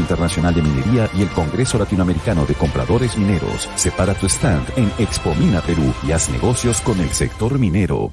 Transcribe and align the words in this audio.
Internacional 0.01 0.53
de 0.53 0.61
Minería 0.61 1.09
y 1.17 1.21
el 1.21 1.29
Congreso 1.29 1.77
Latinoamericano 1.77 2.45
de 2.45 2.55
Compradores 2.55 3.17
Mineros. 3.17 3.69
Separa 3.75 4.13
tu 4.13 4.25
stand 4.25 4.67
en 4.77 4.91
Expo 4.99 5.33
Mina 5.35 5.61
Perú 5.61 5.93
y 6.05 6.11
haz 6.11 6.29
negocios 6.29 6.81
con 6.81 6.99
el 6.99 7.09
sector 7.09 7.57
minero. 7.57 8.11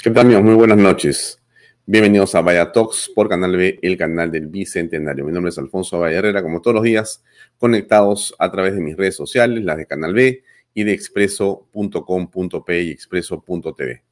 ¿Qué 0.00 0.10
tal 0.10 0.26
amigos? 0.26 0.44
Muy 0.44 0.54
buenas 0.54 0.78
noches. 0.78 1.42
Bienvenidos 1.84 2.34
a 2.34 2.42
Vaya 2.42 2.70
Talks 2.70 3.10
por 3.14 3.28
Canal 3.30 3.56
B, 3.56 3.78
el 3.80 3.96
canal 3.96 4.30
del 4.30 4.46
Bicentenario. 4.46 5.24
Mi 5.24 5.32
nombre 5.32 5.48
es 5.48 5.58
Alfonso 5.58 5.98
Valle 5.98 6.16
Herrera, 6.16 6.42
como 6.42 6.60
todos 6.60 6.74
los 6.74 6.84
días, 6.84 7.24
conectados 7.56 8.34
a 8.38 8.50
través 8.50 8.74
de 8.74 8.82
mis 8.82 8.94
redes 8.94 9.16
sociales, 9.16 9.64
las 9.64 9.78
de 9.78 9.86
Canal 9.86 10.12
B 10.12 10.44
y 10.74 10.84
de 10.84 10.92
expreso.com.p 10.92 12.82
y 12.82 12.90
expreso.tv. 12.90 14.02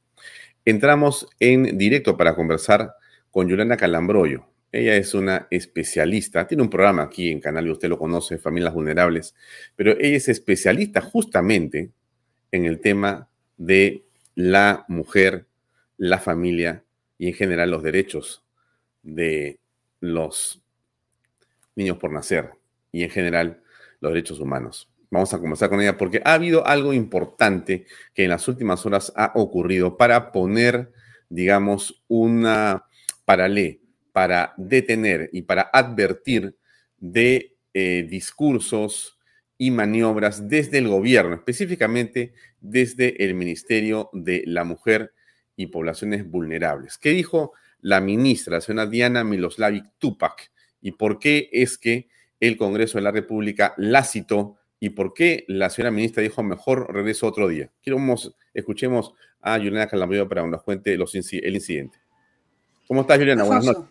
Entramos 0.65 1.29
en 1.39 1.77
directo 1.77 2.17
para 2.17 2.35
conversar 2.35 2.95
con 3.29 3.47
Juliana 3.47 3.77
Calambroyo, 3.77 4.45
ella 4.77 4.95
es 4.95 5.15
una 5.15 5.47
especialista, 5.49 6.45
tiene 6.45 6.61
un 6.61 6.69
programa 6.69 7.03
aquí 7.03 7.31
en 7.31 7.39
Canal 7.39 7.65
y 7.65 7.71
usted 7.71 7.89
lo 7.89 7.97
conoce, 7.97 8.37
Familias 8.37 8.73
Vulnerables, 8.75 9.33
pero 9.75 9.91
ella 9.93 10.17
es 10.17 10.29
especialista 10.29 11.01
justamente 11.01 11.89
en 12.51 12.65
el 12.65 12.79
tema 12.79 13.27
de 13.57 14.05
la 14.35 14.85
mujer, 14.87 15.47
la 15.97 16.19
familia 16.19 16.83
y 17.17 17.27
en 17.27 17.33
general 17.33 17.71
los 17.71 17.81
derechos 17.81 18.43
de 19.01 19.59
los 19.99 20.61
niños 21.75 21.97
por 21.97 22.11
nacer 22.11 22.51
y 22.91 23.01
en 23.01 23.09
general 23.09 23.63
los 23.99 24.11
derechos 24.13 24.39
humanos. 24.39 24.87
Vamos 25.09 25.33
a 25.33 25.39
comenzar 25.39 25.69
con 25.69 25.81
ella 25.81 25.97
porque 25.97 26.21
ha 26.23 26.33
habido 26.33 26.67
algo 26.67 26.93
importante 26.93 27.87
que 28.13 28.25
en 28.25 28.29
las 28.29 28.47
últimas 28.47 28.85
horas 28.85 29.11
ha 29.15 29.31
ocurrido 29.33 29.97
para 29.97 30.31
poner, 30.31 30.91
digamos, 31.29 32.03
una 32.07 32.85
paralela 33.25 33.86
para 34.17 34.55
detener 34.57 35.29
y 35.31 35.43
para 35.43 35.69
advertir 35.71 36.57
de 36.97 37.55
eh, 37.75 38.07
discursos 38.09 39.19
y 39.59 39.69
maniobras 39.69 40.49
desde 40.49 40.79
el 40.79 40.87
gobierno, 40.87 41.35
específicamente 41.35 42.33
desde 42.59 43.23
el 43.23 43.35
Ministerio 43.35 44.09
de 44.13 44.41
la 44.47 44.63
Mujer 44.63 45.13
y 45.55 45.67
Poblaciones 45.67 46.27
Vulnerables. 46.27 46.97
¿Qué 46.97 47.11
dijo 47.11 47.51
la 47.79 48.01
ministra, 48.01 48.55
la 48.55 48.61
señora 48.61 48.87
Diana 48.87 49.23
Miloslavic 49.23 49.85
Tupac? 49.99 50.51
¿Y 50.81 50.93
por 50.93 51.19
qué 51.19 51.51
es 51.51 51.77
que 51.77 52.07
el 52.39 52.57
Congreso 52.57 52.97
de 52.97 53.03
la 53.03 53.11
República 53.11 53.75
la 53.77 54.03
citó? 54.03 54.55
¿Y 54.79 54.89
por 54.89 55.13
qué 55.13 55.45
la 55.47 55.69
señora 55.69 55.91
ministra 55.91 56.23
dijo 56.23 56.41
mejor 56.41 56.91
regreso 56.91 57.27
otro 57.27 57.49
día? 57.49 57.71
Quiero 57.83 57.99
escuchemos 58.55 59.13
a 59.41 59.57
Juliana 59.57 59.85
Calamayo 59.85 60.27
para 60.27 60.41
que 60.41 60.49
nos 60.49 60.63
cuente 60.63 60.91
el 60.95 61.55
incidente. 61.55 62.06
¿Cómo 62.87 63.01
estás, 63.01 63.17
Juliana? 63.17 63.43
Buenas 63.43 63.65
noches. 63.65 63.83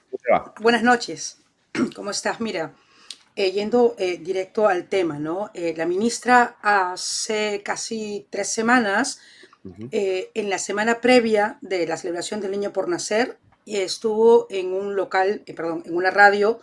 Buenas 0.60 0.82
noches. 0.82 1.38
¿Cómo 1.94 2.10
estás? 2.10 2.40
Mira, 2.40 2.74
eh, 3.34 3.52
yendo 3.52 3.94
eh, 3.98 4.16
directo 4.16 4.66
al 4.66 4.88
tema, 4.88 5.18
¿no? 5.18 5.50
Eh, 5.52 5.74
la 5.76 5.84
ministra 5.84 6.56
hace 6.62 7.62
casi 7.62 8.26
tres 8.30 8.52
semanas, 8.52 9.20
en 9.90 10.48
la 10.48 10.58
semana 10.58 11.00
previa 11.00 11.58
de 11.60 11.88
la 11.88 11.96
celebración 11.96 12.40
del 12.40 12.52
Niño 12.52 12.72
por 12.72 12.88
Nacer, 12.88 13.36
estuvo 13.66 14.46
en 14.48 14.72
un 14.72 14.94
local, 14.94 15.42
perdón, 15.44 15.82
en 15.84 15.96
una 15.96 16.12
radio 16.12 16.60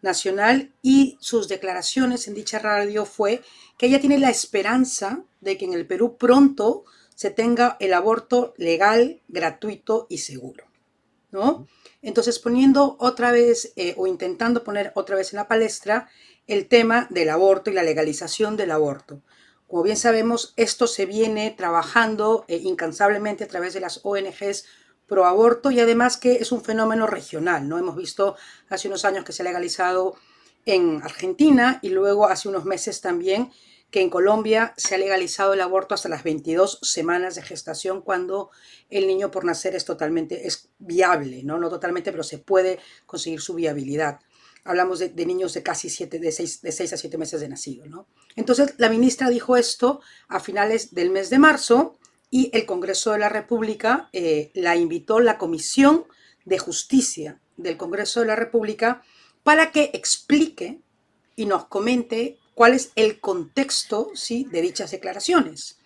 nacional 0.00 0.72
y 0.80 1.18
sus 1.20 1.46
declaraciones 1.46 2.26
en 2.26 2.32
dicha 2.32 2.58
radio 2.58 3.04
fue 3.04 3.42
que 3.76 3.84
ella 3.84 4.00
tiene 4.00 4.16
la 4.16 4.30
esperanza 4.30 5.24
de 5.42 5.58
que 5.58 5.66
en 5.66 5.74
el 5.74 5.86
Perú 5.86 6.16
pronto 6.16 6.84
se 7.14 7.30
tenga 7.30 7.76
el 7.80 7.92
aborto 7.92 8.54
legal, 8.56 9.20
gratuito 9.28 10.06
y 10.08 10.18
seguro. 10.18 10.67
¿No? 11.30 11.66
Entonces, 12.02 12.38
poniendo 12.38 12.96
otra 13.00 13.32
vez 13.32 13.72
eh, 13.76 13.94
o 13.96 14.06
intentando 14.06 14.64
poner 14.64 14.92
otra 14.94 15.16
vez 15.16 15.32
en 15.32 15.38
la 15.38 15.48
palestra 15.48 16.08
el 16.46 16.66
tema 16.66 17.06
del 17.10 17.28
aborto 17.30 17.70
y 17.70 17.74
la 17.74 17.82
legalización 17.82 18.56
del 18.56 18.70
aborto. 18.70 19.20
Como 19.66 19.82
bien 19.82 19.96
sabemos, 19.96 20.54
esto 20.56 20.86
se 20.86 21.04
viene 21.04 21.50
trabajando 21.50 22.44
eh, 22.48 22.56
incansablemente 22.56 23.44
a 23.44 23.48
través 23.48 23.74
de 23.74 23.80
las 23.80 24.00
ONGs 24.02 24.64
pro 25.06 25.26
aborto 25.26 25.70
y 25.70 25.80
además 25.80 26.16
que 26.16 26.34
es 26.34 26.52
un 26.52 26.62
fenómeno 26.62 27.06
regional, 27.06 27.68
¿no? 27.68 27.78
Hemos 27.78 27.96
visto 27.96 28.36
hace 28.68 28.88
unos 28.88 29.04
años 29.04 29.24
que 29.24 29.32
se 29.32 29.42
ha 29.42 29.44
legalizado 29.44 30.16
en 30.64 31.02
Argentina 31.02 31.78
y 31.82 31.90
luego 31.90 32.26
hace 32.26 32.48
unos 32.48 32.64
meses 32.64 33.00
también 33.00 33.50
que 33.90 34.02
en 34.02 34.10
Colombia 34.10 34.74
se 34.76 34.94
ha 34.94 34.98
legalizado 34.98 35.54
el 35.54 35.60
aborto 35.60 35.94
hasta 35.94 36.08
las 36.08 36.22
22 36.22 36.80
semanas 36.82 37.34
de 37.34 37.42
gestación 37.42 38.02
cuando 38.02 38.50
el 38.90 39.06
niño 39.06 39.30
por 39.30 39.44
nacer 39.44 39.74
es 39.74 39.84
totalmente 39.84 40.46
es 40.46 40.68
viable, 40.78 41.42
¿no? 41.42 41.58
No 41.58 41.70
totalmente, 41.70 42.10
pero 42.10 42.22
se 42.22 42.38
puede 42.38 42.78
conseguir 43.06 43.40
su 43.40 43.54
viabilidad. 43.54 44.20
Hablamos 44.64 44.98
de, 44.98 45.10
niños 45.24 45.54
de 45.54 45.62
casi 45.62 45.88
7, 45.88 46.18
de 46.18 46.30
6, 46.30 46.60
de 46.60 46.72
6 46.72 46.92
a 46.92 46.96
7 46.98 47.16
meses 47.16 47.40
de 47.40 47.48
nacido, 47.48 47.86
¿no? 47.86 48.06
Entonces, 48.36 48.74
la 48.76 48.90
ministra 48.90 49.30
dijo 49.30 49.56
esto 49.56 50.02
a 50.28 50.40
finales 50.40 50.94
del 50.94 51.10
mes 51.10 51.30
de 51.30 51.38
marzo 51.38 51.96
y 52.30 52.50
el 52.52 52.66
Congreso 52.66 53.12
de 53.12 53.18
la 53.18 53.30
República 53.30 54.10
eh, 54.12 54.50
la 54.54 54.76
invitó 54.76 55.20
la 55.20 55.38
Comisión 55.38 56.04
de 56.44 56.58
Justicia 56.58 57.40
del 57.56 57.78
Congreso 57.78 58.20
de 58.20 58.26
la 58.26 58.36
República 58.36 59.02
para 59.42 59.72
que 59.72 59.90
explique 59.94 60.80
y 61.36 61.46
nos 61.46 61.66
comente 61.66 62.38
cuál 62.58 62.74
es 62.74 62.90
el 62.96 63.20
contexto 63.20 64.10
¿sí? 64.14 64.44
de 64.50 64.60
dichas 64.60 64.90
declaraciones. 64.90 65.78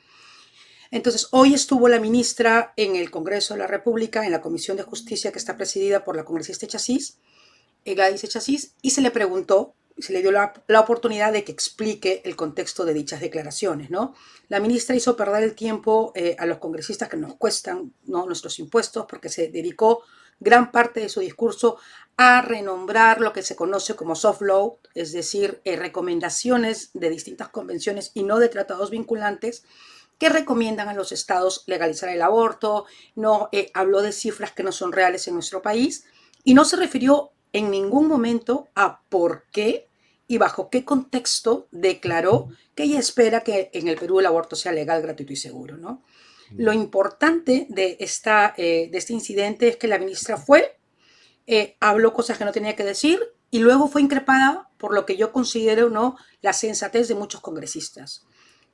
Entonces, 0.91 1.29
hoy 1.31 1.53
estuvo 1.53 1.87
la 1.87 2.01
ministra 2.01 2.73
en 2.79 2.97
el 2.97 3.11
Congreso 3.11 3.53
de 3.53 3.61
la 3.61 3.67
República, 3.67 4.25
en 4.25 4.33
la 4.33 4.41
Comisión 4.41 4.79
de 4.79 4.83
Justicia 4.83 5.33
que 5.33 5.39
está 5.39 5.59
presidida 5.59 6.03
por 6.03 6.17
la 6.17 6.25
congresista 6.25 6.67
Chasís, 6.67 7.19
Gladys 7.85 8.27
Chasís, 8.27 8.73
y 8.81 8.89
se 8.89 9.03
le 9.03 9.11
preguntó, 9.11 9.75
se 9.99 10.15
le 10.15 10.23
dio 10.23 10.33
la, 10.33 10.55
oportunidad 10.81 11.31
de 11.35 11.45
que 11.45 11.53
explique 11.53 12.23
el 12.25 12.37
contexto 12.37 12.87
de 12.87 12.95
dichas 12.95 13.21
declaraciones, 13.21 13.91
¿no? 13.91 14.15
La 14.49 14.59
ministra 14.59 14.97
hizo 14.97 15.15
perder 15.15 15.43
el 15.43 15.55
tiempo 15.55 16.13
eh, 16.15 16.37
a 16.39 16.47
los 16.47 16.57
congresistas 16.57 17.11
que 17.11 17.19
nos 17.19 17.35
cuestan 17.35 17.93
nuestros 18.07 18.59
impuestos 18.59 19.05
porque 19.07 19.29
se 19.29 19.49
dedicó 19.49 20.05
gran 20.41 20.73
parte 20.73 21.01
de 21.01 21.11
su 21.11 21.21
discurso 21.21 21.77
a 22.17 22.43
renombrar 22.43 23.21
lo 23.21 23.33
que 23.33 23.43
se 23.43 23.57
conoce 23.57 23.97
como 23.97 24.15
soft 24.15 24.43
law, 24.43 24.79
es 24.95 25.13
decir, 25.13 25.61
eh, 25.65 25.77
recomendaciones 25.77 26.91
de 26.95 27.11
distintas 27.11 27.49
convenciones 27.49 28.11
y 28.15 28.23
no 28.23 28.39
de 28.39 28.49
tratados 28.49 28.91
vinculantes 28.91 29.65
que 30.19 30.29
recomiendan 30.29 30.89
a 30.89 30.95
los 30.95 31.11
estados 31.11 31.65
legalizar 31.67 32.09
el 32.09 32.23
aborto, 32.23 32.87
no 33.17 33.49
eh, 33.51 33.71
habló 33.75 34.03
de 34.03 34.13
cifras 34.13 34.53
que 34.53 34.63
no 34.63 34.71
son 34.71 34.93
reales 34.93 35.27
en 35.27 35.35
nuestro 35.35 35.63
país 35.63 36.05
y 36.45 36.55
no 36.55 36.65
se 36.65 36.77
refirió 36.77 37.33
en 37.53 37.71
ningún 37.71 38.07
momento 38.09 38.69
a 38.75 39.01
por 39.09 39.47
qué 39.51 39.89
y 40.29 40.39
bajo 40.39 40.71
qué 40.71 40.85
contexto 40.85 41.67
declaró 41.73 42.49
que 42.75 42.85
ella 42.85 42.99
espera 42.99 43.41
que 43.41 43.71
en 43.73 43.89
el 43.89 43.99
Perú 43.99 44.21
el 44.21 44.27
aborto 44.27 44.57
sea 44.57 44.73
legal, 44.73 45.03
gratuito 45.03 45.33
y 45.33 45.37
seguro. 45.37 45.77
¿no? 45.77 46.03
Lo 46.57 46.73
importante 46.73 47.67
de, 47.69 47.97
esta, 48.01 48.55
eh, 48.57 48.89
de 48.91 48.99
este 48.99 49.13
incidente 49.13 49.69
es 49.69 49.77
que 49.77 49.89
la 49.89 49.99
ministra 49.99 50.37
fue, 50.37 50.79
eh, 51.47 51.77
habló 51.81 52.13
cosas 52.13 52.39
que 52.39 52.45
no 52.45 52.53
tenía 52.53 52.77
que 52.77 52.85
decir 52.85 53.21
y 53.51 53.59
luego 53.59 53.89
fue 53.89 54.03
increpada 54.03 54.71
por 54.79 54.95
lo 54.95 55.07
que 55.07 55.17
yo 55.17 55.33
considero 55.33 55.91
¿no? 55.91 56.17
la 56.41 56.53
sensatez 56.53 57.09
de 57.09 57.15
muchos 57.15 57.41
congresistas 57.41 58.27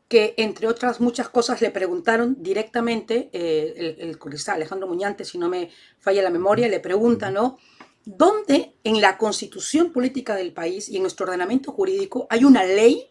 que 0.08 0.34
entre 0.38 0.66
otras 0.66 1.00
muchas 1.00 1.28
cosas 1.28 1.60
le 1.60 1.70
preguntaron 1.70 2.36
directamente, 2.42 3.28
eh, 3.32 3.74
el, 3.76 4.08
el 4.08 4.18
congresista 4.18 4.54
Alejandro 4.54 4.88
Muñante, 4.88 5.24
si 5.24 5.36
no 5.36 5.50
me 5.50 5.70
falla 5.98 6.22
la 6.22 6.30
memoria, 6.30 6.66
le 6.66 6.80
pregunta, 6.80 7.30
¿no? 7.30 7.58
¿Dónde 8.06 8.74
en 8.84 9.02
la 9.02 9.18
constitución 9.18 9.92
política 9.92 10.34
del 10.34 10.54
país 10.54 10.88
y 10.88 10.96
en 10.96 11.02
nuestro 11.02 11.26
ordenamiento 11.26 11.72
jurídico 11.72 12.26
hay 12.30 12.44
una 12.44 12.64
ley 12.64 13.10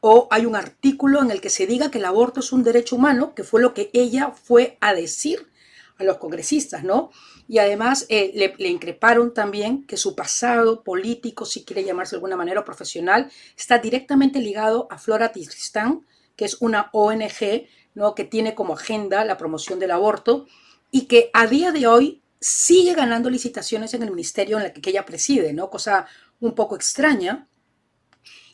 o 0.00 0.28
hay 0.30 0.44
un 0.44 0.56
artículo 0.56 1.22
en 1.22 1.30
el 1.30 1.40
que 1.40 1.48
se 1.48 1.66
diga 1.66 1.90
que 1.90 1.98
el 1.98 2.04
aborto 2.04 2.40
es 2.40 2.52
un 2.52 2.62
derecho 2.62 2.96
humano, 2.96 3.34
que 3.34 3.42
fue 3.42 3.62
lo 3.62 3.72
que 3.72 3.90
ella 3.94 4.30
fue 4.30 4.76
a 4.82 4.92
decir 4.92 5.48
a 5.96 6.04
los 6.04 6.18
congresistas, 6.18 6.84
¿no? 6.84 7.10
Y 7.50 7.58
además 7.58 8.06
eh, 8.08 8.30
le, 8.32 8.68
increparon 8.68 9.34
también 9.34 9.84
que 9.84 9.96
su 9.96 10.14
pasado 10.14 10.84
político, 10.84 11.44
si 11.44 11.64
quiere 11.64 11.82
llamarse 11.82 12.12
de 12.12 12.18
alguna 12.18 12.36
manera, 12.36 12.64
profesional, 12.64 13.28
está 13.58 13.78
directamente 13.78 14.38
ligado 14.38 14.86
a 14.88 14.98
Flora 14.98 15.32
Tristán, 15.32 16.06
que 16.36 16.44
es 16.44 16.58
una 16.60 16.90
ONG 16.92 17.66
¿no? 17.94 18.14
que 18.14 18.22
tiene 18.22 18.54
como 18.54 18.74
agenda 18.74 19.24
la 19.24 19.36
promoción 19.36 19.80
del 19.80 19.90
aborto 19.90 20.46
y 20.92 21.06
que 21.06 21.30
a 21.32 21.48
día 21.48 21.72
de 21.72 21.88
hoy 21.88 22.22
sigue 22.40 22.94
ganando 22.94 23.28
licitaciones 23.28 23.94
en 23.94 24.04
el 24.04 24.10
ministerio 24.10 24.60
en 24.60 24.66
el 24.66 24.72
que 24.72 24.90
ella 24.90 25.04
preside, 25.04 25.52
¿no? 25.52 25.70
Cosa 25.70 26.06
un 26.38 26.54
poco 26.54 26.76
extraña. 26.76 27.48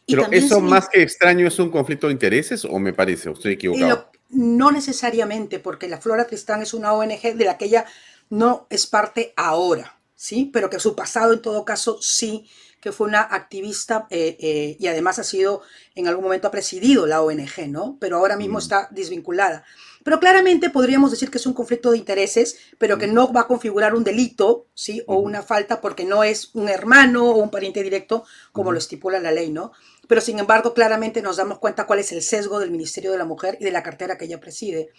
Pero 0.07 0.26
eso 0.33 0.59
más 0.62 0.88
que 0.88 1.03
extraño 1.03 1.47
es 1.47 1.59
un 1.59 1.71
conflicto 1.71 2.07
de 2.07 2.15
intereses 2.15 2.65
o 2.65 2.79
me 2.79 2.95
parece, 2.95 3.29
o 3.29 3.33
estoy 3.33 3.53
equivocado. 3.53 4.11
no 4.31 4.73
necesariamente, 4.73 5.59
porque 5.59 5.87
la 5.87 6.00
Flora 6.00 6.26
Tristán 6.26 6.62
es 6.62 6.73
una 6.73 6.95
ONG 6.95 7.35
de 7.35 7.45
la 7.45 7.59
que 7.59 7.67
ella 7.67 7.85
no 8.30 8.66
es 8.71 8.87
parte 8.87 9.33
ahora, 9.37 9.99
¿sí? 10.14 10.50
Pero 10.52 10.71
que 10.71 10.80
su 10.80 10.95
pasado 10.95 11.33
en 11.33 11.42
todo 11.42 11.64
caso 11.64 11.99
sí 12.00 12.49
que 12.87 12.92
fue 12.92 13.09
una 13.09 13.23
activista 13.23 14.06
eh, 14.11 14.37
eh, 14.38 14.76
y 14.78 14.87
además 14.87 15.18
ha 15.18 15.25
sido, 15.25 15.62
en 15.97 16.06
algún 16.06 16.23
momento 16.23 16.47
ha 16.47 16.52
presidido 16.52 17.04
la 17.04 17.21
ONG, 17.21 17.68
¿no? 17.68 17.97
Pero 18.00 18.18
ahora 18.18 18.37
mismo 18.37 18.59
mm. 18.59 18.62
está 18.62 18.88
desvinculada. 18.92 19.64
Pero 20.04 20.21
claramente 20.21 20.71
podríamos 20.71 21.11
decir 21.11 21.28
que 21.28 21.38
es 21.38 21.47
un 21.47 21.52
conflicto 21.52 21.90
de 21.90 21.99
intereses, 21.99 22.56
pero 22.78 22.97
que 22.97 23.09
mm. 23.09 23.14
no 23.14 23.33
va 23.33 23.40
a 23.40 23.47
configurar 23.49 23.97
un 23.97 24.04
delito, 24.04 24.68
¿sí? 24.75 25.02
O 25.09 25.16
una 25.16 25.42
falta 25.42 25.80
porque 25.80 26.04
no 26.04 26.23
es 26.23 26.54
un 26.54 26.68
hermano 26.68 27.28
o 27.28 27.38
un 27.38 27.50
pariente 27.50 27.83
directo, 27.83 28.25
como 28.52 28.71
lo 28.71 28.78
estipula 28.78 29.18
la 29.18 29.33
ley, 29.33 29.50
¿no? 29.50 29.73
Pero 30.06 30.21
sin 30.21 30.38
embargo, 30.38 30.73
claramente 30.73 31.23
nos 31.23 31.38
damos 31.38 31.59
cuenta 31.59 31.87
cuál 31.87 31.99
es 31.99 32.12
el 32.12 32.23
sesgo 32.23 32.61
del 32.61 32.71
Ministerio 32.71 33.11
de 33.11 33.18
la 33.18 33.25
Mujer 33.25 33.59
y 33.61 33.64
de 33.64 33.73
la 33.73 33.83
cartera 33.83 34.16
que 34.16 34.26
ella 34.26 34.38
preside. 34.38 34.90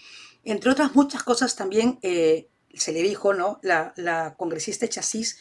Entre 0.44 0.70
otras 0.70 0.94
muchas 0.94 1.24
cosas 1.24 1.56
también 1.56 2.00
eh, 2.02 2.50
se 2.80 2.92
le 2.92 3.02
dijo, 3.02 3.34
¿no? 3.34 3.60
La, 3.64 3.94
la 3.96 4.36
congresista 4.38 4.88
Chasís 4.88 5.38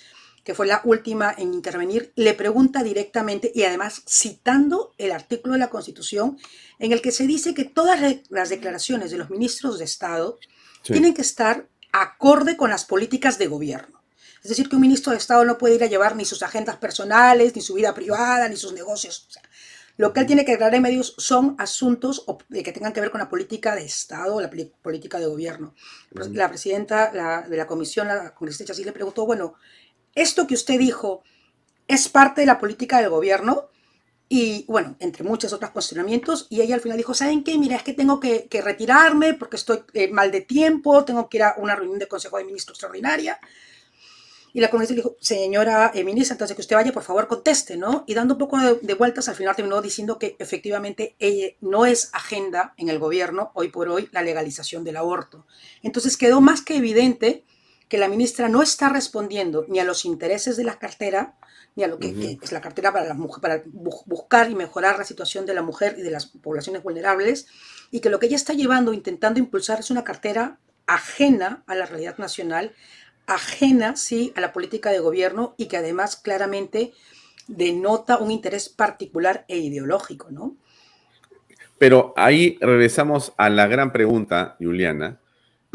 que 0.46 0.54
fue 0.54 0.68
la 0.68 0.80
última 0.84 1.34
en 1.36 1.52
intervenir, 1.52 2.12
le 2.14 2.32
pregunta 2.32 2.84
directamente 2.84 3.50
y 3.52 3.64
además 3.64 4.02
citando 4.08 4.94
el 4.96 5.10
artículo 5.10 5.54
de 5.54 5.58
la 5.58 5.70
Constitución 5.70 6.38
en 6.78 6.92
el 6.92 7.02
que 7.02 7.10
se 7.10 7.26
dice 7.26 7.52
que 7.52 7.64
todas 7.64 7.98
las 8.28 8.48
declaraciones 8.48 9.10
de 9.10 9.18
los 9.18 9.28
ministros 9.28 9.80
de 9.80 9.86
Estado 9.86 10.38
tienen 10.84 11.14
que 11.14 11.22
estar 11.22 11.68
acorde 11.90 12.56
con 12.56 12.70
las 12.70 12.84
políticas 12.84 13.38
de 13.38 13.48
gobierno. 13.48 14.00
Es 14.40 14.50
decir, 14.50 14.68
que 14.68 14.76
un 14.76 14.82
ministro 14.82 15.10
de 15.10 15.18
Estado 15.18 15.44
no 15.44 15.58
puede 15.58 15.74
ir 15.74 15.82
a 15.82 15.88
llevar 15.88 16.14
ni 16.14 16.24
sus 16.24 16.44
agendas 16.44 16.76
personales, 16.76 17.56
ni 17.56 17.60
su 17.60 17.74
vida 17.74 17.92
privada, 17.92 18.48
ni 18.48 18.54
sus 18.54 18.72
negocios. 18.72 19.28
Lo 19.96 20.12
que 20.12 20.20
él 20.20 20.26
tiene 20.26 20.44
que 20.44 20.52
aclarar 20.52 20.74
en 20.74 20.82
medios 20.82 21.14
son 21.18 21.56
asuntos 21.58 22.24
que 22.50 22.72
tengan 22.72 22.92
que 22.92 23.00
ver 23.00 23.10
con 23.10 23.20
la 23.20 23.28
política 23.28 23.74
de 23.74 23.84
Estado 23.84 24.36
o 24.36 24.40
la 24.40 24.50
política 24.82 25.18
de 25.18 25.26
gobierno. 25.26 25.74
La 26.10 26.48
presidenta 26.48 27.10
de 27.10 27.56
la 27.56 27.66
comisión, 27.66 28.08
la 28.08 28.34
congresista 28.34 28.66
Chasí, 28.66 28.84
le 28.84 28.92
preguntó, 28.92 29.24
bueno, 29.24 29.54
esto 30.14 30.46
que 30.46 30.54
usted 30.54 30.78
dijo 30.78 31.22
es 31.88 32.08
parte 32.08 32.42
de 32.42 32.46
la 32.46 32.58
política 32.58 33.00
del 33.00 33.10
gobierno 33.10 33.70
y 34.28 34.64
bueno, 34.66 34.96
entre 34.98 35.22
muchos 35.22 35.52
otros 35.52 35.70
cuestionamientos, 35.70 36.48
y 36.50 36.60
ella 36.60 36.74
al 36.74 36.80
final 36.80 36.98
dijo, 36.98 37.14
¿saben 37.14 37.44
qué? 37.44 37.56
Mira, 37.58 37.76
es 37.76 37.84
que 37.84 37.92
tengo 37.92 38.18
que, 38.18 38.48
retirarme 38.62 39.34
porque 39.34 39.56
estoy 39.56 39.84
eh, 39.94 40.08
mal 40.08 40.32
de 40.32 40.40
tiempo, 40.40 41.04
tengo 41.04 41.28
que 41.28 41.36
ir 41.36 41.42
a 41.44 41.54
una 41.58 41.76
reunión 41.76 42.00
de 42.00 42.08
Consejo 42.08 42.36
de 42.38 42.44
Ministros 42.44 42.76
extraordinaria. 42.76 43.38
Y 44.56 44.60
la 44.60 44.70
congresista 44.70 44.96
dijo, 44.96 45.18
señora 45.20 45.90
eh, 45.92 46.02
ministra, 46.02 46.32
entonces 46.32 46.56
que 46.56 46.62
usted 46.62 46.76
vaya, 46.76 46.90
por 46.90 47.02
favor, 47.02 47.28
conteste, 47.28 47.76
¿no? 47.76 48.04
Y 48.06 48.14
dando 48.14 48.36
un 48.36 48.38
poco 48.38 48.56
de, 48.56 48.94
vueltas, 48.94 49.28
al 49.28 49.34
final 49.34 49.54
terminó 49.54 49.82
diciendo 49.82 50.18
que 50.18 50.34
efectivamente 50.38 51.14
ella 51.18 51.48
no 51.60 51.84
es 51.84 52.08
agenda 52.14 52.72
en 52.78 52.88
el 52.88 52.98
gobierno, 52.98 53.50
hoy 53.52 53.68
por 53.68 53.90
hoy, 53.90 54.08
la 54.12 54.22
legalización 54.22 54.82
del 54.82 54.96
aborto. 54.96 55.46
Entonces 55.82 56.16
quedó 56.16 56.40
más 56.40 56.62
que 56.62 56.78
evidente 56.78 57.44
que 57.90 57.98
la 57.98 58.08
ministra 58.08 58.48
no 58.48 58.62
está 58.62 58.88
respondiendo 58.88 59.66
ni 59.68 59.78
a 59.78 59.84
los 59.84 60.06
intereses 60.06 60.56
de 60.56 60.64
la 60.64 60.78
cartera, 60.78 61.36
ni 61.74 61.84
a 61.84 61.88
lo 61.88 61.98
que, 61.98 62.38
es 62.40 62.50
la 62.50 62.62
cartera 62.62 62.94
para, 62.94 63.04
las, 63.04 63.18
para 63.42 63.62
buscar 63.66 64.50
y 64.50 64.54
mejorar 64.54 64.96
la 64.96 65.04
situación 65.04 65.44
de 65.44 65.52
la 65.52 65.60
mujer 65.60 65.96
y 65.98 66.02
de 66.02 66.10
las 66.10 66.24
poblaciones 66.24 66.82
vulnerables, 66.82 67.46
y 67.90 68.00
que 68.00 68.08
lo 68.08 68.18
que 68.18 68.24
ella 68.24 68.36
está 68.36 68.54
llevando, 68.54 68.94
intentando 68.94 69.38
impulsar, 69.38 69.80
es 69.80 69.90
una 69.90 70.02
cartera 70.02 70.58
ajena 70.86 71.62
a 71.66 71.74
la 71.74 71.84
realidad 71.84 72.16
nacional, 72.16 72.72
ajena, 73.26 73.96
sí, 73.96 74.32
a 74.36 74.40
la 74.40 74.52
política 74.52 74.90
de 74.90 75.00
gobierno 75.00 75.54
y 75.56 75.66
que 75.66 75.76
además 75.76 76.16
claramente 76.16 76.92
denota 77.48 78.18
un 78.18 78.30
interés 78.30 78.68
particular 78.68 79.44
e 79.48 79.58
ideológico, 79.58 80.30
¿no? 80.30 80.56
Pero 81.78 82.14
ahí 82.16 82.56
regresamos 82.60 83.32
a 83.36 83.50
la 83.50 83.66
gran 83.66 83.92
pregunta, 83.92 84.56
Juliana, 84.58 85.20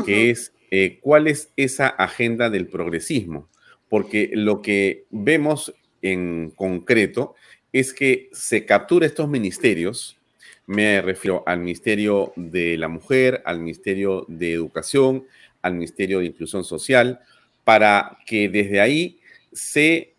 que 0.06 0.32
es 0.32 0.54
eh, 0.72 1.00
cuál 1.02 1.28
es 1.28 1.52
esa 1.58 1.88
agenda 1.88 2.50
del 2.50 2.68
progresismo, 2.68 3.50
porque 3.88 4.32
lo 4.34 4.62
que 4.62 5.06
vemos 5.12 5.74
en 6.02 6.52
concreto 6.52 7.36
es 7.72 7.94
que 7.94 8.30
se 8.34 8.66
captura 8.66 9.06
estos 9.06 9.30
ministerios, 9.30 10.18
me 10.66 11.02
refiero 11.02 11.44
al 11.46 11.60
Ministerio 11.60 12.34
de 12.36 12.78
la 12.78 12.88
Mujer, 12.88 13.42
al 13.46 13.60
Ministerio 13.60 14.26
de 14.28 14.54
Educación, 14.54 15.26
al 15.62 15.74
Ministerio 15.76 16.20
de 16.20 16.26
Inclusión 16.26 16.64
Social, 16.64 17.20
para 17.64 18.18
que 18.26 18.50
desde 18.50 18.82
ahí 18.82 19.20
se 19.52 20.16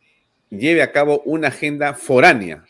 lleve 0.50 0.82
a 0.82 0.92
cabo 0.92 1.22
una 1.24 1.48
agenda 1.48 1.94
foránea. 1.94 2.64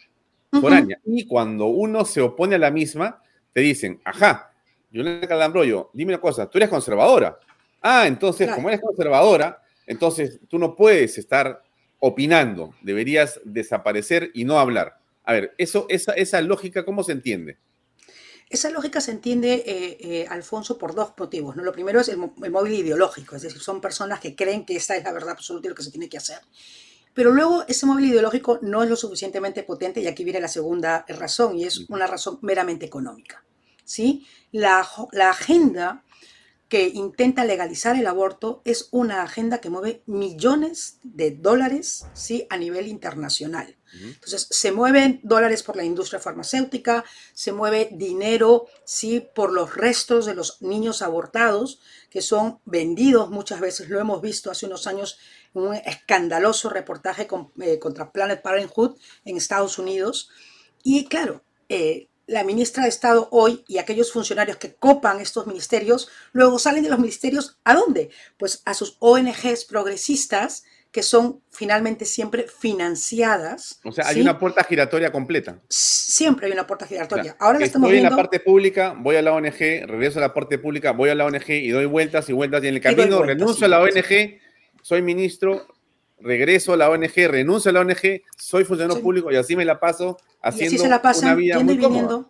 foránea. 0.50 0.98
Y 1.04 1.26
cuando 1.26 1.66
uno 1.66 2.04
se 2.04 2.20
opone 2.20 2.56
a 2.56 2.58
la 2.58 2.70
misma, 2.70 3.22
te 3.52 3.60
dicen, 3.60 4.00
ajá, 4.04 4.52
Juliana 4.92 5.26
Calambroyo, 5.26 5.90
dime 5.92 6.12
una 6.12 6.20
cosa, 6.20 6.48
tú 6.48 6.58
eres 6.58 6.68
conservadora. 6.68 7.38
Ah, 7.80 8.06
entonces, 8.06 8.50
como 8.50 8.68
eres 8.68 8.80
conservadora, 8.80 9.60
entonces 9.86 10.38
tú 10.48 10.58
no 10.58 10.76
puedes 10.76 11.18
estar 11.18 11.62
opinando, 11.98 12.74
deberías 12.82 13.40
desaparecer 13.44 14.30
y 14.34 14.44
no 14.44 14.58
hablar. 14.58 14.98
A 15.24 15.32
ver, 15.32 15.54
eso, 15.56 15.86
esa, 15.88 16.12
esa 16.12 16.40
lógica, 16.40 16.84
¿cómo 16.84 17.02
se 17.02 17.12
entiende? 17.12 17.58
Esa 18.52 18.68
lógica 18.68 19.00
se 19.00 19.12
entiende, 19.12 19.64
eh, 19.66 19.97
eh, 19.99 20.26
Alfonso, 20.28 20.76
por 20.76 20.94
dos 20.94 21.14
motivos. 21.16 21.56
¿no? 21.56 21.62
Lo 21.62 21.73
primero 21.73 22.00
es 22.00 22.09
el, 22.09 22.18
móvil 22.18 22.75
ideológico, 22.75 23.35
es 23.35 23.40
decir, 23.40 23.62
son 23.62 23.80
personas 23.80 24.21
que 24.21 24.37
creen 24.37 24.66
que 24.66 24.76
esta 24.76 24.94
es 24.94 25.04
la 25.04 25.11
verdad 25.11 25.30
absoluta 25.30 25.66
y 25.66 25.71
lo 25.71 25.75
que 25.75 25.82
se 25.82 25.90
tiene 25.90 26.11
que 26.11 26.18
hacer. 26.18 26.38
Pero 27.14 27.30
luego 27.30 27.64
ese 27.66 27.87
móvil 27.87 28.11
ideológico 28.11 28.59
no 28.61 28.82
es 28.82 28.90
lo 28.90 28.97
suficientemente 28.97 29.62
potente 29.62 30.02
y 30.02 30.06
aquí 30.06 30.23
viene 30.23 30.38
la 30.38 30.49
segunda 30.49 31.06
razón 31.09 31.56
y 31.56 31.64
es 31.64 31.88
una 31.88 32.06
razón 32.06 32.40
meramente 32.42 32.85
económica. 32.85 33.42
¿sí? 33.87 34.26
La, 34.50 34.87
la 35.12 35.30
agenda 35.30 36.04
que 36.72 36.88
intenta 36.88 37.44
legalizar 37.44 37.96
el 37.96 38.06
aborto 38.06 38.62
es 38.64 38.88
una 38.92 39.22
agenda 39.22 39.58
que 39.58 39.68
mueve 39.68 40.02
millones 40.06 41.00
de 41.02 41.30
dólares 41.30 42.06
¿sí? 42.14 42.46
a 42.48 42.56
nivel 42.56 42.88
internacional. 42.88 43.76
Entonces, 43.92 44.48
se 44.50 44.72
mueven 44.72 45.20
dólares 45.22 45.62
por 45.62 45.76
la 45.76 45.84
industria 45.84 46.18
farmacéutica, 46.18 47.04
se 47.34 47.52
mueve 47.52 47.90
dinero 47.92 48.68
¿sí? 48.86 49.20
por 49.34 49.52
los 49.52 49.76
restos 49.76 50.24
de 50.24 50.34
los 50.34 50.62
niños 50.62 51.02
abortados, 51.02 51.78
que 52.08 52.22
son 52.22 52.60
vendidos 52.64 53.28
muchas 53.28 53.60
veces, 53.60 53.90
lo 53.90 54.00
hemos 54.00 54.22
visto 54.22 54.50
hace 54.50 54.64
unos 54.64 54.86
años 54.86 55.18
en 55.54 55.60
un 55.64 55.74
escandaloso 55.74 56.70
reportaje 56.70 57.28
eh, 57.60 57.78
contra 57.78 58.12
Planet 58.12 58.40
Parenthood 58.40 58.96
en 59.26 59.36
Estados 59.36 59.78
Unidos. 59.78 60.30
Y 60.82 61.04
claro, 61.04 61.44
eh, 61.68 62.08
la 62.26 62.44
ministra 62.44 62.84
de 62.84 62.88
Estado 62.88 63.28
hoy 63.30 63.64
y 63.66 63.78
aquellos 63.78 64.12
funcionarios 64.12 64.56
que 64.56 64.74
copan 64.74 65.20
estos 65.20 65.46
ministerios, 65.46 66.08
luego 66.32 66.58
salen 66.58 66.84
de 66.84 66.90
los 66.90 66.98
ministerios 66.98 67.58
¿a 67.64 67.74
dónde? 67.74 68.10
Pues 68.38 68.62
a 68.64 68.74
sus 68.74 68.96
ONGs 69.00 69.64
progresistas 69.64 70.64
que 70.92 71.02
son 71.02 71.40
finalmente 71.50 72.04
siempre 72.04 72.46
financiadas. 72.46 73.80
O 73.82 73.92
sea, 73.92 74.06
hay 74.08 74.20
una 74.20 74.38
puerta 74.38 74.62
giratoria 74.62 75.10
completa. 75.10 75.58
Siempre 75.68 76.46
hay 76.46 76.52
una 76.52 76.66
puerta 76.66 76.86
giratoria. 76.86 77.34
Ahora 77.40 77.64
estamos 77.64 77.88
estoy 77.88 78.04
en 78.04 78.10
la 78.10 78.14
parte 78.14 78.40
pública, 78.40 78.94
voy 78.96 79.16
a 79.16 79.22
la 79.22 79.32
ONG, 79.32 79.86
regreso 79.86 80.18
a 80.18 80.22
la 80.22 80.34
parte 80.34 80.58
pública, 80.58 80.92
voy 80.92 81.08
a 81.08 81.14
la 81.14 81.24
ONG 81.24 81.48
y 81.48 81.70
doy 81.70 81.86
vueltas 81.86 82.28
y 82.28 82.34
vueltas 82.34 82.62
y 82.62 82.68
en 82.68 82.74
el 82.74 82.80
camino 82.82 83.22
renuncio 83.22 83.64
a 83.64 83.70
la 83.70 83.80
ONG, 83.80 84.38
soy 84.82 85.00
ministro, 85.00 85.66
regreso 86.22 86.72
a 86.72 86.76
la 86.76 86.90
ONG, 86.90 87.14
renuncio 87.28 87.70
a 87.70 87.72
la 87.72 87.80
ONG, 87.80 88.22
soy 88.36 88.64
funcionario 88.64 89.02
público 89.02 89.30
y 89.30 89.36
así 89.36 89.56
me 89.56 89.64
la 89.64 89.78
paso 89.80 90.16
haciendo 90.42 90.82
una 90.84 91.34
vida 91.34 91.58
muy 91.60 91.78
cómoda. 91.78 92.26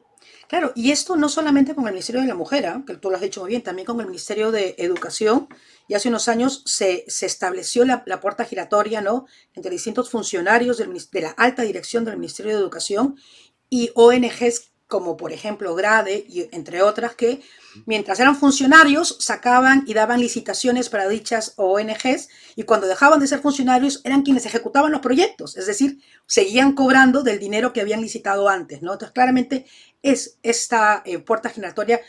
Claro, 0.49 0.71
y 0.75 0.91
esto 0.91 1.17
no 1.17 1.31
solamente 1.31 1.75
con 1.75 1.87
el 1.87 1.93
Ministerio 1.93 2.21
de 2.21 2.27
la 2.27 2.35
Mujer, 2.35 2.67
¿eh? 2.67 2.83
que 2.87 2.97
tú 2.97 3.09
lo 3.09 3.17
has 3.17 3.23
dicho 3.23 3.41
muy 3.41 3.49
bien, 3.49 3.63
también 3.63 3.87
con 3.87 3.99
el 4.01 4.07
Ministerio 4.07 4.51
de 4.51 4.75
Educación. 4.77 5.49
Y 5.89 5.95
hace 5.95 6.11
unos 6.11 6.29
años 6.29 6.63
se, 6.67 7.07
estableció 7.07 7.87
la, 7.87 8.05
puerta 8.21 8.45
giratoria 8.45 9.01
¿no? 9.01 9.25
entre 9.55 9.71
distintos 9.71 10.11
funcionarios 10.11 10.77
de 10.77 11.21
la 11.23 11.31
alta 11.31 11.63
dirección 11.63 12.05
del 12.05 12.19
Ministerio 12.19 12.53
de 12.53 12.59
Educación 12.59 13.17
y 13.71 13.91
ONGs 13.95 14.73
como 14.93 15.17
por 15.17 15.33
ejemplo 15.33 15.75
Grade 15.75 16.27
y 16.29 16.47
entre 16.53 16.83
otras 16.83 17.15
que 17.15 17.41
mientras 17.87 18.21
eran 18.21 18.37
funcionarios 18.37 19.17
sacaban 19.21 19.85
y 19.87 19.95
daban 19.95 20.21
licitaciones 20.21 20.89
para 20.89 21.09
dichas 21.09 21.55
ONGs 21.57 22.29
y 22.57 22.65
cuando 22.65 22.87
dejaban 22.87 23.21
de 23.21 23.27
ser 23.27 23.41
funcionarios 23.41 24.01
eran 24.05 24.23
quienes 24.23 24.47
ejecutaban 24.47 24.93
los 24.93 25.01
proyectos, 25.01 25.57
es 25.57 25.67
decir, 25.67 26.01
seguían 26.27 26.75
cobrando 26.75 27.23
del 27.23 27.39
dinero 27.39 27.73
que 27.73 27.81
habían 27.81 28.01
licitado 28.01 28.49
antes, 28.49 28.83
¿no? 28.83 28.93
Entonces 28.93 29.13
claramente 29.13 29.67
es 30.03 30.39
esta 30.43 31.03
eh, 31.05 31.19
puerta 31.19 31.49
giratoria 31.49 32.01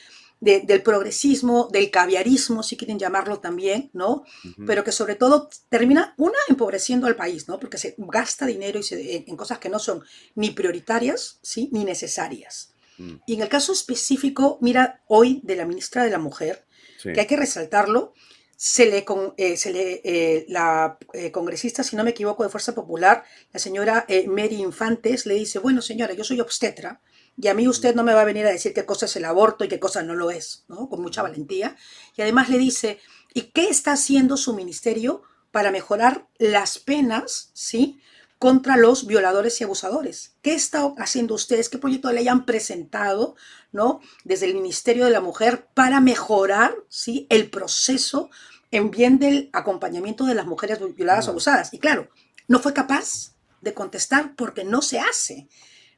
del 0.44 0.82
progresismo, 0.84 1.70
del 1.72 1.90
caviarismo, 1.90 2.64
si 2.64 2.76
quieren 2.76 3.00
llamarlo 3.00 3.40
también, 3.40 3.90
¿no? 3.94 4.24
Pero 4.68 4.84
que 4.84 4.92
sobre 4.92 5.16
todo 5.16 5.48
termina, 5.70 6.14
una, 6.18 6.38
empobreciendo 6.50 7.08
al 7.08 7.16
país, 7.16 7.48
¿no? 7.48 7.60
Porque 7.62 7.78
se 7.78 7.96
gasta 7.98 8.46
dinero 8.46 8.82
y 8.82 9.24
en 9.26 9.38
cosas 9.38 9.60
que 9.60 9.70
no 9.70 9.80
son 9.80 10.04
ni 10.36 10.52
prioritarias, 10.52 11.40
¿sí? 11.42 11.70
Ni 11.72 11.86
necesarias. 11.86 12.73
Mm. 13.04 13.22
Y 13.26 13.34
en 13.36 13.42
el 13.42 13.50
caso 13.50 13.74
específico, 13.74 14.58
mira, 14.62 15.02
hoy 15.08 15.42
de 15.44 15.56
la 15.56 15.66
ministra 15.66 16.04
de 16.04 16.10
la 16.10 16.20
Mujer, 16.20 16.66
que 17.02 17.20
hay 17.20 17.28
que 17.28 17.36
resaltarlo, 17.36 18.14
se 18.56 18.86
le, 18.86 19.06
eh, 19.36 19.58
se 19.58 19.74
le 19.74 20.02
eh, 20.06 20.46
la 20.48 20.98
eh, 21.12 21.32
congresista, 21.32 21.84
si 21.84 21.98
no 21.98 22.04
me 22.04 22.12
equivoco, 22.12 22.44
de 22.44 22.50
Fuerza 22.50 22.74
Popular, 22.74 23.26
la 23.52 23.60
señora 23.60 24.06
Mary 24.28 24.56
Infantes, 24.56 25.26
le 25.26 25.34
dice, 25.34 25.60
bueno 25.60 25.82
señora, 25.82 26.14
yo 26.14 26.24
soy 26.24 26.40
obstetra 26.40 27.02
y 27.36 27.48
a 27.48 27.54
mí 27.54 27.68
usted 27.68 27.94
no 27.94 28.04
me 28.04 28.14
va 28.14 28.22
a 28.22 28.26
venir 28.26 28.46
a 28.46 28.52
decir 28.52 28.74
qué 28.74 28.86
cosa 28.86 29.06
es 29.06 29.16
el 29.18 29.26
aborto 29.26 29.66
y 29.66 29.68
qué 29.68 29.80
cosa 29.80 30.04
no 30.04 30.16
lo 30.16 30.32
es, 30.32 30.64
¿no? 30.70 30.88
Con 30.88 31.02
mucha 31.02 31.24
valentía. 31.24 31.76
Y 32.16 32.22
además 32.22 32.50
le 32.50 32.58
dice, 32.58 33.00
¿y 33.34 33.52
qué 33.54 33.68
está 33.68 33.94
haciendo 33.94 34.38
su 34.38 34.54
ministerio 34.54 35.24
para 35.52 35.72
mejorar 35.72 36.28
las 36.38 36.80
penas, 36.80 37.50
¿sí? 37.54 38.00
Contra 38.44 38.76
los 38.76 39.08
violadores 39.08 39.62
y 39.62 39.64
abusadores. 39.64 40.36
¿Qué 40.42 40.54
está 40.54 40.94
haciendo 40.98 41.34
ustedes? 41.34 41.70
¿Qué 41.70 41.78
proyecto 41.78 42.10
de 42.10 42.16
ley 42.16 42.28
han 42.28 42.46
presentado 42.46 43.38
¿no? 43.72 44.02
desde 44.26 44.48
el 44.48 44.54
Ministerio 44.54 45.06
de 45.06 45.12
la 45.12 45.22
Mujer 45.22 45.70
para 45.74 46.02
mejorar 46.02 46.76
¿sí? 46.90 47.26
el 47.30 47.50
proceso 47.50 48.30
en 48.70 48.92
bien 48.92 49.18
del 49.18 49.50
acompañamiento 49.54 50.26
de 50.26 50.36
las 50.36 50.46
mujeres 50.46 50.80
violadas 50.94 51.26
o 51.26 51.32
abusadas? 51.32 51.74
Y 51.74 51.80
claro, 51.80 52.10
no 52.50 52.60
fue 52.60 52.74
capaz 52.74 53.34
de 53.62 53.74
contestar 53.74 54.36
porque 54.36 54.66
no 54.66 54.82
se 54.82 55.00
hace. 55.00 55.48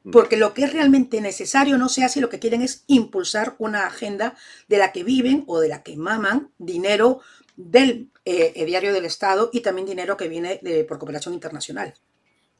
Mm. 0.04 0.12
Porque 0.12 0.36
lo 0.36 0.54
que 0.54 0.66
es 0.66 0.72
realmente 0.72 1.20
necesario 1.20 1.78
no 1.78 1.88
se 1.88 2.04
hace 2.04 2.20
y 2.20 2.22
lo 2.22 2.28
que 2.28 2.38
quieren 2.38 2.62
es 2.62 2.84
impulsar 2.86 3.56
una 3.58 3.88
agenda 3.88 4.36
de 4.68 4.78
la 4.78 4.92
que 4.92 5.02
viven 5.02 5.42
o 5.48 5.58
de 5.58 5.66
la 5.66 5.82
que 5.82 5.96
maman 5.96 6.52
dinero 6.58 7.22
del 7.56 8.12
eh, 8.24 8.64
diario 8.66 8.92
del 8.92 9.04
Estado 9.04 9.50
y 9.52 9.62
también 9.62 9.88
dinero 9.88 10.16
que 10.16 10.28
viene 10.28 10.60
de, 10.62 10.84
por 10.84 11.00
cooperación 11.00 11.34
internacional. 11.34 11.94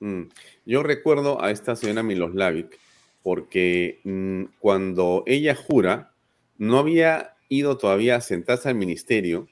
Mm, 0.01 0.23
yo 0.67 0.83
recuerdo 0.83 1.43
a 1.43 1.51
esta 1.51 1.77
señora 1.77 2.03
Miloslavic 2.03 2.79
porque 3.23 4.01
mm, 4.05 4.45
cuando 4.61 5.25
ella 5.27 5.55
jura, 5.55 6.13
no 6.59 6.79
había 6.79 7.35
ido 7.49 7.77
todavía 7.77 8.17
a 8.17 8.21
sentarse 8.21 8.69
al 8.69 8.77
ministerio 8.77 9.49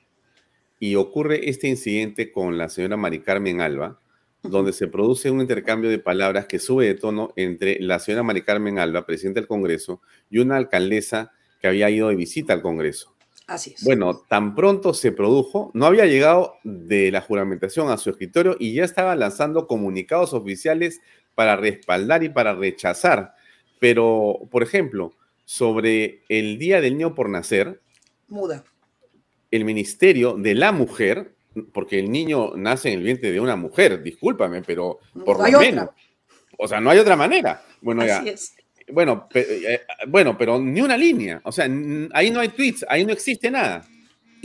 y 0.78 0.94
ocurre 0.96 1.48
este 1.48 1.68
incidente 1.68 2.30
con 2.30 2.58
la 2.58 2.68
señora 2.68 2.96
Mari 2.96 3.20
Carmen 3.20 3.60
Alba, 3.60 3.98
donde 4.42 4.72
se 4.72 4.86
produce 4.86 5.30
un 5.30 5.40
intercambio 5.40 5.90
de 5.90 5.98
palabras 5.98 6.46
que 6.46 6.58
sube 6.58 6.86
de 6.86 6.94
tono 6.94 7.32
entre 7.36 7.80
la 7.80 7.98
señora 7.98 8.22
Mari 8.22 8.42
Carmen 8.42 8.78
Alba, 8.78 9.06
presidenta 9.06 9.40
del 9.40 9.48
Congreso, 9.48 10.02
y 10.30 10.38
una 10.38 10.56
alcaldesa 10.56 11.32
que 11.60 11.68
había 11.68 11.90
ido 11.90 12.08
de 12.08 12.16
visita 12.16 12.52
al 12.52 12.62
Congreso. 12.62 13.13
Así 13.46 13.74
es. 13.74 13.84
Bueno, 13.84 14.22
tan 14.28 14.54
pronto 14.54 14.94
se 14.94 15.12
produjo, 15.12 15.70
no 15.74 15.86
había 15.86 16.06
llegado 16.06 16.54
de 16.64 17.10
la 17.10 17.20
juramentación 17.20 17.90
a 17.90 17.98
su 17.98 18.10
escritorio 18.10 18.56
y 18.58 18.74
ya 18.74 18.84
estaba 18.84 19.14
lanzando 19.16 19.66
comunicados 19.66 20.32
oficiales 20.32 21.00
para 21.34 21.56
respaldar 21.56 22.22
y 22.24 22.30
para 22.30 22.54
rechazar. 22.54 23.34
Pero, 23.80 24.48
por 24.50 24.62
ejemplo, 24.62 25.12
sobre 25.44 26.22
el 26.28 26.58
Día 26.58 26.80
del 26.80 26.94
Niño 26.94 27.14
por 27.14 27.28
Nacer, 27.28 27.82
muda. 28.28 28.64
El 29.50 29.64
Ministerio 29.64 30.34
de 30.34 30.54
la 30.54 30.72
Mujer, 30.72 31.34
porque 31.72 31.98
el 31.98 32.10
niño 32.10 32.52
nace 32.56 32.90
en 32.92 32.98
el 32.98 33.04
vientre 33.04 33.30
de 33.30 33.40
una 33.40 33.56
mujer, 33.56 34.02
discúlpame, 34.02 34.62
pero 34.62 34.98
por 35.24 35.38
lo 35.50 35.60
menos. 35.60 35.90
O 36.58 36.66
sea, 36.66 36.80
no 36.80 36.90
hay 36.90 36.98
otra 36.98 37.14
manera. 37.14 37.62
Bueno, 37.80 38.02
Así 38.02 38.24
ya. 38.24 38.30
Es. 38.32 38.54
Bueno, 38.92 39.28
eh, 39.34 39.80
bueno, 40.08 40.36
pero 40.36 40.60
ni 40.60 40.80
una 40.80 40.96
línea. 40.96 41.40
O 41.44 41.52
sea, 41.52 41.64
ahí 42.12 42.30
no 42.30 42.40
hay 42.40 42.48
tweets, 42.48 42.84
ahí 42.88 43.04
no 43.04 43.12
existe 43.12 43.50
nada. 43.50 43.86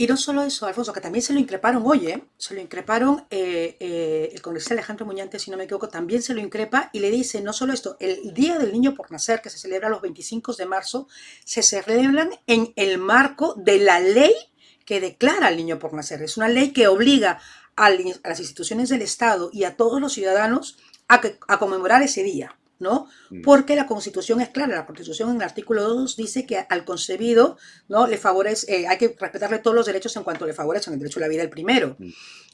Y 0.00 0.06
no 0.06 0.16
solo 0.16 0.42
eso, 0.42 0.66
Alfonso, 0.66 0.94
que 0.94 1.00
también 1.02 1.20
se 1.22 1.34
lo 1.34 1.38
increparon 1.38 1.82
hoy, 1.84 2.06
¿eh? 2.06 2.22
Se 2.38 2.54
lo 2.54 2.60
increparon 2.62 3.26
eh, 3.28 3.76
eh, 3.78 4.30
el 4.32 4.40
congresista 4.40 4.72
Alejandro 4.72 5.04
Muñante, 5.04 5.38
si 5.38 5.50
no 5.50 5.58
me 5.58 5.64
equivoco, 5.64 5.90
también 5.90 6.22
se 6.22 6.32
lo 6.32 6.40
increpa 6.40 6.88
y 6.94 7.00
le 7.00 7.10
dice, 7.10 7.42
no 7.42 7.52
solo 7.52 7.74
esto, 7.74 7.98
el 8.00 8.32
Día 8.32 8.58
del 8.58 8.72
Niño 8.72 8.94
por 8.94 9.12
Nacer, 9.12 9.42
que 9.42 9.50
se 9.50 9.58
celebra 9.58 9.90
los 9.90 10.00
25 10.00 10.54
de 10.54 10.64
marzo, 10.64 11.06
se 11.44 11.62
celebran 11.62 12.30
en 12.46 12.72
el 12.76 12.96
marco 12.96 13.52
de 13.58 13.78
la 13.78 14.00
ley 14.00 14.32
que 14.86 15.02
declara 15.02 15.48
al 15.48 15.58
niño 15.58 15.78
por 15.78 15.92
nacer. 15.92 16.22
Es 16.22 16.38
una 16.38 16.48
ley 16.48 16.72
que 16.72 16.88
obliga 16.88 17.38
a, 17.76 17.90
las 17.90 18.40
instituciones 18.40 18.88
del 18.88 19.02
Estado 19.02 19.50
y 19.52 19.64
a 19.64 19.76
todos 19.76 20.00
los 20.00 20.14
ciudadanos 20.14 20.78
a 21.08 21.58
conmemorar 21.58 22.02
ese 22.02 22.22
día. 22.22 22.56
¿No? 22.80 23.08
Mm. 23.30 23.42
Porque 23.42 23.76
la 23.76 23.86
Constitución 23.86 24.40
es 24.40 24.48
clara, 24.48 24.74
la 24.74 24.86
Constitución 24.86 25.30
en 25.30 25.36
el 25.36 25.42
artículo 25.42 25.84
2 25.84 26.16
dice 26.16 26.46
que 26.46 26.66
al 26.68 26.84
concebido, 26.84 27.56
¿no? 27.88 28.06
Le 28.06 28.18
favorece, 28.18 28.74
eh, 28.74 28.88
hay 28.88 28.98
que 28.98 29.16
respetarle 29.18 29.60
todos 29.60 29.76
los 29.76 29.86
derechos 29.86 30.16
en 30.16 30.24
cuanto 30.24 30.46
le 30.46 30.52
favorecen, 30.52 30.94
el 30.94 30.98
derecho 30.98 31.20
a 31.20 31.22
la 31.22 31.28
vida 31.28 31.42
el 31.42 31.50
primero. 31.50 31.96
Mm. 31.98 32.08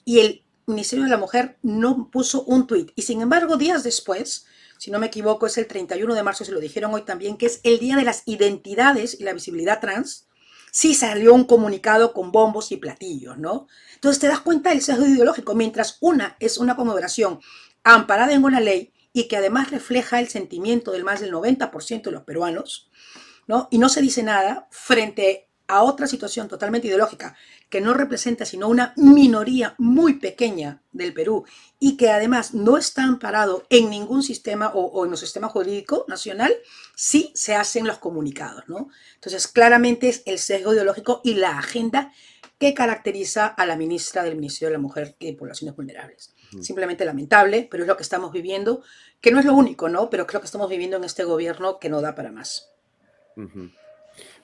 Y 0.04 0.18
el 0.18 0.42
Ministerio 0.66 1.04
de 1.04 1.10
la 1.10 1.16
Mujer 1.16 1.56
no 1.62 2.10
puso 2.10 2.42
un 2.42 2.66
tuit. 2.66 2.90
Y 2.96 3.02
sin 3.02 3.22
embargo, 3.22 3.56
días 3.56 3.84
después, 3.84 4.46
si 4.78 4.90
no 4.90 4.98
me 4.98 5.06
equivoco, 5.06 5.46
es 5.46 5.56
el 5.58 5.66
31 5.66 6.14
de 6.14 6.22
marzo, 6.22 6.44
se 6.44 6.52
lo 6.52 6.60
dijeron 6.60 6.92
hoy 6.92 7.02
también, 7.02 7.36
que 7.36 7.46
es 7.46 7.60
el 7.62 7.78
Día 7.78 7.96
de 7.96 8.04
las 8.04 8.22
Identidades 8.26 9.18
y 9.18 9.22
la 9.22 9.32
Visibilidad 9.32 9.80
Trans, 9.80 10.26
sí 10.72 10.92
salió 10.92 11.32
un 11.32 11.44
comunicado 11.44 12.12
con 12.12 12.32
bombos 12.32 12.72
y 12.72 12.76
platillos, 12.76 13.38
¿no? 13.38 13.68
Entonces 13.94 14.20
te 14.20 14.26
das 14.26 14.40
cuenta 14.40 14.70
del 14.70 14.82
sesgo 14.82 15.06
ideológico. 15.06 15.54
Mientras 15.54 15.98
una 16.00 16.36
es 16.40 16.58
una 16.58 16.76
conmemoración 16.76 17.40
amparada 17.82 18.32
en 18.32 18.44
una 18.44 18.60
ley, 18.60 18.92
y 19.16 19.28
que 19.28 19.38
además 19.38 19.70
refleja 19.70 20.20
el 20.20 20.28
sentimiento 20.28 20.92
del 20.92 21.02
más 21.02 21.20
del 21.20 21.32
90% 21.32 22.02
de 22.02 22.10
los 22.10 22.24
peruanos, 22.24 22.90
¿no? 23.46 23.66
Y 23.70 23.78
no 23.78 23.88
se 23.88 24.02
dice 24.02 24.22
nada 24.22 24.68
frente 24.70 25.48
a 25.68 25.84
otra 25.84 26.06
situación 26.06 26.48
totalmente 26.48 26.86
ideológica 26.86 27.34
que 27.70 27.80
no 27.80 27.94
representa 27.94 28.44
sino 28.44 28.68
una 28.68 28.92
minoría 28.98 29.74
muy 29.78 30.18
pequeña 30.18 30.82
del 30.92 31.14
Perú 31.14 31.46
y 31.80 31.96
que 31.96 32.10
además 32.10 32.52
no 32.52 32.76
está 32.76 33.04
amparado 33.04 33.66
en 33.70 33.88
ningún 33.88 34.22
sistema 34.22 34.72
o, 34.74 35.06
en 35.06 35.12
el 35.12 35.16
sistema 35.16 35.48
jurídico 35.48 36.04
nacional, 36.08 36.54
sí 36.94 37.32
se 37.34 37.54
hacen 37.54 37.86
los 37.86 37.96
comunicados, 37.96 38.64
¿no? 38.68 38.90
Entonces, 39.14 39.48
claramente 39.48 40.10
es 40.10 40.24
el 40.26 40.38
sesgo 40.38 40.74
ideológico 40.74 41.22
y 41.24 41.36
la 41.36 41.58
agenda 41.58 42.12
que 42.58 42.74
caracteriza 42.74 43.46
a 43.46 43.64
la 43.64 43.76
ministra 43.76 44.24
del 44.24 44.36
Ministerio 44.36 44.68
de 44.68 44.74
la 44.74 44.82
Mujer 44.82 45.16
y 45.20 45.32
Poblaciones 45.32 45.74
Vulnerables. 45.74 46.35
Simplemente 46.60 47.04
lamentable, 47.04 47.68
pero 47.70 47.82
es 47.82 47.88
lo 47.88 47.96
que 47.96 48.02
estamos 48.02 48.32
viviendo, 48.32 48.82
que 49.20 49.30
no 49.30 49.40
es 49.40 49.44
lo 49.44 49.54
único, 49.54 49.88
¿no? 49.88 50.10
Pero 50.10 50.26
creo 50.26 50.40
que 50.40 50.46
estamos 50.46 50.68
viviendo 50.68 50.96
en 50.96 51.04
este 51.04 51.24
gobierno 51.24 51.78
que 51.78 51.88
no 51.88 52.00
da 52.00 52.14
para 52.14 52.32
más. 52.32 52.72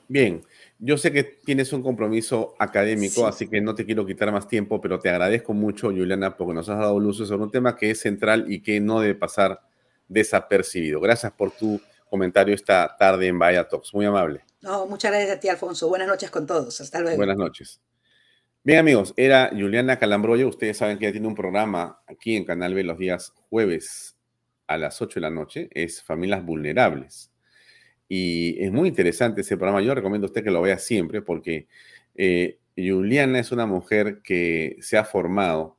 Bien, 0.08 0.44
yo 0.78 0.98
sé 0.98 1.12
que 1.12 1.24
tienes 1.24 1.72
un 1.72 1.82
compromiso 1.82 2.54
académico, 2.58 3.26
así 3.26 3.48
que 3.48 3.60
no 3.60 3.74
te 3.74 3.86
quiero 3.86 4.04
quitar 4.04 4.30
más 4.32 4.46
tiempo, 4.46 4.80
pero 4.80 4.98
te 4.98 5.08
agradezco 5.08 5.54
mucho, 5.54 5.88
Juliana, 5.88 6.36
porque 6.36 6.54
nos 6.54 6.68
has 6.68 6.78
dado 6.78 6.98
luz 7.00 7.18
sobre 7.18 7.42
un 7.42 7.50
tema 7.50 7.76
que 7.76 7.90
es 7.90 8.00
central 8.00 8.44
y 8.52 8.60
que 8.60 8.80
no 8.80 9.00
debe 9.00 9.14
pasar 9.14 9.60
desapercibido. 10.08 11.00
Gracias 11.00 11.32
por 11.32 11.50
tu 11.52 11.80
comentario 12.10 12.54
esta 12.54 12.94
tarde 12.98 13.28
en 13.28 13.38
Vaya 13.38 13.66
Talks. 13.66 13.94
Muy 13.94 14.04
amable. 14.04 14.44
No, 14.60 14.86
muchas 14.86 15.10
gracias 15.10 15.36
a 15.36 15.40
ti, 15.40 15.48
Alfonso. 15.48 15.88
Buenas 15.88 16.08
noches 16.08 16.30
con 16.30 16.46
todos. 16.46 16.80
Hasta 16.80 17.00
luego. 17.00 17.16
Buenas 17.16 17.38
noches. 17.38 17.80
Bien, 18.64 18.78
amigos, 18.78 19.12
era 19.16 19.50
Juliana 19.50 19.98
Calambroyo. 19.98 20.46
Ustedes 20.46 20.76
saben 20.76 20.96
que 20.96 21.06
ella 21.06 21.12
tiene 21.12 21.26
un 21.26 21.34
programa 21.34 22.00
aquí 22.06 22.36
en 22.36 22.44
Canal 22.44 22.74
B 22.74 22.84
los 22.84 22.96
días 22.96 23.34
jueves 23.50 24.16
a 24.68 24.78
las 24.78 25.02
8 25.02 25.14
de 25.16 25.20
la 25.20 25.30
noche. 25.30 25.68
Es 25.72 26.00
Familias 26.00 26.44
Vulnerables. 26.44 27.32
Y 28.08 28.62
es 28.62 28.70
muy 28.70 28.88
interesante 28.90 29.40
ese 29.40 29.56
programa. 29.56 29.82
Yo 29.82 29.92
recomiendo 29.96 30.26
a 30.26 30.30
usted 30.30 30.44
que 30.44 30.52
lo 30.52 30.62
vea 30.62 30.78
siempre 30.78 31.22
porque 31.22 31.66
eh, 32.14 32.60
Juliana 32.76 33.40
es 33.40 33.50
una 33.50 33.66
mujer 33.66 34.22
que 34.22 34.76
se 34.80 34.96
ha 34.96 35.04
formado 35.04 35.76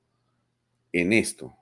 en 0.91 1.13
esto. 1.13 1.55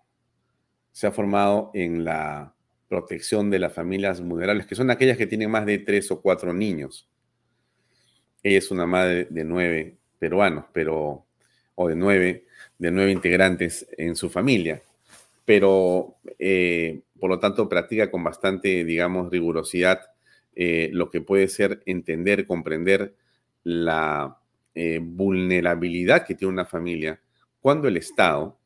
Se 0.92 1.06
ha 1.06 1.12
formado 1.12 1.70
en 1.76 2.04
la 2.04 2.56
protección 2.88 3.52
de 3.52 3.60
las 3.60 3.74
familias 3.74 4.22
vulnerables, 4.22 4.66
que 4.66 4.74
son 4.74 4.90
aquellas 4.90 5.20
que 5.20 5.28
tienen 5.28 5.52
más 5.52 5.68
de 5.68 5.78
tres 5.78 6.10
o 6.10 6.20
cuatro 6.20 6.52
niños. 6.52 7.08
Ella 8.42 8.58
es 8.58 8.72
una 8.72 8.88
madre 8.88 9.28
de 9.30 9.44
nueve 9.44 10.01
peruanos, 10.22 10.66
pero, 10.72 11.26
o 11.74 11.88
de 11.90 11.96
nueve, 11.96 12.46
de 12.78 12.92
nueve 12.92 13.12
integrantes 13.12 13.88
en 13.98 14.16
su 14.16 14.30
familia, 14.30 14.84
pero 15.46 16.18
eh, 16.38 17.02
por 17.20 17.32
lo 17.32 17.40
tanto 17.40 17.68
practica 17.68 18.12
con 18.12 18.24
bastante, 18.24 18.86
digamos, 18.86 19.32
rigurosidad 19.32 20.00
eh, 20.56 20.92
lo 20.94 21.10
que 21.10 21.22
puede 21.22 21.48
ser 21.48 21.82
entender, 21.88 22.46
comprender 22.46 23.16
la 23.64 24.38
eh, 24.76 25.00
vulnerabilidad 25.02 26.24
que 26.24 26.36
tiene 26.36 26.54
una 26.54 26.66
familia 26.66 27.20
cuando 27.60 27.88
el 27.88 27.98
Estado 27.98 28.60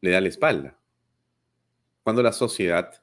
le 0.00 0.10
da 0.10 0.22
la 0.22 0.28
espalda, 0.28 0.78
cuando 2.02 2.22
la 2.22 2.32
sociedad 2.32 3.02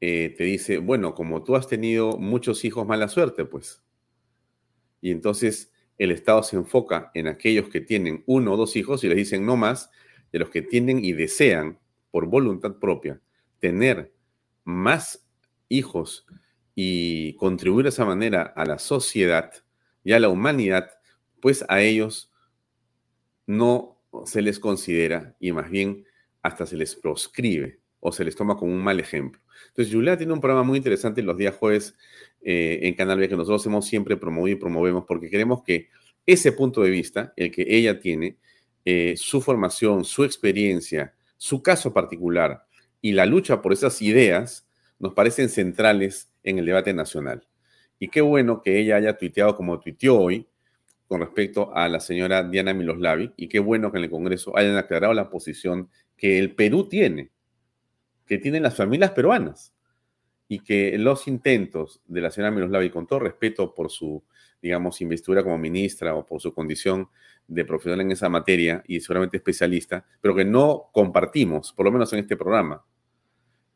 te 0.00 0.34
dice, 0.38 0.76
bueno, 0.76 1.14
como 1.14 1.42
tú 1.42 1.56
has 1.56 1.66
tenido 1.66 2.18
muchos 2.18 2.66
hijos, 2.66 2.86
mala 2.86 3.08
suerte, 3.08 3.46
pues 3.46 3.82
y 5.00 5.10
entonces 5.10 5.70
el 5.98 6.10
Estado 6.10 6.42
se 6.42 6.56
enfoca 6.56 7.10
en 7.14 7.28
aquellos 7.28 7.68
que 7.68 7.80
tienen 7.80 8.24
uno 8.26 8.52
o 8.52 8.56
dos 8.56 8.76
hijos 8.76 9.04
y 9.04 9.08
les 9.08 9.16
dicen 9.16 9.46
no 9.46 9.56
más 9.56 9.90
de 10.32 10.38
los 10.40 10.50
que 10.50 10.62
tienen 10.62 11.04
y 11.04 11.12
desean 11.12 11.78
por 12.10 12.26
voluntad 12.26 12.76
propia 12.78 13.20
tener 13.60 14.12
más 14.64 15.26
hijos 15.68 16.26
y 16.74 17.34
contribuir 17.34 17.84
de 17.84 17.90
esa 17.90 18.04
manera 18.04 18.42
a 18.56 18.64
la 18.64 18.78
sociedad 18.78 19.52
y 20.02 20.12
a 20.12 20.20
la 20.20 20.28
humanidad, 20.28 20.90
pues 21.40 21.64
a 21.68 21.80
ellos 21.80 22.32
no 23.46 24.00
se 24.26 24.42
les 24.42 24.58
considera 24.58 25.36
y 25.38 25.52
más 25.52 25.70
bien 25.70 26.04
hasta 26.42 26.66
se 26.66 26.76
les 26.76 26.94
proscribe 26.94 27.80
o 28.00 28.12
se 28.12 28.24
les 28.24 28.36
toma 28.36 28.56
como 28.56 28.72
un 28.72 28.82
mal 28.82 29.00
ejemplo. 29.00 29.40
Entonces, 29.68 29.92
Julia 29.92 30.16
tiene 30.16 30.32
un 30.32 30.40
programa 30.40 30.62
muy 30.62 30.78
interesante 30.78 31.22
los 31.22 31.36
días 31.36 31.54
jueves 31.54 31.94
eh, 32.42 32.80
en 32.82 32.94
Canal 32.94 33.18
B 33.18 33.28
que 33.28 33.36
nosotros 33.36 33.64
hemos 33.66 33.86
siempre 33.86 34.16
promovido 34.16 34.56
y 34.56 34.60
promovemos 34.60 35.04
porque 35.06 35.30
queremos 35.30 35.62
que 35.62 35.88
ese 36.26 36.52
punto 36.52 36.82
de 36.82 36.90
vista, 36.90 37.32
el 37.36 37.50
que 37.50 37.66
ella 37.68 38.00
tiene, 38.00 38.36
eh, 38.84 39.14
su 39.16 39.40
formación, 39.40 40.04
su 40.04 40.24
experiencia, 40.24 41.14
su 41.36 41.62
caso 41.62 41.92
particular 41.92 42.66
y 43.00 43.12
la 43.12 43.26
lucha 43.26 43.60
por 43.60 43.72
esas 43.72 44.00
ideas 44.00 44.66
nos 44.98 45.14
parecen 45.14 45.48
centrales 45.48 46.30
en 46.42 46.58
el 46.58 46.66
debate 46.66 46.94
nacional. 46.94 47.46
Y 47.98 48.08
qué 48.08 48.20
bueno 48.20 48.62
que 48.62 48.78
ella 48.78 48.96
haya 48.96 49.16
tuiteado 49.16 49.56
como 49.56 49.80
tuiteó 49.80 50.18
hoy 50.18 50.46
con 51.06 51.20
respecto 51.20 51.74
a 51.74 51.88
la 51.88 52.00
señora 52.00 52.42
Diana 52.42 52.72
Miloslavi 52.72 53.32
y 53.36 53.48
qué 53.48 53.58
bueno 53.58 53.92
que 53.92 53.98
en 53.98 54.04
el 54.04 54.10
Congreso 54.10 54.56
hayan 54.56 54.76
aclarado 54.76 55.12
la 55.12 55.28
posición 55.28 55.90
que 56.16 56.38
el 56.38 56.54
Perú 56.54 56.88
tiene 56.88 57.30
que 58.26 58.38
tienen 58.38 58.62
las 58.62 58.76
familias 58.76 59.10
peruanas 59.12 59.74
y 60.48 60.60
que 60.60 60.96
los 60.98 61.26
intentos 61.26 62.00
de 62.06 62.20
la 62.20 62.30
señora 62.30 62.50
Miroslavi, 62.50 62.90
con 62.90 63.06
todo 63.06 63.20
respeto 63.20 63.74
por 63.74 63.90
su, 63.90 64.22
digamos, 64.60 65.00
investidura 65.00 65.42
como 65.42 65.58
ministra 65.58 66.14
o 66.14 66.24
por 66.24 66.40
su 66.40 66.52
condición 66.52 67.08
de 67.46 67.64
profesional 67.64 68.02
en 68.02 68.12
esa 68.12 68.28
materia 68.28 68.82
y 68.86 69.00
seguramente 69.00 69.38
especialista, 69.38 70.04
pero 70.20 70.34
que 70.34 70.44
no 70.44 70.90
compartimos, 70.92 71.72
por 71.72 71.84
lo 71.86 71.92
menos 71.92 72.12
en 72.12 72.20
este 72.20 72.36
programa, 72.36 72.84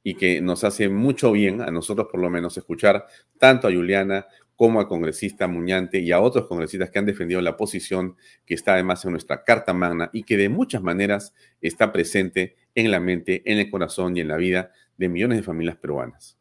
y 0.02 0.14
que 0.14 0.40
nos 0.40 0.64
hace 0.64 0.88
mucho 0.88 1.32
bien 1.32 1.60
a 1.60 1.70
nosotros, 1.70 2.08
por 2.10 2.20
lo 2.20 2.30
menos, 2.30 2.56
escuchar 2.56 3.06
tanto 3.38 3.68
a 3.68 3.72
Juliana 3.72 4.26
como 4.56 4.80
al 4.80 4.88
congresista 4.88 5.46
Muñante 5.46 6.00
y 6.00 6.10
a 6.10 6.20
otros 6.20 6.46
congresistas 6.46 6.90
que 6.90 6.98
han 6.98 7.06
defendido 7.06 7.40
la 7.40 7.56
posición 7.56 8.16
que 8.44 8.54
está 8.54 8.74
además 8.74 9.04
en 9.04 9.12
nuestra 9.12 9.44
Carta 9.44 9.72
Magna 9.72 10.10
y 10.12 10.24
que 10.24 10.36
de 10.36 10.48
muchas 10.48 10.82
maneras 10.82 11.32
está 11.60 11.92
presente 11.92 12.56
en 12.78 12.92
la 12.92 13.00
mente, 13.00 13.42
en 13.44 13.58
el 13.58 13.70
corazón 13.70 14.16
y 14.16 14.20
en 14.20 14.28
la 14.28 14.36
vida 14.36 14.70
de 14.96 15.08
millones 15.08 15.38
de 15.38 15.42
familias 15.42 15.76
peruanas. 15.76 16.38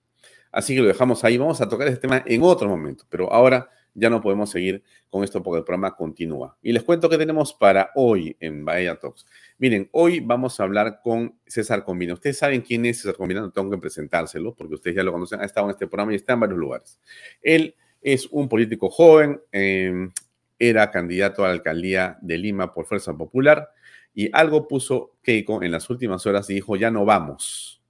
Así 0.52 0.76
que 0.76 0.82
lo 0.82 0.88
dejamos 0.88 1.24
ahí. 1.24 1.38
Vamos 1.38 1.62
a 1.62 1.68
tocar 1.68 1.88
este 1.88 2.02
tema 2.02 2.24
en 2.26 2.44
otro 2.44 2.70
momento, 2.70 3.06
pero 3.10 3.34
ahora 3.34 3.70
ya 3.96 4.12
no 4.12 4.22
podemos 4.22 4.52
seguir 4.52 4.84
con 5.10 5.24
esto 5.24 5.42
porque 5.42 5.58
el 5.58 5.64
programa 5.64 5.96
continúa. 5.96 6.56
Y 6.62 6.74
les 6.74 6.84
cuento 6.84 7.10
que 7.10 7.18
tenemos 7.18 7.56
para 7.56 7.90
hoy 7.96 8.38
en 8.40 8.64
Bahía 8.64 9.00
Talks. 9.00 9.26
Miren, 9.58 9.90
hoy 9.92 10.20
vamos 10.20 10.60
a 10.60 10.64
hablar 10.64 11.00
con 11.04 11.40
César 11.48 11.84
Combina. 11.84 12.14
Ustedes 12.14 12.38
saben 12.38 12.62
quién 12.62 12.86
es 12.86 12.98
César 12.98 13.16
Combina, 13.16 13.42
no 13.42 13.50
tengo 13.50 13.72
que 13.72 13.80
presentárselo 13.80 14.54
porque 14.54 14.76
ustedes 14.76 14.96
ya 14.96 15.04
lo 15.04 15.12
conocen, 15.12 15.42
ha 15.42 15.46
estado 15.46 15.66
en 15.66 15.72
este 15.72 15.88
programa 15.88 16.14
y 16.14 16.18
está 16.18 16.34
en 16.34 16.40
varios 16.42 16.60
lugares. 16.60 17.00
Él 17.42 17.74
es 18.00 18.28
un 18.28 18.48
político 18.48 18.92
joven, 18.92 19.42
em, 19.52 20.12
era 20.60 20.92
candidato 20.92 21.44
a 21.44 21.48
la 21.48 21.54
alcaldía 21.54 22.20
de 22.22 22.38
Lima 22.38 22.76
por 22.76 22.86
Fuerza 22.86 23.18
Popular 23.18 23.70
y 24.18 24.32
algo 24.34 24.68
puso 24.68 25.16
Keiko 25.22 25.62
en 25.62 25.72
las 25.72 25.92
últimas 25.92 26.26
horas 26.26 26.50
y 26.50 26.56
dijo, 26.56 26.76
ya 26.76 26.90
no 26.90 27.06
vamos 27.06 27.84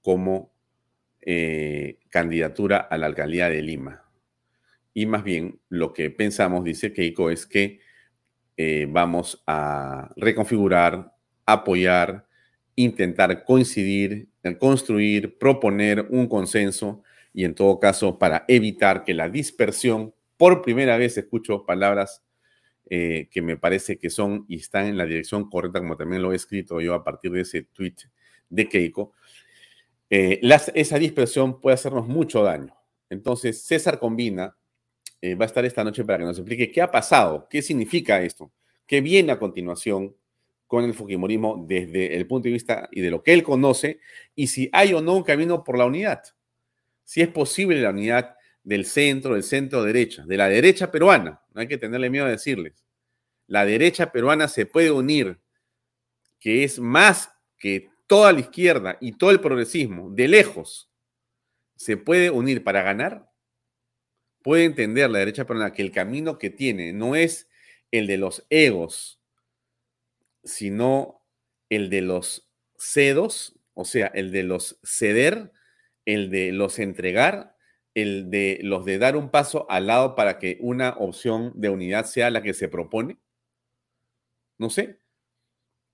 como 0.00 0.50
eh, 1.20 2.00
candidatura 2.08 2.78
a 2.78 2.98
la 2.98 3.06
alcaldía 3.06 3.48
de 3.48 3.62
Lima. 3.62 4.02
Y 4.92 5.06
más 5.06 5.22
bien 5.22 5.60
lo 5.68 5.92
que 5.92 6.10
pensamos, 6.10 6.64
dice 6.64 6.92
Keiko, 6.92 7.30
es 7.30 7.46
que 7.46 7.78
eh, 8.56 8.88
vamos 8.90 9.44
a 9.46 10.12
reconfigurar, 10.16 11.14
apoyar, 11.46 12.26
intentar 12.74 13.44
coincidir, 13.44 14.28
construir, 14.58 15.38
proponer 15.38 16.04
un 16.10 16.26
consenso 16.26 17.04
y 17.32 17.44
en 17.44 17.54
todo 17.54 17.78
caso 17.78 18.18
para 18.18 18.44
evitar 18.48 19.04
que 19.04 19.14
la 19.14 19.28
dispersión, 19.28 20.12
por 20.36 20.62
primera 20.62 20.96
vez 20.96 21.16
escucho 21.16 21.64
palabras 21.64 22.24
eh, 22.90 23.28
que 23.30 23.42
me 23.42 23.56
parece 23.56 23.98
que 23.98 24.10
son 24.10 24.44
y 24.48 24.56
están 24.56 24.86
en 24.86 24.96
la 24.96 25.06
dirección 25.06 25.48
correcta, 25.48 25.80
como 25.80 25.96
también 25.96 26.22
lo 26.22 26.32
he 26.32 26.36
escrito 26.36 26.80
yo 26.80 26.94
a 26.94 27.04
partir 27.04 27.30
de 27.32 27.42
ese 27.42 27.62
tweet 27.62 27.94
de 28.48 28.68
Keiko, 28.68 29.12
eh, 30.10 30.40
esa 30.74 30.98
dispersión 30.98 31.60
puede 31.60 31.74
hacernos 31.74 32.06
mucho 32.06 32.42
daño. 32.42 32.76
Entonces, 33.08 33.62
César 33.62 33.98
Combina 33.98 34.56
eh, 35.22 35.34
va 35.34 35.44
a 35.44 35.46
estar 35.46 35.64
esta 35.64 35.84
noche 35.84 36.04
para 36.04 36.18
que 36.18 36.24
nos 36.24 36.38
explique 36.38 36.70
qué 36.70 36.82
ha 36.82 36.90
pasado, 36.90 37.46
qué 37.48 37.62
significa 37.62 38.20
esto, 38.22 38.52
qué 38.86 39.00
viene 39.00 39.32
a 39.32 39.38
continuación 39.38 40.14
con 40.66 40.84
el 40.84 40.94
Fujimorismo 40.94 41.64
desde 41.66 42.16
el 42.16 42.26
punto 42.26 42.48
de 42.48 42.52
vista 42.52 42.88
y 42.90 43.00
de 43.00 43.10
lo 43.10 43.22
que 43.22 43.32
él 43.32 43.42
conoce 43.42 44.00
y 44.34 44.48
si 44.48 44.68
hay 44.72 44.94
o 44.94 45.00
no 45.00 45.14
un 45.14 45.22
camino 45.22 45.62
por 45.64 45.78
la 45.78 45.86
unidad. 45.86 46.22
Si 47.04 47.20
es 47.20 47.28
posible 47.28 47.80
la 47.80 47.90
unidad 47.90 48.36
del 48.64 48.84
centro, 48.84 49.34
del 49.34 49.42
centro 49.42 49.82
derecha, 49.82 50.24
de 50.24 50.36
la 50.36 50.48
derecha 50.48 50.90
peruana. 50.90 51.42
No 51.52 51.60
hay 51.60 51.68
que 51.68 51.78
tenerle 51.78 52.10
miedo 52.10 52.26
a 52.26 52.30
decirles. 52.30 52.84
La 53.46 53.64
derecha 53.64 54.12
peruana 54.12 54.48
se 54.48 54.66
puede 54.66 54.90
unir, 54.90 55.40
que 56.38 56.64
es 56.64 56.78
más 56.78 57.32
que 57.58 57.90
toda 58.06 58.32
la 58.32 58.40
izquierda 58.40 58.98
y 59.00 59.12
todo 59.12 59.30
el 59.30 59.40
progresismo, 59.40 60.10
de 60.10 60.28
lejos, 60.28 60.90
se 61.76 61.96
puede 61.96 62.30
unir 62.30 62.62
para 62.62 62.82
ganar. 62.82 63.30
Puede 64.42 64.64
entender 64.64 65.10
la 65.10 65.18
derecha 65.18 65.46
peruana 65.46 65.72
que 65.72 65.82
el 65.82 65.92
camino 65.92 66.38
que 66.38 66.50
tiene 66.50 66.92
no 66.92 67.16
es 67.16 67.48
el 67.90 68.06
de 68.06 68.18
los 68.18 68.46
egos, 68.50 69.20
sino 70.44 71.24
el 71.68 71.90
de 71.90 72.02
los 72.02 72.48
cedos, 72.76 73.58
o 73.74 73.84
sea, 73.84 74.08
el 74.08 74.32
de 74.32 74.42
los 74.42 74.78
ceder, 74.82 75.52
el 76.04 76.30
de 76.30 76.52
los 76.52 76.78
entregar 76.78 77.56
el 77.94 78.30
de 78.30 78.58
los 78.62 78.84
de 78.84 78.98
dar 78.98 79.16
un 79.16 79.30
paso 79.30 79.66
al 79.70 79.86
lado 79.86 80.14
para 80.14 80.38
que 80.38 80.58
una 80.60 80.90
opción 80.98 81.52
de 81.54 81.68
unidad 81.68 82.06
sea 82.06 82.30
la 82.30 82.42
que 82.42 82.54
se 82.54 82.68
propone? 82.68 83.18
No 84.58 84.70
sé. 84.70 84.98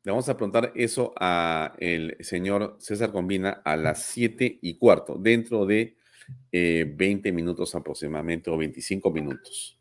Le 0.04 0.12
vamos 0.12 0.28
a 0.28 0.36
preguntar 0.36 0.72
eso 0.74 1.12
a 1.18 1.74
el 1.78 2.16
señor 2.20 2.76
César 2.78 3.12
Combina 3.12 3.62
a 3.64 3.76
las 3.76 4.02
7 4.04 4.58
y 4.62 4.78
cuarto, 4.78 5.16
dentro 5.18 5.66
de 5.66 5.96
20 6.52 7.28
eh, 7.28 7.32
minutos 7.32 7.74
aproximadamente 7.74 8.50
o 8.50 8.56
25 8.56 9.10
minutos. 9.10 9.78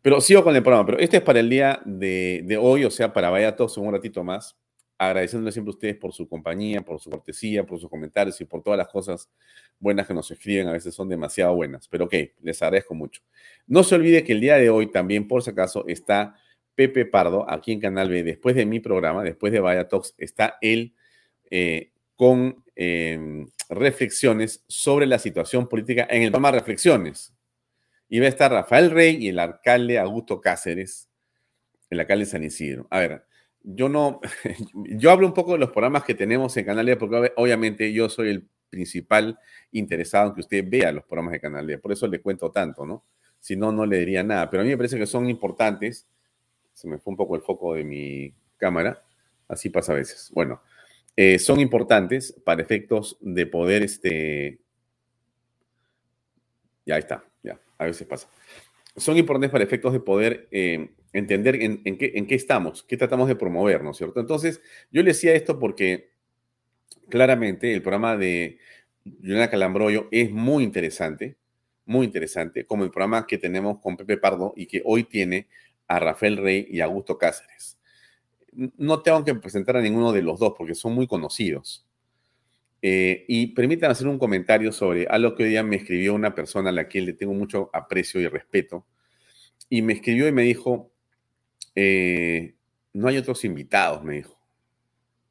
Pero 0.00 0.20
sigo 0.20 0.44
con 0.44 0.54
el 0.54 0.62
programa, 0.62 0.86
pero 0.86 0.98
este 0.98 1.18
es 1.18 1.22
para 1.22 1.40
el 1.40 1.50
día 1.50 1.80
de, 1.84 2.58
hoy, 2.60 2.84
o 2.84 2.90
sea, 2.90 3.12
para 3.12 3.30
Vaya 3.30 3.56
Todos 3.56 3.76
un 3.78 3.92
ratito 3.92 4.22
más. 4.22 4.56
Agradeciéndole 4.98 5.52
siempre 5.52 5.70
a 5.70 5.74
ustedes 5.74 5.96
por 5.96 6.12
su 6.12 6.28
compañía, 6.28 6.82
por 6.82 7.00
su 7.00 7.08
cortesía, 7.08 7.64
por 7.64 7.78
sus 7.78 7.88
comentarios 7.88 8.40
y 8.40 8.44
por 8.44 8.62
todas 8.62 8.76
las 8.76 8.88
cosas 8.88 9.30
buenas 9.78 10.08
que 10.08 10.12
nos 10.12 10.28
escriben. 10.30 10.66
A 10.66 10.72
veces 10.72 10.92
son 10.92 11.08
demasiado 11.08 11.54
buenas, 11.54 11.86
pero 11.86 12.06
ok, 12.06 12.14
les 12.42 12.60
agradezco 12.60 12.94
mucho. 12.94 13.22
No 13.68 13.84
se 13.84 13.94
olvide 13.94 14.24
que 14.24 14.32
el 14.32 14.40
día 14.40 14.56
de 14.56 14.70
hoy 14.70 14.90
también, 14.90 15.28
por 15.28 15.42
si 15.42 15.50
acaso, 15.50 15.86
está 15.86 16.36
Pepe 16.74 17.06
Pardo 17.06 17.48
aquí 17.48 17.72
en 17.72 17.80
Canal 17.80 18.08
B. 18.08 18.24
Después 18.24 18.56
de 18.56 18.66
mi 18.66 18.80
programa, 18.80 19.22
después 19.22 19.52
de 19.52 19.60
Vaya 19.60 19.88
Talks, 19.88 20.14
está 20.18 20.58
él 20.60 20.94
eh, 21.50 21.92
con 22.16 22.64
em, 22.74 23.46
reflexiones 23.68 24.64
sobre 24.66 25.06
la 25.06 25.20
situación 25.20 25.68
política 25.68 26.08
en 26.10 26.22
el 26.22 26.32
programa 26.32 26.58
Reflexiones. 26.58 27.32
Y 28.08 28.18
va 28.18 28.26
a 28.26 28.30
estar 28.30 28.50
Rafael 28.50 28.90
Rey 28.90 29.16
y 29.20 29.28
el 29.28 29.38
alcalde 29.38 29.98
Augusto 29.98 30.40
Cáceres, 30.40 31.08
el 31.88 32.00
alcalde 32.00 32.24
de 32.24 32.30
San 32.30 32.42
Isidro. 32.42 32.88
A 32.90 32.98
ver, 32.98 33.27
yo 33.62 33.88
no, 33.88 34.20
yo 34.74 35.10
hablo 35.10 35.26
un 35.26 35.34
poco 35.34 35.52
de 35.52 35.58
los 35.58 35.70
programas 35.70 36.04
que 36.04 36.14
tenemos 36.14 36.56
en 36.56 36.64
Canal 36.64 36.86
D, 36.86 36.96
porque 36.96 37.32
obviamente 37.36 37.92
yo 37.92 38.08
soy 38.08 38.30
el 38.30 38.48
principal 38.70 39.38
interesado 39.72 40.28
en 40.28 40.34
que 40.34 40.40
usted 40.40 40.64
vea 40.68 40.92
los 40.92 41.04
programas 41.04 41.32
de 41.32 41.40
Canal 41.40 41.66
D. 41.66 41.78
Por 41.78 41.92
eso 41.92 42.06
le 42.06 42.20
cuento 42.20 42.50
tanto, 42.50 42.86
¿no? 42.86 43.04
Si 43.40 43.56
no, 43.56 43.72
no 43.72 43.86
le 43.86 43.98
diría 43.98 44.22
nada. 44.22 44.50
Pero 44.50 44.62
a 44.62 44.64
mí 44.64 44.70
me 44.70 44.76
parece 44.76 44.98
que 44.98 45.06
son 45.06 45.28
importantes. 45.28 46.06
Se 46.74 46.88
me 46.88 46.98
fue 46.98 47.12
un 47.12 47.16
poco 47.16 47.36
el 47.36 47.42
foco 47.42 47.74
de 47.74 47.84
mi 47.84 48.34
cámara. 48.56 49.02
Así 49.46 49.70
pasa 49.70 49.92
a 49.92 49.96
veces. 49.96 50.30
Bueno, 50.34 50.60
eh, 51.16 51.38
son 51.38 51.60
importantes 51.60 52.32
para 52.44 52.62
efectos 52.62 53.16
de 53.20 53.46
poder, 53.46 53.82
este... 53.82 54.60
Ya 56.86 56.96
está, 56.96 57.24
ya, 57.42 57.60
a 57.76 57.84
veces 57.84 58.06
pasa. 58.06 58.28
Son 58.98 59.16
importantes 59.16 59.50
para 59.50 59.64
efectos 59.64 59.92
de 59.92 60.00
poder 60.00 60.48
eh, 60.50 60.90
entender 61.12 61.56
en, 61.56 61.82
qué, 61.96 62.12
en 62.14 62.26
qué 62.26 62.34
estamos, 62.34 62.82
qué 62.82 62.96
tratamos 62.96 63.28
de 63.28 63.36
promover, 63.36 63.82
¿no 63.82 63.92
es 63.92 63.96
cierto? 63.96 64.20
Entonces, 64.20 64.60
yo 64.90 65.02
le 65.02 65.08
decía 65.08 65.34
esto 65.34 65.58
porque 65.58 66.10
claramente 67.08 67.72
el 67.72 67.82
programa 67.82 68.16
de 68.16 68.58
Juliana 69.04 69.50
Calambroyo 69.50 70.08
es 70.10 70.30
muy 70.30 70.64
interesante, 70.64 71.36
muy 71.86 72.06
interesante, 72.06 72.66
como 72.66 72.84
el 72.84 72.90
programa 72.90 73.26
que 73.26 73.38
tenemos 73.38 73.80
con 73.80 73.96
Pepe 73.96 74.18
Pardo 74.18 74.52
y 74.56 74.66
que 74.66 74.82
hoy 74.84 75.04
tiene 75.04 75.48
a 75.86 75.98
Rafael 75.98 76.36
Rey 76.36 76.66
y 76.70 76.80
Augusto 76.80 77.16
Cáceres. 77.16 77.78
No 78.52 79.00
tengo 79.02 79.24
que 79.24 79.34
presentar 79.34 79.76
a 79.76 79.80
ninguno 79.80 80.12
de 80.12 80.22
los 80.22 80.38
dos 80.38 80.54
porque 80.56 80.74
son 80.74 80.94
muy 80.94 81.06
conocidos. 81.06 81.87
Eh, 82.80 83.24
y 83.26 83.48
permítanme 83.48 83.92
hacer 83.92 84.06
un 84.06 84.18
comentario 84.18 84.70
sobre 84.72 85.06
algo 85.08 85.34
que 85.34 85.44
hoy 85.44 85.48
día 85.50 85.62
me 85.62 85.76
escribió 85.76 86.14
una 86.14 86.34
persona 86.34 86.70
a 86.70 86.72
la 86.72 86.88
que 86.88 87.00
le 87.00 87.12
tengo 87.12 87.34
mucho 87.34 87.70
aprecio 87.72 88.20
y 88.20 88.28
respeto. 88.28 88.86
Y 89.68 89.82
me 89.82 89.94
escribió 89.94 90.28
y 90.28 90.32
me 90.32 90.42
dijo, 90.42 90.92
eh, 91.74 92.54
no 92.92 93.08
hay 93.08 93.18
otros 93.18 93.44
invitados, 93.44 94.04
me 94.04 94.16
dijo. 94.16 94.38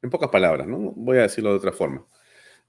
En 0.02 0.10
pocas 0.10 0.30
palabras, 0.30 0.68
¿no? 0.68 0.78
Voy 0.78 1.18
a 1.18 1.22
decirlo 1.22 1.50
de 1.50 1.56
otra 1.56 1.72
forma. 1.72 2.06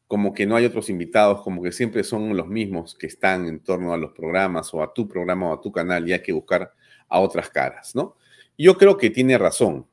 Como 0.07 0.33
que 0.33 0.47
no 0.47 0.55
hay 0.55 0.65
otros 0.65 0.89
invitados, 0.89 1.41
como 1.43 1.61
que 1.61 1.71
siempre 1.71 2.03
son 2.03 2.35
los 2.35 2.47
mismos 2.47 2.95
que 2.95 3.07
están 3.07 3.45
en 3.45 3.59
torno 3.59 3.93
a 3.93 3.97
los 3.97 4.13
programas 4.13 4.73
o 4.73 4.81
a 4.81 4.93
tu 4.93 5.07
programa 5.07 5.49
o 5.49 5.53
a 5.53 5.61
tu 5.61 5.71
canal 5.71 6.07
y 6.07 6.13
hay 6.13 6.23
que 6.23 6.33
buscar 6.33 6.73
a 7.07 7.19
otras 7.19 7.49
caras, 7.49 7.93
¿no? 7.95 8.15
Yo 8.57 8.75
creo 8.77 8.97
que 8.97 9.11
tiene 9.11 9.37
razón, 9.37 9.87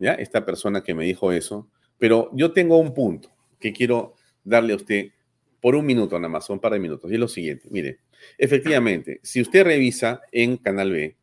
¿ya? 0.00 0.14
Esta 0.14 0.44
persona 0.44 0.82
que 0.82 0.94
me 0.94 1.04
dijo 1.04 1.30
eso, 1.30 1.68
pero 1.98 2.30
yo 2.34 2.52
tengo 2.52 2.76
un 2.78 2.92
punto 2.92 3.30
que 3.60 3.72
quiero 3.72 4.14
darle 4.42 4.72
a 4.72 4.76
usted 4.76 5.10
por 5.60 5.76
un 5.76 5.86
minuto 5.86 6.18
nada 6.18 6.30
más, 6.30 6.48
un 6.50 6.58
par 6.58 6.72
de 6.72 6.80
minutos, 6.80 7.10
y 7.10 7.14
es 7.14 7.20
lo 7.20 7.28
siguiente, 7.28 7.68
mire, 7.70 8.00
efectivamente, 8.38 9.20
si 9.22 9.40
usted 9.40 9.62
revisa 9.62 10.22
en 10.32 10.56
Canal 10.56 10.90
B, 10.90 11.16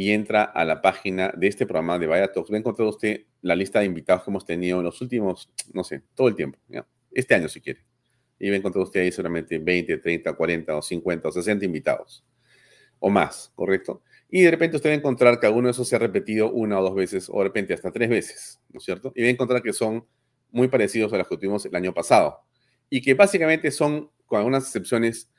y 0.00 0.12
entra 0.12 0.44
a 0.44 0.64
la 0.64 0.80
página 0.80 1.32
de 1.36 1.48
este 1.48 1.66
programa 1.66 1.98
de 1.98 2.06
Vaya 2.06 2.32
Talks, 2.32 2.50
va 2.50 2.56
a 2.56 2.58
encontrar 2.60 2.88
usted 2.88 3.26
la 3.42 3.54
lista 3.54 3.80
de 3.80 3.84
invitados 3.84 4.24
que 4.24 4.30
hemos 4.30 4.46
tenido 4.46 4.78
en 4.78 4.84
los 4.84 4.98
últimos, 5.02 5.50
no 5.74 5.84
sé, 5.84 6.02
todo 6.14 6.28
el 6.28 6.34
tiempo, 6.34 6.58
este 7.10 7.34
año 7.34 7.48
si 7.48 7.60
quiere. 7.60 7.84
Y 8.38 8.48
va 8.48 8.54
a 8.54 8.58
encontrar 8.58 8.84
usted 8.84 9.00
ahí 9.00 9.12
solamente 9.12 9.58
20, 9.58 9.98
30, 9.98 10.32
40 10.32 10.76
o 10.76 10.80
50 10.80 11.28
o 11.28 11.32
60 11.32 11.64
invitados 11.66 12.24
o 12.98 13.10
más, 13.10 13.52
¿correcto? 13.54 14.02
Y 14.30 14.42
de 14.42 14.50
repente 14.50 14.76
usted 14.76 14.88
va 14.88 14.94
a 14.94 14.96
encontrar 14.96 15.38
que 15.38 15.46
alguno 15.46 15.68
de 15.68 15.72
esos 15.72 15.86
se 15.86 15.96
ha 15.96 15.98
repetido 15.98 16.50
una 16.50 16.78
o 16.78 16.82
dos 16.82 16.94
veces 16.94 17.28
o 17.28 17.38
de 17.38 17.44
repente 17.44 17.74
hasta 17.74 17.90
tres 17.92 18.08
veces, 18.08 18.58
¿no 18.70 18.78
es 18.78 18.84
cierto? 18.84 19.12
Y 19.14 19.22
va 19.22 19.28
a 19.28 19.32
encontrar 19.32 19.62
que 19.62 19.72
son 19.74 20.06
muy 20.52 20.68
parecidos 20.68 21.12
a 21.12 21.18
los 21.18 21.28
que 21.28 21.36
tuvimos 21.36 21.64
el 21.66 21.74
año 21.74 21.92
pasado 21.94 22.40
y 22.88 23.00
que 23.02 23.14
básicamente 23.14 23.70
son, 23.70 24.10
con 24.26 24.38
algunas 24.38 24.64
excepciones, 24.64 25.30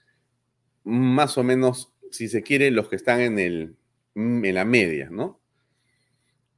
más 0.84 1.38
o 1.38 1.44
menos, 1.44 1.94
si 2.12 2.28
se 2.28 2.42
quiere, 2.42 2.72
los 2.72 2.90
que 2.90 2.96
están 2.96 3.22
en 3.22 3.40
el 3.40 3.76
Mm, 4.16 4.44
en 4.46 4.56
la 4.56 4.66
media, 4.66 5.10
¿no? 5.10 5.40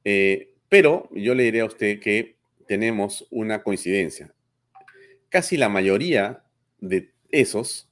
Eh, 0.04 0.54
pero 0.68 1.08
yo 1.12 1.34
le 1.34 1.44
diré 1.44 1.60
a 1.60 1.66
usted 1.66 2.00
que 2.00 2.36
tenemos 2.66 3.26
una 3.30 3.62
coincidencia. 3.62 4.34
Casi 5.28 5.56
la 5.56 5.68
mayoría 5.68 6.44
de 6.80 7.12
esos, 7.30 7.88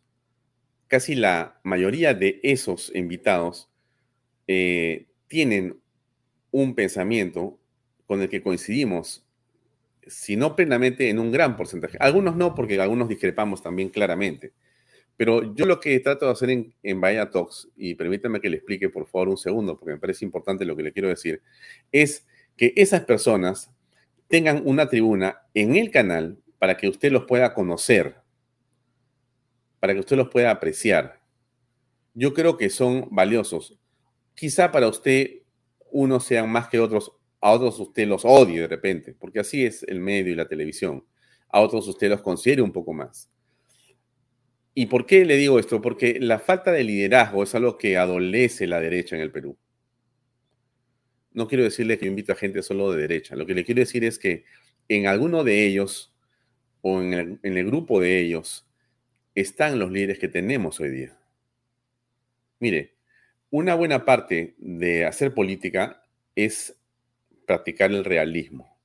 casi 0.88 1.14
la 1.14 1.60
mayoría 1.62 2.14
de 2.14 2.40
esos 2.42 2.92
invitados 2.94 3.70
eh, 4.48 5.06
tienen 5.28 5.80
un 6.50 6.74
pensamiento 6.74 7.58
con 8.06 8.20
el 8.20 8.28
que 8.28 8.42
coincidimos, 8.42 9.24
si 10.06 10.36
no 10.36 10.56
plenamente, 10.56 11.08
en 11.08 11.18
un 11.18 11.30
gran 11.30 11.56
porcentaje. 11.56 11.96
Algunos 12.00 12.36
no, 12.36 12.54
porque 12.54 12.80
algunos 12.80 13.08
discrepamos 13.08 13.62
también 13.62 13.88
claramente. 13.88 14.52
Pero 15.16 15.54
yo 15.54 15.66
lo 15.66 15.78
que 15.78 16.00
trato 16.00 16.26
de 16.26 16.32
hacer 16.32 16.50
en, 16.50 16.74
en 16.82 17.00
Bahía 17.00 17.30
Talks, 17.30 17.68
y 17.76 17.94
permítanme 17.94 18.40
que 18.40 18.48
le 18.48 18.56
explique 18.56 18.88
por 18.88 19.06
favor 19.06 19.28
un 19.28 19.36
segundo, 19.36 19.78
porque 19.78 19.94
me 19.94 20.00
parece 20.00 20.24
importante 20.24 20.64
lo 20.64 20.74
que 20.74 20.82
le 20.82 20.92
quiero 20.92 21.08
decir, 21.08 21.42
es 21.92 22.26
que 22.56 22.72
esas 22.76 23.02
personas 23.04 23.70
tengan 24.28 24.62
una 24.64 24.88
tribuna 24.88 25.42
en 25.54 25.76
el 25.76 25.90
canal 25.90 26.38
para 26.58 26.76
que 26.76 26.88
usted 26.88 27.12
los 27.12 27.24
pueda 27.24 27.54
conocer, 27.54 28.16
para 29.78 29.94
que 29.94 30.00
usted 30.00 30.16
los 30.16 30.28
pueda 30.28 30.50
apreciar. 30.50 31.20
Yo 32.14 32.34
creo 32.34 32.56
que 32.56 32.70
son 32.70 33.08
valiosos. 33.10 33.78
Quizá 34.34 34.72
para 34.72 34.88
usted 34.88 35.42
unos 35.90 36.24
sean 36.24 36.50
más 36.50 36.68
que 36.68 36.80
otros, 36.80 37.12
a 37.42 37.50
otros 37.50 37.78
usted 37.80 38.06
los 38.06 38.24
odie 38.24 38.60
de 38.60 38.68
repente, 38.68 39.14
porque 39.18 39.40
así 39.40 39.66
es 39.66 39.82
el 39.82 39.98
medio 39.98 40.32
y 40.32 40.36
la 40.36 40.46
televisión. 40.46 41.04
A 41.48 41.60
otros 41.60 41.88
usted 41.88 42.08
los 42.08 42.22
considere 42.22 42.62
un 42.62 42.72
poco 42.72 42.92
más. 42.92 43.28
¿Y 44.74 44.86
por 44.86 45.06
qué 45.06 45.24
le 45.24 45.36
digo 45.36 45.58
esto? 45.58 45.82
Porque 45.82 46.18
la 46.20 46.38
falta 46.38 46.70
de 46.70 46.84
liderazgo 46.84 47.42
es 47.42 47.54
algo 47.56 47.76
que 47.76 47.98
adolece 47.98 48.68
la 48.68 48.80
derecha 48.80 49.16
en 49.16 49.22
el 49.22 49.32
Perú. 49.32 49.58
No 51.32 51.48
quiero 51.48 51.64
decirle 51.64 51.98
que 51.98 52.06
yo 52.06 52.10
invito 52.10 52.32
a 52.32 52.36
gente 52.36 52.62
solo 52.62 52.92
de 52.92 53.02
derecha. 53.02 53.34
Lo 53.34 53.44
que 53.44 53.54
le 53.54 53.64
quiero 53.64 53.80
decir 53.80 54.04
es 54.04 54.20
que 54.20 54.44
en 54.88 55.08
alguno 55.08 55.42
de 55.42 55.66
ellos 55.66 56.14
o 56.80 57.02
en 57.02 57.12
el, 57.12 57.40
en 57.42 57.58
el 57.58 57.66
grupo 57.66 58.00
de 58.00 58.20
ellos 58.20 58.68
están 59.34 59.80
los 59.80 59.90
líderes 59.90 60.20
que 60.20 60.28
tenemos 60.28 60.78
hoy 60.78 60.90
día. 60.90 61.18
Mire, 62.60 62.94
una 63.50 63.74
buena 63.74 64.04
parte 64.04 64.54
de 64.58 65.04
hacer 65.06 65.34
política 65.34 66.04
es 66.36 66.78
practicar 67.46 67.90
el 67.90 68.04
realismo. 68.04 68.78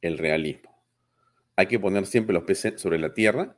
El 0.00 0.18
realismo. 0.18 0.70
Hay 1.56 1.66
que 1.66 1.78
poner 1.78 2.06
siempre 2.06 2.32
los 2.34 2.44
pies 2.44 2.74
sobre 2.76 2.98
la 2.98 3.12
tierra 3.12 3.56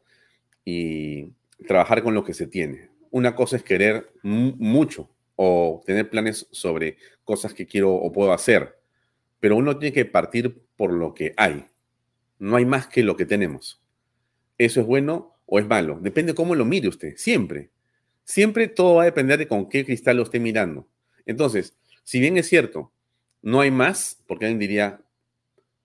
y 0.64 1.29
trabajar 1.66 2.03
con 2.03 2.14
lo 2.14 2.25
que 2.25 2.35
se 2.35 2.47
tiene. 2.47 2.90
Una 3.11 3.35
cosa 3.35 3.57
es 3.57 3.62
querer 3.62 4.12
mucho 4.23 5.11
o 5.37 5.83
tener 5.87 6.09
planes 6.11 6.47
sobre 6.51 6.97
cosas 7.25 7.55
que 7.55 7.66
quiero 7.66 7.95
o 7.95 8.12
puedo 8.12 8.33
hacer, 8.33 8.79
pero 9.40 9.57
uno 9.57 9.79
tiene 9.79 9.92
que 9.92 10.05
partir 10.05 10.62
por 10.77 10.92
lo 10.92 11.14
que 11.14 11.35
hay. 11.37 11.64
No 12.38 12.57
hay 12.57 12.64
más 12.64 12.87
que 12.87 13.03
lo 13.03 13.16
que 13.16 13.27
tenemos. 13.27 13.83
¿Eso 14.59 14.81
es 14.81 14.87
bueno 14.87 15.37
o 15.47 15.59
es 15.59 15.66
malo? 15.66 15.99
Depende 16.01 16.35
cómo 16.35 16.55
lo 16.55 16.64
mire 16.64 16.88
usted, 16.88 17.16
siempre. 17.16 17.71
Siempre 18.25 18.68
todo 18.68 18.97
va 18.97 19.03
a 19.03 19.07
depender 19.07 19.38
de 19.38 19.49
con 19.49 19.68
qué 19.68 19.85
cristal 19.85 20.16
lo 20.16 20.23
esté 20.23 20.38
mirando. 20.38 20.88
Entonces, 21.27 21.77
si 22.05 22.21
bien 22.21 22.37
es 22.37 22.49
cierto, 22.49 22.91
no 23.42 23.61
hay 23.61 23.70
más, 23.70 24.22
porque 24.26 24.46
alguien 24.46 24.61
diría, 24.61 25.00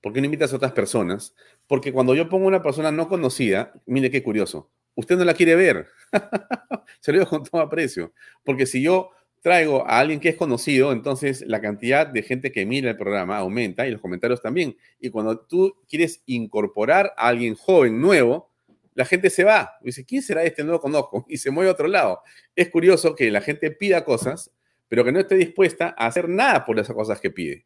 ¿por 0.01 0.13
qué 0.13 0.21
no 0.21 0.25
invitas 0.25 0.53
a 0.53 0.55
otras 0.55 0.71
personas? 0.71 1.35
Porque 1.67 1.91
cuando 1.91 2.15
yo 2.15 2.29
pongo 2.29 2.47
una 2.47 2.61
persona 2.61 2.91
no 2.91 3.09
conocida, 3.09 3.73
mire 3.85 4.09
qué 4.09 4.23
curioso, 4.23 4.71
usted 4.95 5.17
no 5.17 5.25
la 5.25 5.33
quiere 5.33 5.55
ver. 5.55 5.87
Se 6.99 7.11
lo 7.11 7.19
digo 7.19 7.29
con 7.29 7.43
todo 7.43 7.61
aprecio. 7.61 8.13
Porque 8.43 8.65
si 8.65 8.81
yo 8.81 9.11
traigo 9.41 9.87
a 9.87 9.99
alguien 9.99 10.19
que 10.19 10.29
es 10.29 10.35
conocido, 10.35 10.91
entonces 10.91 11.43
la 11.47 11.61
cantidad 11.61 12.07
de 12.07 12.23
gente 12.23 12.51
que 12.51 12.65
mira 12.65 12.89
el 12.89 12.97
programa 12.97 13.37
aumenta 13.37 13.87
y 13.87 13.91
los 13.91 14.01
comentarios 14.01 14.41
también. 14.41 14.75
Y 14.99 15.09
cuando 15.09 15.39
tú 15.39 15.75
quieres 15.87 16.21
incorporar 16.25 17.13
a 17.17 17.27
alguien 17.27 17.55
joven, 17.55 18.01
nuevo, 18.01 18.51
la 18.93 19.05
gente 19.05 19.29
se 19.29 19.43
va. 19.43 19.77
Dice, 19.81 20.05
¿quién 20.05 20.23
será 20.23 20.43
este? 20.43 20.63
No 20.63 20.71
lo 20.71 20.81
conozco. 20.81 21.25
Y 21.29 21.37
se 21.37 21.51
mueve 21.51 21.69
a 21.69 21.73
otro 21.73 21.87
lado. 21.87 22.21
Es 22.55 22.69
curioso 22.69 23.15
que 23.15 23.29
la 23.29 23.41
gente 23.41 23.71
pida 23.71 24.03
cosas, 24.03 24.51
pero 24.87 25.03
que 25.03 25.11
no 25.11 25.19
esté 25.19 25.35
dispuesta 25.35 25.95
a 25.97 26.07
hacer 26.07 26.29
nada 26.29 26.65
por 26.65 26.79
esas 26.79 26.95
cosas 26.95 27.19
que 27.19 27.31
pide. 27.31 27.65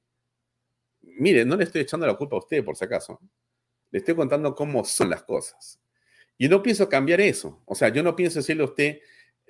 Mire, 1.01 1.45
no 1.45 1.55
le 1.55 1.65
estoy 1.65 1.81
echando 1.81 2.07
la 2.07 2.15
culpa 2.15 2.35
a 2.35 2.39
usted, 2.39 2.63
por 2.63 2.75
si 2.75 2.85
acaso. 2.85 3.19
Le 3.91 3.99
estoy 3.99 4.15
contando 4.15 4.55
cómo 4.55 4.83
son 4.83 5.09
las 5.09 5.23
cosas. 5.23 5.79
Y 6.37 6.47
no 6.47 6.63
pienso 6.63 6.89
cambiar 6.89 7.21
eso. 7.21 7.61
O 7.65 7.75
sea, 7.75 7.89
yo 7.89 8.01
no 8.01 8.15
pienso 8.15 8.39
decirle 8.39 8.63
a 8.63 8.65
usted, 8.65 8.99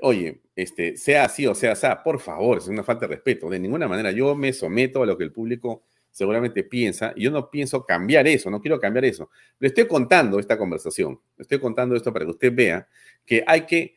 oye, 0.02 0.42
este, 0.56 0.98
sea 0.98 1.26
así 1.26 1.48
o 1.48 1.56
sea 1.56 1.74
así, 1.74 1.88
por 2.04 2.20
favor, 2.20 2.58
es 2.58 2.68
una 2.68 2.84
falta 2.84 3.08
de 3.08 3.16
respeto. 3.16 3.50
De 3.50 3.60
ninguna 3.60 3.88
manera, 3.88 4.12
yo 4.12 4.36
me 4.36 4.52
someto 4.52 5.04
a 5.04 5.06
lo 5.06 5.18
que 5.18 5.24
el 5.24 5.32
público 5.32 5.84
seguramente 6.12 6.64
piensa, 6.64 7.14
y 7.16 7.24
yo 7.24 7.32
no 7.32 7.50
pienso 7.50 7.86
cambiar 7.86 8.28
eso, 8.28 8.52
no 8.52 8.62
quiero 8.62 8.80
cambiar 8.80 9.06
eso. 9.06 9.30
Le 9.60 9.70
estoy 9.70 9.88
contando 9.88 10.40
esta 10.40 10.58
conversación, 10.58 11.20
le 11.38 11.44
estoy 11.44 11.60
contando 11.60 11.96
esto 11.96 12.12
para 12.12 12.26
que 12.26 12.32
usted 12.32 12.54
vea 12.54 12.88
que 13.26 13.44
hay 13.48 13.62
que 13.66 13.96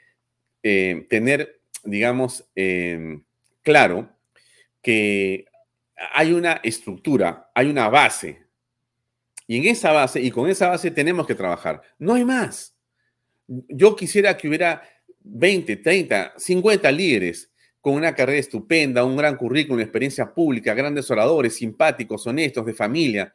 eh, 0.62 1.06
tener, 1.10 1.60
digamos, 1.82 2.48
eh, 2.54 3.18
claro 3.64 4.08
que 4.80 5.46
hay 6.12 6.32
una 6.32 6.60
estructura, 6.62 7.50
hay 7.54 7.68
una 7.68 7.88
base. 7.88 8.44
Y 9.46 9.58
en 9.58 9.64
esa 9.64 9.90
base, 9.92 10.20
y 10.20 10.30
con 10.30 10.48
esa 10.48 10.68
base 10.68 10.90
tenemos 10.90 11.26
que 11.26 11.34
trabajar. 11.34 11.82
No 11.98 12.14
hay 12.14 12.24
más. 12.24 12.76
Yo 13.46 13.96
quisiera 13.96 14.36
que 14.36 14.48
hubiera 14.48 14.82
20, 15.20 15.76
30, 15.76 16.34
50 16.36 16.92
líderes 16.92 17.50
con 17.80 17.94
una 17.94 18.14
carrera 18.14 18.38
estupenda, 18.38 19.04
un 19.04 19.16
gran 19.16 19.36
currículum, 19.36 19.80
experiencia 19.80 20.32
pública, 20.32 20.72
grandes 20.72 21.10
oradores, 21.10 21.56
simpáticos, 21.56 22.26
honestos, 22.26 22.64
de 22.64 22.72
familia, 22.72 23.34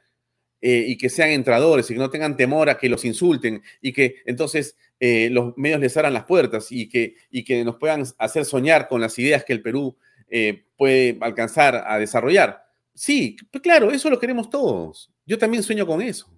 eh, 0.61 0.85
y 0.87 0.97
que 0.97 1.09
sean 1.09 1.29
entradores 1.29 1.89
y 1.89 1.93
que 1.93 1.99
no 1.99 2.09
tengan 2.09 2.35
temor 2.35 2.69
a 2.69 2.77
que 2.77 2.89
los 2.89 3.05
insulten 3.05 3.61
y 3.81 3.93
que 3.93 4.15
entonces 4.25 4.75
eh, 4.99 5.29
los 5.31 5.55
medios 5.55 5.79
les 5.79 5.95
abran 5.95 6.13
las 6.13 6.25
puertas 6.25 6.71
y 6.71 6.89
que, 6.89 7.15
y 7.31 7.45
que 7.45 7.63
nos 7.63 7.77
puedan 7.77 8.03
hacer 8.17 8.43
soñar 8.43 8.89
con 8.89 8.99
las 8.99 9.17
ideas 9.19 9.45
que 9.45 9.53
el 9.53 9.61
Perú 9.61 9.95
eh, 10.29 10.65
puede 10.77 11.17
alcanzar 11.21 11.83
a 11.87 11.97
desarrollar. 11.97 12.65
Sí, 12.93 13.37
pues 13.51 13.61
claro, 13.61 13.91
eso 13.91 14.09
lo 14.09 14.19
queremos 14.19 14.49
todos. 14.49 15.11
Yo 15.25 15.37
también 15.37 15.63
sueño 15.63 15.85
con 15.85 16.01
eso. 16.01 16.29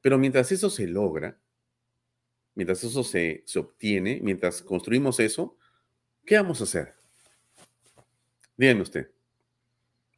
Pero 0.00 0.18
mientras 0.18 0.50
eso 0.52 0.70
se 0.70 0.86
logra, 0.86 1.38
mientras 2.54 2.82
eso 2.84 3.04
se, 3.04 3.42
se 3.46 3.58
obtiene, 3.58 4.20
mientras 4.22 4.62
construimos 4.62 5.20
eso, 5.20 5.56
¿qué 6.24 6.36
vamos 6.36 6.60
a 6.60 6.64
hacer? 6.64 6.94
Díganme 8.56 8.82
usted. 8.82 9.10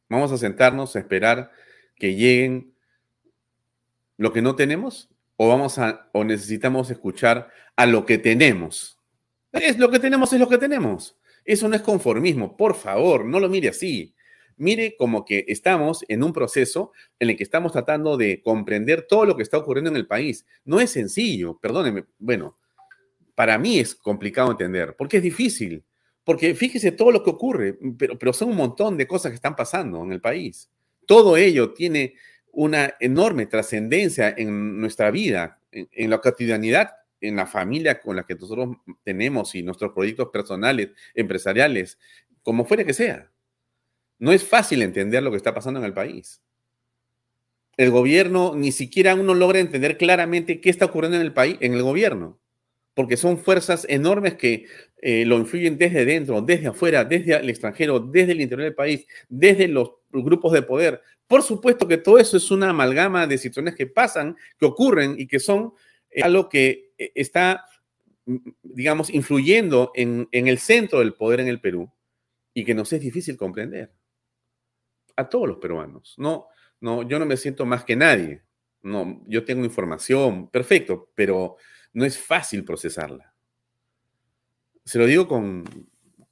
¿Vamos 0.09 0.31
a 0.31 0.37
sentarnos 0.37 0.95
a 0.95 0.99
esperar 0.99 1.51
que 1.95 2.15
lleguen 2.15 2.73
lo 4.17 4.33
que 4.33 4.41
no 4.41 4.55
tenemos? 4.55 5.09
¿O 5.37 5.47
vamos 5.47 5.77
o 6.11 6.23
necesitamos 6.23 6.91
escuchar 6.91 7.49
a 7.75 7.85
lo 7.85 8.05
que 8.05 8.17
tenemos? 8.17 8.99
Es 9.51 9.77
lo 9.77 9.89
que 9.89 9.99
tenemos, 9.99 10.33
es 10.33 10.39
lo 10.39 10.49
que 10.49 10.57
tenemos. 10.57 11.17
Eso 11.45 11.67
no 11.67 11.75
es 11.75 11.81
conformismo, 11.81 12.55
por 12.55 12.75
favor, 12.75 13.25
no 13.25 13.39
lo 13.39 13.49
mire 13.49 13.69
así. 13.69 14.13
Mire 14.57 14.95
como 14.95 15.25
que 15.25 15.45
estamos 15.47 16.05
en 16.07 16.23
un 16.23 16.33
proceso 16.33 16.91
en 17.19 17.31
el 17.31 17.37
que 17.37 17.43
estamos 17.43 17.71
tratando 17.71 18.15
de 18.15 18.41
comprender 18.43 19.07
todo 19.07 19.25
lo 19.25 19.35
que 19.35 19.43
está 19.43 19.57
ocurriendo 19.57 19.89
en 19.89 19.95
el 19.95 20.05
país. 20.05 20.45
No 20.65 20.79
es 20.79 20.91
sencillo, 20.91 21.57
perdóneme. 21.59 22.05
Bueno, 22.19 22.57
para 23.33 23.57
mí 23.57 23.79
es 23.79 23.95
complicado 23.95 24.51
entender, 24.51 24.95
porque 24.95 25.17
es 25.17 25.23
difícil. 25.23 25.83
Porque 26.23 26.53
fíjese 26.53 26.91
todo 26.91 27.11
lo 27.11 27.23
que 27.23 27.31
ocurre, 27.31 27.79
pero, 27.97 28.19
pero 28.19 28.33
son 28.33 28.49
un 28.49 28.57
montón 28.57 28.95
de 28.95 29.07
cosas 29.07 29.31
que 29.31 29.35
están 29.35 29.55
pasando 29.55 30.03
en 30.03 30.11
el 30.11 30.21
país. 30.21 30.69
Todo 31.07 31.35
ello 31.35 31.73
tiene 31.73 32.13
una 32.51 32.93
enorme 32.99 33.47
trascendencia 33.47 34.33
en 34.37 34.79
nuestra 34.79 35.09
vida, 35.09 35.59
en 35.71 36.09
la 36.09 36.19
cotidianidad 36.19 36.91
en 37.21 37.35
la 37.35 37.45
familia 37.45 38.01
con 38.01 38.15
la 38.15 38.23
que 38.23 38.35
nosotros 38.35 38.77
tenemos 39.03 39.55
y 39.55 39.63
nuestros 39.63 39.93
proyectos 39.93 40.29
personales, 40.29 40.89
empresariales, 41.13 41.97
como 42.43 42.65
fuera 42.65 42.83
que 42.83 42.93
sea. 42.93 43.31
No 44.19 44.31
es 44.31 44.43
fácil 44.43 44.81
entender 44.81 45.23
lo 45.23 45.31
que 45.31 45.37
está 45.37 45.53
pasando 45.53 45.79
en 45.79 45.85
el 45.85 45.93
país. 45.93 46.41
El 47.77 47.91
gobierno 47.91 48.53
ni 48.55 48.71
siquiera 48.71 49.15
uno 49.15 49.33
logra 49.33 49.59
entender 49.59 49.97
claramente 49.97 50.59
qué 50.59 50.69
está 50.69 50.85
ocurriendo 50.85 51.17
en 51.17 51.23
el 51.23 51.33
país, 51.33 51.57
en 51.61 51.73
el 51.73 51.81
gobierno, 51.81 52.39
porque 52.93 53.17
son 53.17 53.37
fuerzas 53.37 53.85
enormes 53.89 54.35
que 54.35 54.65
eh, 55.01 55.25
lo 55.25 55.37
influyen 55.37 55.77
desde 55.77 56.05
dentro, 56.05 56.41
desde 56.41 56.67
afuera, 56.67 57.05
desde 57.05 57.35
el 57.37 57.49
extranjero, 57.49 57.99
desde 57.99 58.33
el 58.33 58.41
interior 58.41 58.65
del 58.65 58.75
país, 58.75 59.07
desde 59.29 59.67
los 59.67 59.91
grupos 60.11 60.53
de 60.53 60.61
poder. 60.61 61.01
Por 61.27 61.43
supuesto 61.43 61.87
que 61.87 61.97
todo 61.97 62.19
eso 62.19 62.37
es 62.37 62.51
una 62.51 62.69
amalgama 62.69 63.25
de 63.25 63.37
situaciones 63.37 63.75
que 63.75 63.87
pasan, 63.87 64.35
que 64.59 64.65
ocurren 64.65 65.15
y 65.17 65.27
que 65.27 65.39
son 65.39 65.73
eh, 66.11 66.21
algo 66.21 66.49
que 66.49 66.90
está, 67.15 67.65
mm, 68.25 68.37
digamos, 68.63 69.09
influyendo 69.09 69.91
en, 69.95 70.27
el 70.31 70.59
centro 70.59 70.99
del 70.99 71.13
poder 71.13 71.39
en 71.39 71.47
el 71.47 71.61
Perú 71.61 71.91
y 72.53 72.63
que 72.65 72.73
nos 72.73 72.91
es 72.93 73.01
difícil 73.01 73.37
comprender. 73.37 73.91
A 75.15 75.27
todos 75.27 75.47
los 75.47 75.57
peruanos. 75.57 76.15
No, 76.17 76.47
no, 76.79 77.03
yo 77.03 77.19
no 77.19 77.25
me 77.25 77.37
siento 77.37 77.65
más 77.65 77.83
que 77.83 77.95
nadie. 77.95 78.43
No, 78.81 79.23
yo 79.27 79.45
tengo 79.45 79.65
información, 79.65 80.49
perfecto, 80.49 81.11
pero 81.15 81.57
no 81.93 82.05
es 82.05 82.17
fácil 82.17 82.63
procesarla. 82.63 83.33
Se 84.83 84.97
lo 84.97 85.05
digo 85.05 85.27
con, 85.27 85.63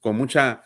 con 0.00 0.16
mucha 0.16 0.64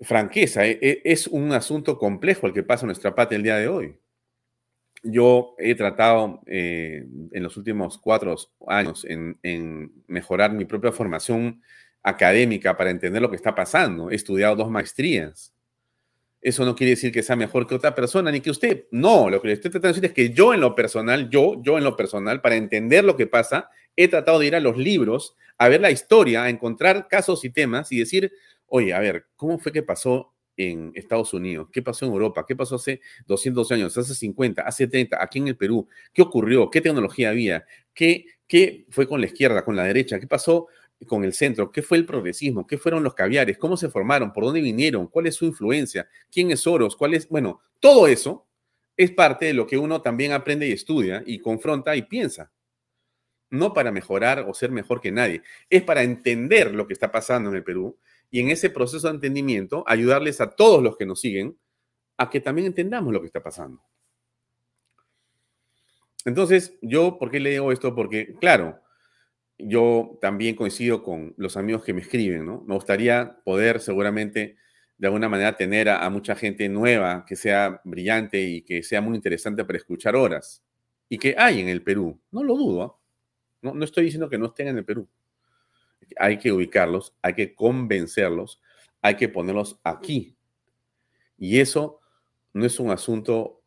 franqueza. 0.00 0.66
E, 0.66 0.78
e, 0.82 1.02
es 1.04 1.26
un 1.26 1.52
asunto 1.52 1.98
complejo 1.98 2.46
el 2.46 2.52
que 2.52 2.62
pasa 2.62 2.84
en 2.84 2.88
nuestra 2.88 3.14
patria 3.14 3.36
el 3.36 3.42
día 3.42 3.56
de 3.56 3.68
hoy 3.68 3.98
yo 5.10 5.54
he 5.58 5.74
tratado 5.74 6.40
eh, 6.46 7.06
en 7.32 7.42
los 7.42 7.56
últimos 7.56 7.98
cuatro 7.98 8.36
años 8.66 9.06
en, 9.08 9.92
mejorar 10.06 10.52
mi 10.52 10.64
propia 10.64 10.92
formación 10.92 11.62
académica 12.02 12.76
para 12.76 12.90
entender 12.90 13.22
lo 13.22 13.30
que 13.30 13.36
está 13.36 13.54
pasando. 13.54 14.10
He 14.10 14.14
estudiado 14.14 14.56
dos 14.56 14.70
maestrías. 14.70 15.52
Eso 16.40 16.64
no 16.64 16.76
quiere 16.76 16.90
decir 16.90 17.12
que 17.12 17.22
sea 17.22 17.34
mejor 17.34 17.66
que 17.66 17.74
otra 17.74 17.94
persona, 17.94 18.30
ni 18.30 18.40
que 18.40 18.50
usted. 18.50 18.84
No, 18.90 19.28
lo 19.28 19.40
que 19.40 19.48
le 19.48 19.54
estoy 19.54 19.70
tratando 19.70 19.94
de 19.94 20.00
decir 20.00 20.10
es 20.10 20.14
que 20.14 20.34
yo 20.34 20.54
en 20.54 20.60
lo 20.60 20.74
personal, 20.74 21.28
yo, 21.28 21.60
yo 21.62 21.78
en 21.78 21.84
lo 21.84 21.96
personal, 21.96 22.40
para 22.40 22.56
entender 22.56 23.04
lo 23.04 23.16
que 23.16 23.26
pasa, 23.26 23.70
he 23.96 24.08
tratado 24.08 24.38
de 24.38 24.46
ir 24.46 24.54
a 24.54 24.60
los 24.60 24.76
libros, 24.76 25.34
a 25.58 25.68
ver 25.68 25.80
la 25.80 25.90
historia, 25.90 26.44
a 26.44 26.50
encontrar 26.50 27.08
casos 27.08 27.44
y 27.44 27.50
temas 27.50 27.90
y 27.90 27.98
decir, 27.98 28.32
oye, 28.66 28.94
a 28.94 29.00
ver, 29.00 29.26
¿cómo 29.34 29.58
fue 29.58 29.72
que 29.72 29.82
pasó 29.82 30.35
en 30.56 30.92
Estados 30.94 31.34
Unidos? 31.34 31.68
¿Qué 31.72 31.82
pasó 31.82 32.06
en 32.06 32.12
Europa? 32.12 32.44
¿Qué 32.46 32.56
pasó 32.56 32.76
hace 32.76 33.00
200 33.26 33.70
años, 33.72 33.96
hace 33.96 34.14
50, 34.14 34.62
hace 34.62 34.86
30, 34.86 35.22
aquí 35.22 35.38
en 35.38 35.48
el 35.48 35.56
Perú? 35.56 35.88
¿Qué 36.12 36.22
ocurrió? 36.22 36.70
¿Qué 36.70 36.80
tecnología 36.80 37.30
había? 37.30 37.64
¿Qué, 37.94 38.26
qué 38.46 38.86
fue 38.90 39.06
con 39.06 39.20
la 39.20 39.26
izquierda, 39.26 39.64
con 39.64 39.76
la 39.76 39.84
derecha? 39.84 40.18
¿Qué 40.18 40.26
pasó 40.26 40.68
con 41.06 41.24
el 41.24 41.32
centro? 41.32 41.70
¿Qué 41.70 41.82
fue 41.82 41.98
el 41.98 42.06
progresismo? 42.06 42.66
¿Qué 42.66 42.78
fueron 42.78 43.02
los 43.02 43.14
caviares? 43.14 43.58
¿Cómo 43.58 43.76
se 43.76 43.90
formaron? 43.90 44.32
¿Por 44.32 44.44
dónde 44.44 44.60
vinieron? 44.60 45.06
¿Cuál 45.08 45.26
es 45.26 45.34
su 45.34 45.44
influencia? 45.44 46.08
¿Quién 46.30 46.50
es 46.50 46.60
Soros? 46.60 46.96
¿Cuál 46.96 47.14
es? 47.14 47.28
Bueno, 47.28 47.60
todo 47.80 48.08
eso 48.08 48.46
es 48.96 49.10
parte 49.10 49.46
de 49.46 49.54
lo 49.54 49.66
que 49.66 49.76
uno 49.76 50.00
también 50.00 50.32
aprende 50.32 50.66
y 50.66 50.72
estudia 50.72 51.22
y 51.26 51.38
confronta 51.38 51.94
y 51.96 52.02
piensa. 52.02 52.50
No 53.50 53.72
para 53.72 53.92
mejorar 53.92 54.46
o 54.48 54.54
ser 54.54 54.70
mejor 54.70 55.00
que 55.00 55.12
nadie, 55.12 55.42
es 55.70 55.82
para 55.82 56.02
entender 56.02 56.74
lo 56.74 56.86
que 56.86 56.94
está 56.94 57.12
pasando 57.12 57.50
en 57.50 57.56
el 57.56 57.62
Perú 57.62 57.96
y 58.30 58.40
en 58.40 58.50
ese 58.50 58.70
proceso 58.70 59.08
de 59.08 59.14
entendimiento 59.14 59.84
ayudarles 59.86 60.40
a 60.40 60.50
todos 60.50 60.82
los 60.82 60.96
que 60.96 61.06
nos 61.06 61.20
siguen 61.20 61.58
a 62.16 62.30
que 62.30 62.40
también 62.40 62.66
entendamos 62.66 63.12
lo 63.12 63.20
que 63.20 63.26
está 63.26 63.42
pasando. 63.42 63.82
Entonces, 66.24 66.76
yo, 66.82 67.18
¿por 67.18 67.30
qué 67.30 67.38
le 67.38 67.50
digo 67.50 67.70
esto? 67.70 67.94
Porque, 67.94 68.34
claro, 68.40 68.80
yo 69.58 70.18
también 70.20 70.56
coincido 70.56 71.02
con 71.02 71.34
los 71.36 71.56
amigos 71.56 71.84
que 71.84 71.94
me 71.94 72.00
escriben, 72.00 72.44
¿no? 72.44 72.64
Me 72.66 72.74
gustaría 72.74 73.38
poder 73.44 73.80
seguramente 73.80 74.56
de 74.98 75.06
alguna 75.06 75.28
manera 75.28 75.56
tener 75.56 75.88
a, 75.88 76.08
mucha 76.10 76.34
gente 76.34 76.68
nueva 76.68 77.24
que 77.26 77.36
sea 77.36 77.80
brillante 77.84 78.40
y 78.42 78.62
que 78.62 78.82
sea 78.82 79.00
muy 79.00 79.14
interesante 79.14 79.64
para 79.64 79.78
escuchar 79.78 80.16
horas. 80.16 80.64
Y 81.08 81.18
que 81.18 81.34
hay 81.38 81.60
en 81.60 81.68
el 81.68 81.82
Perú, 81.82 82.20
no 82.32 82.42
lo 82.42 82.56
dudo, 82.56 82.82
¿ah? 82.82 82.98
no, 83.62 83.74
no 83.74 83.84
estoy 83.84 84.04
diciendo 84.04 84.28
que 84.28 84.38
no 84.38 84.46
estén 84.46 84.68
en 84.68 84.78
el 84.78 84.84
Perú, 84.84 85.08
hay 86.18 86.38
que 86.38 86.52
ubicarlos, 86.52 87.14
hay 87.22 87.34
que 87.34 87.54
convencerlos, 87.54 88.60
hay 89.02 89.16
que 89.16 89.28
ponerlos 89.28 89.78
aquí. 89.82 90.36
Y 91.38 91.60
eso 91.60 92.00
no 92.52 92.64
es 92.64 92.80
un 92.80 92.90
asunto 92.90 93.62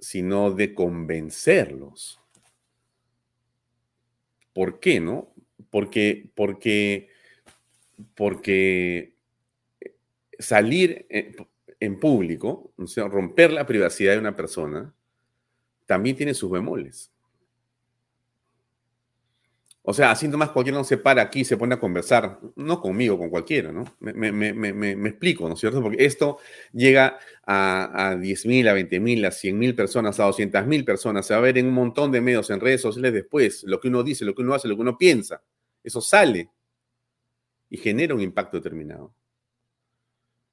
sino 0.00 0.50
de 0.50 0.74
convencerlos. 0.74 2.20
¿Por 4.52 4.80
qué, 4.80 4.98
no? 5.00 5.32
Porque, 5.70 6.30
porque, 6.34 7.10
porque 8.14 9.14
salir 10.38 11.06
en, 11.08 12.00
público, 12.00 12.72
romper 12.96 13.52
la 13.52 13.66
privacidad 13.66 14.14
de 14.14 14.18
una 14.18 14.36
persona, 14.36 14.94
también 15.86 16.16
tiene 16.16 16.34
sus 16.34 16.50
bemoles. 16.50 17.12
O 19.82 19.94
sea, 19.94 20.10
así 20.10 20.28
nomás 20.28 20.50
cualquiera 20.50 20.76
no 20.76 20.84
se 20.84 20.98
para 20.98 21.22
aquí 21.22 21.40
y 21.40 21.44
se 21.44 21.56
pone 21.56 21.74
a 21.74 21.80
conversar, 21.80 22.38
no 22.54 22.80
conmigo, 22.82 23.16
con 23.16 23.30
cualquiera, 23.30 23.72
¿no? 23.72 23.84
Me, 24.00 25.08
explico, 25.08 25.48
¿no 25.48 25.54
es 25.54 25.60
cierto? 25.60 25.80
Porque 25.82 26.04
esto 26.04 26.38
llega 26.72 27.18
a, 27.46 28.10
a 28.10 28.16
10.000, 28.16 28.68
a 28.68 28.74
20.000, 28.74 29.26
a 29.26 29.30
100.000 29.30 29.74
personas, 29.74 30.20
a 30.20 30.26
200.000 30.28 30.84
personas, 30.84 31.26
se 31.26 31.32
va 31.32 31.38
a 31.38 31.42
ver 31.42 31.56
en 31.56 31.66
un 31.66 31.74
montón 31.74 32.12
de 32.12 32.20
medios, 32.20 32.50
en 32.50 32.60
redes 32.60 32.82
sociales 32.82 33.14
después, 33.14 33.62
lo 33.64 33.80
que 33.80 33.88
uno 33.88 34.02
dice, 34.02 34.26
lo 34.26 34.34
que 34.34 34.42
uno 34.42 34.52
hace, 34.52 34.68
lo 34.68 34.76
que 34.76 34.82
uno 34.82 34.98
piensa. 34.98 35.42
Eso 35.82 36.02
sale 36.02 36.50
y 37.70 37.78
genera 37.78 38.14
un 38.14 38.20
impacto 38.20 38.58
determinado. 38.58 39.14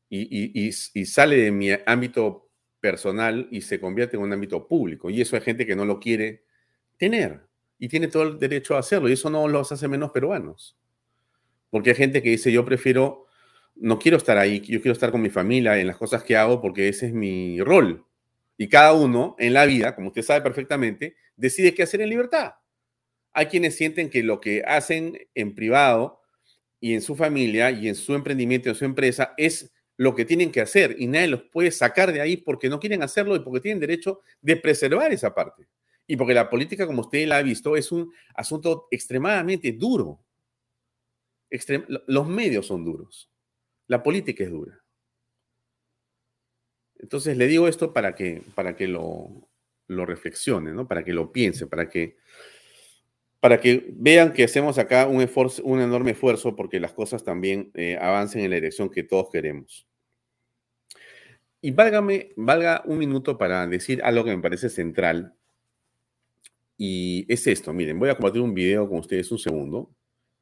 Y, 0.09 0.69
y 0.69 1.05
sale 1.05 1.35
de 1.35 1.51
mi 1.51 1.67
ámbito 1.85 2.49
personal 2.79 3.49
y 3.51 3.59
se 3.59 3.81
convierte 3.81 4.15
en 4.15 4.23
un 4.23 4.31
ámbito 4.31 4.65
público. 4.69 5.09
Y 5.09 5.19
eso 5.19 5.35
hay 5.35 5.41
gente 5.41 5.65
que 5.65 5.75
no 5.75 5.83
lo 5.83 5.99
quiere 5.99 6.45
tener 6.97 7.47
y 7.79 7.87
tiene 7.87 8.07
todo 8.07 8.23
el 8.23 8.39
derecho 8.39 8.75
a 8.75 8.79
hacerlo 8.79 9.09
y 9.09 9.13
eso 9.13 9.29
no 9.29 9.47
los 9.47 9.71
hace 9.71 9.87
menos 9.87 10.11
peruanos. 10.11 10.77
Porque 11.69 11.91
hay 11.91 11.95
gente 11.95 12.21
que 12.21 12.29
dice, 12.29 12.51
yo 12.51 12.65
prefiero 12.65 13.27
no 13.79 13.99
quiero 13.99 14.17
estar 14.17 14.37
ahí, 14.37 14.59
yo 14.61 14.81
quiero 14.81 14.93
estar 14.93 15.11
con 15.11 15.21
mi 15.21 15.29
familia 15.29 15.77
en 15.79 15.87
las 15.87 15.97
cosas 15.97 16.23
que 16.23 16.35
hago 16.35 16.61
porque 16.61 16.87
ese 16.87 17.07
es 17.07 17.13
mi 17.13 17.61
rol. 17.61 18.05
Y 18.57 18.69
cada 18.69 18.93
uno 18.93 19.35
en 19.37 19.53
la 19.53 19.65
vida, 19.65 19.95
como 19.95 20.07
usted 20.07 20.23
sabe 20.23 20.41
perfectamente, 20.41 21.15
decide 21.35 21.73
qué 21.73 21.83
hacer 21.83 22.01
en 22.01 22.09
libertad. 22.09 22.53
Hay 23.33 23.45
quienes 23.47 23.75
sienten 23.75 24.09
que 24.09 24.23
lo 24.23 24.41
que 24.41 24.63
hacen 24.65 25.17
en 25.35 25.53
privado 25.53 26.21
y 26.79 26.93
en 26.93 27.01
su 27.01 27.15
familia 27.15 27.69
y 27.69 27.87
en 27.87 27.95
su 27.95 28.15
emprendimiento, 28.15 28.69
en 28.69 28.75
su 28.75 28.85
empresa, 28.85 29.33
es 29.37 29.71
lo 29.95 30.15
que 30.15 30.25
tienen 30.25 30.51
que 30.51 30.61
hacer 30.61 30.95
y 30.97 31.07
nadie 31.07 31.27
los 31.27 31.43
puede 31.43 31.71
sacar 31.71 32.11
de 32.11 32.21
ahí 32.21 32.37
porque 32.37 32.69
no 32.69 32.79
quieren 32.79 33.03
hacerlo 33.03 33.35
y 33.35 33.39
porque 33.39 33.61
tienen 33.61 33.79
derecho 33.79 34.21
de 34.41 34.55
preservar 34.57 35.11
esa 35.11 35.33
parte. 35.33 35.67
Y 36.07 36.15
porque 36.15 36.33
la 36.33 36.49
política, 36.49 36.87
como 36.87 37.01
usted 37.01 37.27
la 37.27 37.37
ha 37.37 37.43
visto, 37.43 37.75
es 37.75 37.91
un 37.91 38.11
asunto 38.33 38.87
extremadamente 38.89 39.73
duro. 39.73 40.19
los 42.07 42.27
medios 42.27 42.65
son 42.65 42.85
duros. 42.85 43.29
La 43.87 44.01
política 44.01 44.43
es 44.43 44.49
dura. 44.49 44.81
Entonces 46.99 47.37
le 47.37 47.47
digo 47.47 47.67
esto 47.67 47.93
para 47.93 48.15
que, 48.15 48.41
para 48.55 48.75
que 48.75 48.87
lo, 48.87 49.49
lo 49.87 50.05
reflexione, 50.05 50.73
¿no? 50.73 50.87
para 50.87 51.03
que 51.03 51.13
lo 51.13 51.31
piense, 51.31 51.67
para 51.67 51.89
que, 51.89 52.17
para 53.39 53.59
que 53.59 53.85
vean 53.93 54.33
que 54.33 54.43
hacemos 54.43 54.77
acá 54.77 55.07
un, 55.07 55.27
un 55.63 55.81
enorme 55.81 56.11
esfuerzo 56.11 56.55
porque 56.55 56.79
las 56.79 56.93
cosas 56.93 57.23
también 57.23 57.71
eh, 57.75 57.97
avancen 57.99 58.41
en 58.41 58.49
la 58.49 58.55
dirección 58.55 58.89
que 58.89 59.03
todos 59.03 59.29
queremos. 59.31 59.87
Y 61.61 61.71
válgame, 61.71 62.29
valga 62.35 62.83
un 62.85 62.97
minuto 62.97 63.37
para 63.37 63.65
decir 63.67 64.01
algo 64.03 64.23
que 64.23 64.35
me 64.35 64.41
parece 64.41 64.69
central. 64.69 65.37
Y 66.77 67.25
es 67.31 67.47
esto, 67.47 67.73
miren, 67.73 67.97
voy 67.97 68.09
a 68.09 68.15
compartir 68.15 68.41
un 68.41 68.53
video 68.53 68.87
con 68.87 68.99
ustedes 68.99 69.31
un 69.31 69.39
segundo 69.39 69.89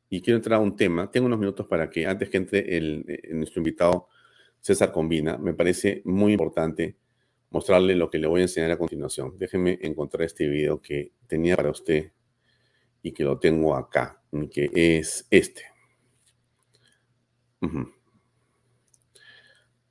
y 0.10 0.22
quiero 0.22 0.38
entrar 0.38 0.60
a 0.60 0.64
un 0.64 0.76
tema. 0.76 1.10
Tengo 1.10 1.28
unos 1.28 1.40
minutos 1.40 1.66
para 1.66 1.90
que 1.90 2.06
antes 2.06 2.30
que 2.30 2.38
entre 2.38 2.78
eh, 2.78 3.34
nuestro 3.34 3.62
invitado 3.62 4.08
César 4.60 4.92
Combina, 4.92 5.38
me 5.38 5.54
parece 5.54 6.02
muy 6.06 6.34
importante 6.34 6.98
mostrarle 7.52 7.96
lo 7.96 8.10
que 8.10 8.20
le 8.20 8.28
voy 8.28 8.42
a 8.42 8.44
enseñar 8.44 8.72
a 8.72 8.78
continuación. 8.78 9.38
Déjenme 9.38 9.80
encontrar 9.82 10.24
este 10.24 10.48
video 10.48 10.82
que 10.82 11.14
tenía 11.28 11.56
para 11.56 11.70
usted 11.70 12.12
y 13.02 13.14
que 13.14 13.24
lo 13.24 13.40
tengo 13.40 13.76
acá, 13.76 14.22
que 14.52 14.70
es 14.74 15.26
este. 15.30 15.64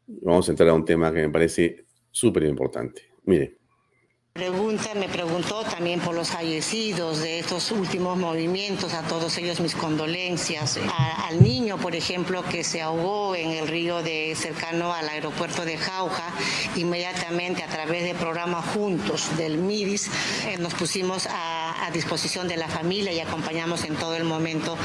Vamos 0.06 0.48
a 0.48 0.52
entrar 0.52 0.68
a 0.68 0.74
un 0.74 0.84
tema 0.84 1.12
que 1.12 1.20
me 1.20 1.30
parece 1.30 1.86
súper 2.10 2.44
importante. 2.44 3.02
Mire. 3.24 3.63
Pregunta, 4.34 4.94
me 4.96 5.08
preguntó 5.08 5.62
también 5.62 6.00
por 6.00 6.12
los 6.12 6.30
fallecidos 6.30 7.20
de 7.20 7.38
estos 7.38 7.70
últimos 7.70 8.18
movimientos, 8.18 8.92
a 8.92 9.02
todos 9.02 9.38
ellos 9.38 9.60
mis 9.60 9.76
condolencias. 9.76 10.76
al 11.22 11.40
niño, 11.40 11.78
por 11.78 11.94
ejemplo, 11.94 12.42
que 12.42 12.64
se 12.64 12.82
ahogó 12.82 13.36
en 13.36 13.52
el 13.52 13.68
río 13.68 14.02
de 14.02 14.34
cercano 14.36 14.92
al 14.92 15.08
aeropuerto 15.08 15.64
de 15.64 15.78
Jauja, 15.78 16.34
inmediatamente 16.74 17.62
a 17.62 17.68
través 17.68 18.02
del 18.02 18.16
programa 18.16 18.60
Juntos 18.60 19.36
del 19.36 19.56
MIDIS, 19.56 20.10
eh, 20.48 20.56
nos 20.58 20.74
pusimos 20.74 21.28
a, 21.30 21.63
disposición 21.90 22.48
de 22.48 22.56
la 22.56 22.68
familia 22.68 23.12
y 23.12 23.20
acompañamos 23.20 23.84
en 23.84 23.96
todo 23.96 24.16
el 24.16 24.24
momento 24.24 24.76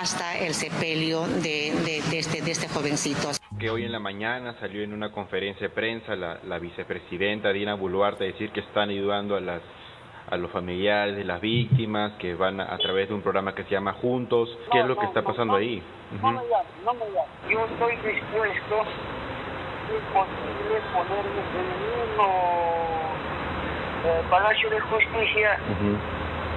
hasta 0.00 0.38
el 0.38 0.54
sepelio 0.54 1.26
de, 1.42 1.68
este, 2.12 2.42
de 2.42 2.50
este 2.50 2.68
jovencito 2.68 3.30
que 3.58 3.70
hoy 3.70 3.84
en 3.84 3.92
la 3.92 3.98
mañana 3.98 4.54
salió 4.60 4.82
en 4.82 4.92
una 4.92 5.10
conferencia 5.12 5.68
de 5.68 5.74
prensa 5.74 6.14
la, 6.14 6.58
vicepresidenta 6.58 7.50
Dina 7.52 7.74
Buluarte 7.74 8.24
a 8.24 8.26
decir 8.26 8.50
que 8.50 8.60
están 8.60 8.90
ayudando 8.90 9.36
a 9.36 9.40
las 9.40 9.62
a 10.28 10.36
los 10.36 10.50
familiares 10.50 11.16
de 11.16 11.24
las 11.24 11.40
víctimas 11.40 12.12
que 12.18 12.34
van 12.34 12.60
a, 12.60 12.76
través 12.78 13.08
de 13.08 13.14
un 13.14 13.22
programa 13.22 13.54
que 13.54 13.62
se 13.62 13.70
llama 13.70 13.92
Juntos. 13.92 14.48
¿Qué 14.72 14.80
es 14.80 14.86
lo 14.86 14.96
que 14.96 15.06
está 15.06 15.22
pasando 15.22 15.54
ahí? 15.54 15.80
No 16.20 16.32
me 16.32 16.40
no 16.84 16.94
me 16.94 17.04
Yo 17.48 17.64
estoy 17.64 17.94
dispuesto, 17.96 18.84
si 19.86 19.94
posible, 20.12 20.82
ponerme 20.92 21.40
en 21.40 21.60
el 21.60 22.08
mismo 22.08 22.26
eh, 24.04 24.22
Palacio 24.28 24.70
de 24.70 24.80
Justicia, 24.80 25.58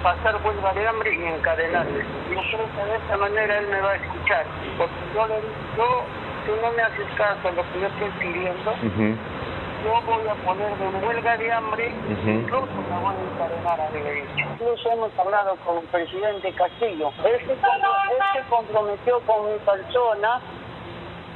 pasar 0.03 0.35
huelga 0.43 0.73
de 0.73 0.87
hambre 0.87 1.13
y 1.13 1.25
encadenarme. 1.25 1.99
Yo 2.29 2.41
creo 2.51 2.65
que 2.75 2.91
de 2.91 2.97
esta 2.97 3.17
manera 3.17 3.59
él 3.59 3.67
me 3.67 3.81
va 3.81 3.91
a 3.91 3.95
escuchar, 3.95 4.45
porque 4.77 4.95
yo 5.13 5.27
le 5.27 5.35
digo 5.35 6.05
si 6.45 6.51
no 6.61 6.71
me 6.71 6.81
haces 6.81 7.07
caso 7.17 7.47
a 7.47 7.51
lo 7.51 7.63
que 7.71 7.79
yo 7.79 7.87
estoy 7.87 8.09
pidiendo, 8.19 8.75
yo 9.83 10.01
voy 10.05 10.27
a 10.27 10.35
poner 10.45 10.71
en 10.81 11.03
huelga 11.03 11.37
de 11.37 11.51
hambre, 11.51 11.93
incluso 12.25 12.67
me 12.67 12.99
voy 12.99 13.15
a 13.15 13.33
encadenar 13.33 13.81
a 13.81 13.91
derecho. 13.91 14.49
Incluso 14.53 14.91
hemos 14.91 15.19
hablado 15.19 15.55
con 15.65 15.77
el 15.77 15.85
presidente 15.85 16.53
Castillo. 16.53 17.09
Este, 17.19 17.53
este 17.53 18.49
comprometió 18.49 19.19
con 19.21 19.51
mi 19.51 19.59
persona 19.59 20.41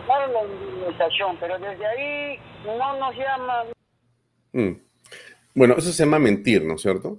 dar 0.07 0.29
la 0.29 0.43
indemnización, 0.43 1.37
pero 1.39 1.57
desde 1.59 1.85
ahí 1.85 2.39
no 2.65 2.97
nos 2.97 3.15
llaman. 3.15 3.67
Mm. 4.51 4.71
Bueno, 5.55 5.75
eso 5.77 5.91
se 5.91 6.03
llama 6.03 6.19
mentir, 6.19 6.63
¿no 6.63 6.75
es 6.75 6.81
cierto? 6.81 7.17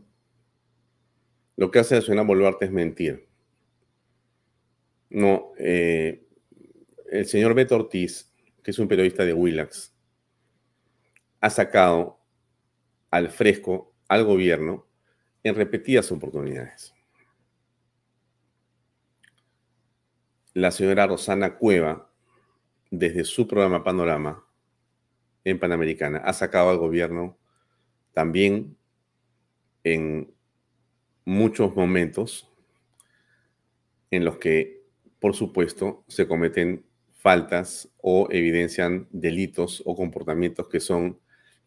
Lo 1.57 1.71
que 1.71 1.79
hace 1.79 2.01
Suena 2.01 2.23
Boluarte 2.23 2.65
es 2.65 2.73
mentir. 2.73 3.29
No, 5.11 5.53
eh, 5.59 6.27
el 7.11 7.27
señor 7.27 7.55
Beto 7.55 7.77
Ortiz, 7.77 8.33
que 8.63 8.73
es 8.73 8.79
un 8.79 8.89
periodista 8.89 9.25
de 9.25 9.33
Willax, 9.33 9.95
ha 11.41 11.51
sacado 11.51 12.19
al 13.11 13.29
fresco 13.29 13.95
al 14.09 14.25
gobierno 14.25 14.89
en 15.45 15.55
repetidas 15.55 16.11
oportunidades. 16.11 16.95
La 20.55 20.71
señora 20.71 21.07
Rosana 21.07 21.57
Cueva, 21.57 22.11
desde 22.91 23.25
su 23.25 23.47
programa 23.47 23.85
Panorama 23.85 24.45
en 25.45 25.59
Panamericana, 25.59 26.19
ha 26.19 26.33
sacado 26.33 26.71
al 26.71 26.79
gobierno 26.79 27.39
también 28.13 28.77
en 29.83 30.35
muchos 31.25 31.75
momentos 31.75 32.51
en 34.11 34.25
los 34.25 34.39
que, 34.39 34.85
por 35.19 35.35
supuesto, 35.35 36.05
se 36.09 36.29
cometen 36.29 36.85
faltas 37.15 37.89
o 38.03 38.29
evidencian 38.31 39.09
delitos 39.11 39.83
o 39.87 39.97
comportamientos 39.97 40.69
que 40.69 40.81
son 40.81 41.19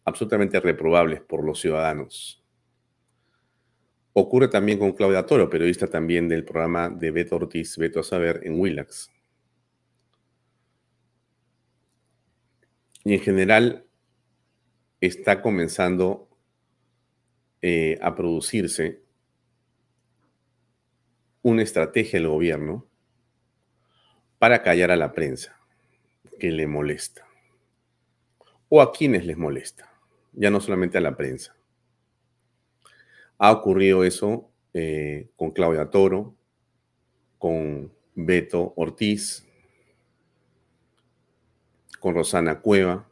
absolutamente 0.06 0.60
reprobables 0.60 1.22
por 1.22 1.44
los 1.44 1.60
ciudadanos. 1.60 2.44
Ocurre 4.14 4.48
también 4.48 4.80
con 4.80 4.94
Claudia 4.94 5.26
Toro, 5.26 5.50
periodista 5.50 5.88
también 5.88 6.28
del 6.28 6.46
programa 6.46 6.90
de 6.90 7.12
Beto 7.12 7.36
Ortiz, 7.36 7.78
Beto 7.78 8.00
a 8.00 8.04
Saber, 8.04 8.42
en 8.44 8.60
Willax. 8.60 9.12
Y 13.04 13.14
en 13.14 13.20
general 13.20 13.86
está 15.02 15.42
comenzando 15.42 16.30
eh, 17.62 17.98
a 18.02 18.16
producirse 18.16 19.07
una 21.48 21.64
estrategia 21.64 22.20
del 22.20 22.28
gobierno 22.28 22.86
para 24.38 24.64
callar 24.64 24.92
a 24.92 24.98
la 24.98 25.14
prensa 25.14 25.58
que 26.42 26.52
le 26.52 26.68
molesta. 26.68 27.26
O 28.68 28.82
a 28.82 28.92
quienes 28.92 29.26
les 29.26 29.38
molesta, 29.38 29.90
ya 30.34 30.50
no 30.50 30.60
solamente 30.60 30.98
a 30.98 31.02
la 31.02 31.16
prensa. 31.16 31.56
Ha 33.38 33.54
ocurrido 33.54 34.04
eso 34.04 34.52
eh, 34.74 35.30
con 35.38 35.52
Claudia 35.52 35.90
Toro, 35.90 36.36
con 37.38 37.94
Beto 38.14 38.74
Ortiz, 38.76 39.48
con 42.02 42.14
Rosana 42.14 42.60
Cueva, 42.60 43.08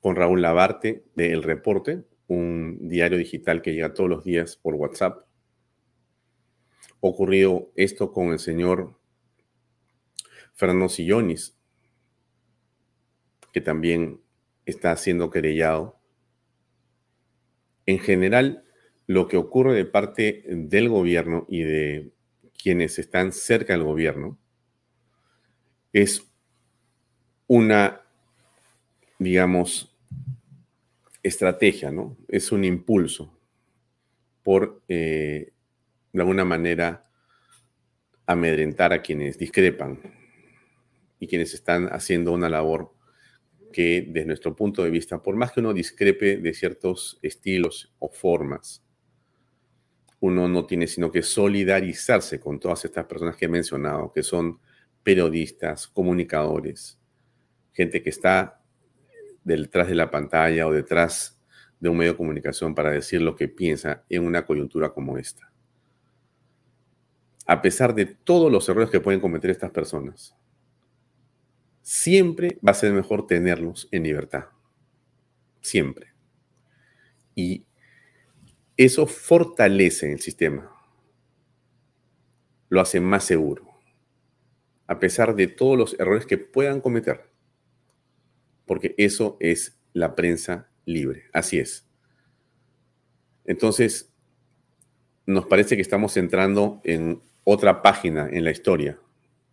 con 0.00 0.16
Raúl 0.16 0.42
Labarte 0.42 1.04
de 1.14 1.32
El 1.32 1.44
Reporte, 1.44 2.02
un 2.26 2.88
diario 2.88 3.18
digital 3.18 3.62
que 3.62 3.72
llega 3.72 3.94
todos 3.94 4.10
los 4.10 4.24
días 4.24 4.56
por 4.56 4.74
WhatsApp. 4.74 5.27
Ocurrió 7.00 7.70
esto 7.76 8.12
con 8.12 8.28
el 8.28 8.38
señor 8.38 8.98
Fernando 10.54 10.88
Sillonis, 10.88 11.56
que 13.52 13.60
también 13.60 14.20
está 14.66 14.96
siendo 14.96 15.30
querellado. 15.30 15.98
En 17.86 17.98
general, 17.98 18.64
lo 19.06 19.28
que 19.28 19.36
ocurre 19.36 19.74
de 19.74 19.84
parte 19.84 20.44
del 20.48 20.88
gobierno 20.88 21.46
y 21.48 21.62
de 21.62 22.12
quienes 22.60 22.98
están 22.98 23.32
cerca 23.32 23.72
del 23.72 23.84
gobierno 23.84 24.38
es 25.92 26.28
una, 27.46 28.02
digamos, 29.18 29.96
estrategia, 31.22 31.90
¿no? 31.90 32.16
Es 32.28 32.52
un 32.52 32.64
impulso 32.64 33.32
por, 34.42 34.82
eh, 34.88 35.52
de 36.12 36.20
alguna 36.20 36.44
manera, 36.44 37.08
amedrentar 38.26 38.92
a 38.92 39.02
quienes 39.02 39.38
discrepan 39.38 39.98
y 41.18 41.26
quienes 41.26 41.54
están 41.54 41.88
haciendo 41.88 42.32
una 42.32 42.48
labor 42.48 42.92
que 43.72 44.04
desde 44.06 44.26
nuestro 44.26 44.56
punto 44.56 44.82
de 44.82 44.90
vista, 44.90 45.22
por 45.22 45.36
más 45.36 45.52
que 45.52 45.60
uno 45.60 45.72
discrepe 45.72 46.36
de 46.38 46.54
ciertos 46.54 47.18
estilos 47.22 47.94
o 47.98 48.08
formas, 48.10 48.84
uno 50.20 50.48
no 50.48 50.66
tiene 50.66 50.86
sino 50.86 51.12
que 51.12 51.22
solidarizarse 51.22 52.40
con 52.40 52.58
todas 52.58 52.84
estas 52.84 53.06
personas 53.06 53.36
que 53.36 53.44
he 53.44 53.48
mencionado, 53.48 54.12
que 54.12 54.22
son 54.22 54.58
periodistas, 55.02 55.86
comunicadores, 55.86 57.00
gente 57.72 58.02
que 58.02 58.10
está 58.10 58.60
detrás 59.44 59.88
de 59.88 59.94
la 59.94 60.10
pantalla 60.10 60.66
o 60.66 60.72
detrás 60.72 61.40
de 61.80 61.88
un 61.88 61.96
medio 61.96 62.12
de 62.12 62.18
comunicación 62.18 62.74
para 62.74 62.90
decir 62.90 63.22
lo 63.22 63.36
que 63.36 63.48
piensa 63.48 64.04
en 64.08 64.24
una 64.24 64.44
coyuntura 64.44 64.90
como 64.90 65.16
esta. 65.16 65.47
A 67.48 67.62
pesar 67.62 67.94
de 67.94 68.04
todos 68.04 68.52
los 68.52 68.68
errores 68.68 68.90
que 68.90 69.00
pueden 69.00 69.20
cometer 69.20 69.50
estas 69.50 69.70
personas, 69.70 70.36
siempre 71.80 72.58
va 72.64 72.72
a 72.72 72.74
ser 72.74 72.92
mejor 72.92 73.26
tenerlos 73.26 73.88
en 73.90 74.02
libertad. 74.02 74.44
Siempre. 75.62 76.12
Y 77.34 77.64
eso 78.76 79.06
fortalece 79.06 80.12
el 80.12 80.20
sistema. 80.20 80.70
Lo 82.68 82.82
hace 82.82 83.00
más 83.00 83.24
seguro. 83.24 83.66
A 84.86 85.00
pesar 85.00 85.34
de 85.34 85.46
todos 85.46 85.78
los 85.78 85.98
errores 85.98 86.26
que 86.26 86.36
puedan 86.36 86.82
cometer. 86.82 87.30
Porque 88.66 88.94
eso 88.98 89.38
es 89.40 89.80
la 89.94 90.14
prensa 90.14 90.68
libre. 90.84 91.24
Así 91.32 91.58
es. 91.58 91.88
Entonces, 93.46 94.12
nos 95.24 95.46
parece 95.46 95.76
que 95.76 95.82
estamos 95.82 96.14
entrando 96.18 96.82
en 96.84 97.22
otra 97.50 97.80
página 97.80 98.28
en 98.30 98.44
la 98.44 98.50
historia 98.50 98.98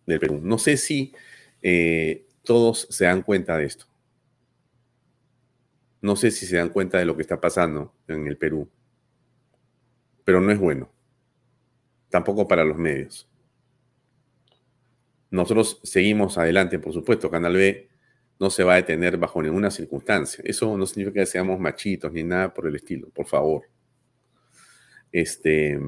del 0.04 0.20
Perú. 0.20 0.38
No 0.42 0.58
sé 0.58 0.76
si 0.76 1.14
eh, 1.62 2.26
todos 2.42 2.86
se 2.90 3.06
dan 3.06 3.22
cuenta 3.22 3.56
de 3.56 3.64
esto. 3.64 3.86
No 6.02 6.14
sé 6.14 6.30
si 6.30 6.44
se 6.44 6.56
dan 6.56 6.68
cuenta 6.68 6.98
de 6.98 7.06
lo 7.06 7.16
que 7.16 7.22
está 7.22 7.40
pasando 7.40 7.94
en 8.06 8.26
el 8.26 8.36
Perú, 8.36 8.68
pero 10.24 10.42
no 10.42 10.52
es 10.52 10.58
bueno. 10.58 10.92
Tampoco 12.10 12.46
para 12.46 12.64
los 12.64 12.76
medios. 12.76 13.26
Nosotros 15.30 15.80
seguimos 15.82 16.36
adelante, 16.36 16.78
por 16.78 16.92
supuesto. 16.92 17.30
Canal 17.30 17.54
B 17.54 17.88
no 18.38 18.50
se 18.50 18.62
va 18.62 18.74
a 18.74 18.76
detener 18.76 19.16
bajo 19.16 19.40
ninguna 19.40 19.70
circunstancia. 19.70 20.44
Eso 20.46 20.76
no 20.76 20.84
significa 20.84 21.20
que 21.20 21.26
seamos 21.26 21.58
machitos 21.58 22.12
ni 22.12 22.22
nada 22.22 22.52
por 22.52 22.66
el 22.66 22.76
estilo, 22.76 23.08
por 23.08 23.26
favor. 23.26 23.62
Este, 25.10 25.80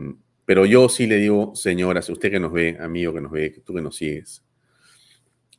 pero 0.48 0.64
yo 0.64 0.88
sí 0.88 1.06
le 1.06 1.16
digo, 1.16 1.54
señoras, 1.54 2.08
usted 2.08 2.30
que 2.30 2.40
nos 2.40 2.50
ve, 2.50 2.78
amigo 2.80 3.12
que 3.12 3.20
nos 3.20 3.30
ve, 3.30 3.62
tú 3.66 3.74
que 3.74 3.82
nos 3.82 3.96
sigues, 3.96 4.42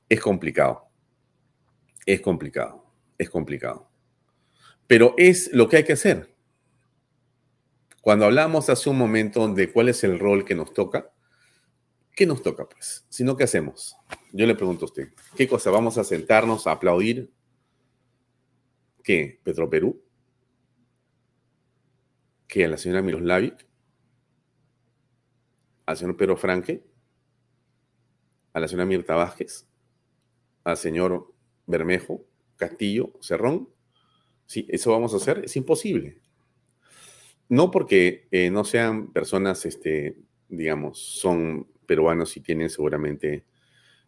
es 0.10 0.20
complicado 0.20 0.90
es 2.14 2.22
complicado, 2.22 2.92
es 3.20 3.30
complicado. 3.30 3.88
Pero 4.88 5.14
es 5.18 5.52
lo 5.54 5.70
que 5.70 5.78
hay 5.78 5.84
que 5.84 5.94
hacer. 5.94 6.36
Cuando 8.02 8.26
hablamos 8.26 8.68
hace 8.70 8.90
un 8.90 8.98
momento 8.98 9.48
de 9.48 9.72
cuál 9.72 9.90
es 9.90 10.04
el 10.04 10.18
rol 10.18 10.44
que 10.44 10.56
nos 10.56 10.74
toca, 10.74 11.12
¿qué 12.16 12.26
nos 12.26 12.42
toca 12.42 12.68
pues? 12.68 13.06
Si 13.10 13.24
no, 13.24 13.38
¿qué 13.38 13.44
hacemos? 13.44 13.96
Yo 14.34 14.48
le 14.48 14.56
pregunto 14.56 14.86
a 14.86 14.88
usted, 14.88 15.10
¿qué 15.38 15.48
cosa? 15.48 15.70
¿Vamos 15.70 16.00
a 16.00 16.04
sentarnos 16.04 16.66
a 16.66 16.72
aplaudir? 16.72 17.32
¿Qué? 19.04 19.40
¿Petroperú? 19.44 20.04
¿Qué? 22.48 22.66
¿A 22.66 22.70
la 22.70 22.78
señora 22.78 23.04
Miroslavic? 23.04 23.69
¿Al 25.90 25.98
señor 25.98 26.18
Pedro 26.18 26.38
Franque? 26.38 26.84
¿A 28.54 28.60
la 28.60 28.68
señora 28.68 28.86
Mirta 28.86 29.16
Vázquez? 29.16 29.66
¿Al 30.64 30.78
señor 30.78 31.34
Bermejo, 31.66 32.28
Castillo, 32.58 33.14
Cerrón. 33.22 33.70
Sí, 34.46 34.68
eso 34.70 34.92
vamos 34.92 35.16
a 35.16 35.18
hacer. 35.18 35.42
Es 35.46 35.56
imposible. 35.56 36.20
No 37.48 37.72
porque 37.72 38.28
eh, 38.30 38.52
no 38.52 38.66
sean 38.66 39.12
personas, 39.12 39.66
este, 39.66 40.16
digamos, 40.48 41.00
son 41.00 41.66
peruanos 41.88 42.38
y 42.38 42.42
tienen 42.42 42.70
seguramente 42.70 43.46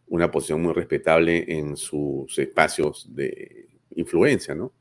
una 0.06 0.30
posición 0.30 0.62
muy 0.62 0.74
respetable 0.74 1.46
en 1.48 1.76
sus 1.76 2.38
espacios 2.38 3.12
de 3.12 3.70
influencia, 3.96 4.54
¿no? 4.54 4.72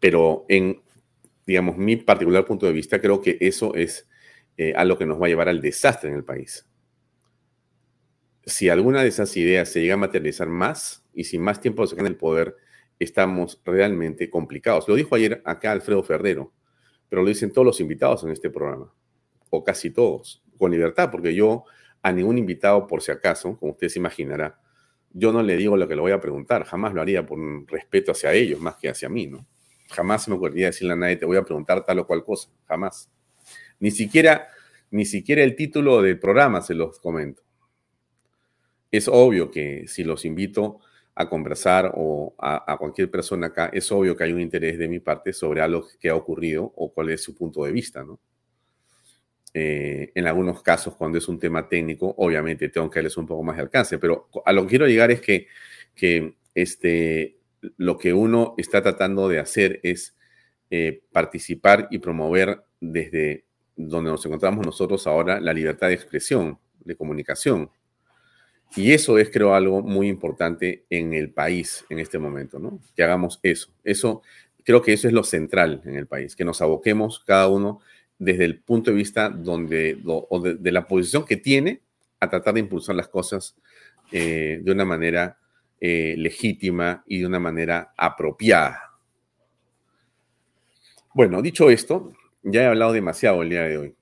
Pero 0.00 0.44
en, 0.48 0.82
digamos, 1.46 1.76
mi 1.76 1.94
particular 1.94 2.44
punto 2.44 2.66
de 2.66 2.72
vista, 2.72 3.00
creo 3.00 3.20
que 3.20 3.38
eso 3.40 3.76
es 3.76 4.08
eh, 4.56 4.72
algo 4.76 4.98
que 4.98 5.06
nos 5.06 5.20
va 5.20 5.26
a 5.26 5.28
llevar 5.28 5.48
al 5.48 5.60
desastre 5.60 6.10
en 6.10 6.16
el 6.16 6.24
país. 6.24 6.66
Si 8.46 8.68
alguna 8.68 9.02
de 9.02 9.08
esas 9.08 9.36
ideas 9.36 9.68
se 9.68 9.80
llega 9.80 9.94
a 9.94 9.98
materializar 9.98 10.48
más, 10.48 11.04
y 11.14 11.24
sin 11.24 11.42
más 11.42 11.60
tiempo 11.60 11.86
se 11.86 11.98
en 11.98 12.06
el 12.06 12.16
poder, 12.16 12.56
estamos 12.98 13.60
realmente 13.64 14.28
complicados. 14.30 14.88
Lo 14.88 14.94
dijo 14.94 15.14
ayer 15.14 15.42
acá 15.44 15.72
Alfredo 15.72 16.02
Ferrero, 16.02 16.52
pero 17.08 17.22
lo 17.22 17.28
dicen 17.28 17.52
todos 17.52 17.66
los 17.66 17.80
invitados 17.80 18.24
en 18.24 18.30
este 18.30 18.50
programa, 18.50 18.92
o 19.50 19.64
casi 19.64 19.90
todos, 19.90 20.42
con 20.58 20.70
libertad, 20.70 21.10
porque 21.10 21.34
yo 21.34 21.64
a 22.02 22.12
ningún 22.12 22.38
invitado, 22.38 22.86
por 22.86 23.02
si 23.02 23.12
acaso, 23.12 23.56
como 23.58 23.72
usted 23.72 23.88
se 23.88 23.98
imaginará, 23.98 24.60
yo 25.12 25.32
no 25.32 25.42
le 25.42 25.56
digo 25.56 25.76
lo 25.76 25.86
que 25.86 25.94
le 25.94 26.00
voy 26.00 26.12
a 26.12 26.20
preguntar, 26.20 26.64
jamás 26.64 26.92
lo 26.92 27.00
haría 27.00 27.24
por 27.24 27.38
un 27.38 27.66
respeto 27.68 28.12
hacia 28.12 28.32
ellos 28.32 28.60
más 28.60 28.76
que 28.76 28.88
hacia 28.88 29.08
mí, 29.08 29.26
¿no? 29.26 29.46
Jamás 29.90 30.24
se 30.24 30.30
me 30.30 30.36
ocurriría 30.36 30.66
decirle 30.66 30.94
a 30.94 30.96
nadie, 30.96 31.16
te 31.16 31.24
voy 31.24 31.36
a 31.36 31.42
preguntar 31.42 31.84
tal 31.84 32.00
o 32.00 32.06
cual 32.06 32.24
cosa, 32.24 32.50
jamás. 32.66 33.08
Ni 33.84 33.90
siquiera, 33.90 34.48
ni 34.92 35.04
siquiera 35.04 35.42
el 35.42 35.56
título 35.56 36.00
del 36.00 36.18
programa 36.18 36.62
se 36.62 36.72
los 36.72 36.98
comento. 37.00 37.42
Es 38.90 39.08
obvio 39.08 39.50
que 39.50 39.86
si 39.88 40.04
los 40.04 40.24
invito 40.24 40.78
a 41.14 41.28
conversar 41.28 41.92
o 41.94 42.34
a, 42.38 42.78
cualquier 42.78 43.10
persona 43.10 43.48
acá, 43.48 43.68
es 43.74 43.92
obvio 43.92 44.16
que 44.16 44.24
hay 44.24 44.32
un 44.32 44.40
interés 44.40 44.78
de 44.78 44.88
mi 44.88 45.00
parte 45.00 45.34
sobre 45.34 45.60
algo 45.60 45.86
que 46.00 46.08
ha 46.08 46.14
ocurrido 46.14 46.72
o 46.76 46.94
cuál 46.94 47.10
es 47.10 47.22
su 47.22 47.34
punto 47.34 47.62
de 47.62 47.72
vista, 47.72 48.02
¿no? 48.02 48.18
Eh, 49.52 50.12
en 50.14 50.26
algunos 50.28 50.62
casos, 50.62 50.96
cuando 50.96 51.18
es 51.18 51.28
un 51.28 51.38
tema 51.38 51.68
técnico, 51.68 52.14
obviamente 52.16 52.70
tengo 52.70 52.88
que 52.88 53.00
darles 53.00 53.18
un 53.18 53.26
poco 53.26 53.42
más 53.42 53.56
de 53.56 53.64
alcance, 53.64 53.98
pero 53.98 54.30
a 54.46 54.52
lo 54.54 54.62
que 54.62 54.68
quiero 54.68 54.86
llegar 54.86 55.10
es 55.10 55.20
que, 55.20 55.46
que 55.94 56.36
este, 56.54 57.36
lo 57.76 57.98
que 57.98 58.14
uno 58.14 58.54
está 58.56 58.82
tratando 58.82 59.28
de 59.28 59.40
hacer 59.40 59.78
es 59.82 60.16
eh, 60.70 61.02
participar 61.12 61.88
y 61.90 61.98
promover 61.98 62.64
desde 62.80 63.43
donde 63.76 64.10
nos 64.10 64.24
encontramos 64.24 64.64
nosotros 64.64 65.06
ahora 65.06 65.40
la 65.40 65.52
libertad 65.52 65.88
de 65.88 65.94
expresión, 65.94 66.58
de 66.84 66.96
comunicación, 66.96 67.70
y 68.76 68.92
eso 68.92 69.18
es, 69.18 69.30
creo, 69.30 69.54
algo 69.54 69.82
muy 69.82 70.08
importante 70.08 70.84
en 70.90 71.14
el 71.14 71.30
país 71.30 71.84
en 71.88 72.00
este 72.00 72.18
momento, 72.18 72.58
¿no? 72.58 72.80
Que 72.96 73.04
hagamos 73.04 73.38
eso. 73.42 73.68
Eso, 73.84 74.22
creo 74.64 74.82
que 74.82 74.92
eso 74.92 75.06
es 75.06 75.14
lo 75.14 75.22
central 75.22 75.82
en 75.84 75.94
el 75.94 76.06
país, 76.06 76.34
que 76.34 76.44
nos 76.44 76.60
aboquemos 76.60 77.20
cada 77.20 77.48
uno 77.48 77.80
desde 78.18 78.44
el 78.44 78.60
punto 78.60 78.90
de 78.90 78.96
vista 78.96 79.28
donde, 79.28 80.00
o 80.04 80.40
de, 80.40 80.72
la 80.72 80.86
posición 80.88 81.24
que 81.24 81.36
tiene 81.36 81.82
a 82.18 82.28
tratar 82.28 82.54
de 82.54 82.60
impulsar 82.60 82.96
las 82.96 83.08
cosas 83.08 83.56
eh, 84.10 84.60
de 84.62 84.72
una 84.72 84.84
manera 84.84 85.38
eh, 85.80 86.14
legítima 86.16 87.04
y 87.06 87.20
de 87.20 87.26
una 87.26 87.38
manera 87.38 87.92
apropiada. 87.96 88.92
Bueno, 91.12 91.42
dicho 91.42 91.70
esto, 91.70 92.12
ya 92.44 92.62
he 92.62 92.66
hablado 92.66 92.92
demasiado 92.92 93.42
el 93.42 93.50
día 93.50 93.62
de 93.62 93.78
hoy. 93.78 93.94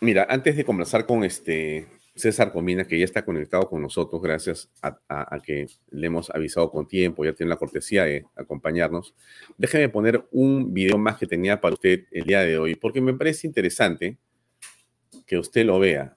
Mira, 0.00 0.26
antes 0.28 0.56
de 0.56 0.64
conversar 0.64 1.06
con 1.06 1.24
este 1.24 1.86
César 2.14 2.52
Comina, 2.52 2.86
que 2.86 2.98
ya 2.98 3.04
está 3.04 3.24
conectado 3.24 3.68
con 3.68 3.80
nosotros, 3.80 4.20
gracias 4.20 4.70
a, 4.82 5.40
que 5.42 5.66
le 5.90 6.06
hemos 6.06 6.30
avisado 6.30 6.70
con 6.70 6.86
tiempo, 6.86 7.24
ya 7.24 7.32
tiene 7.32 7.50
la 7.50 7.56
cortesía 7.56 8.04
de 8.04 8.26
acompañarnos. 8.36 9.14
Déjeme 9.56 9.88
poner 9.88 10.26
un 10.30 10.74
video 10.74 10.98
más 10.98 11.16
que 11.16 11.26
tenía 11.26 11.60
para 11.60 11.74
usted 11.74 12.04
el 12.10 12.24
día 12.24 12.40
de 12.40 12.58
hoy, 12.58 12.74
porque 12.74 13.00
me 13.00 13.14
parece 13.14 13.46
interesante 13.46 14.18
que 15.26 15.38
usted 15.38 15.64
lo 15.64 15.78
vea. 15.78 16.16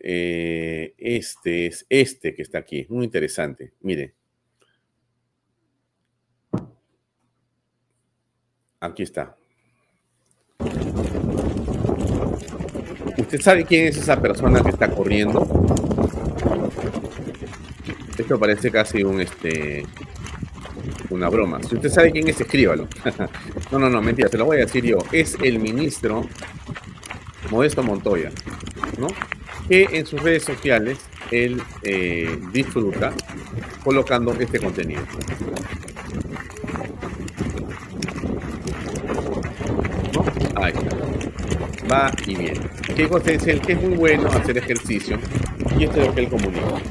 Eh, 0.00 0.94
este 0.98 1.66
es 1.66 1.86
este 1.88 2.34
que 2.34 2.42
está 2.42 2.58
aquí, 2.58 2.86
muy 2.90 3.04
interesante. 3.04 3.72
Mire. 3.80 4.14
Aquí 8.80 9.02
está. 9.02 9.36
¿Usted 13.34 13.44
sabe 13.46 13.64
quién 13.64 13.88
es 13.88 13.96
esa 13.96 14.20
persona 14.20 14.62
que 14.62 14.70
está 14.70 14.88
corriendo? 14.88 15.44
Esto 18.16 18.38
parece 18.38 18.70
casi 18.70 19.02
un 19.02 19.20
este 19.20 19.84
una 21.10 21.28
broma. 21.28 21.60
Si 21.68 21.74
usted 21.74 21.90
sabe 21.90 22.12
quién 22.12 22.28
es, 22.28 22.40
escríbalo. 22.40 22.86
no, 23.72 23.80
no, 23.80 23.90
no, 23.90 24.00
mentira, 24.00 24.28
se 24.28 24.38
lo 24.38 24.44
voy 24.44 24.58
a 24.58 24.60
decir 24.60 24.84
yo. 24.84 24.98
Es 25.10 25.36
el 25.42 25.58
ministro 25.58 26.24
Modesto 27.50 27.82
Montoya, 27.82 28.30
¿no? 28.98 29.08
Que 29.68 29.88
en 29.90 30.06
sus 30.06 30.22
redes 30.22 30.44
sociales 30.44 30.98
él 31.32 31.60
eh, 31.82 32.38
disfruta 32.52 33.12
colocando 33.82 34.32
este 34.34 34.60
contenido. 34.60 35.02
¿No? 40.12 40.62
Ahí 40.62 40.72
va 41.94 42.12
y 42.26 42.36
viene. 42.36 42.60
¿Qué 42.96 43.08
cosa 43.08 43.32
es 43.32 43.46
el 43.46 43.60
que 43.60 43.72
es 43.72 43.82
muy 43.82 43.96
bueno 43.96 44.28
hacer 44.28 44.58
ejercicio? 44.58 45.18
Y 45.78 45.84
esto 45.84 46.00
es 46.00 46.06
lo 46.08 46.14
que 46.14 46.20
él 46.22 46.28
comunica. 46.28 46.82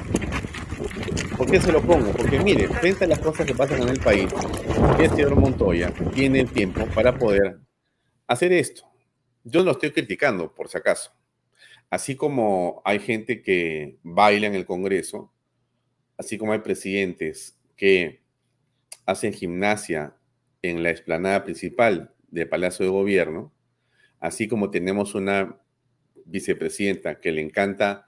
¿Por 1.37 1.49
qué 1.49 1.59
se 1.59 1.71
lo 1.71 1.81
pongo? 1.81 2.11
Porque 2.11 2.39
mire, 2.39 2.67
frente 2.67 3.05
a 3.05 3.07
las 3.07 3.19
cosas 3.19 3.45
que 3.45 3.53
pasan 3.53 3.81
en 3.81 3.89
el 3.89 3.99
país, 3.99 4.29
el 4.99 5.09
señor 5.09 5.35
Montoya 5.35 5.91
tiene 6.13 6.41
el 6.41 6.51
tiempo 6.51 6.85
para 6.95 7.17
poder 7.17 7.59
hacer 8.27 8.53
esto. 8.53 8.83
Yo 9.43 9.63
no 9.63 9.71
estoy 9.71 9.91
criticando, 9.91 10.53
por 10.53 10.69
si 10.69 10.77
acaso. 10.77 11.11
Así 11.89 12.15
como 12.15 12.81
hay 12.85 12.99
gente 12.99 13.41
que 13.41 13.97
baila 14.03 14.47
en 14.47 14.55
el 14.55 14.65
Congreso, 14.65 15.31
así 16.17 16.37
como 16.37 16.53
hay 16.53 16.59
presidentes 16.59 17.57
que 17.75 18.21
hacen 19.05 19.33
gimnasia 19.33 20.15
en 20.61 20.81
la 20.81 20.91
explanada 20.91 21.43
principal 21.43 22.13
del 22.29 22.47
Palacio 22.47 22.85
de 22.85 22.91
Gobierno, 22.91 23.52
así 24.23 24.47
como 24.47 24.71
tenemos 24.71 25.15
una 25.15 25.59
vicepresidenta 26.23 27.19
que 27.19 27.33
le 27.33 27.41
encanta 27.41 28.07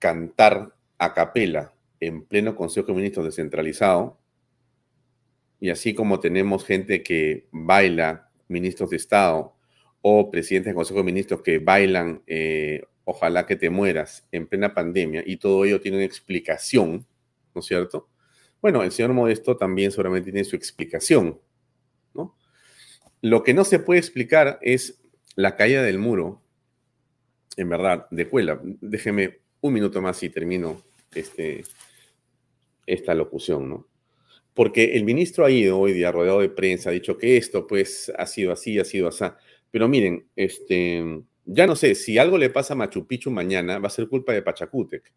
cantar 0.00 0.74
a 0.98 1.14
capela 1.14 1.72
en 2.00 2.24
pleno 2.24 2.56
Consejo 2.56 2.88
de 2.88 2.94
Ministros 2.94 3.26
descentralizado, 3.26 4.18
y 5.60 5.70
así 5.70 5.94
como 5.94 6.18
tenemos 6.18 6.64
gente 6.64 7.04
que 7.04 7.46
baila, 7.52 8.28
ministros 8.48 8.90
de 8.90 8.96
Estado 8.96 9.54
o 10.02 10.32
presidentes 10.32 10.70
del 10.70 10.74
Consejo 10.74 10.98
de 10.98 11.04
Ministros 11.04 11.42
que 11.42 11.60
bailan 11.60 12.22
eh, 12.26 12.82
Ojalá 13.08 13.46
que 13.46 13.54
te 13.54 13.70
mueras 13.70 14.26
en 14.32 14.48
plena 14.48 14.74
pandemia, 14.74 15.22
y 15.24 15.36
todo 15.36 15.64
ello 15.64 15.80
tiene 15.80 15.98
una 15.98 16.06
explicación, 16.06 17.06
¿no 17.54 17.60
es 17.60 17.64
cierto? 17.64 18.08
Bueno, 18.60 18.82
el 18.82 18.90
señor 18.90 19.12
Modesto 19.12 19.56
también 19.56 19.92
seguramente 19.92 20.32
tiene 20.32 20.42
su 20.42 20.56
explicación, 20.56 21.40
¿no? 22.14 22.36
Lo 23.20 23.44
que 23.44 23.54
no 23.54 23.64
se 23.64 23.78
puede 23.78 24.00
explicar 24.00 24.58
es 24.60 25.05
la 25.36 25.54
caída 25.54 25.82
del 25.82 25.98
muro, 25.98 26.42
en 27.56 27.68
verdad, 27.68 28.06
de 28.10 28.28
Cuela. 28.28 28.60
Déjeme 28.62 29.38
un 29.60 29.72
minuto 29.72 30.02
más 30.02 30.22
y 30.22 30.30
termino 30.30 30.82
este, 31.14 31.64
esta 32.86 33.14
locución, 33.14 33.68
¿no? 33.68 33.86
Porque 34.54 34.96
el 34.96 35.04
ministro 35.04 35.44
ha 35.44 35.50
ido 35.50 35.78
hoy 35.78 35.92
día 35.92 36.10
rodeado 36.10 36.40
de 36.40 36.48
prensa, 36.48 36.88
ha 36.88 36.94
dicho 36.94 37.18
que 37.18 37.36
esto 37.36 37.66
pues 37.66 38.10
ha 38.16 38.26
sido 38.26 38.52
así, 38.52 38.78
ha 38.78 38.84
sido 38.84 39.08
así. 39.08 39.24
Pero 39.70 39.86
miren, 39.86 40.26
este, 40.34 41.22
ya 41.44 41.66
no 41.66 41.76
sé, 41.76 41.94
si 41.94 42.16
algo 42.16 42.38
le 42.38 42.48
pasa 42.48 42.72
a 42.72 42.76
Machu 42.76 43.06
Picchu 43.06 43.30
mañana, 43.30 43.78
va 43.78 43.88
a 43.88 43.90
ser 43.90 44.08
culpa 44.08 44.32
de 44.32 44.40
Pachacútec. 44.40 45.12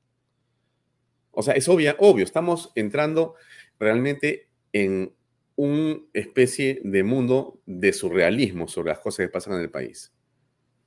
O 1.31 1.41
sea, 1.41 1.53
es 1.53 1.69
obvio, 1.69 1.95
obvio, 1.99 2.25
estamos 2.25 2.73
entrando 2.75 3.35
realmente 3.79 4.49
en 4.73 5.13
una 5.59 5.99
especie 6.13 6.79
de 6.85 7.03
mundo 7.03 7.61
de 7.65 7.91
surrealismo 7.91 8.69
sobre 8.69 8.91
las 8.91 8.99
cosas 8.99 9.25
que 9.25 9.31
pasan 9.31 9.55
en 9.55 9.59
el 9.59 9.69
país. 9.69 10.13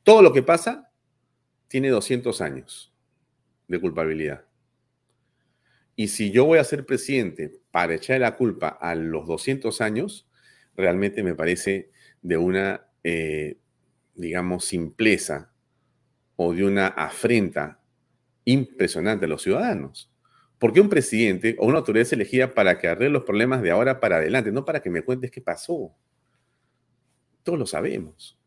Todo 0.03 0.23
lo 0.23 0.33
que 0.33 0.43
pasa 0.43 0.91
tiene 1.68 1.91
200 1.91 2.41
años 2.41 2.91
de 3.68 3.79
culpabilidad. 3.79 4.47
Y 5.95 6.09
si 6.09 6.31
yo 6.31 6.47
voy 6.47 6.59
a 6.59 6.64
ser 6.64 6.87
presidente 6.87 7.53
para 7.70 7.95
echar 7.95 8.20
la 8.20 8.35
culpa 8.35 8.68
a 8.68 8.95
los 8.95 9.27
200 9.27 9.83
años, 9.83 10.27
realmente 10.75 11.23
me 11.23 11.35
parece 11.35 11.91
de 12.23 12.39
una, 12.39 12.87
eh, 13.05 13.59
digamos, 14.14 14.64
simpleza 14.64 15.53
o 16.37 16.55
de 16.55 16.64
una 16.64 16.87
afrenta 16.87 17.79
impresionante 18.47 19.27
a 19.27 19.29
los 19.29 19.43
ciudadanos. 19.43 20.11
Porque 20.63 20.81
un 20.81 20.89
presidente 20.89 21.57
o 21.59 21.67
una 21.67 21.79
autoridad 21.79 22.03
es 22.03 22.13
elegida 22.13 22.55
para 22.55 22.79
que 22.79 22.87
arregle 22.87 23.15
los 23.15 23.25
problemas 23.25 23.63
de 23.63 23.73
ahora 23.73 23.99
para 23.99 24.19
adelante, 24.19 24.53
no 24.53 24.65
para 24.65 24.81
que 24.81 24.91
me 24.91 25.03
cuentes 25.03 25.33
qué 25.33 25.41
pasó. 25.41 25.93
Todos 27.43 27.59
lo 27.59 27.67
sabemos. 27.67 28.39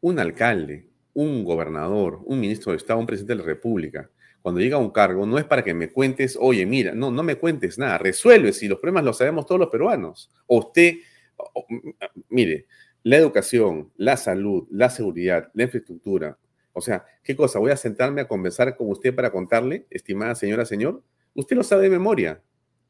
Un 0.00 0.20
alcalde, 0.20 0.86
un 1.14 1.42
gobernador, 1.42 2.20
un 2.24 2.38
ministro 2.38 2.70
de 2.70 2.78
Estado, 2.78 3.00
un 3.00 3.06
presidente 3.06 3.32
de 3.32 3.40
la 3.40 3.44
República, 3.46 4.08
cuando 4.42 4.60
llega 4.60 4.76
a 4.76 4.78
un 4.78 4.90
cargo, 4.90 5.26
no 5.26 5.38
es 5.38 5.44
para 5.44 5.64
que 5.64 5.74
me 5.74 5.90
cuentes, 5.90 6.38
oye, 6.40 6.64
mira, 6.64 6.94
no, 6.94 7.10
no 7.10 7.24
me 7.24 7.34
cuentes 7.34 7.78
nada, 7.78 7.98
resuelve 7.98 8.52
si 8.52 8.68
los 8.68 8.78
problemas 8.78 9.02
los 9.02 9.18
sabemos 9.18 9.44
todos 9.44 9.58
los 9.58 9.70
peruanos. 9.70 10.30
O 10.46 10.58
usted, 10.58 10.98
mire, 12.28 12.66
la 13.02 13.16
educación, 13.16 13.90
la 13.96 14.16
salud, 14.16 14.68
la 14.70 14.88
seguridad, 14.88 15.50
la 15.52 15.64
infraestructura, 15.64 16.38
o 16.72 16.80
sea, 16.80 17.04
¿qué 17.22 17.34
cosa? 17.34 17.58
¿Voy 17.58 17.70
a 17.70 17.76
sentarme 17.76 18.20
a 18.20 18.28
conversar 18.28 18.76
con 18.76 18.90
usted 18.90 19.14
para 19.14 19.30
contarle, 19.30 19.86
estimada 19.90 20.34
señora, 20.34 20.64
señor? 20.64 21.02
Usted 21.34 21.56
lo 21.56 21.62
sabe 21.62 21.82
de 21.82 21.90
memoria. 21.90 22.42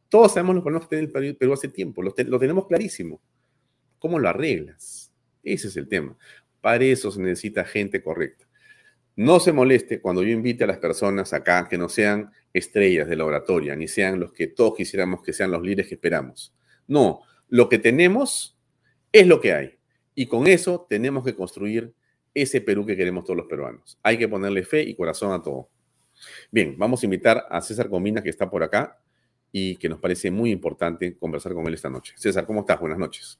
Todos 0.09 0.33
sabemos 0.33 0.63
problemas 0.63 0.89
que 0.89 0.97
tiene 0.97 1.29
el 1.29 1.37
Perú 1.37 1.53
hace 1.53 1.69
tiempo, 1.69 2.03
lo, 2.03 2.15
lo 2.17 2.39
tenemos 2.39 2.67
clarísimo. 2.67 3.21
¿Cómo 3.99 4.19
lo 4.19 4.29
arreglas? 4.29 5.13
Ese 5.43 5.69
es 5.69 5.77
el 5.77 5.89
tema. 5.89 6.17
Para 6.61 6.85
eso 6.85 7.11
se 7.11 7.21
necesita 7.21 7.65
gente 7.65 8.03
correcta. 8.03 8.47
No 9.17 9.41
se 9.41 9.53
moleste 9.53 10.01
cuando 10.01 10.23
yo 10.23 10.31
invite 10.31 10.65
a 10.65 10.69
las 10.69 10.79
personas 10.79 11.33
acá 11.33 11.67
que 11.69 11.77
no 11.77 11.89
sean 11.89 12.31
estrellas 12.53 13.09
de 13.09 13.17
la 13.17 13.25
oratoria, 13.25 13.75
ni 13.75 13.89
sean 13.89 14.21
los 14.21 14.33
que 14.33 14.47
todos 14.47 14.77
quisiéramos 14.77 15.23
que 15.23 15.33
sean 15.33 15.51
los 15.51 15.63
líderes 15.63 15.89
que 15.89 15.95
esperamos. 15.95 16.55
No, 16.87 17.23
lo 17.49 17.69
que 17.69 17.79
tenemos 17.79 18.57
es 19.13 19.27
lo 19.27 19.41
que 19.41 19.53
hay. 19.53 19.79
Y 20.15 20.27
con 20.27 20.47
eso 20.47 20.87
tenemos 20.89 21.25
que 21.25 21.35
construir 21.35 21.95
ese 22.43 22.61
Perú 22.61 22.85
que 22.87 22.97
queremos 22.97 23.25
todos 23.25 23.37
los 23.37 23.47
peruanos. 23.47 23.99
Hay 24.03 24.19
que 24.19 24.29
ponerle 24.29 24.65
fe 24.65 24.83
y 24.83 24.95
corazón 24.95 25.33
a 25.33 25.43
todo. 25.43 25.69
Bien, 26.51 26.77
vamos 26.79 27.03
a 27.03 27.07
invitar 27.07 27.47
a 27.51 27.61
César 27.61 27.89
Comina, 27.89 28.23
que 28.23 28.31
está 28.31 28.51
por 28.51 28.63
acá 28.63 28.99
y 29.53 29.77
que 29.77 29.89
nos 29.89 29.99
parece 29.99 30.31
muy 30.31 30.51
importante 30.51 31.17
conversar 31.17 31.55
con 31.55 31.67
él 31.67 31.75
esta 31.75 31.91
noche. 31.91 32.15
César, 32.17 32.47
¿cómo 32.47 32.61
estás? 32.61 32.81
Buenas 32.81 32.99
noches. 32.99 33.39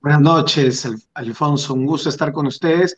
Buenas 0.00 0.20
noches, 0.20 0.88
Alfonso. 1.14 1.74
Un 1.74 1.86
gusto 1.86 2.08
estar 2.08 2.32
con 2.32 2.46
ustedes. 2.46 2.94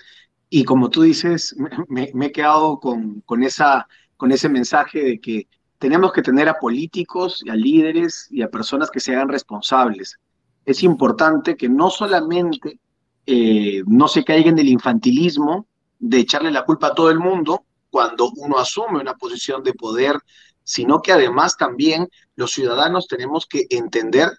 Y 0.49 0.65
como 0.65 0.91
tú 0.91 1.03
dices, 1.03 1.55
me, 1.89 2.11
he 2.21 2.33
quedado 2.33 2.81
con, 2.81 3.21
con, 3.23 3.43
esa, 3.43 3.87
con 4.17 4.33
ese 4.33 4.49
mensaje 4.49 5.03
de 5.03 5.21
que 5.21 5.49
tenemos 5.79 6.13
que 6.13 6.23
tener 6.23 6.49
a 6.49 6.59
políticos 6.59 7.43
y 7.45 7.51
a 7.51 7.55
líderes 7.55 8.29
y 8.31 8.43
a 8.43 8.51
personas 8.51 8.91
que 8.91 9.01
se 9.01 9.15
hagan 9.15 9.29
responsables. 9.29 10.19
Es 10.65 10.83
importante 10.83 11.57
que 11.57 11.69
no 11.69 11.91
solamente 11.91 12.81
eh, 13.27 13.83
no 13.87 14.09
se 14.09 14.25
caiga 14.25 14.51
en 14.51 14.59
el 14.59 14.69
infantilismo 14.69 15.67
de 15.99 16.21
echarle 16.21 16.51
la 16.51 16.65
culpa 16.65 16.89
a 16.89 16.95
todo 16.95 17.11
el 17.11 17.19
mundo 17.19 17.65
cuando 17.91 18.31
uno 18.37 18.59
asume 18.59 19.01
una 19.01 19.15
posición 19.15 19.63
de 19.63 19.75
poder, 19.75 20.19
sino 20.63 21.03
que 21.03 21.13
además 21.13 21.57
también 21.57 22.09
los 22.37 22.53
ciudadanos 22.53 23.09
tenemos 23.09 23.47
que 23.47 23.67
entender 23.71 24.31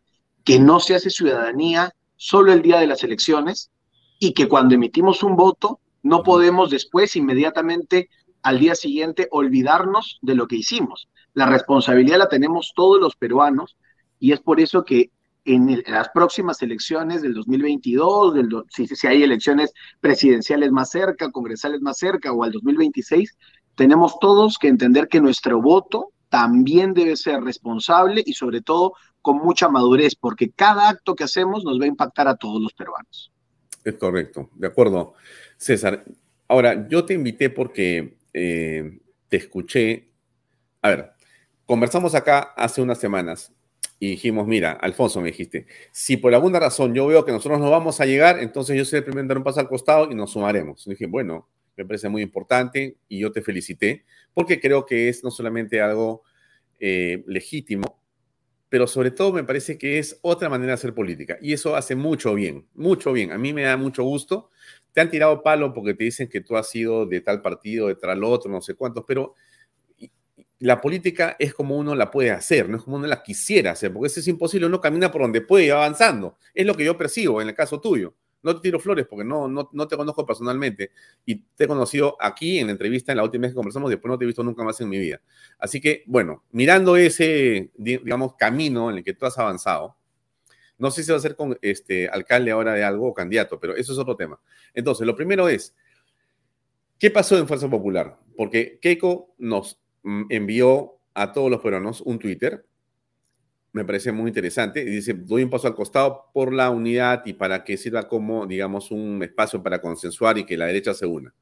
que 0.44 0.60
no 0.60 0.80
se 0.80 0.96
hace 0.96 1.10
ciudadanía 1.10 1.94
solo 2.16 2.54
el 2.54 2.62
día 2.62 2.80
de 2.80 2.88
las 2.88 3.04
elecciones 3.04 3.72
y 4.20 4.34
que 4.34 4.48
cuando 4.48 4.76
emitimos 4.76 5.24
un 5.24 5.36
voto 5.36 5.80
no 6.04 6.24
podemos 6.24 6.70
después 6.70 7.16
inmediatamente 7.16 8.10
al 8.44 8.60
día 8.60 8.76
siguiente 8.76 9.28
olvidarnos 9.32 10.20
de 10.22 10.36
lo 10.36 10.48
que 10.48 10.56
hicimos. 10.56 11.10
La 11.34 11.46
responsabilidad 11.46 12.20
la 12.20 12.30
tenemos 12.30 12.72
todos 12.76 13.00
los 13.02 13.16
peruanos 13.16 13.76
y 14.20 14.32
es 14.32 14.40
por 14.40 14.60
eso 14.60 14.84
que 14.86 15.12
en, 15.48 15.84
las 15.88 16.10
próximas 16.10 16.62
elecciones 16.62 17.22
del 17.22 17.34
2022, 17.34 18.36
del, 18.36 18.50
si, 18.70 19.08
hay 19.08 19.24
elecciones 19.24 19.74
presidenciales 20.02 20.72
más 20.72 20.92
cerca, 20.92 21.32
congresales 21.32 21.82
más 21.82 21.98
cerca 21.98 22.32
o 22.34 22.44
al 22.44 22.52
2026, 22.52 23.38
tenemos 23.76 24.20
todos 24.20 24.58
que 24.58 24.68
entender 24.68 25.08
que 25.08 25.22
nuestro 25.22 25.62
voto 25.62 26.12
también 26.30 26.94
debe 26.94 27.16
ser 27.16 27.42
responsable 27.42 28.22
y 28.26 28.34
sobre 28.34 28.62
todo 28.62 28.94
con 29.22 29.38
mucha 29.38 29.70
madurez, 29.70 30.16
porque 30.16 30.52
cada 30.52 30.90
acto 30.90 31.16
que 31.16 31.24
hacemos 31.24 31.64
nos 31.64 31.80
va 31.80 31.86
a 31.86 31.90
impactar 31.90 32.28
a 32.28 32.36
todos 32.36 32.62
los 32.62 32.74
peruanos. 32.74 33.32
Es 33.84 33.96
correcto, 33.96 34.50
de 34.56 34.68
acuerdo, 34.68 35.14
César. 35.58 36.04
Ahora, 36.50 36.88
yo 36.90 37.06
te 37.06 37.14
invité 37.14 37.50
porque 37.50 38.18
eh, 38.34 39.00
te 39.30 39.38
escuché. 39.38 40.10
A 40.82 40.90
ver, 40.90 41.12
conversamos 41.66 42.16
acá 42.16 42.54
hace 42.56 42.82
unas 42.82 43.00
semanas 43.00 43.54
y 44.00 44.12
dijimos, 44.12 44.48
mira, 44.48 44.74
Alfonso, 44.74 45.22
me 45.22 45.30
dijiste, 45.30 45.66
si 45.92 46.18
por 46.18 46.34
alguna 46.34 46.60
razón 46.60 46.94
yo 46.94 47.08
veo 47.08 47.26
que 47.26 47.32
nosotros 47.32 47.60
no 47.60 47.72
vamos 47.72 48.00
a 48.00 48.06
llegar, 48.06 48.40
entonces 48.40 48.76
yo 48.76 48.98
el 48.98 49.04
primero 49.04 49.28
dar 49.28 49.38
un 49.38 49.44
paso 49.44 49.60
al 49.60 49.68
costado 49.68 50.12
y 50.12 50.16
nos 50.16 50.32
sumaremos. 50.32 50.86
Y 50.86 50.92
dije, 50.92 51.08
bueno, 51.08 51.48
me 51.76 51.86
parece 51.86 52.10
muy 52.10 52.22
importante 52.22 52.98
y 53.08 53.20
yo 53.20 53.32
te 53.32 53.42
felicité 53.42 54.06
porque 54.34 54.60
creo 54.60 54.86
que 54.86 55.10
es 55.10 55.24
no 55.24 55.32
solamente 55.32 55.82
algo 55.82 56.24
eh, 56.80 57.24
legítimo, 57.26 58.00
pero 58.70 58.86
sobre 58.86 59.12
todo 59.12 59.34
me 59.34 59.44
parece 59.44 59.78
que 59.78 59.98
es 59.98 60.20
otra 60.22 60.50
manera 60.50 60.72
de 60.72 60.74
hacer 60.74 60.94
política 60.94 61.38
y 61.42 61.54
eso 61.54 61.76
hace 61.76 61.96
mucho 61.96 62.36
bien, 62.36 62.68
mucho 62.76 63.14
bien. 63.14 63.32
A 63.32 63.38
mí 63.38 63.54
me 63.54 63.64
da 63.64 63.78
mucho 63.78 64.04
gusto. 64.04 64.50
Te 64.94 65.02
han 65.02 65.10
tirado 65.10 65.42
palo 65.42 65.74
porque 65.74 65.94
te 65.94 66.04
dicen 66.04 66.28
que 66.28 66.42
tú 66.42 66.58
has 66.58 66.70
sido 66.70 67.06
de 67.06 67.22
tal 67.22 67.42
partido, 67.42 67.88
de 67.88 67.96
tal 67.96 68.24
otro, 68.24 68.52
no 68.52 68.62
sé 68.62 68.76
cuántos, 68.76 69.06
pero 69.08 69.36
la 70.60 70.82
política 70.82 71.36
es 71.38 71.54
como 71.54 71.78
uno 71.78 71.94
la 71.94 72.10
puede 72.10 72.32
hacer, 72.32 72.68
no 72.68 72.78
es 72.78 72.84
como 72.84 72.98
uno 72.98 73.08
la 73.08 73.22
quisiera 73.22 73.72
hacer, 73.72 73.94
porque 73.94 74.08
eso 74.08 74.20
es 74.20 74.28
imposible, 74.28 74.66
uno 74.68 74.82
camina 74.82 75.12
por 75.12 75.22
donde 75.22 75.42
puede 75.42 75.66
y 75.66 75.70
va 75.70 75.78
avanzando. 75.78 76.38
Es 76.54 76.66
lo 76.66 76.74
que 76.74 76.84
yo 76.84 76.98
percibo 76.98 77.42
en 77.42 77.50
el 77.50 77.56
caso 77.56 77.80
tuyo. 77.80 78.16
No 78.44 78.56
te 78.56 78.62
tiro 78.62 78.80
flores 78.80 79.06
porque 79.08 79.26
no, 79.26 79.48
no, 79.48 79.70
no 79.74 79.88
te 79.88 79.98
conozco 79.98 80.26
personalmente 80.26 80.92
y 81.26 81.36
te 81.36 81.66
he 81.66 81.68
conocido 81.68 82.16
aquí 82.20 82.60
en 82.60 82.68
la 82.68 82.72
entrevista, 82.72 83.12
en 83.12 83.18
la 83.18 83.24
última 83.24 83.44
vez 83.44 83.52
que 83.52 83.56
conversamos, 83.56 83.90
después 83.90 84.10
no 84.10 84.18
te 84.18 84.26
he 84.26 84.28
visto 84.28 84.44
nunca 84.44 84.64
más 84.64 84.80
en 84.80 84.90
mi 84.90 85.00
vida. 85.00 85.22
Así 85.60 85.82
que, 85.82 86.04
bueno, 86.08 86.44
mirando 86.52 86.96
ese, 86.96 87.72
digamos, 87.76 88.36
camino 88.36 88.90
en 88.90 88.98
el 88.98 89.04
que 89.04 89.14
tú 89.14 89.26
has 89.26 89.38
avanzado, 89.38 89.98
no 90.78 90.92
sé 90.92 91.04
si 91.04 91.12
va 91.12 91.18
a 91.18 91.22
ser 91.22 91.36
con 91.36 91.58
este 91.62 92.08
alcalde 92.08 92.52
ahora 92.52 92.74
de 92.74 92.84
algo 92.84 93.08
o 93.08 93.14
candidato, 93.14 93.60
pero 93.60 93.76
eso 93.76 93.94
es 93.94 94.00
otro 94.00 94.16
tema. 94.16 94.40
Entonces, 94.74 95.06
lo 95.06 95.16
primero 95.16 95.50
es, 95.50 95.76
¿qué 97.00 97.10
pasó 97.10 97.38
en 97.38 97.48
Fuerza 97.48 97.68
Popular? 97.70 98.20
Porque 98.36 98.78
Keiko 98.80 99.34
nos 99.40 99.80
envió 100.30 101.00
a 101.14 101.32
todos 101.34 101.50
los 101.50 101.62
peruanos 101.62 102.02
un 102.02 102.20
Twitter. 102.20 102.66
Me 103.74 103.86
parece 103.86 104.12
muy 104.12 104.30
interesante. 104.30 104.82
Y 104.82 104.86
dice, 104.86 105.14
doy 105.14 105.44
un 105.44 105.50
paso 105.50 105.68
al 105.68 105.76
costado 105.76 106.26
por 106.34 106.54
la 106.54 106.70
unidad 106.70 107.24
y 107.26 107.34
para 107.34 107.64
que 107.64 107.78
sirva 107.78 108.08
como, 108.08 108.46
digamos, 108.46 108.92
un 108.92 109.22
espacio 109.24 109.62
para 109.62 109.82
consensuar 109.82 110.38
y 110.38 110.46
que 110.46 110.58
la 110.58 110.66
derecha 110.66 110.94
se 110.94 111.06
una. 111.06 111.34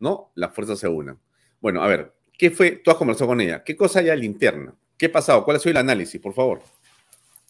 ¿No? 0.00 0.30
Las 0.34 0.54
fuerzas 0.54 0.78
se 0.78 0.88
unan. 0.88 1.18
Bueno, 1.60 1.82
a 1.82 1.88
ver, 1.88 2.14
¿qué 2.36 2.50
fue? 2.50 2.72
Tú 2.84 2.90
has 2.90 2.96
conversado 2.96 3.28
con 3.28 3.40
ella. 3.40 3.64
¿Qué 3.64 3.76
cosa 3.76 4.00
hay 4.00 4.10
al 4.10 4.24
interna? 4.24 4.74
¿Qué 4.96 5.06
ha 5.06 5.12
pasado? 5.12 5.44
¿Cuál 5.44 5.56
ha 5.56 5.60
sido 5.60 5.72
el 5.72 5.76
análisis, 5.78 6.20
por 6.20 6.34
favor? 6.34 6.62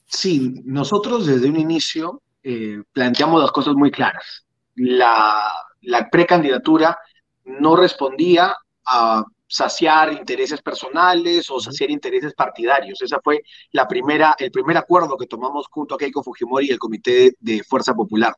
Sí, 0.06 0.62
nosotros 0.64 1.26
desde 1.26 1.48
un 1.48 1.58
inicio 1.58 2.22
eh, 2.42 2.82
planteamos 2.92 3.42
las 3.42 3.52
cosas 3.52 3.74
muy 3.74 3.90
claras. 3.90 4.46
La, 4.74 5.52
la 5.82 6.08
precandidatura 6.08 6.98
no 7.44 7.76
respondía 7.76 8.54
a 8.86 9.24
saciar 9.48 10.12
intereses 10.12 10.60
personales 10.60 11.50
o 11.50 11.58
saciar 11.58 11.90
intereses 11.90 12.34
partidarios. 12.34 13.00
Esa 13.02 13.18
fue 13.24 13.42
la 13.72 13.88
primera, 13.88 14.36
el 14.38 14.50
primer 14.50 14.76
acuerdo 14.76 15.16
que 15.16 15.26
tomamos 15.26 15.66
junto 15.70 15.94
a 15.94 15.98
Keiko 15.98 16.22
Fujimori 16.22 16.68
y 16.68 16.70
el 16.70 16.78
Comité 16.78 17.32
de 17.40 17.64
Fuerza 17.64 17.94
Popular. 17.94 18.36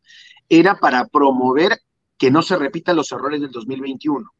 Era 0.48 0.76
para 0.76 1.06
promover 1.06 1.78
que 2.16 2.30
no 2.30 2.42
se 2.42 2.56
repitan 2.56 2.96
los 2.96 3.10
errores 3.12 3.40
del 3.40 3.50
2021. 3.50 4.30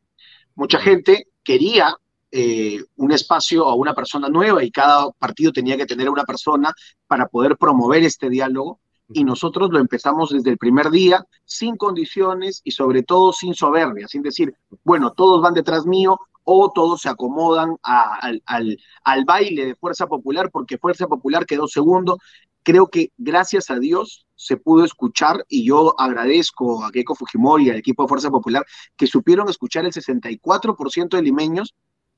Mucha 0.54 0.78
gente 0.78 1.26
quería 1.42 1.96
eh, 2.30 2.78
un 2.96 3.10
espacio 3.12 3.66
a 3.66 3.74
una 3.74 3.94
persona 3.94 4.28
nueva 4.28 4.62
y 4.62 4.70
cada 4.70 5.10
partido 5.12 5.52
tenía 5.52 5.76
que 5.76 5.86
tener 5.86 6.08
una 6.08 6.24
persona 6.24 6.72
para 7.06 7.26
poder 7.26 7.56
promover 7.56 8.04
este 8.04 8.30
diálogo 8.30 8.80
y 9.12 9.24
nosotros 9.24 9.70
lo 9.72 9.80
empezamos 9.80 10.30
desde 10.30 10.50
el 10.50 10.58
primer 10.58 10.90
día, 10.90 11.26
sin 11.44 11.76
condiciones 11.76 12.60
y 12.62 12.70
sobre 12.70 13.02
todo 13.02 13.32
sin 13.32 13.54
soberbia, 13.54 14.06
sin 14.06 14.22
decir, 14.22 14.54
bueno, 14.84 15.12
todos 15.12 15.42
van 15.42 15.54
detrás 15.54 15.84
mío 15.84 16.18
o 16.44 16.72
todos 16.72 17.02
se 17.02 17.08
acomodan 17.08 17.76
al, 17.82 18.42
al, 18.46 19.24
baile 19.24 19.66
de 19.66 19.74
Fuerza 19.74 20.06
Popular 20.06 20.50
porque 20.50 20.78
Fuerza 20.78 21.06
Popular 21.06 21.46
quedó 21.46 21.68
segundo. 21.68 22.18
Creo 22.62 22.88
que 22.88 23.12
gracias 23.16 23.70
a 23.70 23.78
Dios 23.78 24.26
se 24.34 24.56
pudo 24.56 24.84
escuchar 24.84 25.44
y 25.48 25.64
yo 25.64 25.98
agradezco 25.98 26.84
a 26.84 26.90
Keiko 26.90 27.14
Fujimori 27.14 27.66
y 27.66 27.70
al 27.70 27.76
equipo 27.76 28.02
de 28.02 28.08
Fuerza 28.08 28.30
Popular 28.30 28.64
que 28.96 29.06
supieron 29.06 29.48
escuchar 29.48 29.84
el 29.84 29.92
64% 29.92 31.16
de 31.16 31.22
limeños 31.22 31.74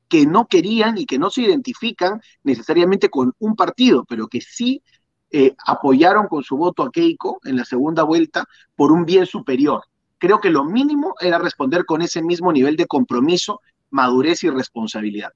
que 0.08 0.26
no 0.26 0.46
querían 0.46 0.98
y 0.98 1.06
que 1.06 1.18
no 1.18 1.30
se 1.30 1.42
identifican 1.42 2.20
necesariamente 2.42 3.08
con 3.08 3.32
un 3.38 3.56
partido, 3.56 4.04
pero 4.04 4.28
que 4.28 4.40
sí 4.40 4.82
eh, 5.30 5.54
apoyaron 5.66 6.28
con 6.28 6.42
su 6.42 6.58
voto 6.58 6.82
a 6.82 6.90
Keiko 6.90 7.40
en 7.44 7.56
la 7.56 7.64
segunda 7.64 8.02
vuelta 8.02 8.44
por 8.76 8.92
un 8.92 9.06
bien 9.06 9.24
superior. 9.24 9.82
Creo 10.18 10.38
que 10.40 10.50
lo 10.50 10.64
mínimo 10.64 11.14
era 11.18 11.38
responder 11.38 11.86
con 11.86 12.02
ese 12.02 12.22
mismo 12.22 12.52
nivel 12.52 12.76
de 12.76 12.86
compromiso, 12.86 13.62
madurez 13.93 14.43
y 14.43 14.51
responsabilidad. 14.51 15.30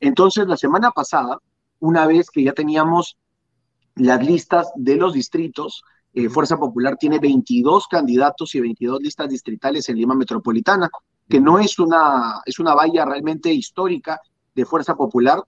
Entonces, 0.00 0.46
la 0.48 0.56
semana 0.56 0.90
pasada, 0.90 1.38
una 1.78 2.06
vez 2.06 2.30
que 2.30 2.42
ya 2.42 2.52
teníamos 2.52 3.16
las 3.94 4.24
listas 4.24 4.70
de 4.74 4.96
los 4.96 5.12
distritos, 5.12 5.82
eh, 6.14 6.28
Fuerza 6.28 6.56
Popular 6.56 6.96
tiene 6.96 7.18
22 7.18 7.86
candidatos 7.88 8.54
y 8.54 8.60
22 8.60 9.00
listas 9.00 9.28
distritales 9.28 9.88
en 9.88 9.96
Lima 9.96 10.14
Metropolitana, 10.14 10.88
que 11.28 11.40
no 11.40 11.58
es 11.58 11.78
una, 11.78 12.40
es 12.44 12.58
una 12.58 12.74
valla 12.74 13.04
realmente 13.04 13.52
histórica 13.52 14.20
de 14.54 14.64
Fuerza 14.64 14.96
Popular, 14.96 15.42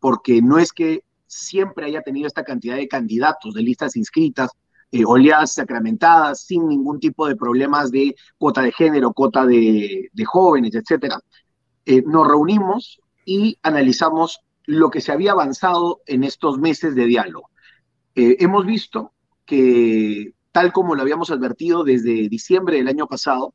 porque 0.00 0.40
no 0.40 0.58
es 0.58 0.72
que 0.72 1.04
siempre 1.26 1.86
haya 1.86 2.02
tenido 2.02 2.26
esta 2.26 2.44
cantidad 2.44 2.76
de 2.76 2.88
candidatos, 2.88 3.54
de 3.54 3.62
listas 3.62 3.96
inscritas, 3.96 4.50
eh, 4.92 5.04
oleadas 5.04 5.54
sacramentadas, 5.54 6.42
sin 6.42 6.68
ningún 6.68 7.00
tipo 7.00 7.26
de 7.26 7.36
problemas 7.36 7.90
de 7.90 8.14
cuota 8.38 8.62
de 8.62 8.72
género, 8.72 9.12
cuota 9.12 9.44
de, 9.44 10.10
jóvenes, 10.24 10.74
etcétera. 10.74 11.18
Eh, 11.86 12.02
nos 12.04 12.26
reunimos 12.26 13.00
y 13.24 13.58
analizamos 13.62 14.40
lo 14.64 14.90
que 14.90 15.00
se 15.00 15.12
había 15.12 15.32
avanzado 15.32 16.02
en 16.06 16.24
estos 16.24 16.58
meses 16.58 16.94
de 16.94 17.06
diálogo. 17.06 17.50
Eh, 18.14 18.36
hemos 18.40 18.66
visto 18.66 19.12
que, 19.44 20.34
tal 20.50 20.72
como 20.72 20.94
lo 20.94 21.02
habíamos 21.02 21.30
advertido 21.30 21.84
desde 21.84 22.28
diciembre 22.28 22.76
del 22.76 22.88
año 22.88 23.06
pasado, 23.06 23.54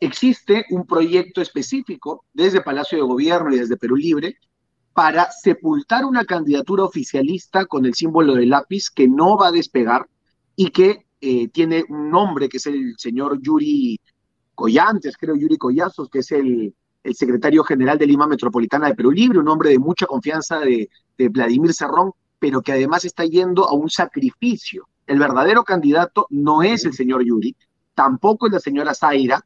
existe 0.00 0.64
un 0.70 0.86
proyecto 0.86 1.40
específico 1.40 2.24
desde 2.32 2.62
Palacio 2.62 2.98
de 2.98 3.04
Gobierno 3.04 3.54
y 3.54 3.58
desde 3.58 3.76
Perú 3.76 3.96
Libre 3.96 4.36
para 4.92 5.30
sepultar 5.30 6.04
una 6.04 6.24
candidatura 6.24 6.84
oficialista 6.84 7.66
con 7.66 7.86
el 7.86 7.94
símbolo 7.94 8.34
del 8.34 8.50
lápiz 8.50 8.90
que 8.90 9.08
no 9.08 9.36
va 9.36 9.48
a 9.48 9.52
despegar 9.52 10.06
y 10.56 10.70
que 10.70 11.06
eh, 11.20 11.48
tiene 11.48 11.84
un 11.88 12.10
nombre 12.10 12.48
que 12.48 12.58
es 12.58 12.66
el 12.66 12.94
señor 12.98 13.40
Yuri 13.40 13.98
Collantes, 14.62 15.16
creo 15.16 15.34
Yuri 15.34 15.56
Collazos, 15.56 16.08
que 16.08 16.20
es 16.20 16.30
el, 16.30 16.72
secretario 17.14 17.64
general 17.64 17.98
de 17.98 18.06
Lima 18.06 18.28
Metropolitana 18.28 18.86
de 18.86 18.94
Perú 18.94 19.10
Libre, 19.10 19.40
un 19.40 19.48
hombre 19.48 19.70
de 19.70 19.80
mucha 19.80 20.06
confianza 20.06 20.60
de, 20.60 20.88
de 21.18 21.28
Vladimir 21.30 21.74
Cerrón, 21.74 22.12
pero 22.38 22.62
que 22.62 22.70
además 22.70 23.04
está 23.04 23.24
yendo 23.24 23.68
a 23.68 23.72
un 23.72 23.90
sacrificio. 23.90 24.86
El 25.04 25.18
verdadero 25.18 25.64
candidato 25.64 26.28
no 26.30 26.62
es 26.62 26.84
el 26.84 26.92
señor 26.92 27.24
Yuri, 27.24 27.56
tampoco 27.96 28.46
es 28.46 28.52
la 28.52 28.60
señora 28.60 28.94
Zaira, 28.94 29.44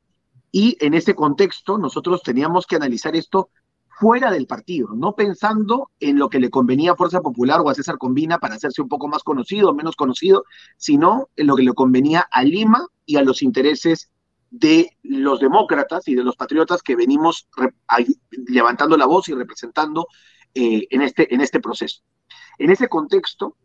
y 0.52 0.76
en 0.80 0.92
ese 0.92 1.14
contexto 1.14 1.78
nosotros 1.78 2.22
teníamos 2.22 2.66
que 2.66 2.76
analizar 2.76 3.16
esto 3.16 3.48
fuera 3.98 4.30
del 4.30 4.46
partido, 4.46 4.90
no 4.94 5.14
pensando 5.14 5.92
en 5.98 6.18
lo 6.18 6.28
que 6.28 6.40
le 6.40 6.50
convenía 6.50 6.92
a 6.92 6.96
Fuerza 6.96 7.22
Popular 7.22 7.62
o 7.62 7.70
a 7.70 7.74
César 7.74 7.96
Combina 7.96 8.36
para 8.36 8.56
hacerse 8.56 8.82
un 8.82 8.88
poco 8.90 9.08
más 9.08 9.22
conocido 9.22 9.70
o 9.70 9.74
menos 9.74 9.96
conocido, 9.96 10.44
sino 10.76 11.30
en 11.36 11.46
lo 11.46 11.56
que 11.56 11.62
le 11.62 11.72
convenía 11.72 12.28
a 12.30 12.44
Lima 12.44 12.86
y 13.06 13.16
a 13.16 13.22
los 13.22 13.42
intereses 13.42 14.10
de 14.50 14.96
los 15.02 15.40
demócratas 15.40 16.06
y 16.08 16.14
de 16.14 16.24
los 16.24 16.36
patriotas 16.36 16.82
que 16.82 16.96
venimos 16.96 17.48
levantando 18.48 18.96
la 18.96 19.06
voz 19.06 19.28
y 19.28 19.34
representando 19.34 20.06
eh, 20.54 20.86
en, 20.90 21.02
este, 21.02 21.32
en 21.34 21.40
este 21.40 21.60
proceso. 21.60 22.02
En 22.58 22.70
ese 22.70 22.88
contexto, 22.88 23.56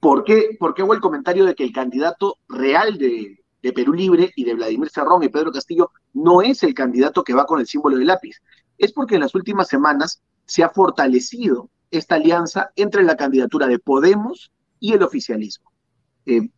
¿por 0.00 0.24
qué, 0.24 0.56
¿por 0.58 0.74
qué 0.74 0.82
hubo 0.82 0.94
el 0.94 1.00
comentario 1.00 1.44
de 1.44 1.54
que 1.54 1.64
el 1.64 1.72
candidato 1.72 2.38
real 2.48 2.96
de, 2.96 3.44
de 3.62 3.72
Perú 3.72 3.92
Libre 3.92 4.32
y 4.36 4.44
de 4.44 4.54
Vladimir 4.54 4.88
Cerrón 4.88 5.22
y 5.22 5.28
Pedro 5.28 5.52
Castillo 5.52 5.90
no 6.14 6.42
es 6.42 6.62
el 6.62 6.74
candidato 6.74 7.24
que 7.24 7.34
va 7.34 7.46
con 7.46 7.60
el 7.60 7.66
símbolo 7.66 7.96
de 7.96 8.04
lápiz? 8.04 8.40
es 8.78 8.92
porque 8.92 9.16
en 9.16 9.22
las 9.22 9.34
últimas 9.34 9.68
semanas 9.68 10.22
se 10.46 10.62
ha 10.62 10.70
fortalecido 10.70 11.68
esta 11.90 12.14
alianza 12.14 12.70
entre 12.76 13.02
la 13.02 13.16
candidatura 13.16 13.66
de 13.66 13.78
Podemos 13.78 14.52
y 14.80 14.92
el 14.92 15.02
oficialismo. 15.02 15.70
Eh, 16.26 16.48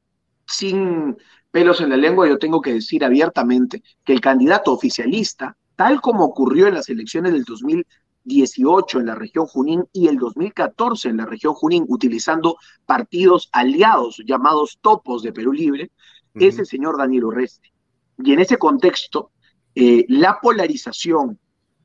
sin 0.46 1.16
pelos 1.50 1.80
en 1.80 1.90
la 1.90 1.96
lengua, 1.96 2.28
yo 2.28 2.38
tengo 2.38 2.60
que 2.60 2.74
decir 2.74 3.04
abiertamente 3.04 3.82
que 4.04 4.12
el 4.12 4.20
candidato 4.20 4.72
oficialista, 4.72 5.56
tal 5.76 6.00
como 6.00 6.24
ocurrió 6.24 6.66
en 6.66 6.74
las 6.74 6.88
elecciones 6.88 7.32
del 7.32 7.44
2018 7.44 9.00
en 9.00 9.06
la 9.06 9.14
región 9.14 9.46
Junín 9.46 9.84
y 9.92 10.08
el 10.08 10.16
2014 10.18 11.08
en 11.08 11.16
la 11.18 11.26
región 11.26 11.54
Junín, 11.54 11.84
utilizando 11.88 12.56
partidos 12.86 13.48
aliados 13.52 14.22
llamados 14.24 14.78
topos 14.80 15.22
de 15.22 15.32
Perú 15.32 15.52
Libre, 15.52 15.90
es 16.34 16.58
el 16.58 16.66
señor 16.66 16.96
Daniel 16.96 17.24
Urresti. 17.24 17.72
Y 18.18 18.32
en 18.32 18.40
ese 18.40 18.56
contexto, 18.56 19.32
eh, 19.74 20.04
la 20.08 20.38
polarización 20.40 21.38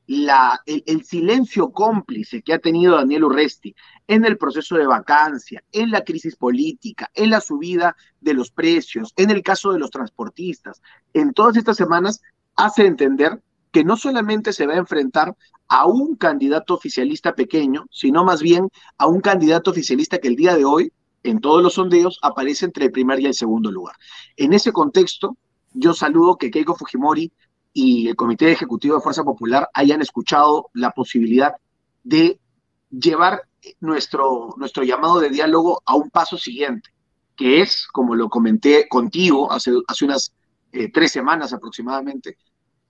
la, 0.06 0.60
el, 0.66 1.04
silencio 1.04 1.70
cómplice 1.72 2.42
que 2.42 2.52
ha 2.52 2.58
tenido 2.58 2.96
Daniel 2.96 3.24
Urresti 3.24 3.74
en 4.06 4.24
el 4.24 4.38
proceso 4.38 4.76
de 4.76 4.86
vacancia, 4.86 5.64
en 5.72 5.90
la 5.90 6.04
crisis 6.04 6.36
política, 6.36 7.10
en 7.14 7.30
la 7.30 7.40
subida 7.40 7.96
de 8.20 8.34
los 8.34 8.50
precios, 8.50 9.12
en 9.16 9.30
el 9.30 9.42
caso 9.42 9.72
de 9.72 9.80
los 9.80 9.90
transportistas, 9.90 10.80
en 11.12 11.32
todas 11.32 11.56
estas 11.56 11.76
semanas 11.76 12.22
hace 12.54 12.86
entender 12.86 13.42
que 13.72 13.84
no 13.84 13.96
solamente 13.96 14.52
se 14.52 14.66
va 14.66 14.74
a 14.74 14.78
enfrentar 14.78 15.36
a 15.68 15.86
un 15.86 16.16
candidato 16.16 16.74
oficialista 16.74 17.34
pequeño, 17.34 17.86
sino 17.90 18.24
más 18.24 18.40
bien 18.40 18.68
a 18.98 19.06
un 19.06 19.20
candidato 19.20 19.70
oficialista 19.70 20.18
que 20.18 20.28
el 20.28 20.36
día 20.36 20.56
de 20.56 20.64
hoy, 20.64 20.92
en 21.24 21.40
todos 21.40 21.62
los 21.62 21.74
sondeos, 21.74 22.18
aparece 22.22 22.64
entre 22.64 22.86
el 22.86 22.92
primer 22.92 23.20
y 23.20 23.26
el 23.26 23.34
segundo 23.34 23.72
lugar. 23.72 23.96
En 24.36 24.52
ese 24.52 24.72
contexto, 24.72 25.36
yo 25.74 25.92
saludo 25.92 26.36
que 26.36 26.50
Keiko 26.50 26.76
Fujimori 26.76 27.32
y 27.78 28.08
el 28.08 28.16
Comité 28.16 28.50
Ejecutivo 28.50 28.94
de 28.94 29.02
Fuerza 29.02 29.22
Popular 29.22 29.68
hayan 29.74 30.00
escuchado 30.00 30.70
la 30.72 30.92
posibilidad 30.92 31.56
de 32.04 32.40
llevar 32.88 33.42
nuestro, 33.80 34.54
nuestro 34.56 34.82
llamado 34.82 35.20
de 35.20 35.28
diálogo 35.28 35.82
a 35.84 35.94
un 35.94 36.08
paso 36.08 36.38
siguiente, 36.38 36.88
que 37.36 37.60
es, 37.60 37.86
como 37.92 38.14
lo 38.14 38.30
comenté 38.30 38.88
contigo 38.88 39.52
hace, 39.52 39.72
hace 39.88 40.06
unas 40.06 40.32
eh, 40.72 40.90
tres 40.90 41.12
semanas 41.12 41.52
aproximadamente, 41.52 42.38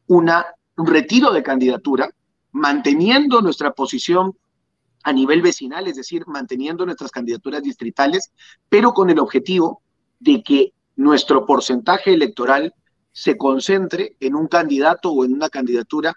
una, 0.07 0.47
un 0.77 0.87
retiro 0.87 1.33
de 1.33 1.43
candidatura, 1.43 2.09
manteniendo 2.53 3.43
nuestra 3.43 3.73
posición 3.73 4.37
a 5.03 5.13
nivel 5.13 5.43
vecinal, 5.43 5.89
es 5.89 5.97
decir, 5.97 6.23
manteniendo 6.29 6.87
nuestras 6.87 7.11
candidaturas 7.11 7.61
distritales, 7.61 8.31
pero 8.69 8.93
con 8.93 9.11
el 9.11 9.19
objetivo 9.19 9.83
de 10.21 10.45
que 10.45 10.75
nuestro 10.95 11.45
porcentaje 11.45 12.13
electoral 12.13 12.73
se 13.17 13.39
concentre 13.39 14.15
en 14.21 14.35
un 14.35 14.47
candidato 14.47 15.11
o 15.11 15.25
en 15.25 15.33
una 15.33 15.49
candidatura 15.49 16.13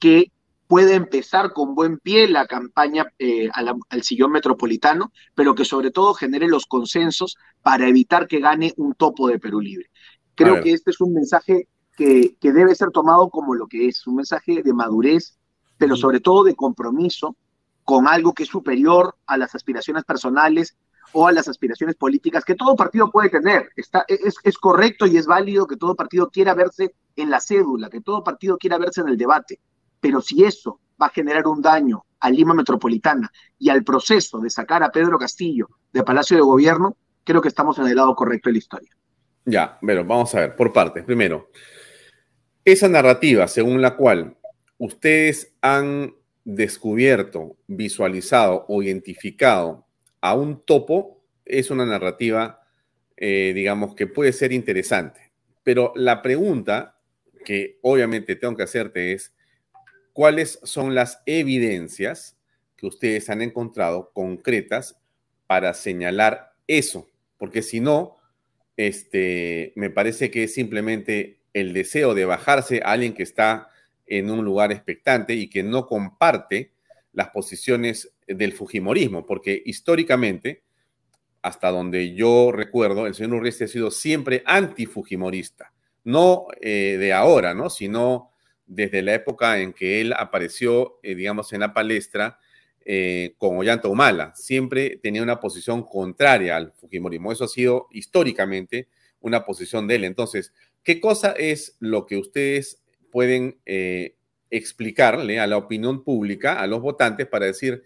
que 0.00 0.32
puede 0.66 0.94
empezar 0.94 1.52
con 1.52 1.76
buen 1.76 1.98
pie 1.98 2.26
la 2.26 2.48
campaña 2.48 3.06
eh, 3.20 3.48
al 3.54 4.02
sillón 4.02 4.32
metropolitano, 4.32 5.12
pero 5.36 5.54
que 5.54 5.64
sobre 5.64 5.92
todo 5.92 6.12
genere 6.12 6.48
los 6.48 6.66
consensos 6.66 7.36
para 7.62 7.86
evitar 7.86 8.26
que 8.26 8.40
gane 8.40 8.74
un 8.78 8.94
topo 8.94 9.28
de 9.28 9.38
Perú 9.38 9.60
Libre. 9.60 9.90
Creo 10.34 10.60
que 10.60 10.72
este 10.72 10.90
es 10.90 11.00
un 11.00 11.14
mensaje 11.14 11.68
que, 11.96 12.34
que, 12.40 12.52
debe 12.52 12.74
ser 12.74 12.90
tomado 12.90 13.30
como 13.30 13.54
lo 13.54 13.68
que 13.68 13.86
es, 13.86 14.04
un 14.08 14.16
mensaje 14.16 14.64
de 14.64 14.72
madurez, 14.72 15.38
pero 15.78 15.94
sobre 15.94 16.18
todo 16.18 16.42
de 16.42 16.56
compromiso 16.56 17.36
con 17.84 18.08
algo 18.08 18.34
que 18.34 18.42
es 18.42 18.48
superior 18.48 19.14
a 19.24 19.36
las 19.36 19.54
aspiraciones 19.54 20.02
personales 20.02 20.76
o 21.12 21.26
a 21.26 21.32
las 21.32 21.48
aspiraciones 21.48 21.96
políticas 21.96 22.44
que 22.44 22.54
todo 22.54 22.76
partido 22.76 23.10
puede 23.10 23.30
tener. 23.30 23.70
Está, 23.76 24.04
es, 24.08 24.36
es, 24.42 24.58
correcto 24.58 25.06
y 25.06 25.16
es 25.16 25.26
válido 25.26 25.66
que 25.66 25.76
todo 25.76 25.94
partido 25.94 26.30
quiera 26.30 26.54
verse 26.54 26.94
en 27.16 27.30
la 27.30 27.40
cédula, 27.40 27.90
que 27.90 28.00
todo 28.00 28.24
partido 28.24 28.58
quiera 28.58 28.78
verse 28.78 29.00
en 29.00 29.08
el 29.08 29.16
debate. 29.16 29.60
Pero 30.00 30.20
si 30.20 30.44
eso 30.44 30.80
va 31.00 31.06
a 31.06 31.10
generar 31.10 31.46
un 31.46 31.60
daño 31.62 32.04
a 32.20 32.30
Lima 32.30 32.54
Metropolitana 32.54 33.30
y 33.58 33.70
al 33.70 33.82
proceso 33.82 34.38
de 34.38 34.50
sacar 34.50 34.82
a 34.82 34.90
Pedro 34.90 35.18
Castillo 35.18 35.68
de 35.92 36.02
Palacio 36.02 36.36
de 36.36 36.42
Gobierno, 36.42 36.96
creo 37.24 37.40
que 37.40 37.48
estamos 37.48 37.78
en 37.78 37.86
el 37.86 37.96
lado 37.96 38.14
correcto 38.14 38.48
de 38.48 38.54
la 38.54 38.58
historia. 38.58 38.90
Ya, 39.44 39.78
pero 39.80 40.04
vamos 40.04 40.34
a 40.34 40.40
ver, 40.40 40.56
por 40.56 40.72
partes. 40.72 41.04
Primero, 41.04 41.50
esa 42.64 42.88
narrativa 42.88 43.48
según 43.48 43.80
la 43.80 43.96
cual 43.96 44.36
ustedes 44.78 45.54
han 45.62 46.14
descubierto, 46.44 47.56
visualizado 47.66 48.64
o 48.68 48.82
identificado 48.82 49.86
a 50.20 50.34
un 50.34 50.64
topo 50.64 51.22
es 51.44 51.70
una 51.70 51.86
narrativa, 51.86 52.62
eh, 53.16 53.52
digamos, 53.54 53.94
que 53.94 54.06
puede 54.06 54.32
ser 54.32 54.52
interesante. 54.52 55.32
Pero 55.62 55.92
la 55.96 56.22
pregunta 56.22 56.98
que 57.44 57.78
obviamente 57.82 58.36
tengo 58.36 58.56
que 58.56 58.62
hacerte 58.62 59.12
es, 59.12 59.34
¿cuáles 60.12 60.60
son 60.62 60.94
las 60.94 61.22
evidencias 61.26 62.36
que 62.76 62.86
ustedes 62.86 63.30
han 63.30 63.42
encontrado 63.42 64.10
concretas 64.12 64.96
para 65.46 65.74
señalar 65.74 66.54
eso? 66.66 67.08
Porque 67.38 67.62
si 67.62 67.80
no, 67.80 68.18
este, 68.76 69.72
me 69.76 69.90
parece 69.90 70.30
que 70.30 70.44
es 70.44 70.54
simplemente 70.54 71.40
el 71.52 71.72
deseo 71.72 72.14
de 72.14 72.24
bajarse 72.24 72.80
a 72.84 72.92
alguien 72.92 73.14
que 73.14 73.22
está 73.22 73.68
en 74.06 74.30
un 74.30 74.44
lugar 74.44 74.72
expectante 74.72 75.34
y 75.34 75.48
que 75.48 75.62
no 75.62 75.86
comparte 75.86 76.72
las 77.12 77.30
posiciones 77.30 78.12
del 78.34 78.52
Fujimorismo, 78.52 79.26
porque 79.26 79.62
históricamente, 79.64 80.62
hasta 81.42 81.70
donde 81.70 82.14
yo 82.14 82.52
recuerdo, 82.52 83.06
el 83.06 83.14
señor 83.14 83.34
Urresti 83.34 83.64
ha 83.64 83.68
sido 83.68 83.90
siempre 83.90 84.42
anti-Fujimorista, 84.46 85.72
no 86.04 86.46
eh, 86.60 86.96
de 86.98 87.12
ahora, 87.12 87.54
¿no? 87.54 87.70
sino 87.70 88.30
desde 88.66 89.02
la 89.02 89.14
época 89.14 89.60
en 89.60 89.72
que 89.72 90.00
él 90.00 90.12
apareció, 90.16 90.98
eh, 91.02 91.14
digamos, 91.14 91.52
en 91.52 91.60
la 91.60 91.74
palestra 91.74 92.38
eh, 92.84 93.34
con 93.36 93.58
Ollanta 93.58 93.88
Humala. 93.88 94.32
Siempre 94.36 94.98
tenía 95.02 95.22
una 95.22 95.40
posición 95.40 95.82
contraria 95.82 96.56
al 96.56 96.72
Fujimorismo. 96.72 97.32
Eso 97.32 97.44
ha 97.44 97.48
sido 97.48 97.88
históricamente 97.90 98.88
una 99.20 99.44
posición 99.44 99.86
de 99.86 99.96
él. 99.96 100.04
Entonces, 100.04 100.52
¿qué 100.82 101.00
cosa 101.00 101.32
es 101.32 101.76
lo 101.80 102.06
que 102.06 102.16
ustedes 102.16 102.82
pueden 103.10 103.58
explicarle 104.50 105.40
a 105.40 105.46
la 105.46 105.56
opinión 105.56 106.04
pública, 106.04 106.60
a 106.60 106.66
los 106.66 106.80
votantes, 106.80 107.26
para 107.26 107.46
decir, 107.46 107.82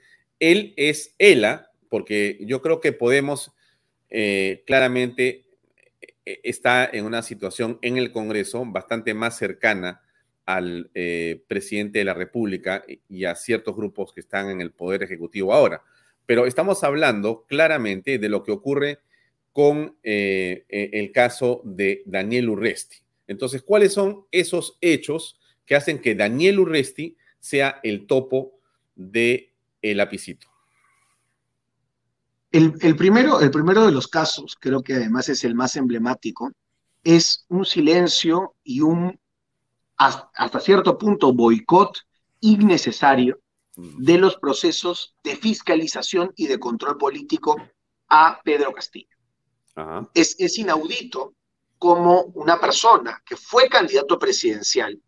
él 0.51 0.75
es 0.77 1.15
ELA, 1.19 1.71
porque 1.89 2.39
yo 2.41 2.61
creo 2.63 2.81
que 2.81 2.93
Podemos 2.93 3.53
eh, 4.11 4.63
claramente 4.67 5.45
eh, 6.25 6.41
está 6.45 6.89
en 6.93 7.05
una 7.05 7.23
situación 7.23 7.79
en 7.83 7.97
el 7.97 8.13
Congreso 8.13 8.65
bastante 8.67 9.15
más 9.15 9.37
cercana 9.37 10.01
al 10.47 10.91
presidente 11.49 12.01
de 12.01 12.05
la 12.05 12.13
República 12.13 12.85
y 13.09 13.25
a 13.25 13.35
ciertos 13.35 13.75
grupos 13.75 14.13
que 14.13 14.21
están 14.21 14.51
en 14.51 14.61
el 14.61 14.73
Poder 14.73 15.03
Ejecutivo 15.03 15.55
ahora. 15.55 15.83
Pero 16.27 16.45
estamos 16.45 16.85
hablando 16.85 17.47
claramente 17.49 18.19
de 18.19 18.29
lo 18.29 18.43
que 18.43 18.53
ocurre 18.53 18.99
con 19.53 19.97
el 20.03 21.13
caso 21.13 21.63
de 21.65 22.03
Daniel 22.05 22.51
Urresti. 22.51 22.99
Entonces, 23.27 23.63
¿cuáles 23.63 23.95
son 23.95 24.27
esos 24.31 24.77
hechos 24.83 25.41
que 25.65 25.77
hacen 25.77 25.99
que 25.99 26.15
Daniel 26.15 26.61
Urresti 26.61 27.17
sea 27.41 27.81
el 27.83 28.07
topo 28.07 28.59
de 28.97 29.54
el 29.91 29.99
lapicito? 29.99 30.49
El, 32.51 32.95
primero, 32.97 33.41
el 33.41 33.51
primero 33.51 33.85
de 33.85 33.91
los 33.91 34.07
casos, 34.07 34.57
creo 34.61 34.81
que 34.83 34.95
además 34.95 35.29
es 35.29 35.43
el 35.43 35.57
más 35.57 35.75
emblemático, 35.75 36.53
es 37.03 37.45
un 37.49 37.67
silencio 37.67 38.55
y 38.63 38.81
un 38.81 39.19
hasta 39.97 40.61
cierto 40.61 40.97
punto 40.97 41.33
boicot 41.33 41.99
innecesario 42.41 43.41
de 43.77 44.19
los 44.19 44.37
procesos 44.37 45.17
de 45.25 45.35
fiscalización 45.35 46.33
y 46.37 46.47
de 46.47 46.61
control 46.61 46.97
político 46.97 47.57
a 48.09 48.41
Pedro 48.45 48.73
Castillo. 48.73 49.17
Es, 50.15 50.37
es 50.39 50.57
inaudito 50.57 51.35
como 51.77 52.23
una 52.35 52.61
persona 52.61 53.21
que 53.27 53.37
fue 53.37 53.69
candidato 53.69 54.17
presidencial, 54.17 55.01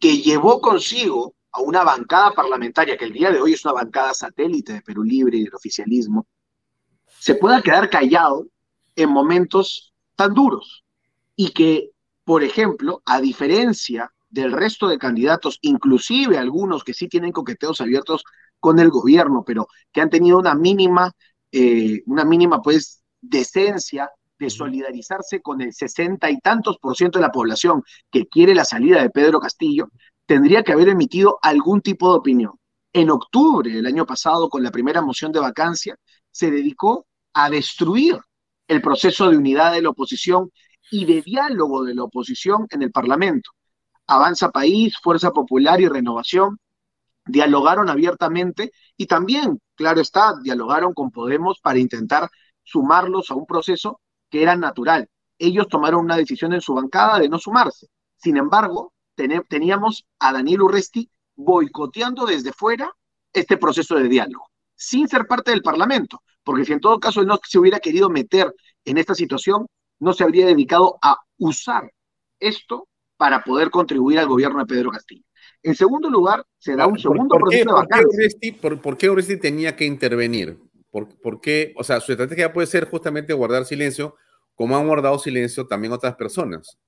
que 0.00 0.18
llevó 0.18 0.60
consigo 0.60 1.36
a 1.52 1.60
una 1.60 1.84
bancada 1.84 2.32
parlamentaria, 2.32 2.96
que 2.96 3.04
el 3.04 3.12
día 3.12 3.30
de 3.30 3.40
hoy 3.40 3.52
es 3.52 3.64
una 3.64 3.74
bancada 3.74 4.14
satélite 4.14 4.74
de 4.74 4.82
Perú 4.82 5.02
Libre 5.04 5.36
y 5.36 5.44
del 5.44 5.54
oficialismo, 5.54 6.26
se 7.18 7.34
pueda 7.34 7.62
quedar 7.62 7.88
callado 7.90 8.46
en 8.96 9.10
momentos 9.10 9.92
tan 10.16 10.34
duros. 10.34 10.84
Y 11.36 11.52
que, 11.52 11.90
por 12.24 12.42
ejemplo, 12.42 13.02
a 13.04 13.20
diferencia 13.20 14.12
del 14.28 14.52
resto 14.52 14.88
de 14.88 14.98
candidatos, 14.98 15.58
inclusive 15.60 16.38
algunos 16.38 16.84
que 16.84 16.94
sí 16.94 17.08
tienen 17.08 17.32
coqueteos 17.32 17.80
abiertos 17.80 18.24
con 18.58 18.78
el 18.78 18.90
gobierno, 18.90 19.44
pero 19.46 19.68
que 19.92 20.00
han 20.00 20.10
tenido 20.10 20.38
una 20.38 20.54
mínima, 20.54 21.12
eh, 21.50 22.02
una 22.06 22.24
mínima 22.24 22.62
pues 22.62 23.02
decencia 23.20 24.10
de 24.38 24.50
solidarizarse 24.50 25.40
con 25.40 25.60
el 25.60 25.72
sesenta 25.72 26.30
y 26.30 26.38
tantos 26.40 26.78
por 26.78 26.96
ciento 26.96 27.18
de 27.18 27.26
la 27.26 27.32
población 27.32 27.82
que 28.10 28.26
quiere 28.26 28.54
la 28.54 28.64
salida 28.64 29.02
de 29.02 29.10
Pedro 29.10 29.38
Castillo, 29.38 29.88
tendría 30.32 30.62
que 30.62 30.72
haber 30.72 30.88
emitido 30.88 31.38
algún 31.42 31.82
tipo 31.82 32.10
de 32.10 32.18
opinión. 32.18 32.52
En 32.90 33.10
octubre 33.10 33.70
del 33.70 33.84
año 33.84 34.06
pasado, 34.06 34.48
con 34.48 34.62
la 34.62 34.70
primera 34.70 35.02
moción 35.02 35.30
de 35.30 35.40
vacancia, 35.40 35.94
se 36.30 36.50
dedicó 36.50 37.04
a 37.34 37.50
destruir 37.50 38.18
el 38.66 38.80
proceso 38.80 39.28
de 39.28 39.36
unidad 39.36 39.72
de 39.72 39.82
la 39.82 39.90
oposición 39.90 40.50
y 40.90 41.04
de 41.04 41.20
diálogo 41.20 41.84
de 41.84 41.94
la 41.94 42.04
oposición 42.04 42.66
en 42.70 42.80
el 42.80 42.90
Parlamento. 42.90 43.50
Avanza 44.06 44.50
País, 44.50 44.94
Fuerza 45.02 45.32
Popular 45.32 45.82
y 45.82 45.88
Renovación 45.88 46.58
dialogaron 47.26 47.90
abiertamente 47.90 48.72
y 48.96 49.04
también, 49.04 49.60
claro 49.74 50.00
está, 50.00 50.32
dialogaron 50.42 50.94
con 50.94 51.10
Podemos 51.10 51.60
para 51.60 51.78
intentar 51.78 52.30
sumarlos 52.62 53.30
a 53.30 53.34
un 53.34 53.44
proceso 53.44 54.00
que 54.30 54.42
era 54.42 54.56
natural. 54.56 55.10
Ellos 55.38 55.68
tomaron 55.68 56.06
una 56.06 56.16
decisión 56.16 56.54
en 56.54 56.62
su 56.62 56.72
bancada 56.72 57.18
de 57.18 57.28
no 57.28 57.38
sumarse. 57.38 57.88
Sin 58.16 58.38
embargo, 58.38 58.94
teníamos 59.14 60.06
a 60.18 60.32
Daniel 60.32 60.62
Urresti 60.62 61.10
boicoteando 61.34 62.26
desde 62.26 62.52
fuera 62.52 62.92
este 63.32 63.56
proceso 63.56 63.96
de 63.96 64.08
diálogo, 64.08 64.50
sin 64.74 65.08
ser 65.08 65.26
parte 65.26 65.50
del 65.50 65.62
Parlamento, 65.62 66.22
porque 66.44 66.64
si 66.64 66.72
en 66.72 66.80
todo 66.80 67.00
caso 67.00 67.20
él 67.20 67.26
no 67.26 67.38
se 67.46 67.58
hubiera 67.58 67.80
querido 67.80 68.10
meter 68.10 68.54
en 68.84 68.98
esta 68.98 69.14
situación, 69.14 69.66
no 70.00 70.12
se 70.12 70.24
habría 70.24 70.46
dedicado 70.46 70.98
a 71.02 71.16
usar 71.38 71.90
esto 72.40 72.88
para 73.16 73.44
poder 73.44 73.70
contribuir 73.70 74.18
al 74.18 74.26
gobierno 74.26 74.58
de 74.58 74.66
Pedro 74.66 74.90
Castillo. 74.90 75.24
En 75.62 75.76
segundo 75.76 76.10
lugar, 76.10 76.44
se 76.58 76.74
da 76.74 76.86
un 76.86 76.98
segundo 76.98 77.36
proceso 77.36 77.68
de 77.68 77.72
vacancia. 77.72 78.80
por, 78.82 78.98
qué 78.98 79.08
Urresti 79.08 79.36
tenía 79.36 79.76
que 79.76 79.84
intervenir? 79.84 80.58
¿Por, 80.90 81.40
qué? 81.40 81.72
O 81.76 81.84
sea, 81.84 82.00
su 82.00 82.12
estrategia 82.12 82.52
puede 82.52 82.66
ser 82.66 82.88
justamente 82.88 83.32
guardar 83.32 83.64
silencio, 83.64 84.16
como 84.54 84.76
han 84.76 84.86
guardado 84.86 85.18
silencio 85.18 85.66
también 85.66 85.92
otras 85.92 86.16
personas. 86.16 86.78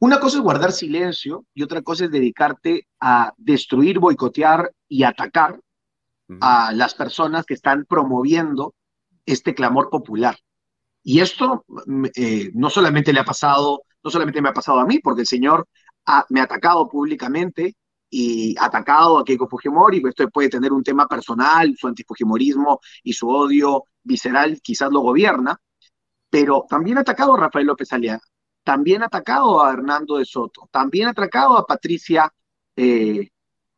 Una 0.00 0.20
cosa 0.20 0.36
es 0.38 0.42
guardar 0.42 0.72
silencio 0.72 1.44
y 1.54 1.62
otra 1.62 1.82
cosa 1.82 2.04
es 2.04 2.10
dedicarte 2.10 2.86
a 3.00 3.32
destruir, 3.36 3.98
boicotear 3.98 4.72
y 4.88 5.02
atacar 5.02 5.60
a 6.40 6.72
las 6.72 6.94
personas 6.94 7.46
que 7.46 7.54
están 7.54 7.86
promoviendo 7.86 8.74
este 9.24 9.54
clamor 9.54 9.88
popular. 9.88 10.36
Y 11.02 11.20
esto 11.20 11.64
mm, 11.86 12.04
eh, 12.14 12.50
no 12.54 12.68
solamente 12.70 13.12
le 13.12 13.20
ha 13.20 13.24
pasado, 13.24 13.82
no 14.02 14.10
solamente 14.10 14.42
me 14.42 14.50
ha 14.50 14.52
pasado 14.52 14.78
a 14.78 14.86
mí, 14.86 14.98
porque 14.98 15.22
el 15.22 15.26
señor 15.26 15.66
me 16.28 16.40
ha 16.40 16.44
atacado 16.44 16.88
públicamente, 16.88 17.74
y 18.10 18.56
atacado 18.58 19.18
a 19.18 19.24
Keiko 19.24 19.48
Fujimori, 19.48 20.02
esto 20.08 20.28
puede 20.30 20.48
tener 20.48 20.72
un 20.72 20.82
tema 20.82 21.06
personal, 21.06 21.74
su 21.76 21.88
antifujimorismo 21.88 22.80
y 23.02 23.12
su 23.12 23.28
odio 23.28 23.84
visceral 24.02 24.60
quizás 24.62 24.90
lo 24.90 25.00
gobierna, 25.00 25.56
pero 26.30 26.64
también 26.68 26.98
ha 26.98 27.02
atacado 27.02 27.34
a 27.34 27.40
Rafael 27.40 27.66
López 27.66 27.92
Aliaga, 27.92 28.22
también 28.68 29.02
atacado 29.02 29.64
a 29.64 29.72
Hernando 29.72 30.18
de 30.18 30.26
Soto, 30.26 30.68
también 30.70 31.08
atacado 31.08 31.56
a 31.56 31.66
Patricia, 31.66 32.30
eh, 32.76 33.30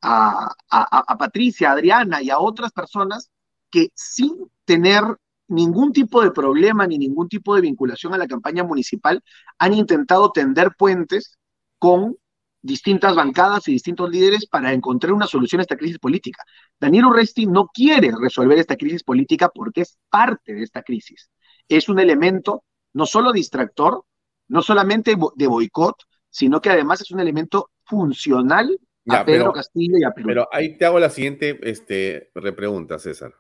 a, 0.03 0.53
a 0.69 1.17
Patricia, 1.17 1.71
Adriana 1.71 2.21
y 2.21 2.29
a 2.29 2.41
otras 2.41 2.73
personas 2.73 3.31
que 3.71 3.91
sin 3.95 4.33
tener 4.65 5.05
ningún 5.47 5.93
tipo 5.93 6.25
de 6.25 6.33
problema 6.33 6.89
ni 6.89 6.99
ningún 6.99 7.29
tipo 7.29 7.55
de 7.55 7.61
vinculación 7.61 8.15
a 8.15 8.19
la 8.19 8.27
campaña 8.27 8.65
municipal 8.65 9.23
han 9.59 9.75
intentado 9.75 10.33
tender 10.33 10.75
puentes 10.77 11.39
con 11.79 12.17
distintas 12.61 13.15
bancadas 13.15 13.69
y 13.69 13.73
distintos 13.73 14.11
líderes 14.11 14.47
para 14.47 14.73
encontrar 14.73 15.13
una 15.13 15.29
solución 15.29 15.61
a 15.61 15.63
esta 15.63 15.77
crisis 15.77 16.01
política. 16.01 16.43
Daniel 16.81 17.05
Urresti 17.05 17.47
no 17.47 17.69
quiere 17.69 18.11
resolver 18.21 18.59
esta 18.59 18.75
crisis 18.75 19.05
política 19.05 19.51
porque 19.51 19.83
es 19.83 19.97
parte 20.09 20.53
de 20.53 20.65
esta 20.65 20.83
crisis. 20.83 21.31
Es 21.69 21.89
un 21.89 22.01
elemento 22.01 22.65
no 22.93 23.07
solo 23.07 23.31
distractor, 23.31 24.05
no 24.51 24.63
solamente 24.63 25.17
de 25.37 25.47
boicot, 25.47 25.97
sino 26.29 26.61
que 26.61 26.71
además 26.71 27.01
es 27.01 27.11
un 27.11 27.21
elemento 27.21 27.71
funcional 27.85 28.79
a 29.09 29.25
Pedro 29.25 29.53
Castillo 29.53 29.97
y 29.99 30.05
a 30.05 30.11
Perú. 30.11 30.29
Pero 30.29 30.49
ahí 30.53 30.77
te 30.77 30.85
hago 30.85 30.99
la 31.01 31.11
siguiente 31.11 31.59
este, 31.63 32.31
repregunta, 32.35 32.99
César. 32.99 33.35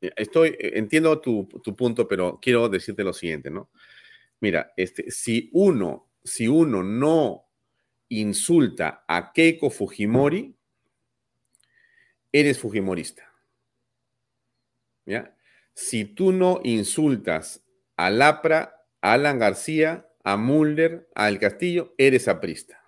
Estoy, 0.00 0.56
entiendo 0.58 1.20
tu, 1.20 1.48
tu, 1.62 1.74
punto, 1.74 2.06
pero 2.06 2.38
quiero 2.40 2.68
decirte 2.68 3.04
lo 3.04 3.12
siguiente, 3.12 3.50
¿no? 3.50 3.70
Mira, 4.40 4.72
este, 4.76 5.10
si 5.10 5.50
uno, 5.52 6.10
si 6.22 6.48
uno 6.48 6.82
no 6.82 7.46
insulta 8.08 9.04
a 9.08 9.32
Keiko 9.32 9.70
Fujimori, 9.70 10.54
eres 12.32 12.58
fujimorista. 12.58 13.32
¿ya? 15.06 15.34
Si 15.74 16.04
tú 16.04 16.32
no 16.32 16.60
insultas 16.64 17.64
a 17.96 18.10
Lapra, 18.10 18.84
a 19.00 19.14
Alan 19.14 19.38
García, 19.38 20.06
a 20.26 20.36
Mulder, 20.36 21.08
a 21.14 21.28
El 21.28 21.38
Castillo, 21.38 21.94
eres 21.96 22.26
aprista. 22.26 22.82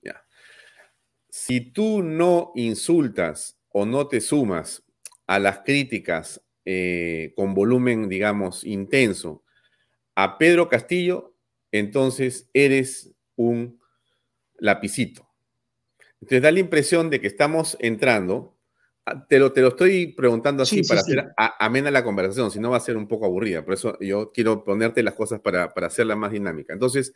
¿ya? 0.00 0.24
Si 1.28 1.60
tú 1.72 2.04
no 2.04 2.52
insultas 2.54 3.58
o 3.68 3.84
no 3.84 4.06
te 4.06 4.20
sumas 4.20 4.84
a 5.26 5.40
las 5.40 5.58
críticas 5.64 6.40
eh, 6.64 7.32
con 7.34 7.52
volumen, 7.52 8.08
digamos, 8.08 8.62
intenso 8.62 9.42
a 10.14 10.38
Pedro 10.38 10.68
Castillo, 10.68 11.34
entonces 11.72 12.48
eres 12.52 13.12
un 13.34 13.80
lapicito. 14.58 15.28
Entonces 16.20 16.42
da 16.42 16.52
la 16.52 16.60
impresión 16.60 17.10
de 17.10 17.20
que 17.20 17.26
estamos 17.26 17.76
entrando, 17.80 18.53
te 19.28 19.38
lo, 19.38 19.52
te 19.52 19.60
lo 19.60 19.68
estoy 19.68 20.08
preguntando 20.08 20.62
así 20.62 20.82
para 20.82 21.00
hacer 21.00 21.32
amena 21.36 21.90
la 21.90 22.02
conversación, 22.02 22.50
si 22.50 22.58
no 22.58 22.70
va 22.70 22.78
a 22.78 22.80
ser 22.80 22.96
un 22.96 23.06
poco 23.06 23.26
aburrida, 23.26 23.64
por 23.64 23.74
eso 23.74 23.98
yo 24.00 24.32
quiero 24.32 24.64
ponerte 24.64 25.02
las 25.02 25.14
cosas 25.14 25.40
para, 25.40 25.74
para 25.74 25.88
hacerla 25.88 26.16
más 26.16 26.32
dinámica. 26.32 26.72
Entonces, 26.72 27.12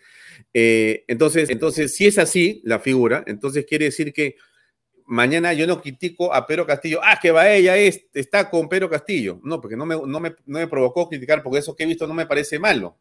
eh, 0.53 1.05
entonces, 1.09 1.49
entonces, 1.49 1.95
si 1.95 2.07
es 2.07 2.19
así 2.19 2.61
la 2.65 2.79
figura, 2.79 3.25
entonces 3.27 3.65
quiere 3.65 3.87
decir 3.87 4.13
que 4.13 4.37
mañana 5.07 5.55
yo 5.55 5.67
no 5.67 5.81
critico 5.81 6.35
a 6.35 6.47
Pedro 6.47 6.67
Castillo, 6.67 7.01
ah, 7.03 7.19
que 7.21 7.31
va 7.31 7.51
ella, 7.51 7.77
es, 7.77 8.07
está 8.13 8.51
con 8.51 8.69
Pedro 8.69 8.91
Castillo. 8.91 9.41
No, 9.43 9.59
porque 9.61 9.77
no 9.77 9.87
me, 9.87 9.97
no, 9.97 10.21
me, 10.21 10.37
no 10.45 10.59
me 10.59 10.69
provocó 10.69 11.09
criticar, 11.09 11.43
porque 11.43 11.61
eso 11.61 11.75
que 11.75 11.85
he 11.85 11.87
visto 11.87 12.07
no 12.07 12.13
me 12.13 12.27
parece 12.27 12.59
malo. 12.59 12.99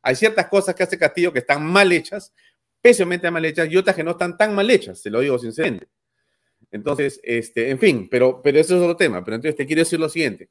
Hay 0.00 0.16
ciertas 0.16 0.48
cosas 0.48 0.74
que 0.74 0.82
hace 0.82 0.98
Castillo 0.98 1.32
que 1.32 1.40
están 1.40 1.64
mal 1.64 1.92
hechas, 1.92 2.32
pésimamente 2.80 3.30
mal 3.30 3.44
hechas, 3.44 3.68
y 3.70 3.76
otras 3.76 3.94
que 3.94 4.02
no 4.02 4.12
están 4.12 4.38
tan 4.38 4.54
mal 4.54 4.68
hechas, 4.70 5.02
te 5.02 5.10
lo 5.10 5.20
digo 5.20 5.38
sinceramente. 5.38 5.86
Entonces, 6.72 7.20
este, 7.22 7.70
en 7.70 7.78
fin, 7.78 8.08
pero, 8.10 8.40
pero 8.42 8.58
eso 8.58 8.74
es 8.74 8.82
otro 8.82 8.96
tema. 8.96 9.24
Pero 9.24 9.36
entonces 9.36 9.56
te 9.56 9.66
quiero 9.66 9.80
decir 9.80 10.00
lo 10.00 10.08
siguiente 10.08 10.48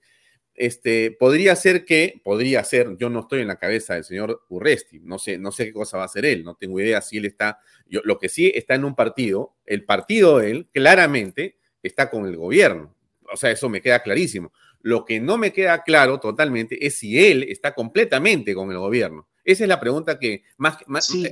este, 0.56 1.12
podría 1.12 1.56
ser 1.56 1.86
que, 1.86 2.22
podría 2.24 2.64
ser, 2.64 2.98
yo 2.98 3.10
no 3.10 3.22
estoy 3.22 3.42
en 3.42 3.48
la 3.48 3.58
cabeza 3.58 3.96
del 3.96 4.04
señor 4.04 4.44
Urresti, 4.50 5.00
no 5.00 5.18
sé, 5.18 5.38
no 5.38 5.52
sé 5.52 5.66
qué 5.66 5.74
cosa 5.74 5.98
va 5.98 6.04
a 6.04 6.06
hacer 6.08 6.26
él, 6.26 6.44
no 6.44 6.56
tengo 6.56 6.80
idea 6.80 7.02
si 7.02 7.18
él 7.18 7.26
está, 7.26 7.60
yo, 7.88 8.02
lo 8.04 8.20
que 8.20 8.30
sí 8.30 8.52
está 8.54 8.76
en 8.76 8.86
un 8.86 8.96
partido, 8.96 9.56
el 9.66 9.86
partido 9.86 10.40
de 10.40 10.52
él 10.52 10.70
claramente 10.72 11.58
está 11.82 12.10
con 12.10 12.26
el 12.26 12.38
gobierno, 12.38 12.96
o 13.32 13.38
sea, 13.38 13.52
eso 13.52 13.70
me 13.70 13.82
queda 13.82 14.04
clarísimo. 14.04 14.52
Lo 14.84 15.06
que 15.06 15.20
no 15.20 15.38
me 15.38 15.54
queda 15.54 15.84
claro 15.84 16.20
totalmente 16.20 16.86
es 16.86 16.98
si 16.98 17.24
él 17.24 17.44
está 17.44 17.74
completamente 17.74 18.54
con 18.56 18.72
el 18.72 18.78
gobierno. 18.80 19.28
Esa 19.44 19.64
es 19.64 19.68
la 19.68 19.80
pregunta 19.80 20.18
que 20.18 20.44
más, 20.58 20.78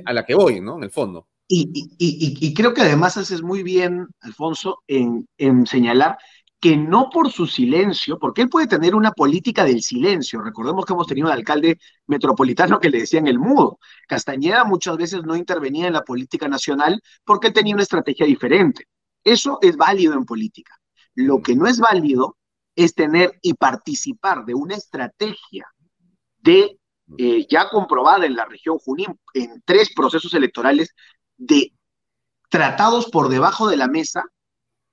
a 0.04 0.12
la 0.12 0.24
que 0.24 0.34
voy, 0.34 0.60
¿no? 0.60 0.76
En 0.76 0.84
el 0.84 0.90
fondo. 0.90 1.28
Y, 1.52 2.54
creo 2.54 2.74
que 2.74 2.82
además 2.82 3.16
haces 3.16 3.42
muy 3.42 3.64
bien, 3.64 4.06
Alfonso, 4.20 4.82
en, 4.86 5.26
en 5.36 5.66
señalar 5.66 6.16
que 6.60 6.76
no 6.76 7.08
por 7.10 7.32
su 7.32 7.46
silencio, 7.46 8.18
porque 8.18 8.42
él 8.42 8.50
puede 8.50 8.66
tener 8.66 8.94
una 8.94 9.12
política 9.12 9.64
del 9.64 9.82
silencio. 9.82 10.42
Recordemos 10.42 10.84
que 10.84 10.92
hemos 10.92 11.06
tenido 11.06 11.26
un 11.26 11.32
alcalde 11.32 11.78
metropolitano 12.06 12.78
que 12.78 12.90
le 12.90 13.00
decían 13.00 13.26
el 13.26 13.38
mudo. 13.38 13.78
Castañeda 14.06 14.64
muchas 14.64 14.96
veces 14.98 15.24
no 15.24 15.34
intervenía 15.34 15.86
en 15.86 15.94
la 15.94 16.02
política 16.02 16.48
nacional 16.48 17.00
porque 17.24 17.48
él 17.48 17.54
tenía 17.54 17.74
una 17.74 17.82
estrategia 17.82 18.26
diferente. 18.26 18.84
Eso 19.24 19.58
es 19.62 19.76
válido 19.76 20.12
en 20.14 20.26
política. 20.26 20.78
Lo 21.14 21.40
que 21.40 21.56
no 21.56 21.66
es 21.66 21.80
válido 21.80 22.36
es 22.76 22.94
tener 22.94 23.38
y 23.40 23.54
participar 23.54 24.44
de 24.44 24.54
una 24.54 24.74
estrategia 24.74 25.66
de 26.42 26.78
eh, 27.18 27.46
ya 27.50 27.68
comprobada 27.68 28.26
en 28.26 28.36
la 28.36 28.44
región 28.44 28.78
Junín 28.78 29.18
en 29.34 29.62
tres 29.64 29.92
procesos 29.94 30.32
electorales 30.34 30.94
de 31.40 31.72
tratados 32.50 33.06
por 33.06 33.28
debajo 33.28 33.68
de 33.68 33.76
la 33.76 33.88
mesa 33.88 34.24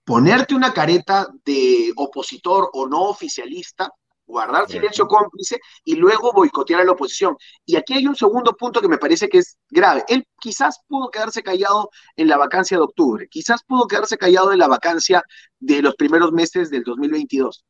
ponerte 0.06 0.56
una 0.56 0.74
careta 0.74 1.28
de 1.44 1.92
opositor 1.98 2.70
o 2.72 2.88
no 2.88 3.02
oficialista, 3.10 3.92
guardar 4.26 4.68
silencio 4.70 5.06
cómplice 5.06 5.60
y 5.84 5.96
luego 5.96 6.32
boicotear 6.32 6.80
a 6.80 6.86
la 6.86 6.94
oposición. 6.94 7.36
Y 7.66 7.76
aquí 7.76 7.94
hay 7.94 8.08
un 8.08 8.16
segundo 8.16 8.54
punto 8.54 8.80
que 8.80 8.88
me 8.88 8.98
parece 8.98 9.28
que 9.28 9.40
es 9.40 9.58
grave. 9.70 10.06
Él 10.08 10.26
quizás 10.40 10.80
pudo 10.88 11.10
quedarse 11.10 11.44
callado 11.44 11.90
en 12.16 12.30
la 12.30 12.38
vacancia 12.38 12.78
de 12.78 12.84
octubre, 12.84 13.28
quizás 13.30 13.64
pudo 13.64 13.86
quedarse 13.86 14.18
callado 14.18 14.54
en 14.54 14.60
la 14.60 14.68
vacancia 14.68 15.24
de 15.60 15.82
los 15.82 15.96
primeros 15.96 16.32
meses 16.32 16.70
del 16.70 16.84
2022. 16.84 17.66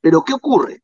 Pero 0.00 0.22
¿qué 0.22 0.34
ocurre? 0.34 0.82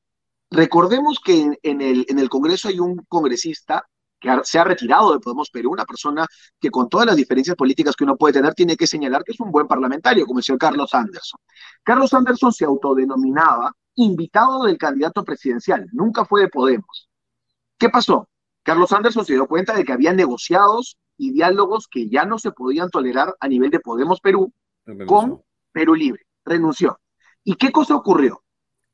Recordemos 0.51 1.21
que 1.25 1.57
en, 1.63 1.81
el, 1.81 2.05
en 2.09 2.19
el 2.19 2.29
Congreso 2.29 2.67
hay 2.67 2.81
un 2.81 2.97
congresista 3.09 3.87
que 4.21 4.31
se 4.45 4.59
ha 4.59 4.65
retirado 4.65 5.13
de 5.13 5.21
Podemos 5.21 5.51
Perú, 5.51 5.73
una 5.73 5.85
persona 5.85 6.27
que 6.61 6.71
con 6.71 6.89
todas 6.89 7.07
las 7.07 7.17
diferencias 7.17 7.57
políticas 7.57 7.97
que 7.97 8.05
uno 8.05 8.17
puede 8.17 8.35
tener, 8.35 8.55
tiene 8.55 8.77
que 8.77 8.87
señalar 8.87 9.25
que 9.25 9.33
es 9.33 9.41
un 9.41 9.51
buen 9.51 9.67
parlamentario, 9.67 10.27
como 10.27 10.39
el 10.39 10.45
señor 10.45 10.59
Carlos 10.59 10.95
Anderson. 10.95 11.41
Carlos 11.83 12.13
Anderson 12.13 12.53
se 12.53 12.65
autodenominaba 12.65 13.73
invitado 13.97 14.65
del 14.65 14.79
candidato 14.79 15.25
presidencial, 15.25 15.87
nunca 15.93 16.25
fue 16.25 16.43
de 16.43 16.49
Podemos. 16.49 17.09
¿Qué 17.79 17.89
pasó? 17.89 18.29
Carlos 18.63 18.93
Anderson 18.93 19.25
se 19.25 19.33
dio 19.33 19.47
cuenta 19.47 19.75
de 19.75 19.85
que 19.85 19.93
había 19.93 20.13
negociados 20.13 20.99
y 21.17 21.33
diálogos 21.33 21.89
que 21.89 22.09
ya 22.09 22.25
no 22.25 22.39
se 22.39 22.53
podían 22.53 22.91
tolerar 22.91 23.35
a 23.41 23.49
nivel 23.49 23.71
de 23.71 23.81
Podemos 23.81 24.21
Perú 24.21 24.53
con 25.07 25.43
Perú 25.73 25.95
Libre. 25.95 26.23
Renunció. 26.45 27.01
¿Y 27.45 27.55
qué 27.55 27.73
cosa 27.73 27.95
ocurrió? 27.95 28.43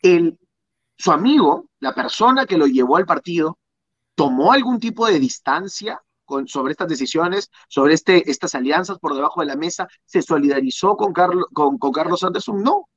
El, 0.01 0.39
su 0.97 1.13
amigo, 1.13 1.69
la 1.81 1.95
persona 1.95 2.47
que 2.47 2.57
lo 2.57 2.67
llevó 2.67 2.97
al 2.97 3.07
partido, 3.07 3.59
tomó 4.17 4.53
algún 4.53 4.81
tipo 4.81 5.07
de 5.07 5.21
distancia 5.21 6.01
con, 6.25 6.49
sobre 6.49 6.73
estas 6.73 6.89
decisiones, 6.89 7.51
sobre 7.69 7.95
este, 7.95 8.29
estas 8.29 8.57
alianzas 8.57 8.99
por 8.99 9.15
debajo 9.15 9.41
de 9.41 9.47
la 9.47 9.57
mesa, 9.57 9.87
se 10.05 10.23
solidarizó 10.23 10.97
con, 10.97 11.13
con, 11.13 11.79
con 11.79 11.93
Carlos 11.93 12.25
Anderson, 12.25 12.61
no. 12.63 12.89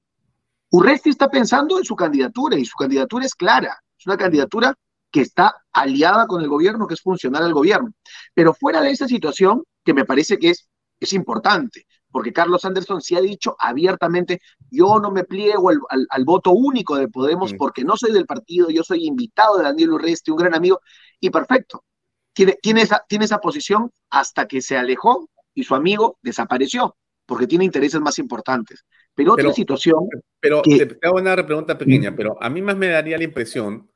Urresti 0.72 1.12
está 1.12 1.30
pensando 1.30 1.78
en 1.78 1.86
su 1.86 1.96
candidatura 1.96 2.58
y 2.58 2.66
su 2.66 2.76
candidatura 2.76 3.26
es 3.26 3.36
clara, 3.36 3.78
es 3.98 4.08
una 4.08 4.18
candidatura 4.18 4.74
que 5.12 5.22
está 5.22 5.56
aliada 5.72 6.28
con 6.28 6.42
el 6.42 6.48
gobierno, 6.48 6.88
que 6.88 6.94
es 6.94 7.02
funcional 7.02 7.44
al 7.44 7.54
gobierno. 7.54 7.92
Pero 8.34 8.54
fuera 8.54 8.82
de 8.82 8.92
esa 8.92 9.08
situación, 9.08 9.64
que 9.84 9.94
me 9.94 10.06
parece 10.06 10.38
que 10.38 10.52
es, 10.52 10.68
es 11.00 11.14
importante, 11.14 11.86
porque 12.12 12.34
Carlos 12.34 12.66
Anderson 12.66 13.02
sí 13.02 13.16
ha 13.16 13.22
dicho 13.22 13.56
abiertamente, 13.60 14.42
yo 14.70 15.00
no 15.00 15.12
me 15.12 15.24
pliego 15.24 15.70
al, 15.70 16.26
voto 16.26 16.52
único 16.52 16.96
de 16.96 17.08
Podemos 17.08 17.54
porque 17.54 17.84
no 17.84 17.98
soy 17.98 18.12
del 18.12 18.26
partido, 18.26 18.70
yo 18.70 18.84
soy 18.84 19.06
invitado 19.06 19.58
de 19.58 19.64
Daniel 19.64 19.92
Urresti, 19.92 20.32
un 20.32 20.38
gran 20.38 20.54
amigo, 20.54 20.82
y 21.20 21.30
perfecto. 21.30 21.84
Tiene, 22.34 22.58
tiene, 22.62 22.82
esa, 22.82 23.04
tiene 23.08 23.26
esa 23.26 23.40
posición 23.40 23.92
hasta 24.10 24.48
que 24.48 24.62
se 24.62 24.78
alejó 24.78 25.30
y 25.54 25.64
su 25.64 25.76
amigo 25.76 26.18
desapareció, 26.22 26.96
porque 27.26 27.48
tiene 27.48 27.66
intereses 27.66 28.00
más 28.00 28.20
importantes. 28.20 28.86
Pero 29.14 29.34
otra 29.34 29.52
situación... 29.52 30.08
Pero 30.40 30.62
te 30.62 30.98
hago 31.02 31.18
una 31.18 31.36
pregunta 31.46 31.78
pequeña, 31.78 32.16
pero 32.16 32.42
a 32.42 32.50
mí 32.50 32.62
más 32.62 32.78
me 32.78 32.88
daría 32.88 33.18
la 33.18 33.24
impresión 33.24 33.90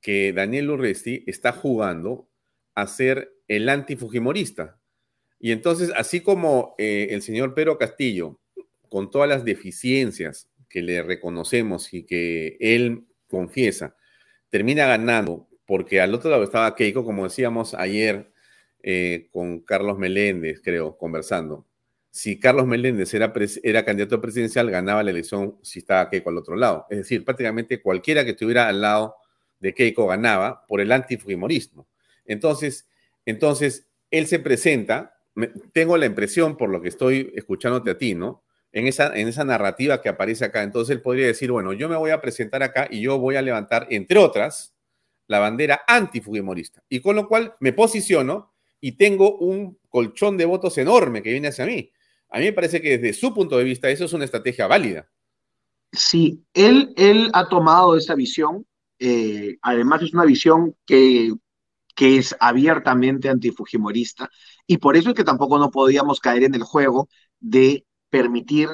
que 0.00 0.32
Daniel 0.32 0.70
Urresti 0.70 1.24
está 1.26 1.52
jugando 1.52 2.28
a 2.74 2.86
ser 2.86 3.32
el 3.48 3.68
antifujimorista. 3.68 4.78
Y 5.40 5.52
entonces, 5.52 5.92
así 5.96 6.20
como 6.20 6.74
eh, 6.78 7.08
el 7.10 7.22
señor 7.22 7.54
Pedro 7.54 7.78
Castillo, 7.78 8.40
con 8.88 9.10
todas 9.10 9.28
las 9.28 9.44
deficiencias 9.44 10.48
que 10.68 10.82
le 10.82 11.02
reconocemos 11.02 11.92
y 11.94 12.04
que 12.04 12.56
él 12.60 13.04
confiesa, 13.28 13.96
termina 14.50 14.86
ganando, 14.86 15.48
porque 15.66 16.00
al 16.00 16.14
otro 16.14 16.30
lado 16.30 16.44
estaba 16.44 16.74
Keiko, 16.74 17.04
como 17.04 17.24
decíamos 17.24 17.74
ayer 17.74 18.30
eh, 18.82 19.28
con 19.32 19.60
Carlos 19.60 19.98
Meléndez, 19.98 20.60
creo, 20.62 20.96
conversando. 20.96 21.66
Si 22.10 22.38
Carlos 22.38 22.66
Meléndez 22.66 23.12
era, 23.14 23.84
candidato 23.84 24.20
presidencial, 24.20 24.70
ganaba 24.70 25.02
la 25.02 25.10
elección 25.10 25.58
si 25.62 25.80
estaba 25.80 26.08
Keiko 26.08 26.30
al 26.30 26.38
otro 26.38 26.56
lado. 26.56 26.86
Es 26.90 26.98
decir, 26.98 27.24
prácticamente 27.24 27.82
cualquiera 27.82 28.24
que 28.24 28.30
estuviera 28.30 28.68
al 28.68 28.80
lado 28.80 29.16
de 29.60 29.74
Keiko 29.74 30.06
ganaba 30.06 30.66
por 30.66 30.80
el 30.80 30.90
antifujimorismo. 30.90 31.86
Entonces, 32.24 32.88
entonces, 33.26 33.86
él 34.10 34.26
se 34.26 34.38
presenta 34.38 35.18
tengo 35.72 35.96
la 35.96 36.06
impresión, 36.06 36.56
por 36.56 36.70
lo 36.70 36.80
que 36.80 36.88
estoy 36.88 37.32
escuchándote 37.34 37.90
a 37.90 37.98
ti, 37.98 38.14
¿no? 38.14 38.42
En 38.70 38.86
esa, 38.86 39.16
en 39.16 39.28
esa 39.28 39.44
narrativa 39.44 40.02
que 40.02 40.08
aparece 40.08 40.44
acá. 40.44 40.62
Entonces 40.62 40.94
él 40.94 41.02
podría 41.02 41.26
decir, 41.26 41.50
bueno, 41.50 41.72
yo 41.72 41.88
me 41.88 41.96
voy 41.96 42.10
a 42.10 42.20
presentar 42.20 42.62
acá 42.62 42.86
y 42.90 43.00
yo 43.00 43.18
voy 43.18 43.36
a 43.36 43.42
levantar, 43.42 43.86
entre 43.90 44.18
otras, 44.18 44.74
la 45.26 45.38
bandera 45.38 45.82
antifujimorista. 45.86 46.82
Y 46.88 47.00
con 47.00 47.16
lo 47.16 47.28
cual 47.28 47.54
me 47.60 47.72
posiciono 47.72 48.52
y 48.80 48.92
tengo 48.92 49.38
un 49.38 49.78
colchón 49.88 50.36
de 50.36 50.44
votos 50.44 50.76
enorme 50.78 51.22
que 51.22 51.32
viene 51.32 51.48
hacia 51.48 51.66
mí. 51.66 51.90
A 52.30 52.38
mí 52.38 52.44
me 52.44 52.52
parece 52.52 52.82
que 52.82 52.98
desde 52.98 53.18
su 53.18 53.32
punto 53.32 53.56
de 53.56 53.64
vista 53.64 53.88
eso 53.88 54.04
es 54.04 54.12
una 54.12 54.26
estrategia 54.26 54.66
válida. 54.66 55.08
Sí, 55.92 56.44
él, 56.52 56.92
él 56.96 57.30
ha 57.32 57.48
tomado 57.48 57.96
esa 57.96 58.14
visión. 58.14 58.66
Eh, 58.98 59.56
además 59.62 60.02
es 60.02 60.12
una 60.12 60.24
visión 60.24 60.76
que 60.84 61.32
que 61.98 62.16
es 62.16 62.36
abiertamente 62.38 63.28
antifujimorista, 63.28 64.30
y 64.68 64.76
por 64.76 64.96
eso 64.96 65.08
es 65.08 65.16
que 65.16 65.24
tampoco 65.24 65.58
no 65.58 65.72
podíamos 65.72 66.20
caer 66.20 66.44
en 66.44 66.54
el 66.54 66.62
juego 66.62 67.08
de 67.40 67.87
permitir 68.10 68.68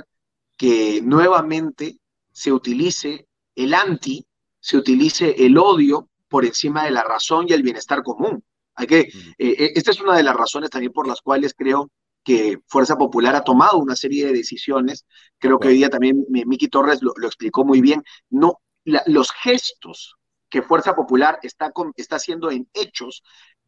que 0.56 1.00
nuevamente 1.02 1.98
se 2.32 2.52
utilice 2.52 3.26
el 3.54 3.74
anti, 3.74 4.26
se 4.60 4.76
utilice 4.76 5.44
el 5.44 5.58
odio 5.58 6.08
por 6.28 6.44
encima 6.44 6.84
de 6.84 6.90
la 6.90 7.04
razón 7.04 7.46
y 7.48 7.52
el 7.52 7.62
bienestar 7.62 8.02
común. 8.02 8.42
Hay 8.74 8.86
que, 8.86 9.00
eh, 9.00 9.10
eh, 9.38 9.72
esta 9.74 9.90
es 9.90 10.00
una 10.00 10.16
de 10.16 10.22
las 10.22 10.34
razones 10.34 10.70
también 10.70 10.92
por 10.92 11.06
las 11.06 11.20
cuales 11.20 11.54
creo 11.54 11.90
que 12.24 12.58
Fuerza 12.66 12.96
Popular 12.96 13.36
ha 13.36 13.44
tomado 13.44 13.78
una 13.78 13.94
serie 13.94 14.26
de 14.26 14.32
decisiones. 14.32 15.06
Creo 15.38 15.58
que 15.58 15.68
hoy 15.68 15.74
día 15.74 15.90
también 15.90 16.24
Miki 16.28 16.68
Torres 16.68 17.02
lo, 17.02 17.12
lo, 17.16 17.26
explicó 17.26 17.64
muy 17.64 17.80
bien. 17.80 18.02
No, 18.30 18.60
los 18.84 19.30
gestos 19.30 20.16
que 20.48 20.62
Fuerza 20.62 20.94
Popular 20.94 21.38
está, 21.42 21.72
está 21.96 22.16
haciendo 22.16 22.50
en 22.50 22.68
hechos 22.72 23.22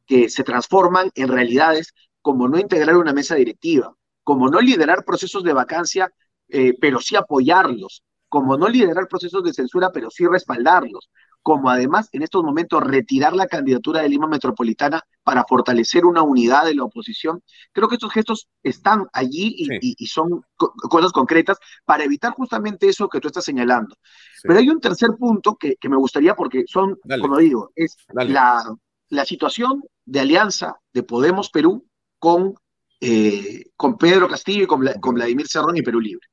que 0.07 0.29
se 0.29 0.45
transforman 0.45 1.11
en 1.15 1.29
realidades 1.29 1.93
como 2.23 2.49
no 2.49 2.59
integrar 2.59 2.97
una 2.97 3.13
mesa 3.13 3.35
directiva, 3.35 3.95
como 4.27 4.49
no 4.49 4.61
liderar 4.61 5.05
procesos 5.05 5.45
de 5.45 5.53
vacancia, 5.53 6.13
eh, 6.49 6.75
pero 6.81 6.99
sí 6.99 7.15
apoyarlos, 7.15 8.03
como 8.29 8.57
no 8.57 8.67
liderar 8.67 9.07
procesos 9.07 9.41
de 9.45 9.55
censura, 9.55 9.93
pero 9.93 10.11
sí 10.11 10.27
respaldarlos, 10.27 11.11
como 11.45 11.71
además 11.71 12.09
en 12.11 12.23
estos 12.23 12.43
momentos 12.43 12.83
retirar 12.83 13.37
la 13.37 13.47
candidatura 13.47 14.03
de 14.03 14.09
Lima 14.09 14.27
Metropolitana 14.27 15.01
para 15.23 15.45
fortalecer 15.45 16.05
una 16.05 16.23
unidad 16.23 16.65
de 16.65 16.75
la 16.75 16.83
oposición. 16.83 17.41
Creo 17.71 17.87
que 17.87 17.95
estos 17.95 18.13
gestos 18.13 18.49
están 18.65 19.07
allí 19.13 19.55
y, 19.81 20.07
son 20.09 20.43
cosas 20.57 21.13
concretas 21.13 21.59
para 21.85 22.03
evitar 22.03 22.33
justamente 22.33 22.89
eso 22.89 23.09
que 23.09 23.21
tú 23.21 23.29
estás 23.29 23.45
señalando. 23.45 23.95
Pero 24.43 24.59
hay 24.59 24.69
un 24.69 24.81
tercer 24.81 25.11
punto 25.17 25.55
que, 25.55 25.77
me 25.89 25.97
gustaría, 25.97 26.35
porque 26.35 26.65
son, 26.67 26.99
como 27.21 27.39
digo, 27.39 27.71
es 27.77 27.97
la, 28.13 28.75
la 29.09 29.25
situación 29.25 29.85
de 30.05 30.19
alianza 30.19 30.81
de 30.93 31.05
Podemos 31.05 31.49
Perú 31.49 31.87
con, 32.19 32.57
eh, 33.01 33.65
con 33.77 33.97
Pedro 33.97 34.29
Castillo 34.29 34.65
y 34.65 34.67
con, 34.67 34.87
con 35.01 35.15
Vladimir 35.15 35.47
Cerrón 35.49 35.77
y 35.77 35.83
Perú 35.83 36.01
Libre. 36.01 36.27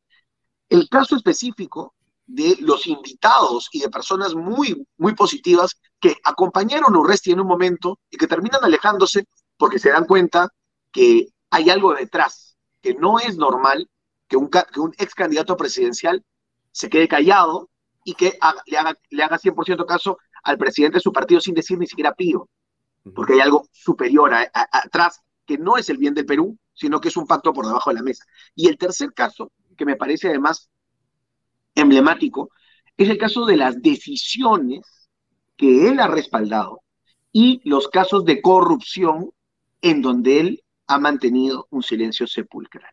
El 0.70 0.88
caso 0.90 1.16
específico 1.16 1.94
de 2.26 2.58
los 2.62 2.88
invitados 2.88 3.70
y 3.72 3.82
de 3.82 3.90
personas 3.90 4.34
muy, 4.34 4.86
muy 4.98 5.14
positivas 5.14 5.80
que 6.00 6.16
acompañaron 6.24 6.96
a 6.96 7.00
Urresti 7.00 7.32
en 7.32 7.42
un 7.42 7.48
momento 7.48 8.00
y 8.10 8.18
que 8.18 8.28
terminan 8.28 8.64
alejándose 8.64 9.26
porque 9.58 9.80
se 9.80 9.90
dan 9.90 10.06
cuenta 10.06 10.50
que 10.92 11.28
hay 11.50 11.70
algo 11.70 11.94
detrás, 11.94 12.58
que 12.82 12.94
no 12.94 13.20
es 13.20 13.38
normal 13.38 13.90
que 14.28 14.38
un, 14.38 14.50
que 14.50 14.80
un 14.80 14.94
ex 14.98 15.14
candidato 15.14 15.56
presidencial 15.58 16.24
se 16.72 16.90
quede 16.90 17.08
callado 17.08 17.70
y 18.04 18.16
que 18.16 18.38
le, 18.66 18.78
haga, 18.78 18.98
le 19.10 19.24
haga 19.24 19.38
100% 19.38 19.86
caso 19.86 20.18
al 20.44 20.58
presidente 20.58 20.98
de 20.98 21.02
su 21.02 21.14
partido 21.14 21.40
sin 21.40 21.56
decir 21.56 21.78
ni 21.78 21.88
siquiera 21.88 22.14
pío, 22.14 22.50
porque 23.16 23.34
hay 23.34 23.40
algo 23.42 23.68
superior 23.72 24.34
atrás 24.34 25.22
que 25.46 25.58
no 25.58 25.78
es 25.78 25.90
el 25.90 25.98
bien 25.98 26.14
del 26.14 26.26
Perú, 26.26 26.58
sino 26.74 27.00
que 27.00 27.10
es 27.10 27.18
un 27.18 27.28
pacto 27.28 27.54
por 27.54 27.66
debajo 27.66 27.90
de 27.90 27.96
la 27.96 28.04
mesa. 28.04 28.26
Y 28.56 28.68
el 28.68 28.78
tercer 28.78 29.14
caso, 29.14 29.52
que 29.78 29.86
me 29.86 29.96
parece 29.96 30.30
además 30.30 30.70
emblemático, 31.76 32.50
es 32.98 33.10
el 33.10 33.18
caso 33.18 33.46
de 33.46 33.58
las 33.58 33.82
decisiones 33.82 35.10
que 35.58 35.90
él 35.90 36.00
ha 36.00 36.08
respaldado 36.08 36.82
y 37.32 37.62
los 37.68 37.88
casos 37.88 38.26
de 38.26 38.42
corrupción 38.42 39.32
en 39.82 40.02
donde 40.02 40.40
él 40.40 40.64
ha 40.88 41.00
mantenido 41.00 41.68
un 41.72 41.84
silencio 41.84 42.28
sepulcral. 42.28 42.92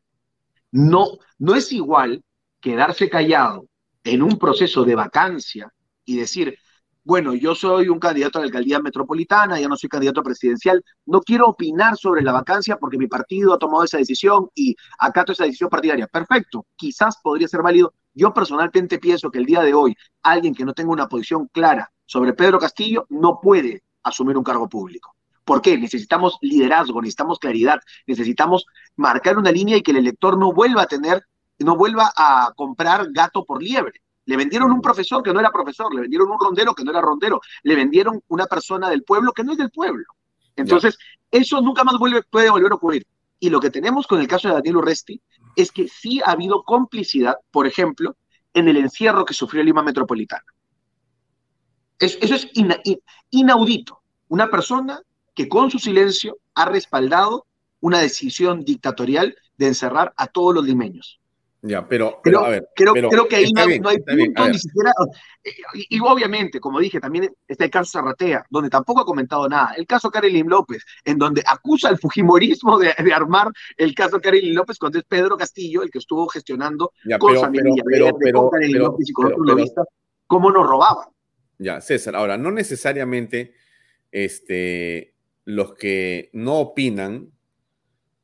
No, 0.72 1.18
no 1.38 1.55
es 1.55 1.72
igual 1.72 2.24
quedarse 2.61 3.09
callado 3.11 3.66
en 4.05 4.22
un 4.22 4.38
proceso 4.38 4.84
de 4.84 4.94
vacancia 4.94 5.72
y 6.05 6.16
decir, 6.16 6.57
bueno, 7.03 7.34
yo 7.34 7.55
soy 7.55 7.88
un 7.88 7.98
candidato 7.98 8.38
a 8.38 8.42
la 8.42 8.46
alcaldía 8.46 8.78
metropolitana, 8.78 9.59
ya 9.59 9.68
no 9.68 9.76
soy 9.76 9.88
candidato 9.88 10.22
presidencial, 10.22 10.84
no 11.07 11.20
quiero 11.22 11.46
opinar 11.46 11.96
sobre 11.96 12.22
la 12.22 12.32
vacancia 12.32 12.76
porque 12.76 12.98
mi 12.98 13.07
partido 13.07 13.55
ha 13.55 13.59
tomado 13.59 13.84
esa 13.84 13.96
decisión 13.96 14.48
y 14.55 14.76
acato 14.98 15.32
esa 15.32 15.44
decisión 15.44 15.70
partidaria. 15.70 16.07
Perfecto, 16.07 16.66
quizás 16.76 17.16
podría 17.22 17.48
ser 17.48 17.62
válido. 17.62 17.94
Yo 18.12 18.34
personalmente 18.34 18.98
pienso 18.98 19.30
que 19.30 19.38
el 19.38 19.46
día 19.46 19.62
de 19.62 19.72
hoy 19.72 19.96
alguien 20.22 20.55
que 20.55 20.64
no 20.64 20.74
tenga 20.74 20.92
una 20.92 21.09
posición 21.09 21.48
clara 21.53 21.90
sobre 22.05 22.34
Pedro 22.34 22.59
Castillo 22.59 23.07
no 23.09 23.40
puede 23.40 23.82
asumir 24.03 24.36
un 24.36 24.44
cargo 24.44 24.68
público. 24.68 25.14
¿Por 25.44 25.62
qué? 25.62 25.78
Necesitamos 25.78 26.36
liderazgo, 26.42 27.01
necesitamos 27.01 27.38
claridad, 27.38 27.80
necesitamos 28.07 28.66
marcar 28.96 29.38
una 29.38 29.51
línea 29.51 29.76
y 29.76 29.82
que 29.82 29.92
el 29.92 29.96
elector 29.98 30.38
no 30.38 30.53
vuelva 30.53 30.82
a 30.82 30.86
tener, 30.86 31.24
no 31.59 31.76
vuelva 31.76 32.12
a 32.14 32.53
comprar 32.55 33.11
gato 33.11 33.44
por 33.44 33.62
liebre 33.62 34.01
le 34.31 34.37
vendieron 34.37 34.70
un 34.70 34.81
profesor 34.81 35.24
que 35.24 35.33
no 35.33 35.41
era 35.41 35.51
profesor, 35.51 35.93
le 35.93 36.03
vendieron 36.03 36.31
un 36.31 36.39
rondero 36.39 36.72
que 36.72 36.85
no 36.85 36.93
era 36.93 37.01
rondero, 37.01 37.41
le 37.64 37.74
vendieron 37.74 38.22
una 38.28 38.47
persona 38.47 38.89
del 38.89 39.03
pueblo 39.03 39.33
que 39.33 39.43
no 39.43 39.51
es 39.51 39.59
del 39.59 39.72
pueblo. 39.72 40.05
Entonces, 40.55 40.97
eso 41.33 41.61
nunca 41.61 41.83
más 41.83 41.97
puede 42.31 42.49
volver 42.49 42.70
a 42.70 42.76
ocurrir. 42.76 43.05
Y 43.41 43.51
lo 43.51 43.59
que 43.59 43.70
tenemos 43.70 44.07
con 44.07 44.20
el 44.20 44.28
caso 44.28 44.47
de 44.47 44.55
Daniel 44.55 44.76
Urresti 44.76 45.20
es 45.57 45.72
que 45.72 45.89
sí 45.89 46.20
ha 46.24 46.31
habido 46.31 46.62
complicidad, 46.62 47.39
por 47.51 47.66
ejemplo, 47.66 48.16
en 48.55 48.68
el 48.68 48.76
encierro 48.76 49.24
que 49.24 49.35
sufrió 49.35 49.64
Lima 49.64 49.83
Metropolitana. 49.83 50.45
Eso, 51.99 52.18
es 52.22 52.49
inaudito. 53.31 54.01
Una 54.28 54.49
persona 54.49 55.01
que 55.35 55.49
con 55.49 55.72
su 55.72 55.81
silencio 55.81 56.39
ha 56.55 56.66
respaldado 56.66 57.47
una 57.81 57.99
decisión 57.99 58.64
dictatorial 58.64 59.35
de 59.57 59.66
encerrar 59.66 60.14
a 60.16 60.28
todos 60.28 60.55
los 60.55 60.64
limeños. 60.64 61.20
Ya, 61.63 61.87
pero, 61.87 62.21
creo, 62.23 62.45
a 62.45 62.49
ver, 62.49 62.69
creo, 62.75 62.95
creo 62.95 63.29
que 63.29 63.37
ahí 63.37 63.53
no, 63.53 63.89
hay 63.89 63.99
punto 63.99 64.49
ni 64.49 64.59
siquiera. 64.59 64.93
Y, 65.75 66.01
obviamente, 66.01 66.59
como 66.59 66.81
dije, 66.81 67.01
también 67.01 67.31
está 67.47 67.65
el 67.65 67.71
caso 67.71 67.99
Zarratea, 67.99 68.47
donde 68.49 68.71
tampoco 68.71 69.03
ha 69.03 69.05
comentado 69.05 69.47
nada. 69.47 69.75
El 69.77 69.87
caso 69.87 70.11
Karelim 70.11 70.47
López, 70.47 70.83
en 71.05 71.19
donde 71.19 71.43
acusa 71.47 71.89
al 71.89 71.99
Fujimorismo 71.99 72.79
de, 72.79 72.95
de 72.97 73.13
armar 73.13 73.49
el 73.77 73.95
caso 73.95 74.21
Karelim 74.21 74.55
López, 74.55 74.79
cuando 74.79 74.99
es 74.99 75.05
Pedro 75.05 75.37
Castillo 75.37 75.83
el 75.83 75.91
que 75.91 75.99
estuvo 75.99 76.27
gestionando 76.29 76.93
ya, 77.05 77.19
con 77.19 77.35
pero, 77.35 77.75
pero, 77.85 78.17
pero, 78.19 78.41
con 78.41 78.51
Karelim 78.51 78.79
López 78.79 79.11
y 79.11 79.13
con 79.13 79.27
otros 79.27 79.47
lobistas, 79.47 79.87
cómo 80.27 80.51
nos 80.51 80.67
robaban. 80.67 81.09
Ya, 81.59 81.83
César, 81.83 82.17
ahora, 82.17 82.39
no 82.39 82.51
necesariamente 82.51 83.55
este, 84.11 85.15
los 85.45 85.75
que 85.75 86.31
no 86.33 86.59
opinan 86.59 87.31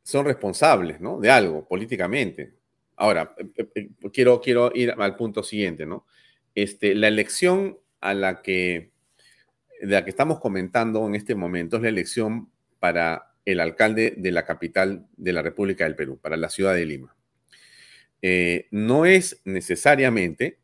son 0.03 0.25
responsables, 0.25 1.01
¿no? 1.01 1.21
De 1.21 1.31
algo 1.31 1.67
políticamente. 1.67 2.56
Ahora, 2.97 3.35
eh, 3.37 3.47
eh, 3.57 3.69
eh, 3.75 3.89
quiero, 4.13 4.41
quiero 4.41 4.73
ir 4.75 4.95
al 4.97 5.17
punto 5.17 5.43
siguiente, 5.43 5.87
¿no? 5.87 6.07
Este, 6.55 6.95
la 6.95 7.09
elección 7.09 7.79
a 8.01 8.15
la 8.15 8.41
que, 8.41 8.93
de 9.81 9.87
la 9.87 10.05
que 10.05 10.11
estamos 10.11 10.41
comentando 10.41 11.07
en 11.07 11.15
este 11.15 11.35
momento 11.35 11.77
es 11.77 11.83
la 11.83 11.91
elección 11.91 12.51
para 12.81 13.35
el 13.45 13.61
alcalde 13.61 14.15
de 14.17 14.33
la 14.33 14.45
capital 14.45 15.07
de 15.17 15.33
la 15.33 15.43
República 15.43 15.85
del 15.85 15.95
Perú, 15.95 16.19
para 16.19 16.37
la 16.37 16.49
ciudad 16.49 16.75
de 16.75 16.87
Lima. 16.87 17.15
no 18.71 19.07
es 19.07 19.41
necesariamente, 19.45 20.59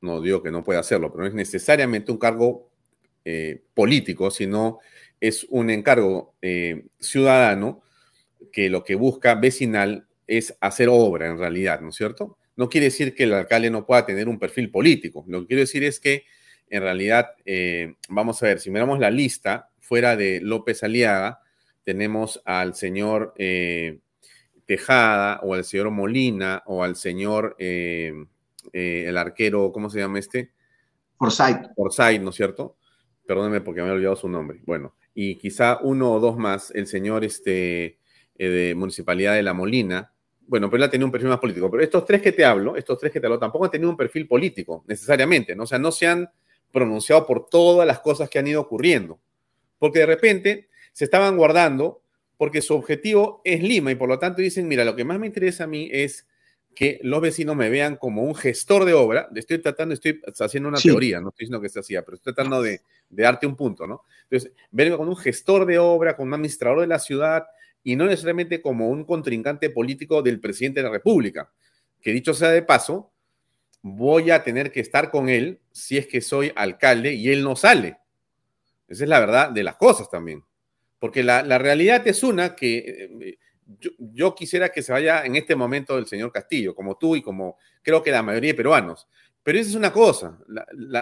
no 0.00 0.20
digo 0.20 0.42
que 0.42 0.52
no 0.52 0.62
pueda 0.62 0.80
hacerlo, 0.80 1.10
pero 1.10 1.22
no 1.22 1.28
es 1.28 1.34
necesariamente 1.34 2.12
un 2.12 2.18
cargo 2.18 2.70
político, 3.74 4.30
sino 4.30 4.78
es 5.20 5.44
un 5.50 5.70
encargo 5.70 6.36
ciudadano 7.00 7.82
que 8.52 8.70
lo 8.70 8.84
que 8.84 8.94
busca 8.94 9.34
vecinal 9.34 10.07
es 10.28 10.56
hacer 10.60 10.88
obra 10.88 11.26
en 11.26 11.38
realidad, 11.38 11.80
¿no 11.80 11.88
es 11.88 11.96
cierto? 11.96 12.38
No 12.54 12.68
quiere 12.68 12.86
decir 12.86 13.14
que 13.14 13.24
el 13.24 13.32
alcalde 13.32 13.70
no 13.70 13.86
pueda 13.86 14.06
tener 14.06 14.28
un 14.28 14.38
perfil 14.38 14.70
político. 14.70 15.24
Lo 15.26 15.40
que 15.40 15.46
quiero 15.48 15.60
decir 15.60 15.82
es 15.82 15.98
que 15.98 16.24
en 16.70 16.82
realidad, 16.82 17.30
eh, 17.44 17.94
vamos 18.08 18.42
a 18.42 18.46
ver, 18.46 18.60
si 18.60 18.70
miramos 18.70 18.98
la 18.98 19.10
lista, 19.10 19.70
fuera 19.80 20.16
de 20.16 20.40
López 20.40 20.82
Aliaga, 20.82 21.40
tenemos 21.82 22.42
al 22.44 22.74
señor 22.74 23.34
eh, 23.38 24.00
Tejada 24.66 25.40
o 25.42 25.54
al 25.54 25.64
señor 25.64 25.90
Molina 25.90 26.62
o 26.66 26.84
al 26.84 26.94
señor, 26.96 27.56
eh, 27.58 28.12
el 28.72 29.16
arquero, 29.16 29.72
¿cómo 29.72 29.88
se 29.88 30.00
llama 30.00 30.18
este? 30.18 30.52
Forsyth. 31.16 31.70
Forsyth, 31.74 32.20
¿no 32.20 32.30
es 32.30 32.36
cierto? 32.36 32.76
Perdóneme 33.26 33.62
porque 33.62 33.80
me 33.80 33.88
he 33.88 33.92
olvidado 33.92 34.16
su 34.16 34.28
nombre. 34.28 34.60
Bueno, 34.66 34.94
y 35.14 35.36
quizá 35.36 35.78
uno 35.80 36.12
o 36.12 36.20
dos 36.20 36.36
más, 36.36 36.70
el 36.72 36.86
señor 36.86 37.24
este, 37.24 37.98
de 38.34 38.74
Municipalidad 38.76 39.34
de 39.34 39.42
La 39.42 39.54
Molina, 39.54 40.12
bueno, 40.48 40.70
pero 40.70 40.78
él 40.78 40.88
ha 40.88 40.90
tenido 40.90 41.06
un 41.06 41.12
perfil 41.12 41.28
más 41.28 41.38
político. 41.38 41.70
Pero 41.70 41.82
estos 41.82 42.04
tres 42.06 42.22
que 42.22 42.32
te 42.32 42.44
hablo, 42.44 42.74
estos 42.74 42.98
tres 42.98 43.12
que 43.12 43.20
te 43.20 43.26
hablo, 43.26 43.38
tampoco 43.38 43.66
han 43.66 43.70
tenido 43.70 43.90
un 43.90 43.96
perfil 43.96 44.26
político, 44.26 44.82
necesariamente, 44.88 45.54
¿no? 45.54 45.64
O 45.64 45.66
sea, 45.66 45.78
no 45.78 45.92
se 45.92 46.06
han 46.06 46.28
pronunciado 46.72 47.26
por 47.26 47.48
todas 47.48 47.86
las 47.86 48.00
cosas 48.00 48.30
que 48.30 48.38
han 48.38 48.46
ido 48.46 48.60
ocurriendo. 48.60 49.20
Porque 49.78 50.00
de 50.00 50.06
repente 50.06 50.68
se 50.92 51.04
estaban 51.04 51.36
guardando 51.36 52.02
porque 52.38 52.62
su 52.62 52.74
objetivo 52.74 53.42
es 53.44 53.62
Lima 53.62 53.90
y 53.90 53.96
por 53.96 54.08
lo 54.08 54.18
tanto 54.18 54.40
dicen, 54.40 54.66
mira, 54.68 54.84
lo 54.84 54.96
que 54.96 55.04
más 55.04 55.18
me 55.18 55.26
interesa 55.26 55.64
a 55.64 55.66
mí 55.66 55.88
es 55.92 56.26
que 56.74 57.00
los 57.02 57.20
vecinos 57.20 57.56
me 57.56 57.68
vean 57.68 57.96
como 57.96 58.22
un 58.22 58.34
gestor 58.34 58.84
de 58.84 58.94
obra. 58.94 59.28
Estoy 59.34 59.58
tratando, 59.58 59.94
estoy 59.94 60.20
haciendo 60.38 60.68
una 60.68 60.78
teoría, 60.78 61.20
no 61.20 61.28
estoy 61.30 61.44
diciendo 61.44 61.60
que 61.60 61.68
se 61.68 61.80
hacía, 61.80 62.04
pero 62.04 62.16
estoy 62.16 62.32
tratando 62.32 62.62
de, 62.62 62.80
de, 63.10 63.22
darte 63.22 63.46
un 63.46 63.56
punto, 63.56 63.86
¿no? 63.86 64.04
Entonces, 64.30 64.52
verme 64.70 64.96
como 64.96 65.10
un 65.10 65.16
gestor 65.16 65.66
de 65.66 65.78
obra, 65.78 66.16
como 66.16 66.28
un 66.28 66.34
administrador 66.34 66.80
de 66.80 66.86
la 66.86 67.00
ciudad, 67.00 67.46
y 67.88 67.96
no 67.96 68.04
necesariamente 68.04 68.60
como 68.60 68.90
un 68.90 69.02
contrincante 69.04 69.70
político 69.70 70.20
del 70.20 70.40
presidente 70.40 70.80
de 70.80 70.84
la 70.84 70.92
República, 70.92 71.50
que 72.02 72.12
dicho 72.12 72.34
sea 72.34 72.50
de 72.50 72.60
paso, 72.60 73.14
voy 73.80 74.30
a 74.30 74.44
tener 74.44 74.70
que 74.70 74.80
estar 74.80 75.10
con 75.10 75.30
él 75.30 75.60
si 75.72 75.96
es 75.96 76.06
que 76.06 76.20
soy 76.20 76.52
alcalde 76.54 77.14
y 77.14 77.30
él 77.30 77.42
no 77.42 77.56
sale. 77.56 77.96
Esa 78.88 79.04
es 79.04 79.08
la 79.08 79.20
verdad 79.20 79.50
de 79.52 79.62
las 79.62 79.76
cosas 79.76 80.10
también. 80.10 80.44
Porque 80.98 81.22
la, 81.22 81.42
realidad 81.56 82.06
es 82.06 82.22
una 82.22 82.54
que 82.54 83.08
eh, 83.22 83.38
yo, 83.96 84.34
quisiera 84.34 84.68
que 84.68 84.82
se 84.82 84.92
vaya 84.92 85.24
en 85.24 85.36
este 85.36 85.56
momento 85.56 85.96
el 85.96 86.06
señor 86.06 86.30
Castillo, 86.30 86.74
como 86.74 86.98
tú 86.98 87.16
y 87.16 87.22
como 87.22 87.56
creo 87.80 88.02
que 88.02 88.10
la 88.10 88.22
mayoría 88.22 88.52
de 88.52 88.56
peruanos. 88.56 89.08
Pero 89.42 89.58
esa 89.58 89.70
es 89.70 89.76
una 89.76 89.94
cosa. 89.94 90.38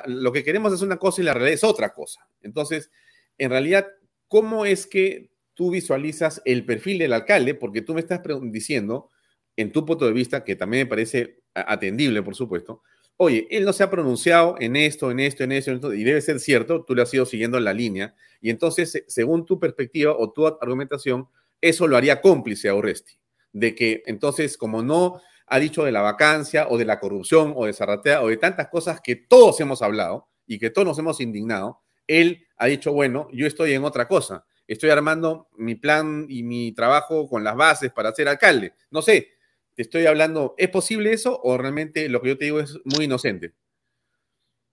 lo 0.04 0.30
que 0.30 0.44
queremos 0.44 0.72
es 0.72 0.82
una 0.82 0.98
cosa 0.98 1.20
y 1.20 1.24
la 1.24 1.34
realidad 1.34 1.54
es 1.54 1.64
otra 1.64 1.92
cosa. 1.92 2.28
Entonces, 2.42 2.92
en 3.38 3.50
realidad, 3.50 3.88
¿cómo 4.28 4.64
es 4.64 4.86
que 4.86 5.34
tú 5.56 5.70
visualizas 5.70 6.42
el 6.44 6.64
perfil 6.64 6.98
del 6.98 7.14
alcalde, 7.14 7.54
porque 7.54 7.80
tú 7.80 7.94
me 7.94 8.00
estás 8.00 8.20
diciendo, 8.42 9.10
en 9.56 9.72
tu 9.72 9.86
punto 9.86 10.04
de 10.04 10.12
vista, 10.12 10.44
que 10.44 10.54
también 10.54 10.82
me 10.82 10.90
parece 10.90 11.40
atendible, 11.54 12.22
por 12.22 12.36
supuesto, 12.36 12.82
oye, 13.16 13.48
él 13.50 13.64
no 13.64 13.72
se 13.72 13.82
ha 13.82 13.90
pronunciado 13.90 14.56
en 14.60 14.76
esto, 14.76 15.10
en 15.10 15.18
esto, 15.18 15.44
en 15.44 15.52
esto, 15.52 15.94
y 15.94 16.04
debe 16.04 16.20
ser 16.20 16.40
cierto, 16.40 16.84
tú 16.84 16.94
le 16.94 17.00
has 17.00 17.14
ido 17.14 17.24
siguiendo 17.24 17.58
la 17.58 17.72
línea, 17.72 18.14
y 18.42 18.50
entonces, 18.50 19.02
según 19.08 19.46
tu 19.46 19.58
perspectiva 19.58 20.14
o 20.16 20.30
tu 20.30 20.46
argumentación, 20.46 21.26
eso 21.62 21.88
lo 21.88 21.96
haría 21.96 22.20
cómplice 22.20 22.68
a 22.68 22.74
Urresti, 22.74 23.14
de 23.52 23.74
que 23.74 24.02
entonces, 24.04 24.58
como 24.58 24.82
no 24.82 25.22
ha 25.46 25.58
dicho 25.58 25.84
de 25.84 25.92
la 25.92 26.02
vacancia 26.02 26.66
o 26.68 26.76
de 26.76 26.84
la 26.84 27.00
corrupción 27.00 27.54
o 27.56 27.64
de 27.64 27.72
Zarratea 27.72 28.20
o 28.22 28.28
de 28.28 28.36
tantas 28.36 28.68
cosas 28.68 29.00
que 29.00 29.16
todos 29.16 29.58
hemos 29.60 29.80
hablado 29.80 30.28
y 30.46 30.58
que 30.58 30.68
todos 30.68 30.86
nos 30.86 30.98
hemos 30.98 31.20
indignado, 31.20 31.80
él 32.06 32.46
ha 32.58 32.66
dicho, 32.66 32.92
bueno, 32.92 33.28
yo 33.32 33.46
estoy 33.46 33.72
en 33.72 33.84
otra 33.84 34.06
cosa, 34.06 34.44
estoy 34.66 34.90
armando 34.90 35.48
mi 35.56 35.74
plan 35.74 36.26
y 36.28 36.42
mi 36.42 36.72
trabajo 36.72 37.28
con 37.28 37.44
las 37.44 37.56
bases 37.56 37.92
para 37.92 38.12
ser 38.12 38.28
alcalde. 38.28 38.74
No 38.90 39.02
sé, 39.02 39.28
te 39.74 39.82
estoy 39.82 40.06
hablando, 40.06 40.54
¿es 40.58 40.68
posible 40.70 41.12
eso 41.12 41.40
o 41.42 41.56
realmente 41.58 42.08
lo 42.08 42.20
que 42.20 42.28
yo 42.28 42.38
te 42.38 42.46
digo 42.46 42.60
es 42.60 42.78
muy 42.84 43.04
inocente? 43.04 43.54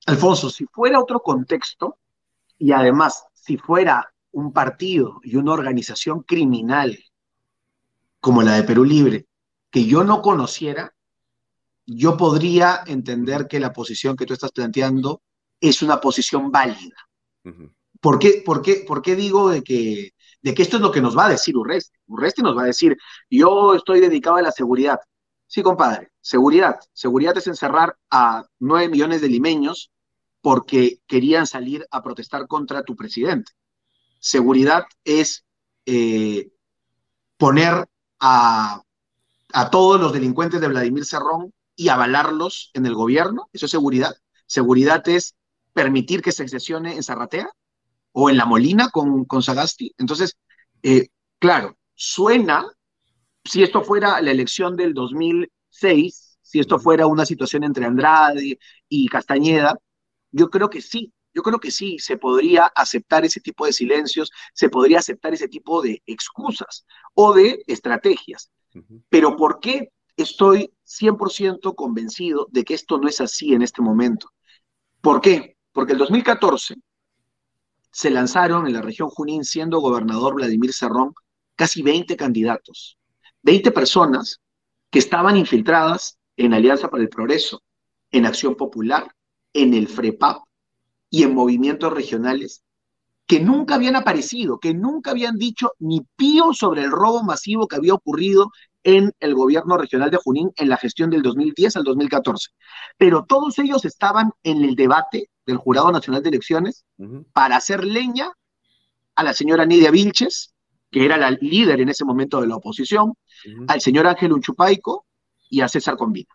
Alfonso, 0.05 0.49
si 0.49 0.65
fuera 0.65 0.99
otro 0.99 1.21
contexto 1.21 1.97
y 2.57 2.71
además 2.71 3.25
si 3.33 3.57
fuera 3.57 4.13
un 4.31 4.51
partido 4.51 5.19
y 5.23 5.35
una 5.35 5.53
organización 5.53 6.23
criminal 6.23 6.97
como 8.19 8.41
la 8.41 8.55
de 8.55 8.63
Perú 8.63 8.85
Libre, 8.85 9.27
que 9.69 9.85
yo 9.85 10.03
no 10.03 10.21
conociera, 10.21 10.93
yo 11.85 12.15
podría 12.15 12.83
entender 12.87 13.47
que 13.47 13.59
la 13.59 13.73
posición 13.73 14.15
que 14.15 14.25
tú 14.25 14.33
estás 14.33 14.51
planteando 14.51 15.21
es 15.59 15.81
una 15.81 15.99
posición 15.99 16.49
válida. 16.51 16.95
¿Por, 18.03 18.19
qué, 18.19 18.43
por, 18.45 18.61
qué, 18.61 18.83
¿Por 18.85 19.01
qué 19.01 19.15
digo 19.15 19.49
de 19.49 19.63
que, 19.63 20.11
de 20.41 20.53
que 20.53 20.61
esto 20.61 20.75
es 20.75 20.81
lo 20.81 20.91
que 20.91 20.99
nos 20.99 21.17
va 21.17 21.27
a 21.27 21.29
decir 21.29 21.55
Urresti? 21.55 21.97
Urresti 22.07 22.41
nos 22.41 22.57
va 22.57 22.63
a 22.63 22.65
decir, 22.65 22.97
yo 23.29 23.75
estoy 23.75 24.01
dedicado 24.01 24.35
a 24.35 24.41
la 24.41 24.51
seguridad. 24.51 24.99
Sí, 25.47 25.63
compadre, 25.63 26.11
seguridad. 26.19 26.81
Seguridad 26.91 27.37
es 27.37 27.47
encerrar 27.47 27.95
a 28.11 28.45
nueve 28.59 28.89
millones 28.89 29.21
de 29.21 29.29
limeños 29.29 29.89
porque 30.41 30.99
querían 31.07 31.47
salir 31.47 31.87
a 31.91 32.03
protestar 32.03 32.45
contra 32.45 32.83
tu 32.83 32.97
presidente. 32.97 33.53
Seguridad 34.19 34.83
es 35.05 35.45
eh, 35.85 36.51
poner 37.37 37.87
a, 38.19 38.83
todos 39.71 40.01
los 40.01 40.11
delincuentes 40.11 40.59
de 40.59 40.67
Vladimir 40.67 41.05
Cerrón 41.05 41.53
y 41.77 41.87
avalarlos 41.87 42.69
en 42.73 42.85
el 42.85 42.95
gobierno. 42.95 43.47
Eso 43.53 43.65
es 43.65 43.71
seguridad. 43.71 44.13
Seguridad 44.45 45.07
es 45.07 45.37
permitir 45.71 46.21
que 46.21 46.33
se 46.33 46.43
excesione 46.43 46.97
en 46.97 47.03
Zarratea 47.03 47.49
o 48.13 48.29
en 48.29 48.37
La 48.37 48.45
Molina 48.45 48.89
con, 48.89 49.25
con 49.25 49.43
Sagasti. 49.43 49.93
Entonces, 49.97 50.37
eh, 50.81 51.07
claro, 51.39 51.77
suena, 51.93 52.65
si 53.43 53.63
esto 53.63 53.83
fuera 53.83 54.21
la 54.21 54.31
elección 54.31 54.75
del 54.75 54.93
2006, 54.93 56.37
si 56.41 56.59
esto 56.59 56.79
fuera 56.79 57.07
una 57.07 57.25
situación 57.25 57.63
entre 57.63 57.85
Andrade 57.85 58.59
y 58.87 59.07
Castañeda, 59.07 59.77
yo 60.31 60.49
creo 60.49 60.69
que 60.69 60.81
sí, 60.81 61.11
yo 61.33 61.41
creo 61.41 61.59
que 61.59 61.71
sí, 61.71 61.97
se 61.99 62.17
podría 62.17 62.65
aceptar 62.75 63.25
ese 63.25 63.39
tipo 63.39 63.65
de 63.65 63.73
silencios, 63.73 64.31
se 64.53 64.69
podría 64.69 64.99
aceptar 64.99 65.33
ese 65.33 65.47
tipo 65.47 65.81
de 65.81 66.01
excusas 66.05 66.85
o 67.15 67.33
de 67.33 67.63
estrategias. 67.67 68.51
Pero 69.09 69.35
¿por 69.35 69.59
qué 69.59 69.91
estoy 70.15 70.71
100% 70.83 71.75
convencido 71.75 72.47
de 72.51 72.63
que 72.63 72.75
esto 72.75 72.97
no 72.99 73.07
es 73.07 73.19
así 73.21 73.53
en 73.53 73.63
este 73.63 73.81
momento? 73.81 74.29
¿Por 75.01 75.21
qué? 75.21 75.57
Porque 75.71 75.93
el 75.93 75.99
2014 75.99 76.75
se 77.93 78.09
lanzaron 78.09 78.65
en 78.65 78.73
la 78.73 78.81
región 78.81 79.09
Junín, 79.09 79.45
siendo 79.45 79.79
gobernador 79.79 80.33
Vladimir 80.33 80.73
Cerrón, 80.73 81.13
casi 81.55 81.83
20 81.83 82.17
candidatos, 82.17 82.97
20 83.43 83.71
personas 83.71 84.41
que 84.89 84.97
estaban 84.97 85.37
infiltradas 85.37 86.17
en 86.35 86.53
Alianza 86.53 86.89
para 86.89 87.03
el 87.03 87.09
Progreso, 87.09 87.61
en 88.11 88.25
Acción 88.25 88.55
Popular, 88.55 89.07
en 89.53 89.75
el 89.75 89.87
FREPAP 89.87 90.43
y 91.11 91.21
en 91.21 91.35
movimientos 91.35 91.93
regionales 91.93 92.63
que 93.27 93.39
nunca 93.39 93.75
habían 93.75 93.95
aparecido, 93.95 94.59
que 94.59 94.73
nunca 94.73 95.11
habían 95.11 95.37
dicho 95.37 95.71
ni 95.77 96.01
pío 96.15 96.51
sobre 96.53 96.81
el 96.81 96.91
robo 96.91 97.23
masivo 97.23 97.67
que 97.67 97.75
había 97.75 97.93
ocurrido 97.93 98.51
en 98.83 99.13
el 99.19 99.35
gobierno 99.35 99.77
regional 99.77 100.09
de 100.09 100.17
Junín 100.17 100.51
en 100.55 100.67
la 100.67 100.77
gestión 100.77 101.11
del 101.11 101.21
2010 101.21 101.77
al 101.77 101.83
2014. 101.83 102.49
Pero 102.97 103.23
todos 103.25 103.57
ellos 103.59 103.85
estaban 103.85 104.31
en 104.41 104.63
el 104.63 104.75
debate 104.75 105.29
del 105.45 105.57
Jurado 105.57 105.91
Nacional 105.91 106.23
de 106.23 106.29
Elecciones 106.29 106.85
para 107.33 107.57
hacer 107.57 107.83
leña 107.83 108.31
a 109.15 109.23
la 109.23 109.33
señora 109.33 109.65
Nidia 109.65 109.91
Vilches, 109.91 110.53
que 110.91 111.05
era 111.05 111.17
la 111.17 111.31
líder 111.31 111.81
en 111.81 111.89
ese 111.89 112.05
momento 112.05 112.41
de 112.41 112.47
la 112.47 112.55
oposición, 112.55 113.13
al 113.67 113.81
señor 113.81 114.07
Ángel 114.07 114.33
Unchupaico 114.33 115.05
y 115.49 115.61
a 115.61 115.67
César 115.67 115.97
Combina, 115.97 116.29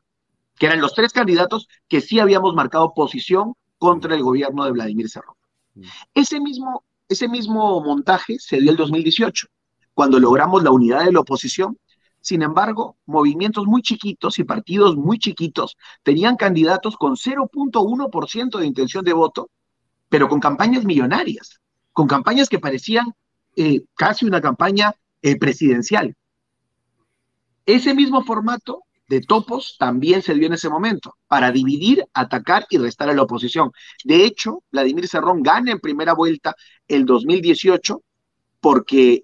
que 0.56 0.66
eran 0.66 0.80
los 0.80 0.94
tres 0.94 1.12
candidatos 1.12 1.68
que 1.88 2.00
sí 2.00 2.20
habíamos 2.20 2.54
marcado 2.54 2.92
posición 2.94 3.54
contra 3.78 4.14
el 4.14 4.22
gobierno 4.22 4.64
de 4.64 4.72
Vladimir 4.72 5.08
Cerrón. 5.08 5.34
Ese 6.12 6.40
mismo, 6.40 6.84
ese 7.08 7.28
mismo 7.28 7.80
montaje 7.80 8.36
se 8.38 8.60
dio 8.60 8.70
el 8.70 8.76
2018, 8.76 9.46
cuando 9.94 10.18
logramos 10.18 10.62
la 10.62 10.70
unidad 10.70 11.04
de 11.04 11.12
la 11.12 11.20
oposición 11.20 11.78
sin 12.28 12.42
embargo, 12.42 12.98
movimientos 13.06 13.64
muy 13.64 13.80
chiquitos 13.80 14.38
y 14.38 14.44
partidos 14.44 14.96
muy 14.96 15.18
chiquitos 15.18 15.78
tenían 16.02 16.36
candidatos 16.36 16.98
con 16.98 17.16
0.1% 17.16 18.58
de 18.58 18.66
intención 18.66 19.02
de 19.02 19.14
voto, 19.14 19.48
pero 20.10 20.28
con 20.28 20.38
campañas 20.38 20.84
millonarias, 20.84 21.62
con 21.90 22.06
campañas 22.06 22.50
que 22.50 22.58
parecían 22.58 23.14
eh, 23.56 23.80
casi 23.94 24.26
una 24.26 24.42
campaña 24.42 24.94
eh, 25.22 25.38
presidencial. 25.38 26.14
Ese 27.64 27.94
mismo 27.94 28.22
formato 28.22 28.82
de 29.08 29.22
topos 29.22 29.76
también 29.78 30.20
se 30.20 30.34
dio 30.34 30.48
en 30.48 30.52
ese 30.52 30.68
momento, 30.68 31.16
para 31.28 31.50
dividir, 31.50 32.04
atacar 32.12 32.66
y 32.68 32.76
restar 32.76 33.08
a 33.08 33.14
la 33.14 33.22
oposición. 33.22 33.72
De 34.04 34.26
hecho, 34.26 34.62
Vladimir 34.70 35.08
Cerrón 35.08 35.42
gana 35.42 35.72
en 35.72 35.80
primera 35.80 36.12
vuelta 36.12 36.54
el 36.88 37.06
2018 37.06 38.02
porque 38.60 39.22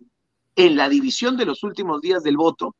en 0.56 0.76
la 0.76 0.88
división 0.88 1.36
de 1.36 1.44
los 1.44 1.62
últimos 1.64 2.00
días 2.00 2.22
del 2.22 2.38
voto, 2.38 2.74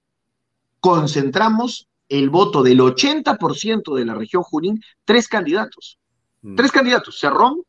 concentramos 0.84 1.88
el 2.10 2.28
voto 2.28 2.62
del 2.62 2.78
80% 2.78 3.96
de 3.96 4.04
la 4.04 4.12
región 4.12 4.42
Junín, 4.42 4.82
tres 5.06 5.28
candidatos. 5.28 5.98
Mm. 6.42 6.56
Tres 6.56 6.70
candidatos, 6.70 7.18
Cerrón, 7.18 7.62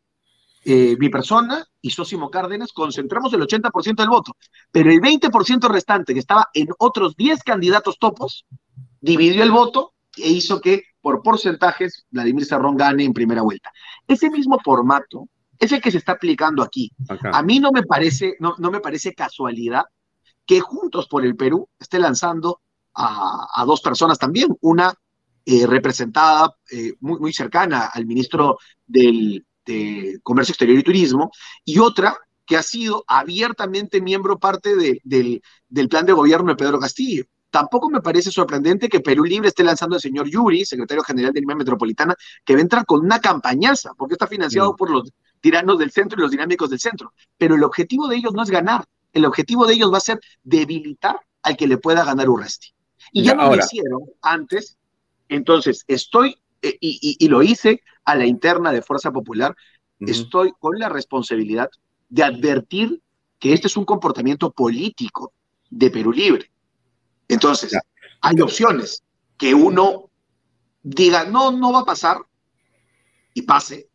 eh, 0.66 0.98
mi 1.00 1.08
persona 1.08 1.66
y 1.82 1.92
Sósimo 1.92 2.30
Cárdenas, 2.30 2.74
concentramos 2.74 3.32
el 3.32 3.40
80% 3.40 3.96
del 3.96 4.10
voto. 4.10 4.36
Pero 4.70 4.92
el 4.92 5.00
20% 5.00 5.70
restante, 5.70 6.14
que 6.14 6.20
estaba 6.20 6.50
en 6.54 6.68
otros 6.78 7.16
10 7.16 7.42
candidatos 7.44 7.98
topos, 8.00 8.46
dividió 9.00 9.44
el 9.44 9.52
voto 9.52 9.94
e 10.18 10.28
hizo 10.28 10.60
que, 10.60 10.84
por 11.00 11.24
porcentajes, 11.24 12.06
Vladimir 12.10 12.44
Cerrón 12.44 12.76
gane 12.76 13.06
en 13.06 13.14
primera 13.14 13.44
vuelta. 13.44 13.72
Ese 14.06 14.30
mismo 14.30 14.60
formato 14.62 15.30
es 15.58 15.72
el 15.72 15.82
que 15.82 15.92
se 15.92 16.00
está 16.00 16.12
aplicando 16.12 16.62
aquí. 16.62 16.92
A 17.32 17.42
mí 17.44 17.62
no 17.62 17.72
me 17.72 17.84
parece, 17.84 18.36
no, 18.42 18.56
no 18.58 18.72
me 18.72 18.82
parece 18.82 19.14
casualidad 19.14 19.86
que 20.46 20.60
Juntos 20.60 21.08
por 21.08 21.24
el 21.24 21.38
Perú 21.38 21.70
esté 21.80 21.98
lanzando 21.98 22.60
a, 22.96 23.64
dos 23.66 23.82
personas 23.82 24.18
también, 24.18 24.56
una 24.62 24.94
eh, 25.46 25.68
representada 25.68 26.56
eh, 26.72 26.94
muy, 27.00 27.20
muy 27.20 27.34
cercana 27.34 27.90
al 27.94 28.06
ministro 28.06 28.58
del, 28.86 29.46
de 29.66 30.20
Comercio 30.24 30.54
Exterior 30.54 30.80
y 30.80 30.84
Turismo, 30.84 31.32
y 31.64 31.80
otra 31.80 32.18
que 32.46 32.58
ha 32.58 32.64
sido 32.64 33.04
abiertamente 33.08 34.02
miembro 34.02 34.40
parte 34.40 34.76
del, 34.76 35.42
del 35.68 35.90
plan 35.90 36.06
de 36.06 36.14
gobierno 36.14 36.50
de 36.50 36.56
Pedro 36.56 36.80
Castillo. 36.80 37.26
Tampoco 37.50 37.90
me 37.90 38.02
parece 38.02 38.32
sorprendente 38.32 38.90
que 38.90 39.00
Perú 39.00 39.24
Libre 39.24 39.48
esté 39.48 39.64
lanzando 39.64 39.96
al 39.96 40.02
señor 40.02 40.28
Yuri, 40.28 40.66
secretario 40.66 41.04
general 41.04 41.32
de 41.32 41.40
Lima 41.40 41.56
Metropolitana, 41.56 42.14
que 42.44 42.54
va 42.54 42.60
a 42.60 42.62
entrar 42.62 42.86
con 42.86 43.00
una 43.00 43.20
campañaza, 43.20 43.94
porque 43.98 44.16
está 44.16 44.28
financiado 44.28 44.74
mm. 44.74 44.76
por 44.76 44.90
los 44.90 45.12
tiranos 45.40 45.80
del 45.80 45.92
centro 45.92 46.20
y 46.20 46.22
los 46.22 46.32
dinámicos 46.32 46.70
del 46.70 46.80
centro. 46.80 47.14
Pero 47.38 47.56
el 47.56 47.64
objetivo 47.64 48.08
de 48.08 48.18
ellos 48.18 48.34
no 48.34 48.44
es 48.44 48.50
ganar, 48.50 48.86
el 49.14 49.26
objetivo 49.26 49.66
de 49.66 49.74
ellos 49.74 49.92
va 49.92 49.98
a 49.98 50.02
ser 50.02 50.20
debilitar 50.44 51.18
al 51.42 51.56
que 51.56 51.68
le 51.68 51.78
pueda 51.78 52.04
ganar 52.04 52.30
Urresti. 52.30 52.75
Y 53.16 53.24
ya, 53.24 53.34
no 53.34 53.48
lo 53.48 53.56
hicieron 53.56 54.02
antes, 54.22 54.78
entonces 55.30 55.86
estoy, 55.88 56.36
eh, 56.62 56.78
y, 56.82 57.28
lo 57.30 57.42
hice 57.42 57.82
a 58.04 58.14
la 58.14 58.26
interna 58.26 58.74
de 58.74 58.82
Fuerza 58.82 59.10
Popular, 59.10 59.56
estoy 60.02 60.52
con 60.60 60.78
la 60.78 60.90
responsabilidad 60.90 61.70
de 62.10 62.24
advertir 62.24 63.02
que 63.40 63.54
este 63.54 63.68
es 63.68 63.78
un 63.78 63.86
comportamiento 63.86 64.52
político 64.52 65.32
de 65.70 65.90
Perú 65.92 66.12
Libre. 66.12 66.52
Entonces, 67.30 67.78
hay 68.20 68.42
opciones 68.42 69.02
que 69.38 69.54
uno 69.54 70.10
diga, 70.84 71.24
no, 71.24 71.52
no 71.52 71.72
va 71.72 71.80
a 71.80 71.86
pasar 71.86 72.18
y 73.34 73.44
pase, 73.44 73.88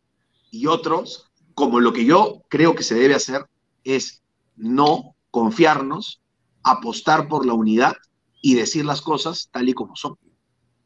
y 0.49 0.65
otros, 0.65 1.31
como 1.53 1.79
lo 1.79 1.93
que 1.93 2.05
yo 2.05 2.41
creo 2.49 2.73
que 2.73 2.81
se 2.81 2.95
debe 2.95 3.13
hacer, 3.13 3.45
es 3.83 4.23
no 4.55 5.15
confiarnos, 5.29 6.23
apostar 6.63 7.27
por 7.27 7.45
la 7.45 7.53
unidad 7.53 7.93
y 8.41 8.55
decir 8.55 8.85
las 8.85 9.01
cosas 9.01 9.49
tal 9.51 9.69
y 9.69 9.73
como 9.73 9.95
son. 9.95 10.17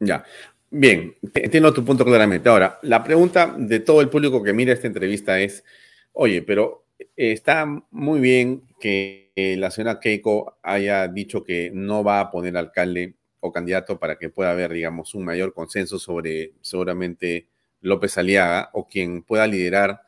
Ya. 0.00 0.24
Bien, 0.70 1.16
entiendo 1.34 1.72
tu 1.72 1.84
punto 1.84 2.04
claramente. 2.04 2.48
Ahora, 2.48 2.78
la 2.82 3.02
pregunta 3.02 3.54
de 3.56 3.80
todo 3.80 4.00
el 4.00 4.08
público 4.08 4.42
que 4.42 4.52
mira 4.52 4.72
esta 4.72 4.86
entrevista 4.86 5.40
es, 5.40 5.64
oye, 6.12 6.42
pero 6.42 6.86
está 7.16 7.66
muy 7.90 8.20
bien 8.20 8.62
que 8.80 9.32
la 9.36 9.70
señora 9.70 10.00
Keiko 10.00 10.58
haya 10.62 11.08
dicho 11.08 11.44
que 11.44 11.70
no 11.72 12.02
va 12.02 12.20
a 12.20 12.30
poner 12.30 12.56
alcalde 12.56 13.14
o 13.40 13.52
candidato 13.52 13.98
para 13.98 14.18
que 14.18 14.30
pueda 14.30 14.50
haber, 14.50 14.72
digamos, 14.72 15.14
un 15.14 15.24
mayor 15.24 15.54
consenso 15.54 15.98
sobre 15.98 16.54
seguramente 16.60 17.48
López 17.80 18.18
Aliaga 18.18 18.70
o 18.72 18.88
quien 18.88 19.22
pueda 19.22 19.46
liderar 19.46 20.02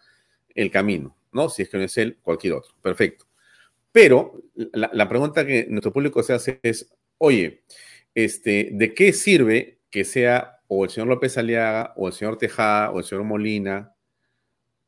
el 0.55 0.70
camino, 0.70 1.16
¿no? 1.33 1.49
Si 1.49 1.62
es 1.62 1.69
que 1.69 1.79
no 1.79 1.85
es 1.85 1.97
él, 1.99 2.19
cualquier 2.23 2.55
otro. 2.55 2.75
Perfecto. 2.83 3.27
Pero 3.93 4.43
la, 4.53 5.09
pregunta 5.09 5.47
que 5.47 5.66
nuestro 5.69 5.93
público 5.93 6.23
se 6.23 6.33
hace 6.33 6.61
es, 6.62 6.91
oye, 7.19 7.62
este, 8.15 8.70
¿de 8.73 8.95
qué 8.95 9.12
sirve 9.12 9.81
que 9.90 10.05
sea 10.05 10.61
o 10.69 10.85
el 10.85 10.90
señor 10.90 11.09
López 11.09 11.36
Aliaga 11.39 11.95
o 11.97 12.09
el 12.09 12.15
señor 12.15 12.39
Tejada 12.39 12.90
o 12.90 12.99
el 12.99 13.05
señor 13.05 13.24
Molina 13.24 13.95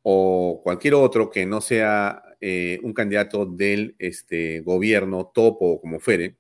o 0.03 0.61
cualquier 0.63 0.95
otro 0.95 1.31
que 1.31 1.47
no 1.47 1.61
sea 1.61 2.23
eh, 2.41 2.81
un 2.83 2.93
candidato 2.93 3.45
del 3.47 3.97
este, 3.99 4.61
gobierno 4.61 5.31
topo 5.35 5.81
como 5.81 6.01
fuere, 6.01 6.37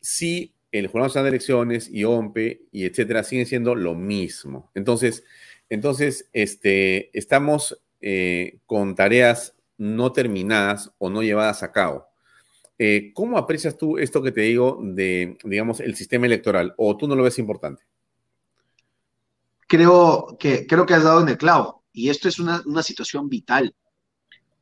si 0.00 0.54
el 0.72 0.86
Jurado 0.86 1.22
de 1.22 1.28
Elecciones 1.28 1.88
y 1.90 2.04
OMPE 2.04 2.62
y 2.72 2.84
etcétera 2.84 3.24
siguen 3.24 3.46
siendo 3.46 3.74
lo 3.74 3.94
mismo. 3.94 4.70
Entonces, 4.74 5.24
entonces 5.68 6.28
este, 6.32 7.16
estamos 7.16 7.80
eh, 8.00 8.58
con 8.66 8.94
tareas 8.94 9.56
no 9.78 10.12
terminadas 10.12 10.92
o 10.98 11.10
no 11.10 11.22
llevadas 11.22 11.62
a 11.62 11.72
cabo. 11.72 12.09
Eh, 12.82 13.12
¿Cómo 13.12 13.36
aprecias 13.36 13.76
tú 13.76 13.98
esto 13.98 14.22
que 14.22 14.32
te 14.32 14.40
digo 14.40 14.78
de, 14.80 15.36
digamos, 15.44 15.80
el 15.80 15.94
sistema 15.96 16.24
electoral? 16.24 16.72
¿O 16.78 16.96
tú 16.96 17.06
no 17.06 17.14
lo 17.14 17.24
ves 17.24 17.38
importante? 17.38 17.82
Creo 19.68 20.38
que, 20.40 20.66
creo 20.66 20.86
que 20.86 20.94
has 20.94 21.04
dado 21.04 21.20
en 21.20 21.28
el 21.28 21.36
clavo. 21.36 21.84
Y 21.92 22.08
esto 22.08 22.26
es 22.26 22.38
una, 22.38 22.62
situación 22.82 23.28
vital. 23.28 23.74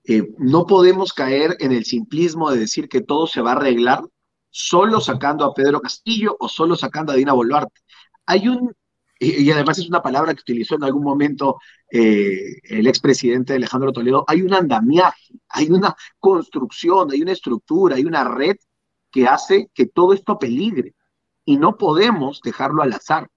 Eh, 0.03 0.35
no 0.36 0.66
podemos 0.66 1.12
caer 1.12 1.57
en 1.61 1.70
el 1.70 1.85
simplismo 1.85 2.51
de 2.51 2.59
decir 2.59 2.89
que 2.89 3.03
todo 3.03 3.28
se 3.28 3.40
va 3.40 3.53
a 3.53 3.55
arreglar 3.55 4.03
solo 4.51 5.01
sacando 5.01 5.45
a 5.45 5.55
Pedro 5.55 5.81
Castillo 5.81 6.36
o 6.40 6.49
solo 6.49 6.74
sacando 6.74 7.12
a 7.12 7.15
Dina 7.15 7.35
Boluarte. 7.35 7.81
Hay 8.27 8.49
un, 8.49 8.74
y, 9.19 9.51
además 9.51 9.78
es 9.78 9.89
una 9.89 10.03
palabra 10.03 10.32
que 10.35 10.43
utilizó 10.43 10.77
en 10.77 10.85
algún 10.85 11.03
momento 11.03 11.59
eh, 11.90 12.61
el 12.62 12.86
expresidente 12.86 13.55
Alejandro 13.55 13.93
Toledo, 13.93 14.24
hay 14.28 14.43
un 14.43 14.55
andamiaje, 14.55 15.35
hay 15.49 15.70
una 15.70 15.97
construcción, 16.19 17.11
hay 17.11 17.23
una 17.23 17.32
estructura, 17.32 17.97
hay 17.97 18.05
una 18.05 18.24
red 18.24 18.57
que 19.11 19.27
hace 19.27 19.70
que 19.74 19.86
todo 19.86 20.12
esto 20.12 20.39
peligre. 20.39 20.95
Y 21.45 21.57
no 21.57 21.77
podemos 21.77 22.40
dejarlo 22.43 22.82
al 22.82 22.93
azar. 22.93 23.28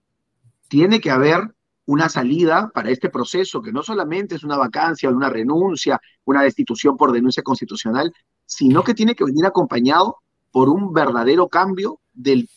Tiene 0.68 1.00
que 1.00 1.12
haber 1.12 1.56
una 1.86 2.10
salida 2.10 2.70
para 2.74 2.92
este 2.92 3.10
proceso, 3.10 3.62
que 3.62 3.72
no 3.72 3.84
solamente 3.84 4.36
es 4.36 4.44
una 4.44 4.58
vacancia, 4.58 5.10
una 5.10 5.30
renuncia, 5.30 6.00
una 6.26 6.44
destitución 6.44 6.98
por 6.98 7.12
denuncia 7.12 7.42
constitucional, 7.42 8.14
sino 8.46 8.84
que 8.84 8.94
tiene 8.94 9.16
que 9.16 9.24
venir 9.24 9.46
acompañado 9.46 10.18
por 10.52 10.70
un 10.70 10.94
verdadero 10.94 11.48
cambio 11.48 12.00
del, 12.14 12.50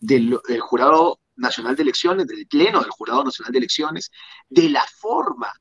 del, 0.00 0.40
Jurado 0.60 1.19
Nacional 1.40 1.76
de 1.76 1.82
Elecciones, 1.82 2.26
del 2.26 2.46
Pleno 2.46 2.80
del 2.80 2.90
Jurado 2.90 3.24
Nacional 3.24 3.52
de 3.52 3.58
Elecciones, 3.58 4.10
de 4.48 4.68
la 4.68 4.84
forma 4.98 5.52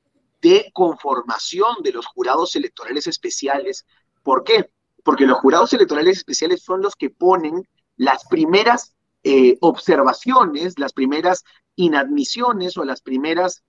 de 0.42 0.70
conformación 0.74 1.78
de 1.84 1.92
los 1.92 2.06
jurados 2.06 2.56
electorales 2.56 3.08
especiales. 3.08 3.86
¿Por 4.24 4.44
qué? 4.44 4.70
Porque 5.04 5.26
los 5.26 5.40
jurados 5.40 5.74
electorales 5.74 6.18
especiales 6.18 6.62
son 6.62 6.82
los 6.82 6.96
que 6.96 7.10
ponen 7.10 7.68
las 7.98 8.26
primeras 8.26 8.94
eh, 9.24 9.58
observaciones, 9.62 10.80
las 10.80 10.94
primeras 10.94 11.44
inadmisiones 11.76 12.78
o 12.78 12.86
las 12.86 13.02
primeras 13.02 13.64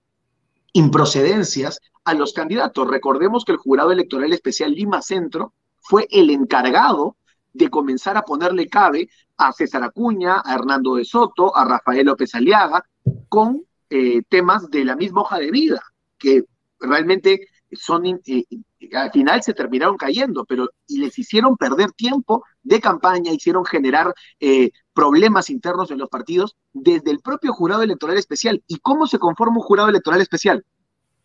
improcedencias 0.73 1.79
a 2.03 2.13
los 2.13 2.33
candidatos. 2.33 2.87
Recordemos 2.87 3.43
que 3.45 3.51
el 3.53 3.57
jurado 3.57 3.91
electoral 3.91 4.31
especial 4.33 4.71
Lima 4.71 5.01
Centro 5.01 5.53
fue 5.79 6.07
el 6.11 6.29
encargado 6.29 7.17
de 7.53 7.69
comenzar 7.69 8.15
a 8.17 8.23
ponerle 8.23 8.67
cabe 8.67 9.09
a 9.41 9.51
César 9.51 9.83
Acuña, 9.83 10.41
a 10.45 10.53
Hernando 10.53 10.95
de 10.95 11.03
Soto, 11.03 11.55
a 11.55 11.65
Rafael 11.65 12.05
López 12.05 12.35
Aliaga, 12.35 12.85
con 13.27 13.63
eh, 13.89 14.21
temas 14.29 14.69
de 14.69 14.85
la 14.85 14.95
misma 14.95 15.21
hoja 15.21 15.39
de 15.39 15.49
vida, 15.49 15.81
que 16.19 16.43
realmente 16.79 17.47
son, 17.71 18.05
eh, 18.05 18.45
al 18.93 19.11
final 19.11 19.41
se 19.41 19.55
terminaron 19.55 19.97
cayendo, 19.97 20.45
pero 20.45 20.69
y 20.85 20.99
les 20.99 21.17
hicieron 21.17 21.57
perder 21.57 21.91
tiempo 21.93 22.43
de 22.61 22.79
campaña, 22.79 23.31
hicieron 23.31 23.65
generar 23.65 24.13
eh, 24.39 24.69
problemas 24.93 25.49
internos 25.49 25.89
en 25.89 25.97
los 25.97 26.09
partidos 26.09 26.55
desde 26.71 27.09
el 27.09 27.19
propio 27.19 27.51
jurado 27.51 27.81
electoral 27.81 28.19
especial. 28.19 28.63
¿Y 28.67 28.77
cómo 28.77 29.07
se 29.07 29.17
conforma 29.17 29.57
un 29.57 29.63
jurado 29.63 29.89
electoral 29.89 30.21
especial? 30.21 30.63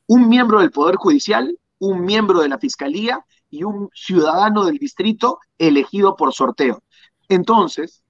Un 0.06 0.26
miembro 0.26 0.60
del 0.60 0.70
Poder 0.70 0.96
Judicial, 0.96 1.54
un 1.80 2.02
miembro 2.02 2.40
de 2.40 2.48
la 2.48 2.58
Fiscalía 2.58 3.22
y 3.50 3.64
un 3.64 3.90
ciudadano 3.92 4.64
del 4.64 4.78
distrito 4.78 5.38
elegido 5.58 6.16
por 6.16 6.32
sorteo. 6.32 6.82
Entonces, 7.28 8.04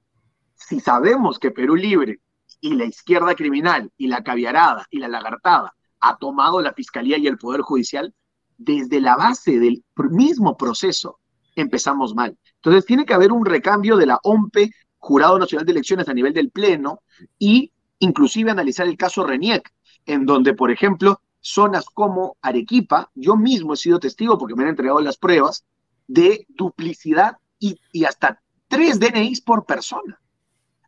si 0.57 0.81
sabemos 0.81 1.39
que 1.39 1.51
Perú 1.51 1.77
Libre 1.77 2.21
y 2.61 2.75
la 2.75 2.85
izquierda 2.85 3.35
criminal 3.35 3.93
y 3.97 4.09
la 4.09 4.23
caviarada 4.23 4.87
y 4.91 4.99
la 4.99 5.09
lagartada 5.09 5.75
ha 6.01 6.17
tomado 6.17 6.61
la 6.61 6.73
Fiscalía 6.73 7.19
y 7.19 7.27
el 7.27 7.39
Poder 7.39 7.61
Judicial, 7.61 8.15
desde 8.59 9.01
la 9.01 9.17
base 9.17 9.59
del 9.59 9.85
mismo 9.97 10.57
proceso 10.57 11.21
empezamos 11.55 12.15
mal. 12.15 12.37
Entonces 12.57 12.85
tiene 12.85 13.05
que 13.05 13.15
haber 13.15 13.33
un 13.33 13.45
recambio 13.45 13.97
de 13.97 14.07
la 14.07 14.19
OMPE, 14.23 14.71
Jurado 14.99 15.39
Nacional 15.39 15.67
de 15.67 15.73
Elecciones 15.73 16.09
a 16.09 16.15
nivel 16.15 16.33
del 16.33 16.51
Pleno, 16.51 17.03
y 17.39 17.73
inclusive 17.99 18.51
analizar 18.51 18.87
el 18.87 18.97
caso 18.97 19.25
RENIEC, 19.25 19.73
en 20.07 20.27
donde, 20.27 20.55
por 20.55 20.71
ejemplo, 20.71 21.21
zonas 21.41 21.87
como 21.87 22.37
Arequipa, 22.43 23.11
yo 23.15 23.37
mismo 23.37 23.75
he 23.75 23.77
sido 23.77 24.01
testigo 24.01 24.37
porque 24.37 24.55
me 24.55 24.65
han 24.65 24.71
entregado 24.71 25.01
las 25.01 25.17
pruebas 25.17 25.65
de 26.07 26.47
duplicidad 26.49 27.39
y, 27.59 27.79
hasta 28.05 28.43
tres 28.69 28.99
DNIs 28.99 29.41
por 29.41 29.65
persona. 29.65 30.21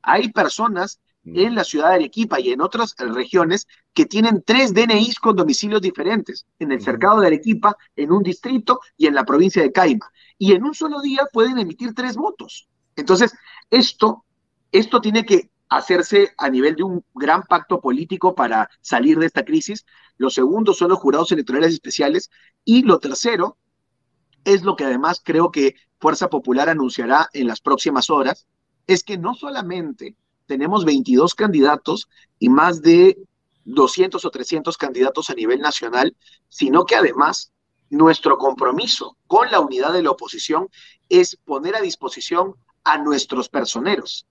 Hay 0.03 0.31
personas 0.33 1.01
mm. 1.25 1.39
en 1.39 1.55
la 1.55 1.65
ciudad 1.65 1.89
de 1.89 1.95
Arequipa 1.97 2.41
y 2.41 2.51
en 2.51 2.61
otras 2.61 2.95
regiones 2.99 3.67
que 3.93 4.07
tienen 4.07 4.43
tres 4.45 4.75
DNIs 4.75 5.19
con 5.19 5.37
domicilios 5.37 5.81
diferentes, 5.81 6.47
en 6.59 6.73
el 6.73 6.81
cercado 6.81 7.21
de 7.21 7.29
Arequipa, 7.29 7.77
en 7.97 8.13
un 8.13 8.23
distrito 8.23 8.81
y 8.97 9.07
en 9.07 9.15
la 9.15 9.25
provincia 9.25 9.63
de 9.63 9.73
Caima. 9.73 10.11
Y 10.39 10.53
en 10.53 10.65
un 10.65 10.75
solo 10.75 11.01
día 11.01 11.27
pueden 11.33 11.59
emitir 11.59 11.95
tres 11.95 12.17
votos. 12.17 12.69
Entonces, 12.97 13.33
esto, 13.71 14.25
esto 14.73 15.01
tiene 15.01 15.25
que 15.25 15.51
hacerse 15.69 16.33
a 16.39 16.49
nivel 16.49 16.77
de 16.77 16.83
un 16.83 17.05
gran 17.15 17.43
pacto 17.43 17.81
político 17.81 18.35
para 18.35 18.71
salir 18.81 19.19
de 19.19 19.27
esta 19.27 19.45
crisis. 19.45 19.85
Lo 20.17 20.31
segundo 20.31 20.73
son 20.73 20.91
los 20.91 20.99
jurados 20.99 21.31
electorales 21.33 21.73
especiales. 21.73 22.31
Y 22.65 22.83
lo 22.83 22.99
tercero 22.99 23.59
es 24.45 24.63
lo 24.63 24.77
que 24.77 24.85
además 24.85 25.21
creo 25.23 25.51
que 25.51 25.75
Fuerza 26.01 26.29
Popular 26.31 26.69
anunciará 26.69 27.29
en 27.33 27.47
las 27.47 27.61
próximas 27.61 28.09
horas, 28.09 28.47
es 28.89 29.05
que 29.05 29.19
no 29.19 29.35
solamente 29.35 30.17
tenemos 30.47 30.85
22 30.85 31.37
candidatos 31.37 32.09
y 32.41 32.49
más 32.49 32.83
de 32.83 33.19
200 33.67 34.25
o 34.25 34.31
300 34.31 34.77
candidatos 34.77 35.31
a 35.31 35.35
nivel 35.35 35.61
nacional, 35.61 36.17
sino 36.49 36.87
que 36.87 36.97
además 36.97 37.53
nuestro 37.91 38.39
compromiso 38.39 39.17
con 39.27 39.51
la 39.51 39.61
unidad 39.61 39.93
de 39.93 40.03
la 40.03 40.11
oposición 40.11 40.69
es 41.09 41.37
poner 41.37 41.77
a 41.77 41.83
disposición 41.83 42.55
a 42.83 42.99
nuestros 42.99 43.51
personeros, 43.51 44.27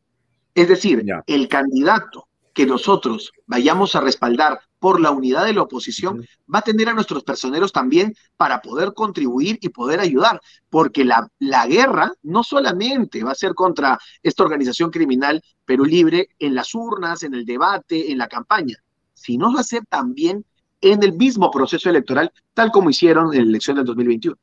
es 0.55 0.67
decir, 0.67 1.05
el 1.27 1.47
candidato 1.47 2.27
que 2.57 2.65
nosotros 2.65 3.33
vayamos 3.45 3.95
a 3.95 4.01
respaldar 4.01 4.59
por 4.79 4.99
la 4.99 5.11
unidad 5.11 5.45
de 5.45 5.53
la 5.53 5.61
oposición 5.61 6.25
va 6.51 6.57
a 6.57 6.63
tener 6.63 6.89
a 6.89 6.95
nuestros 6.95 7.23
personeros 7.23 7.71
también 7.71 8.15
para 8.35 8.63
poder 8.63 8.95
contribuir 8.95 9.59
y 9.61 9.69
poder 9.69 9.99
ayudar, 9.99 10.41
porque 10.71 11.05
la, 11.05 11.29
la 11.37 11.67
guerra 11.67 12.11
no 12.23 12.41
solamente 12.43 13.23
va 13.23 13.33
a 13.33 13.35
ser 13.35 13.53
contra 13.53 13.99
esta 14.23 14.41
organización 14.41 14.89
criminal 14.89 15.39
Perú 15.65 15.85
Libre 15.85 16.29
en 16.39 16.55
las 16.55 16.73
urnas, 16.73 17.21
en 17.21 17.35
el 17.35 17.45
debate, 17.45 18.11
en 18.11 18.17
la 18.17 18.27
campaña, 18.27 18.77
sino 19.13 19.53
va 19.53 19.59
a 19.59 19.63
ser 19.63 19.85
también 19.85 20.43
en 20.81 21.03
el 21.03 21.13
mismo 21.13 21.51
proceso 21.51 21.91
electoral, 21.91 22.31
tal 22.55 22.71
como 22.71 22.89
hicieron 22.89 23.35
en 23.35 23.43
la 23.43 23.49
elección 23.49 23.77
del 23.77 23.85
2021. 23.85 24.35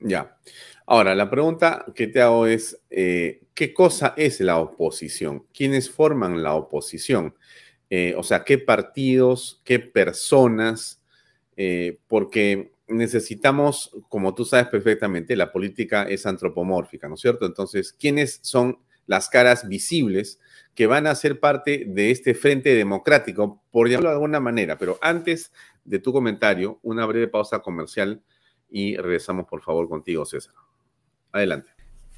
Ya. 0.00 0.36
Ahora, 0.84 1.14
la 1.14 1.30
pregunta 1.30 1.86
que 1.94 2.06
te 2.06 2.20
hago 2.20 2.46
es, 2.46 2.78
eh, 2.90 3.46
¿qué 3.60 3.74
cosa 3.74 4.14
es 4.16 4.40
la 4.40 4.56
oposición? 4.56 5.44
¿Quiénes 5.52 5.90
forman 5.90 6.42
la 6.42 6.54
oposición? 6.54 7.34
Eh, 7.90 8.14
o 8.16 8.22
sea, 8.22 8.42
¿qué 8.42 8.56
partidos, 8.56 9.60
qué 9.66 9.78
personas? 9.78 11.02
Eh, 11.58 11.98
porque 12.08 12.72
necesitamos, 12.88 13.94
como 14.08 14.34
tú 14.34 14.46
sabes 14.46 14.68
perfectamente, 14.68 15.36
la 15.36 15.52
política 15.52 16.04
es 16.04 16.24
antropomórfica, 16.24 17.06
¿no 17.06 17.16
es 17.16 17.20
cierto? 17.20 17.44
Entonces, 17.44 17.92
¿quiénes 17.92 18.40
son 18.40 18.78
las 19.04 19.28
caras 19.28 19.68
visibles 19.68 20.40
que 20.74 20.86
van 20.86 21.06
a 21.06 21.14
ser 21.14 21.38
parte 21.38 21.84
de 21.86 22.12
este 22.12 22.32
frente 22.32 22.74
democrático, 22.74 23.62
por 23.70 23.90
llamarlo 23.90 24.08
de 24.08 24.14
alguna 24.14 24.40
manera? 24.40 24.78
Pero 24.78 24.98
antes 25.02 25.52
de 25.84 25.98
tu 25.98 26.14
comentario, 26.14 26.78
una 26.82 27.04
breve 27.04 27.28
pausa 27.28 27.58
comercial 27.58 28.22
y 28.70 28.96
regresamos, 28.96 29.44
por 29.46 29.60
favor, 29.60 29.86
contigo, 29.86 30.24
César. 30.24 30.54
Adelante. 31.30 31.79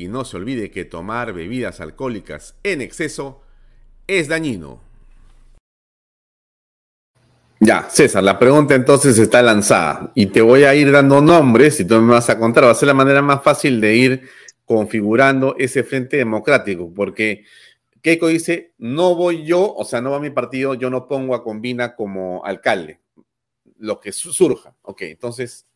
Y 0.00 0.08
no 0.08 0.24
se 0.24 0.38
olvide 0.38 0.70
que 0.70 0.86
tomar 0.86 1.34
bebidas 1.34 1.78
alcohólicas 1.82 2.56
en 2.62 2.80
exceso 2.80 3.42
es 4.06 4.28
dañino. 4.28 4.80
Ya, 7.58 7.86
César, 7.90 8.24
la 8.24 8.38
pregunta 8.38 8.74
entonces 8.74 9.18
está 9.18 9.42
lanzada 9.42 10.10
y 10.14 10.28
te 10.28 10.40
voy 10.40 10.62
a 10.62 10.74
ir 10.74 10.90
dando 10.90 11.20
nombres 11.20 11.80
y 11.80 11.84
tú 11.84 12.00
me 12.00 12.14
vas 12.14 12.30
a 12.30 12.38
contar. 12.38 12.64
Va 12.64 12.70
a 12.70 12.74
ser 12.74 12.86
la 12.86 12.94
manera 12.94 13.20
más 13.20 13.42
fácil 13.42 13.78
de 13.78 13.94
ir 13.94 14.22
configurando 14.64 15.54
ese 15.58 15.84
frente 15.84 16.16
democrático, 16.16 16.90
porque 16.94 17.44
Keiko 18.00 18.28
dice, 18.28 18.72
no 18.78 19.14
voy 19.14 19.44
yo, 19.44 19.74
o 19.74 19.84
sea, 19.84 20.00
no 20.00 20.12
va 20.12 20.18
mi 20.18 20.30
partido, 20.30 20.72
yo 20.72 20.88
no 20.88 21.08
pongo 21.08 21.34
a 21.34 21.44
Combina 21.44 21.94
como 21.94 22.42
alcalde, 22.42 23.00
lo 23.76 24.00
que 24.00 24.12
surja. 24.12 24.74
Ok, 24.80 25.02
entonces, 25.02 25.66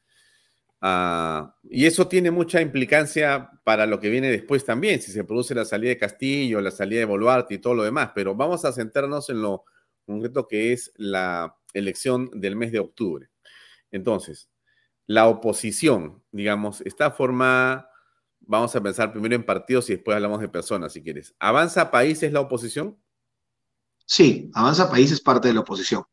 uh, 0.85 1.51
y 1.65 1.86
eso 1.86 2.06
tiene 2.06 2.31
mucha 2.31 2.61
implicancia 2.61 3.51
para 3.65 3.86
lo 3.86 3.98
que 3.98 4.11
viene 4.11 4.31
después 4.31 4.65
también, 4.65 5.01
si 5.01 5.11
se 5.11 5.24
produce 5.24 5.55
la 5.55 5.65
salida 5.65 5.90
de 5.90 5.98
Castillo, 5.98 6.61
la 6.61 6.70
salida 6.70 7.01
de 7.01 7.06
Boluarte 7.06 7.55
y 7.55 7.59
todo 7.59 7.74
lo 7.74 7.82
demás, 7.82 8.11
pero 8.15 8.35
vamos 8.35 8.65
a 8.65 8.73
centrarnos 8.73 9.31
en 9.31 9.43
lo 9.43 9.65
concreto 10.06 10.47
que 10.47 10.73
es 10.73 10.93
la 10.97 11.56
elección 11.73 12.31
del 12.32 12.56
mes 12.56 12.70
de 12.70 12.81
octubre. 12.81 13.31
Entonces, 13.90 14.51
la 15.06 15.27
oposición, 15.27 16.23
digamos, 16.31 16.81
está 16.82 17.11
formada 17.11 17.90
Vamos 18.47 18.74
a 18.77 18.82
pensar 18.82 19.12
primero 19.12 19.35
en 19.35 19.44
partidos 19.44 19.89
y 19.89 19.94
después 19.94 20.15
hablamos 20.15 20.40
de 20.40 20.48
personas, 20.48 20.93
si 20.93 21.02
quieres. 21.02 21.35
¿Avanza 21.39 21.90
País 21.90 22.23
es 22.23 22.32
la 22.32 22.40
oposición? 22.40 22.98
Sí, 24.05 24.51
Avanza 24.55 24.90
País 24.90 25.12
es 25.12 25.20
parte 25.20 25.48
de 25.48 25.55
la 25.55 25.61
oposición. 25.61 26.05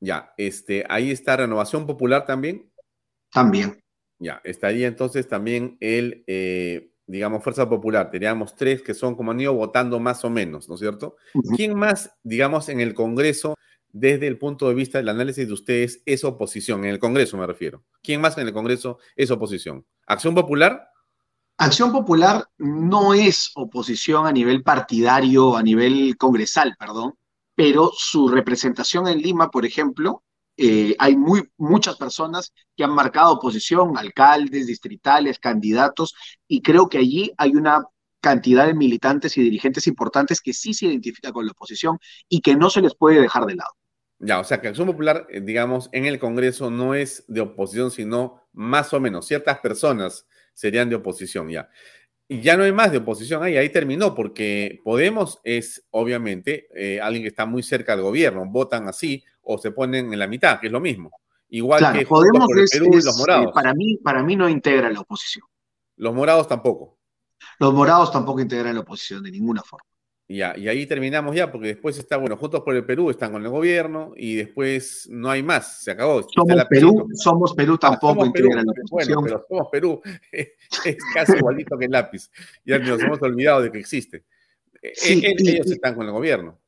Ya, 0.00 0.32
este, 0.38 0.84
ahí 0.88 1.10
está 1.10 1.36
Renovación 1.36 1.86
Popular 1.86 2.24
también. 2.24 2.72
También. 3.30 3.82
Ya, 4.18 4.40
estaría 4.44 4.88
entonces 4.88 5.28
también 5.28 5.76
el, 5.80 6.24
eh, 6.26 6.90
digamos, 7.06 7.42
Fuerza 7.42 7.68
Popular. 7.68 8.10
Teníamos 8.10 8.56
tres 8.56 8.82
que 8.82 8.94
son 8.94 9.14
como 9.14 9.30
han 9.30 9.40
ido 9.40 9.54
votando 9.54 10.00
más 10.00 10.24
o 10.24 10.30
menos, 10.30 10.68
¿no 10.68 10.74
es 10.74 10.80
cierto? 10.80 11.16
¿Quién 11.56 11.76
más, 11.76 12.12
digamos, 12.22 12.68
en 12.68 12.80
el 12.80 12.94
Congreso, 12.94 13.54
desde 13.90 14.26
el 14.26 14.38
punto 14.38 14.68
de 14.68 14.74
vista 14.74 14.98
del 14.98 15.08
análisis 15.08 15.46
de 15.46 15.54
ustedes, 15.54 16.02
es 16.04 16.24
oposición? 16.24 16.84
En 16.84 16.90
el 16.90 16.98
Congreso 16.98 17.36
me 17.36 17.46
refiero. 17.46 17.84
¿Quién 18.02 18.20
más 18.20 18.36
en 18.38 18.46
el 18.46 18.52
Congreso 18.52 18.98
es 19.14 19.30
oposición? 19.30 19.86
¿Acción 20.06 20.34
Popular? 20.34 20.90
Acción 21.56 21.90
Popular 21.90 22.44
no 22.58 23.14
es 23.14 23.50
oposición 23.54 24.26
a 24.26 24.32
nivel 24.32 24.62
partidario, 24.62 25.56
a 25.56 25.62
nivel 25.62 26.16
congresal, 26.16 26.76
perdón, 26.78 27.14
pero 27.56 27.90
su 27.96 28.28
representación 28.28 29.08
en 29.08 29.18
Lima, 29.18 29.50
por 29.50 29.66
ejemplo, 29.66 30.22
eh, 30.60 30.96
hay 30.98 31.16
muy, 31.16 31.48
muchas 31.56 31.96
personas 31.96 32.52
que 32.76 32.82
han 32.82 32.90
marcado 32.90 33.34
oposición, 33.34 33.96
alcaldes, 33.96 34.66
distritales, 34.66 35.38
candidatos, 35.38 36.14
y 36.48 36.62
creo 36.62 36.88
que 36.88 36.98
allí 36.98 37.32
hay 37.38 37.54
una 37.54 37.84
cantidad 38.20 38.66
de 38.66 38.74
militantes 38.74 39.38
y 39.38 39.42
dirigentes 39.42 39.86
importantes 39.86 40.40
que 40.40 40.52
sí 40.52 40.74
se 40.74 40.86
identifican 40.86 41.32
con 41.32 41.46
la 41.46 41.52
oposición 41.52 41.98
y 42.28 42.40
que 42.40 42.56
no 42.56 42.70
se 42.70 42.82
les 42.82 42.96
puede 42.96 43.20
dejar 43.20 43.46
de 43.46 43.54
lado. 43.54 43.70
Ya, 44.18 44.40
o 44.40 44.44
sea 44.44 44.60
que 44.60 44.66
Acción 44.66 44.88
Popular, 44.88 45.28
eh, 45.30 45.40
digamos, 45.40 45.88
en 45.92 46.06
el 46.06 46.18
Congreso 46.18 46.72
no 46.72 46.94
es 46.94 47.24
de 47.28 47.40
oposición, 47.40 47.92
sino 47.92 48.42
más 48.52 48.92
o 48.92 48.98
menos 48.98 49.28
ciertas 49.28 49.60
personas 49.60 50.26
serían 50.54 50.90
de 50.90 50.96
oposición 50.96 51.48
ya. 51.50 51.68
Y 52.26 52.40
ya 52.40 52.56
no 52.56 52.64
hay 52.64 52.72
más 52.72 52.90
de 52.90 52.98
oposición 52.98 53.44
ahí, 53.44 53.56
ahí 53.56 53.70
terminó, 53.70 54.14
porque 54.16 54.80
Podemos 54.82 55.38
es 55.44 55.86
obviamente 55.90 56.66
eh, 56.74 57.00
alguien 57.00 57.22
que 57.22 57.28
está 57.28 57.46
muy 57.46 57.62
cerca 57.62 57.92
del 57.92 58.02
gobierno, 58.02 58.44
votan 58.44 58.88
así 58.88 59.24
o 59.50 59.58
se 59.58 59.70
ponen 59.70 60.12
en 60.12 60.18
la 60.18 60.26
mitad, 60.26 60.60
que 60.60 60.66
es 60.66 60.72
lo 60.72 60.80
mismo. 60.80 61.10
Igual 61.48 61.92
que 61.92 62.04
Podemos 62.06 62.46
Perú 62.70 62.90
y 62.92 62.96
los 62.96 63.06
eh, 63.06 63.18
morados. 63.18 63.52
para, 63.54 63.72
mí, 63.72 63.96
para 63.96 64.22
mí 64.22 64.36
no 64.36 64.48
integra 64.48 64.90
la 64.90 65.00
oposición. 65.00 65.46
Los 65.96 66.14
morados 66.14 66.46
tampoco. 66.46 66.98
Los 67.58 67.72
morados 67.72 68.12
tampoco 68.12 68.40
integran 68.40 68.74
la 68.74 68.80
oposición 68.80 69.22
de 69.22 69.30
ninguna 69.30 69.62
forma. 69.62 69.84
Ya, 70.30 70.54
y 70.58 70.68
ahí 70.68 70.84
terminamos 70.84 71.34
ya, 71.34 71.50
porque 71.50 71.68
después 71.68 71.96
está, 71.96 72.18
bueno, 72.18 72.36
Juntos 72.36 72.60
por 72.60 72.76
el 72.76 72.84
Perú 72.84 73.08
están 73.08 73.32
con 73.32 73.42
el 73.42 73.48
gobierno 73.48 74.12
y 74.14 74.34
después 74.34 75.08
no 75.10 75.30
hay 75.30 75.42
más, 75.42 75.82
se 75.82 75.92
acabó. 75.92 76.22
Somos 76.22 76.64
Perú, 76.66 77.08
somos 77.14 77.54
Perú 77.54 77.78
tampoco 77.78 78.24
ah, 78.24 78.30
Perú, 78.30 78.50
Bueno, 78.90 79.22
pero 79.22 79.46
somos 79.48 79.68
Perú, 79.72 80.02
es 80.32 80.98
casi 81.14 81.32
igualito 81.34 81.78
que 81.78 81.86
el 81.86 81.92
lápiz. 81.92 82.30
Ya 82.62 82.78
nos 82.78 83.00
hemos 83.00 83.22
olvidado 83.22 83.62
de 83.62 83.72
que 83.72 83.78
existe. 83.78 84.26
E, 84.82 84.92
e, 85.02 85.34
ellos 85.38 85.70
están 85.70 85.94
con 85.94 86.04
el 86.04 86.12
gobierno. 86.12 86.58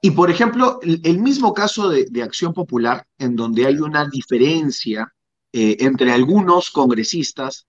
Y 0.00 0.10
por 0.10 0.30
ejemplo, 0.30 0.78
el, 0.82 1.18
mismo 1.18 1.52
caso 1.54 1.88
de, 1.88 2.22
Acción 2.22 2.52
Popular, 2.52 3.06
en 3.18 3.34
donde 3.34 3.66
hay 3.66 3.78
una 3.78 4.06
diferencia 4.06 5.12
eh, 5.52 5.76
entre 5.80 6.12
algunos 6.12 6.70
congresistas 6.70 7.66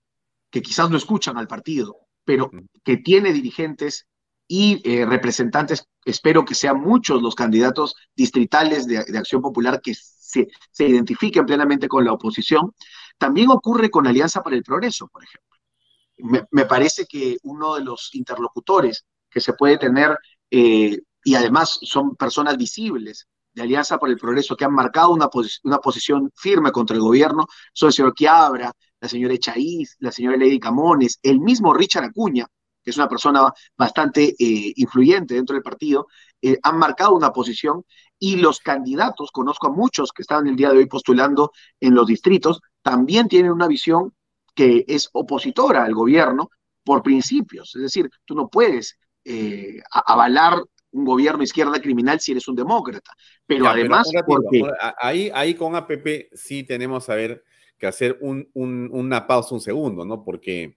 que 0.50 0.62
quizás 0.62 0.90
no 0.90 0.96
escuchan 0.96 1.36
al 1.36 1.48
partido, 1.48 1.96
pero 2.24 2.50
que 2.84 2.98
tiene 2.98 3.32
dirigentes 3.32 4.06
y 4.46 4.80
eh, 4.84 5.04
representantes, 5.04 5.86
espero 6.04 6.44
que 6.44 6.54
sean 6.54 6.80
muchos 6.80 7.22
los 7.22 7.34
candidatos 7.34 7.94
distritales 8.16 8.86
de, 8.86 8.98
Acción 8.98 9.42
Popular 9.42 9.80
que 9.82 9.94
se, 9.94 10.48
identifiquen 10.78 11.44
plenamente 11.44 11.86
con 11.86 12.04
la 12.04 12.12
oposición. 12.12 12.74
También 13.18 13.50
ocurre 13.50 13.90
con 13.90 14.06
Alianza 14.06 14.42
para 14.42 14.56
el 14.56 14.62
Progreso, 14.62 15.08
por 15.08 15.22
ejemplo. 15.22 16.46
Me, 16.50 16.64
parece 16.64 17.06
que 17.06 17.36
uno 17.42 17.76
de 17.76 17.84
los 17.84 18.14
interlocutores 18.14 19.04
que 19.30 19.40
se 19.40 19.52
puede 19.52 19.76
tener, 19.78 20.18
eh, 20.50 20.98
y 21.24 21.34
además 21.34 21.78
son 21.82 22.16
personas 22.16 22.56
visibles 22.56 23.26
de 23.52 23.62
Alianza 23.62 23.98
para 23.98 24.12
el 24.12 24.18
Progreso 24.18 24.56
que 24.56 24.64
han 24.64 24.74
marcado 24.74 25.10
una, 25.10 25.28
una 25.64 25.78
posición 25.78 26.30
firme 26.34 26.70
contra 26.70 26.94
el 26.94 27.02
gobierno, 27.02 27.46
son 27.72 27.88
el 27.88 27.92
señor 27.92 28.14
Quiabra, 28.14 28.72
la 29.00 29.08
señora 29.08 29.34
Echaíz, 29.34 29.96
la 30.00 30.12
señora 30.12 30.36
Lady 30.36 30.58
Camones, 30.58 31.18
el 31.22 31.40
mismo 31.40 31.74
Richard 31.74 32.04
Acuña, 32.04 32.46
que 32.82 32.90
es 32.90 32.96
una 32.96 33.08
persona 33.08 33.52
bastante 33.76 34.34
eh, 34.38 34.72
influyente 34.76 35.34
dentro 35.34 35.54
del 35.54 35.62
partido, 35.62 36.06
eh, 36.40 36.58
han 36.62 36.78
marcado 36.78 37.14
una 37.14 37.32
posición 37.32 37.84
y 38.18 38.36
los 38.36 38.60
candidatos, 38.60 39.30
conozco 39.30 39.68
a 39.68 39.72
muchos 39.72 40.12
que 40.12 40.22
están 40.22 40.46
el 40.46 40.56
día 40.56 40.70
de 40.70 40.78
hoy 40.78 40.86
postulando 40.86 41.52
en 41.80 41.94
los 41.94 42.06
distritos, 42.06 42.60
también 42.82 43.28
tienen 43.28 43.52
una 43.52 43.68
visión 43.68 44.14
que 44.54 44.84
es 44.88 45.08
opositora 45.12 45.84
al 45.84 45.94
gobierno 45.94 46.50
por 46.82 47.02
principios. 47.02 47.76
Es 47.76 47.82
decir, 47.82 48.10
tú 48.24 48.34
no 48.34 48.48
puedes 48.48 48.98
eh, 49.24 49.80
avalar 49.90 50.64
un 50.92 51.04
gobierno 51.04 51.42
izquierda 51.42 51.80
criminal 51.80 52.20
si 52.20 52.32
eres 52.32 52.48
un 52.48 52.56
demócrata. 52.56 53.12
Pero 53.46 53.68
además, 53.68 54.10
porque... 54.26 54.64
ahí, 55.00 55.30
ahí 55.34 55.54
con 55.54 55.74
APP 55.76 56.28
sí 56.32 56.62
tenemos 56.64 57.08
a 57.08 57.14
ver 57.14 57.44
que 57.78 57.86
hacer 57.86 58.18
un, 58.20 58.48
una 58.54 59.26
pausa 59.26 59.54
un 59.54 59.60
segundo, 59.60 60.04
¿no? 60.04 60.24
Porque 60.24 60.76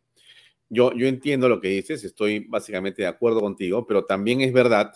yo, 0.70 0.92
entiendo 0.96 1.50
lo 1.50 1.60
que 1.60 1.68
dices, 1.68 2.04
estoy 2.04 2.40
básicamente 2.48 3.02
de 3.02 3.08
acuerdo 3.08 3.42
contigo, 3.42 3.86
pero 3.86 4.06
también 4.06 4.40
es 4.40 4.54
verdad 4.54 4.94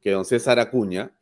que 0.00 0.12
don 0.12 0.24
César 0.24 0.60
Acuña, 0.60 1.12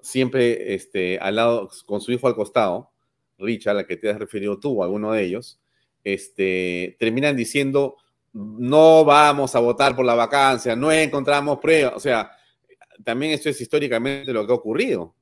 siempre 0.00 0.74
este, 0.74 1.18
al 1.18 1.36
lado, 1.36 1.68
con 1.84 2.00
su 2.00 2.12
hijo 2.12 2.28
al 2.28 2.34
costado, 2.34 2.90
Richard, 3.38 3.72
a 3.72 3.74
la 3.74 3.86
que 3.86 3.98
te 3.98 4.08
has 4.08 4.18
referido 4.18 4.58
tú, 4.58 4.82
alguno 4.82 5.12
de 5.12 5.22
ellos, 5.22 5.60
este, 6.02 6.96
terminan 6.98 7.36
diciendo, 7.36 7.96
no 8.32 9.04
vamos 9.04 9.54
a 9.54 9.60
votar 9.60 9.94
por 9.94 10.06
la 10.06 10.14
vacancia, 10.14 10.74
no 10.74 10.90
encontramos 10.90 11.58
pruebas, 11.58 11.92
o 11.94 12.00
sea, 12.00 12.30
también 13.04 13.32
esto 13.32 13.48
es 13.48 13.60
históricamente 13.60 14.32
lo 14.32 14.46
que 14.46 14.52
ha 14.52 14.56
ocurrido. 14.56 15.14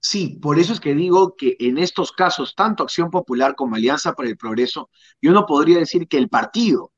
Sí, 0.00 0.38
por 0.40 0.58
eso 0.58 0.72
es 0.72 0.80
que 0.80 0.94
digo 0.94 1.34
que 1.36 1.56
en 1.58 1.78
estos 1.78 2.12
casos, 2.12 2.54
tanto 2.54 2.84
Acción 2.84 3.10
Popular 3.10 3.56
como 3.56 3.74
Alianza 3.74 4.12
para 4.12 4.28
el 4.28 4.36
Progreso, 4.36 4.88
yo 5.20 5.32
no 5.32 5.46
podría 5.46 5.78
decir 5.78 6.06
que 6.06 6.18
el 6.18 6.28
partido, 6.28 6.92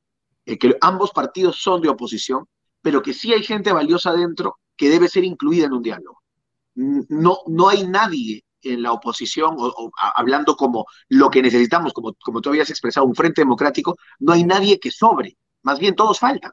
eh, 0.44 0.58
que 0.58 0.76
ambos 0.80 1.12
partidos 1.12 1.56
son 1.56 1.80
de 1.80 1.88
oposición, 1.88 2.46
pero 2.82 3.00
que 3.00 3.14
sí 3.14 3.32
hay 3.32 3.42
gente 3.42 3.72
valiosa 3.72 4.12
dentro 4.12 4.58
que 4.76 4.90
debe 4.90 5.08
ser 5.08 5.24
incluida 5.24 5.66
en 5.66 5.72
un 5.72 5.82
diálogo. 5.82 6.22
No, 6.74 7.38
no 7.46 7.68
hay 7.68 7.86
nadie 7.86 8.44
en 8.62 8.82
la 8.82 8.92
oposición, 8.92 9.56
o, 9.58 9.90
hablando 10.14 10.56
como 10.56 10.86
lo 11.08 11.30
que 11.30 11.42
necesitamos, 11.42 11.92
como, 11.92 12.14
como 12.14 12.40
tú 12.40 12.50
habías 12.50 12.70
expresado, 12.70 13.06
un 13.06 13.14
frente 13.14 13.40
democrático, 13.40 13.96
no 14.20 14.32
hay 14.32 14.44
nadie 14.44 14.78
que 14.78 14.90
sobre, 14.90 15.38
más 15.62 15.78
bien 15.78 15.94
todos 15.96 16.18
faltan. 16.18 16.52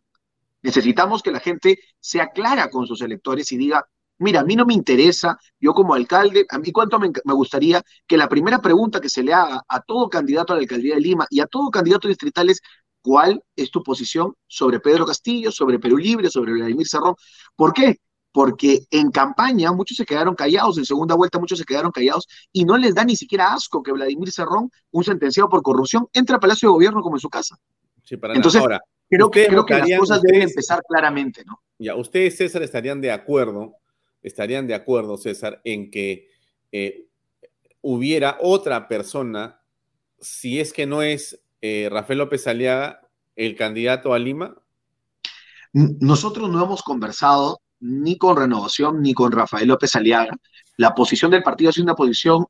Necesitamos 0.66 1.22
que 1.22 1.32
la 1.32 1.40
gente 1.40 1.78
sea 2.00 2.30
clara 2.30 2.70
con 2.72 2.88
sus 2.88 3.02
electores 3.02 3.52
y 3.52 3.58
diga, 3.58 3.86
mira, 4.18 4.40
a 4.40 4.44
mí 4.44 4.56
no 4.56 4.66
me 4.66 4.74
interesa, 4.74 5.38
yo 5.60 5.74
como 5.74 5.94
alcalde, 5.94 6.48
a 6.50 6.58
mí 6.58 6.72
cuánto 6.72 6.98
me, 6.98 7.12
me, 7.24 7.34
gustaría 7.34 7.84
que 8.08 8.18
la 8.18 8.28
primera 8.28 8.60
pregunta 8.60 9.00
que 9.00 9.10
se 9.10 9.22
le 9.22 9.32
haga 9.32 9.64
a 9.68 9.82
todo 9.82 10.10
candidato 10.10 10.54
a 10.54 10.56
la 10.56 10.64
alcaldía 10.64 10.96
de 10.96 11.02
Lima 11.02 11.28
y 11.30 11.40
a 11.40 11.46
todo 11.46 11.70
candidato 11.70 12.08
distrital 12.08 12.50
es, 12.50 12.62
¿cuál 13.04 13.44
es 13.56 13.70
tu 13.70 13.84
posición 13.84 14.34
sobre 14.48 14.80
Pedro 14.80 15.06
Castillo, 15.06 15.52
sobre 15.52 15.78
Perú 15.78 15.98
Libre, 15.98 16.32
sobre 16.32 16.54
Vladimir 16.54 16.88
Cerrón? 16.88 17.16
¿Por 17.56 17.72
qué? 17.72 18.00
porque 18.36 18.86
en 18.92 19.12
campaña 19.12 19.72
muchos 19.72 19.96
se 19.96 20.04
quedaron 20.04 20.36
callados, 20.36 20.78
en 20.78 20.84
segunda 20.84 21.16
vuelta 21.16 21.40
muchos 21.40 21.58
se 21.58 21.64
quedaron 21.64 21.90
callados 21.90 22.28
y 22.52 22.66
no 22.66 22.78
les 22.78 22.94
da 22.94 23.06
ni 23.06 23.16
siquiera 23.16 23.54
asco 23.54 23.82
que 23.82 23.94
Vladimir 23.94 24.30
Cerrón, 24.30 24.70
un 24.92 25.04
sentenciado 25.06 25.48
por 25.48 25.62
corrupción, 25.62 26.08
entre 26.12 26.36
a 26.36 26.40
Palacio 26.40 26.68
de 26.68 26.74
Gobierno 26.74 27.02
como 27.02 27.16
en 27.16 27.22
su 27.22 27.30
casa. 27.30 27.56
Sí, 28.04 28.18
para 28.18 28.36
Entonces, 28.36 28.60
Ahora, 28.60 28.82
creo, 29.10 29.30
creo 29.30 29.65
que 29.65 29.73
las 29.73 29.99
cosas 29.99 30.22
deben 30.22 30.44
empezar 30.44 30.82
claramente, 30.88 31.44
¿no? 31.45 31.61
Ya, 31.77 31.95
ustedes, 31.95 32.38
César, 32.38 32.64
estarían 32.64 33.02
de 33.02 33.11
acuerdo, 33.11 33.76
estarían 34.23 34.68
de 34.68 34.76
acuerdo, 34.76 35.18
César, 35.18 35.61
en 35.64 35.91
que 35.91 36.30
eh, 36.72 37.07
hubiera 37.82 38.38
otra 38.41 38.88
persona, 38.88 39.61
si 40.19 40.60
es 40.60 40.72
que 40.72 40.86
no 40.86 41.02
es 41.02 41.41
eh, 41.61 41.90
Rafael 41.91 42.19
López 42.19 42.48
Aliaga, 42.48 43.02
el 43.36 43.56
candidato 43.56 44.14
a 44.14 44.19
Lima? 44.19 44.56
Nosotros 45.73 46.49
no 46.49 46.64
hemos 46.64 46.82
conversado 46.84 47.61
ni 47.80 48.18
con 48.18 48.38
Renovación 48.38 49.02
ni 49.02 49.14
con 49.14 49.32
Rafael 49.32 49.68
López 49.68 49.95
Aliaga. 49.95 50.38
La 50.77 50.94
posición 50.94 51.32
del 51.32 51.44
partido 51.44 51.69
es 51.69 51.77
una 51.77 51.95
posición 51.95 52.45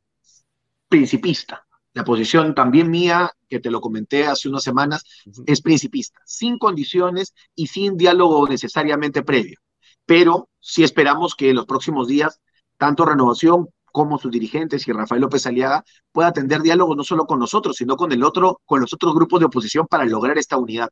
principista. 0.87 1.65
La 1.95 2.03
posición 2.03 2.53
también 2.53 2.91
mía, 2.91 3.31
que 3.47 3.61
te 3.61 3.71
lo 3.71 3.79
comenté 3.79 4.27
hace 4.27 4.49
unas 4.49 4.63
semanas, 4.63 5.05
es 5.45 5.61
principista, 5.61 6.19
sin 6.25 6.57
condiciones 6.57 7.33
y 7.55 7.67
sin 7.67 7.95
diálogo 7.95 8.45
necesariamente 8.49 9.23
previo. 9.23 9.59
Pero 10.05 10.49
sí 10.59 10.83
esperamos 10.83 11.35
que 11.35 11.51
en 11.51 11.55
los 11.55 11.65
próximos 11.65 12.09
días, 12.09 12.41
tanto 12.77 13.05
Renovación 13.05 13.69
como 13.93 14.19
sus 14.19 14.29
dirigentes 14.29 14.85
y 14.89 14.91
Rafael 14.91 15.21
López 15.21 15.47
Aliaga 15.47 15.85
pueda 16.11 16.27
atender 16.27 16.61
diálogo 16.61 16.97
no 16.97 17.05
solo 17.05 17.25
con 17.25 17.39
nosotros, 17.39 17.77
sino 17.77 17.95
con 17.95 18.11
el 18.11 18.25
otro, 18.25 18.59
con 18.65 18.81
los 18.81 18.93
otros 18.93 19.13
grupos 19.15 19.39
de 19.39 19.45
oposición 19.45 19.87
para 19.87 20.03
lograr 20.03 20.37
esta 20.37 20.57
unidad. 20.57 20.89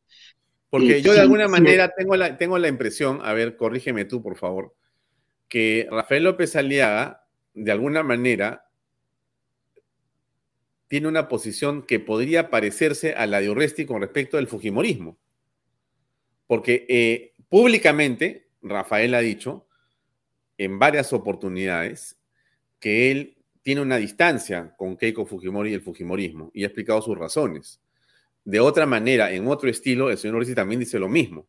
Porque 0.69 1.01
yo 1.01 1.11
de 1.11 1.19
alguna 1.19 1.49
manera 1.49 1.91
tengo 1.97 2.15
la, 2.15 2.38
tengo 2.38 2.57
la 2.57 2.69
impresión, 2.69 3.19
a 3.25 3.34
ver, 3.34 3.57
corrígeme 3.57 4.05
tú, 4.05 4.23
por 4.23 4.38
favor, 4.38 4.73
que 5.49 5.85
Rafael 5.91 6.23
López 6.23 6.55
Aliaga, 6.55 7.25
de 7.53 7.73
alguna 7.73 8.03
manera, 8.03 8.69
tiene 10.94 11.07
una 11.07 11.28
posición 11.28 11.82
que 11.82 11.99
podría 11.99 12.52
parecerse 12.52 13.15
a 13.15 13.26
la 13.26 13.41
de 13.41 13.49
Urresti 13.49 13.84
con 13.84 13.99
respecto 13.99 14.38
al 14.38 14.45
Fujimorismo. 14.45 15.18
Porque 16.45 16.86
eh, 16.88 17.34
públicamente, 17.49 18.52
Rafael 18.61 19.15
ha 19.15 19.20
dicho 19.22 19.65
en 20.56 20.78
varias 20.78 21.11
oportunidades 21.11 22.20
que 22.80 23.10
él 23.10 23.38
tiene 23.64 23.82
una 23.82 23.98
distancia 23.98 24.76
con 24.78 24.95
Keiko 24.95 25.26
Fujimori 25.26 25.72
y 25.72 25.74
el 25.74 25.82
Fujimorismo 25.82 26.52
y 26.53 26.61
ha 26.61 26.68
explicado 26.68 27.02
sus 27.02 27.18
razones. 27.18 27.82
De 28.45 28.60
otra 28.60 28.86
manera, 28.86 29.32
en 29.32 29.48
otro 29.48 29.72
estilo, 29.72 30.11
el 30.11 30.20
señor 30.20 30.36
Orsi 30.36 30.53
también 30.53 30.82
dice 30.82 30.99
lo 30.99 31.10
mismo. 31.10 31.48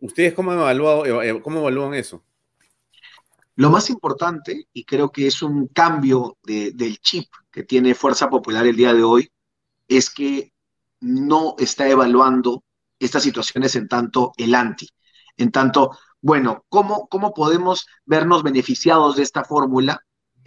¿Ustedes 0.00 0.32
cómo, 0.32 0.52
cómo 1.42 1.60
evalúan 1.60 1.92
eso? 1.92 2.24
Lo 3.54 3.70
más 3.70 3.90
importante, 3.90 4.68
y 4.72 4.84
creo 4.84 5.10
que 5.10 5.26
es 5.26 5.42
un 5.42 5.68
cambio 5.68 6.38
del 6.42 6.98
chip 6.98 7.28
que 7.50 7.64
tiene 7.64 7.94
Fuerza 7.94 8.30
Popular 8.30 8.66
el 8.66 8.76
día 8.76 8.94
de 8.94 9.02
hoy, 9.02 9.30
es 9.88 10.10
que 10.10 10.52
no 11.00 11.54
está 11.58 11.88
evaluando 11.88 12.64
estas 12.98 13.22
situaciones 13.22 13.76
en 13.76 13.88
tanto 13.88 14.32
el 14.36 14.54
anti, 14.54 14.88
en 15.36 15.50
tanto, 15.50 15.98
bueno, 16.20 16.64
¿cómo, 16.68 17.08
cómo 17.08 17.34
podemos 17.34 17.86
vernos 18.06 18.42
beneficiados 18.42 19.16
de 19.16 19.22
esta 19.22 19.44
fórmula? 19.44 20.00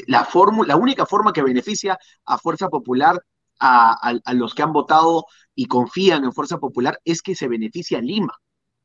La, 0.07 0.25
fórmula, 0.25 0.69
la 0.69 0.77
única 0.77 1.05
forma 1.05 1.33
que 1.33 1.43
beneficia 1.43 1.97
a 2.25 2.37
Fuerza 2.37 2.69
Popular 2.69 3.21
a, 3.59 4.13
los 4.33 4.53
que 4.53 4.63
han 4.63 4.73
votado 4.73 5.25
y 5.53 5.67
confían 5.67 6.23
en 6.23 6.33
Fuerza 6.33 6.57
Popular 6.57 6.99
es 7.05 7.21
que 7.21 7.35
se 7.35 7.47
beneficia 7.47 7.99
a 7.99 8.01
Lima. 8.01 8.33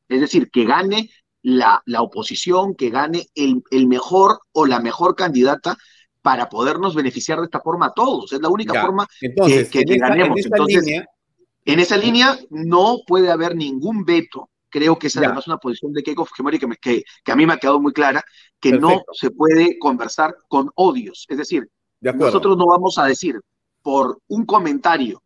Es 0.07 0.21
decir, 0.21 0.49
que 0.51 0.65
gane 0.65 1.09
la, 1.43 1.81
la 1.85 2.01
oposición, 2.01 2.75
que 2.75 2.89
gane 2.89 3.27
el, 3.35 3.63
el, 3.71 3.87
mejor 3.87 4.39
o 4.51 4.65
la 4.65 4.79
mejor 4.79 5.15
candidata 5.15 5.77
para 6.21 6.49
podernos 6.49 6.95
beneficiar 6.95 7.39
de 7.39 7.45
esta 7.45 7.61
forma 7.61 7.87
a 7.87 7.93
todos. 7.93 8.31
Es 8.31 8.41
la 8.41 8.49
única 8.49 8.81
forma 8.81 9.07
que, 9.19 9.67
que, 9.69 9.97
ganemos. 9.97 10.37
En 10.37 10.45
Entonces, 10.45 10.85
línea, 10.85 11.05
en 11.65 11.79
esa 11.79 11.97
línea 11.97 12.39
no 12.49 12.99
puede 13.05 13.31
haber 13.31 13.55
ningún 13.55 14.05
veto. 14.05 14.49
Creo 14.69 14.97
que 14.97 15.07
es 15.07 15.17
además 15.17 15.47
una 15.47 15.57
posición 15.57 15.91
de 15.91 16.01
Keiko 16.01 16.25
Fujimori 16.25 16.57
que, 16.57 16.67
que, 16.81 17.03
que, 17.23 17.31
a 17.31 17.35
mí 17.35 17.45
me 17.45 17.53
ha 17.53 17.57
quedado 17.57 17.81
muy 17.81 17.91
clara, 17.91 18.23
que 18.59 18.71
no 18.71 19.03
se 19.11 19.31
puede 19.31 19.77
conversar 19.79 20.35
con 20.47 20.69
odios. 20.75 21.25
Es 21.27 21.37
decir, 21.37 21.67
nosotros 21.99 22.55
no 22.57 22.67
vamos 22.67 22.97
a 22.97 23.05
decir, 23.05 23.39
por 23.81 24.19
un 24.27 24.45
comentario, 24.45 25.21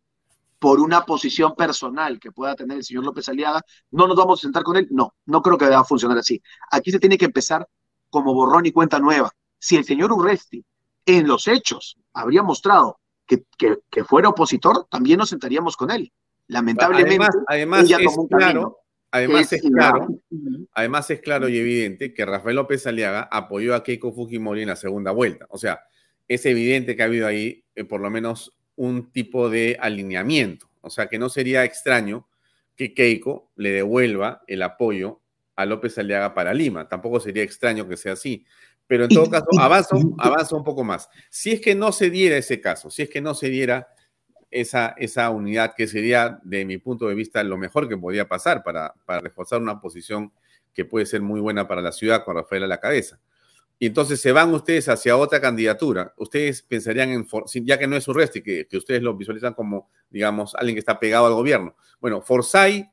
por 0.66 0.80
una 0.80 1.04
posición 1.04 1.54
personal 1.54 2.18
que 2.18 2.32
pueda 2.32 2.56
tener 2.56 2.78
el 2.78 2.82
señor 2.82 3.04
López 3.04 3.28
Aliaga, 3.28 3.62
no 3.92 4.08
nos 4.08 4.16
vamos 4.16 4.40
a 4.40 4.42
sentar 4.42 4.64
con 4.64 4.76
él. 4.76 4.88
No, 4.90 5.14
no 5.26 5.40
creo 5.40 5.56
que 5.56 5.66
deba 5.66 5.84
funcionar 5.84 6.18
así. 6.18 6.42
Aquí 6.72 6.90
se 6.90 6.98
tiene 6.98 7.16
que 7.16 7.26
empezar 7.26 7.68
como 8.10 8.34
borrón 8.34 8.66
y 8.66 8.72
cuenta 8.72 8.98
nueva. 8.98 9.30
Si 9.60 9.76
el 9.76 9.84
señor 9.84 10.10
Urresti 10.10 10.64
en 11.04 11.28
los 11.28 11.46
hechos 11.46 11.96
habría 12.12 12.42
mostrado 12.42 12.98
que, 13.28 13.44
que, 13.56 14.02
fuera 14.02 14.30
opositor, 14.30 14.88
también 14.90 15.18
nos 15.20 15.28
sentaríamos 15.28 15.76
con 15.76 15.92
él. 15.92 16.12
Lamentablemente, 16.48 17.28
además, 17.46 17.88
es 17.88 18.16
claro, 18.28 18.78
además 19.12 19.52
es 19.52 19.62
claro, 19.62 20.08
además 20.72 21.10
es 21.12 21.20
claro 21.20 21.48
y 21.48 21.58
evidente 21.58 22.12
que 22.12 22.26
Rafael 22.26 22.56
López 22.56 22.84
Aliaga 22.88 23.28
apoyó 23.30 23.72
a 23.76 23.84
Keiko 23.84 24.12
Fujimori 24.12 24.62
en 24.62 24.68
la 24.70 24.74
segunda 24.74 25.12
vuelta. 25.12 25.46
O 25.50 25.58
sea, 25.58 25.78
es 26.26 26.44
evidente 26.44 26.96
que 26.96 27.02
ha 27.04 27.06
habido 27.06 27.28
ahí 27.28 27.64
eh, 27.76 27.84
por 27.84 28.00
lo 28.00 28.10
menos 28.10 28.56
un 28.76 29.10
tipo 29.10 29.50
de 29.50 29.76
alineamiento. 29.80 30.68
O 30.80 30.90
sea, 30.90 31.08
que 31.08 31.18
no 31.18 31.28
sería 31.28 31.64
extraño 31.64 32.28
que 32.76 32.94
Keiko 32.94 33.50
le 33.56 33.70
devuelva 33.70 34.42
el 34.46 34.62
apoyo 34.62 35.20
a 35.56 35.64
López 35.64 35.98
Aliaga 35.98 36.34
para 36.34 36.54
Lima. 36.54 36.88
Tampoco 36.88 37.18
sería 37.18 37.42
extraño 37.42 37.88
que 37.88 37.96
sea 37.96 38.12
así. 38.12 38.44
Pero 38.86 39.04
en 39.04 39.10
todo 39.10 39.28
caso, 39.28 39.46
avanza, 39.58 39.96
avanza 40.18 40.54
un 40.54 40.62
poco 40.62 40.84
más. 40.84 41.08
Si 41.28 41.52
es 41.52 41.60
que 41.60 41.74
no 41.74 41.90
se 41.90 42.10
diera 42.10 42.36
ese 42.36 42.60
caso, 42.60 42.88
si 42.90 43.02
es 43.02 43.10
que 43.10 43.20
no 43.20 43.34
se 43.34 43.48
diera 43.48 43.88
esa, 44.50 44.94
esa 44.98 45.30
unidad, 45.30 45.74
que 45.74 45.88
sería, 45.88 46.38
de 46.44 46.64
mi 46.64 46.78
punto 46.78 47.08
de 47.08 47.14
vista, 47.14 47.42
lo 47.42 47.56
mejor 47.56 47.88
que 47.88 47.96
podría 47.96 48.28
pasar 48.28 48.62
para, 48.62 48.94
para 49.04 49.20
reforzar 49.20 49.60
una 49.60 49.80
posición 49.80 50.32
que 50.72 50.84
puede 50.84 51.06
ser 51.06 51.20
muy 51.20 51.40
buena 51.40 51.66
para 51.66 51.82
la 51.82 51.90
ciudad 51.90 52.24
con 52.24 52.36
Rafael 52.36 52.62
a 52.62 52.68
la 52.68 52.78
cabeza 52.78 53.18
y 53.78 53.86
entonces 53.86 54.20
se 54.20 54.32
van 54.32 54.54
ustedes 54.54 54.88
hacia 54.88 55.16
otra 55.16 55.40
candidatura, 55.40 56.14
ustedes 56.16 56.62
pensarían 56.62 57.10
en, 57.10 57.26
ya 57.64 57.78
que 57.78 57.86
no 57.86 57.96
es 57.96 58.08
Urresti, 58.08 58.42
que, 58.42 58.66
que 58.66 58.78
ustedes 58.78 59.02
lo 59.02 59.14
visualizan 59.14 59.52
como, 59.52 59.90
digamos, 60.08 60.54
alguien 60.54 60.76
que 60.76 60.80
está 60.80 60.98
pegado 60.98 61.26
al 61.26 61.34
gobierno. 61.34 61.76
Bueno, 62.00 62.22
Forsyth 62.22 62.86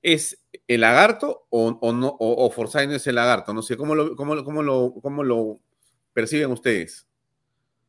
es 0.00 0.40
el 0.68 0.82
lagarto 0.82 1.46
o, 1.50 1.72
no, 1.92 2.16
o, 2.20 2.54
no 2.56 2.92
es 2.92 3.06
el 3.08 3.14
lagarto, 3.16 3.52
no 3.52 3.62
sé, 3.62 3.76
¿cómo 3.76 3.96
lo, 3.96 4.14
cómo, 4.14 4.34
lo, 4.62 4.94
cómo 5.02 5.24
lo 5.24 5.60
perciben 6.12 6.52
ustedes? 6.52 7.06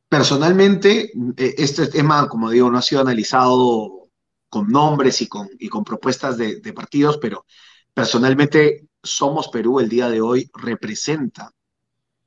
Personalmente, 0.07 1.11
e, 1.37 1.55
este 1.59 1.85
tema, 1.85 2.27
como 2.27 2.49
digo, 2.49 2.71
no 2.71 2.79
ha 2.79 2.81
sido 2.81 3.01
analizado 3.01 4.09
con 4.49 4.67
nombres 4.69 5.21
y 5.21 5.27
con, 5.27 5.47
y 5.59 5.69
con 5.69 5.83
propuestas 5.83 6.35
de 6.35 6.73
partidos, 6.73 7.19
pero 7.19 7.45
personalmente 7.93 8.87
Somos 9.03 9.49
Perú 9.49 9.79
el 9.79 9.87
día 9.87 10.09
de 10.09 10.19
hoy 10.19 10.49
representa 10.55 11.53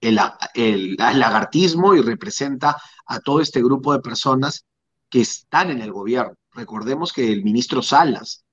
el, 0.02 0.18
el, 0.54 0.96
lagartismo 0.96 1.94
y 1.94 2.02
representa 2.02 2.76
a 3.06 3.20
todo 3.20 3.40
este 3.40 3.62
grupo 3.62 3.92
de 3.92 4.00
personas 4.00 4.66
que 5.08 5.20
están 5.20 5.70
en 5.70 5.80
el 5.80 5.92
gobierno. 5.92 6.34
Recordemos 6.52 7.12
que 7.12 7.32
el 7.32 7.42
ministro 7.44 7.80
Salas, 7.82 8.44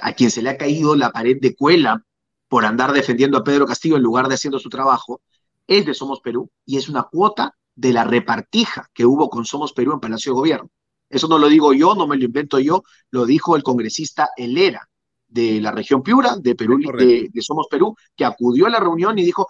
a 0.00 0.12
quien 0.12 0.30
se 0.30 0.42
le 0.42 0.50
ha 0.50 0.58
caído 0.58 0.94
la 0.94 1.10
pared 1.10 1.38
de 1.40 1.54
cuela 1.54 2.04
por 2.48 2.64
andar 2.64 2.92
defendiendo 2.92 3.38
a 3.38 3.44
Pedro 3.44 3.66
Castillo 3.66 3.96
en 3.96 4.02
lugar 4.02 4.28
de 4.28 4.34
haciendo 4.34 4.58
su 4.58 4.68
trabajo, 4.68 5.22
es 5.66 5.86
de 5.86 5.94
Somos 5.94 6.20
Perú 6.20 6.50
y 6.64 6.76
es 6.76 6.88
una 6.88 7.04
cuota 7.04 7.56
de 7.74 7.92
la 7.92 8.04
repartija 8.04 8.90
que 8.92 9.06
hubo 9.06 9.30
con 9.30 9.44
Somos 9.44 9.72
Perú 9.72 9.92
en 9.92 10.00
Palacio 10.00 10.32
de 10.32 10.36
Gobierno. 10.36 10.70
Eso 11.08 11.28
no 11.28 11.38
lo 11.38 11.48
digo 11.48 11.72
yo, 11.72 11.94
no 11.94 12.06
me 12.06 12.16
lo 12.16 12.24
invento 12.24 12.58
yo, 12.58 12.82
lo 13.10 13.26
dijo 13.26 13.54
el 13.56 13.62
congresista 13.62 14.30
Helera, 14.36 14.88
de 15.36 15.60
la 15.60 15.70
región 15.70 16.02
Piura, 16.02 16.36
de 16.40 16.54
Perú, 16.54 16.78
de, 16.78 17.30
Somos 17.40 17.66
Perú, 17.70 17.94
que 18.16 18.24
acudió 18.24 18.66
a 18.66 18.70
la 18.70 18.80
reunión 18.80 19.18
y 19.18 19.24
dijo, 19.24 19.46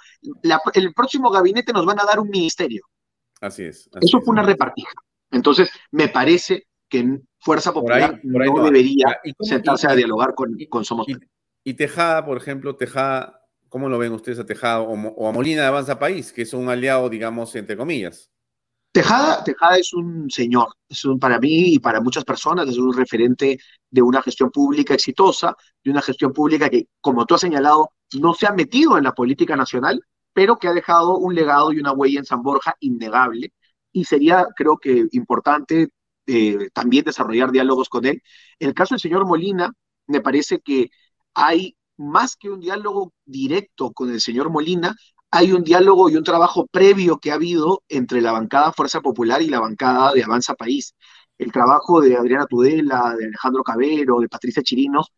el 0.74 0.92
próximo 0.92 1.30
gabinete 1.30 1.72
nos 1.72 1.86
van 1.86 2.00
a 2.00 2.04
dar 2.04 2.18
un 2.18 2.28
ministerio. 2.28 2.82
Así 3.40 3.62
es. 3.62 3.88
Eso 4.00 4.20
fue 4.20 4.32
una 4.32 4.42
repartija. 4.42 4.92
Entonces, 5.30 5.70
me 5.92 6.08
parece 6.08 6.66
que 6.88 7.20
Fuerza 7.38 7.72
Popular 7.72 8.20
no, 8.22 8.64
debería 8.64 9.20
sentarse 9.40 9.86
a 9.86 9.94
dialogar 9.94 10.34
con, 10.34 10.56
con 10.68 10.84
Somos 10.84 11.06
y, 11.64 11.74
Tejada, 11.74 12.24
por 12.24 12.36
ejemplo, 12.36 12.76
Tejada, 12.76 13.42
¿cómo 13.68 13.88
lo 13.88 13.98
ven 13.98 14.12
ustedes 14.12 14.38
a 14.38 14.46
Tejada 14.46 14.80
o, 14.82 15.28
a 15.28 15.32
Molina 15.32 15.62
de 15.62 15.66
Avanza 15.66 15.98
País, 15.98 16.32
que 16.32 16.42
es 16.42 16.52
un 16.52 16.68
aliado, 16.68 17.08
digamos, 17.08 17.54
entre 17.56 17.76
comillas? 17.76 18.30
Tejada, 18.96 19.44
es 19.78 19.92
un 19.92 20.30
señor, 20.30 20.68
es 20.88 21.04
un, 21.04 21.18
para 21.18 21.38
mí 21.38 21.74
y 21.74 21.78
para 21.78 22.00
muchas 22.00 22.24
personas 22.24 22.66
es 22.66 22.78
un 22.78 22.96
referente 22.96 23.58
de 23.90 24.00
una 24.00 24.22
gestión 24.22 24.50
pública 24.50 24.94
exitosa, 24.94 25.54
de 25.84 25.90
una 25.90 26.00
gestión 26.00 26.32
pública 26.32 26.70
que, 26.70 26.88
como 27.02 27.26
tú 27.26 27.34
has 27.34 27.42
señalado, 27.42 27.90
no 28.18 28.32
se 28.32 28.46
ha 28.46 28.52
metido 28.52 28.96
en 28.96 29.04
la 29.04 29.12
política 29.12 29.54
nacional, 29.54 30.00
pero 30.32 30.56
que 30.56 30.68
ha 30.68 30.72
dejado 30.72 31.18
un 31.18 31.34
legado 31.34 31.74
y 31.74 31.78
una 31.78 31.92
huella 31.92 32.20
en 32.20 32.24
San 32.24 32.42
Borja 32.42 32.74
innegable. 32.80 33.52
Y 33.92 34.04
sería, 34.04 34.46
creo 34.56 34.78
que, 34.78 35.04
importante 35.12 35.88
eh, 36.26 36.70
también 36.72 37.04
desarrollar 37.04 37.52
diálogos 37.52 37.90
con 37.90 38.06
él. 38.06 38.22
En 38.58 38.68
el 38.68 38.74
caso 38.74 38.94
del 38.94 39.00
señor 39.00 39.26
Molina, 39.26 39.70
me 40.06 40.22
parece 40.22 40.60
que 40.60 40.88
hay 41.34 41.76
más 41.98 42.34
que 42.34 42.48
un 42.48 42.60
diálogo 42.60 43.12
directo 43.26 43.92
con 43.92 44.10
el 44.10 44.22
señor 44.22 44.48
Molina, 44.48 44.94
hay 45.36 45.52
un 45.52 45.62
diálogo 45.62 46.08
y 46.08 46.16
un 46.16 46.24
trabajo 46.24 46.66
previo 46.66 47.18
que 47.18 47.30
ha 47.30 47.34
habido 47.34 47.82
entre 47.90 48.22
la 48.22 48.32
bancada 48.32 48.72
Fuerza 48.72 49.02
Popular 49.02 49.42
y 49.42 49.50
la 49.50 49.60
bancada 49.60 50.14
de 50.14 50.24
Avanza 50.24 50.54
País. 50.54 50.94
El 51.36 51.52
trabajo 51.52 52.00
de 52.00 52.16
Adriana 52.16 52.46
Tudela, 52.46 53.14
de 53.18 53.26
Alejandro 53.26 53.62
Cabero, 53.62 54.20
de 54.20 54.30
Patricia 54.30 54.62
Chirinos, 54.62 55.12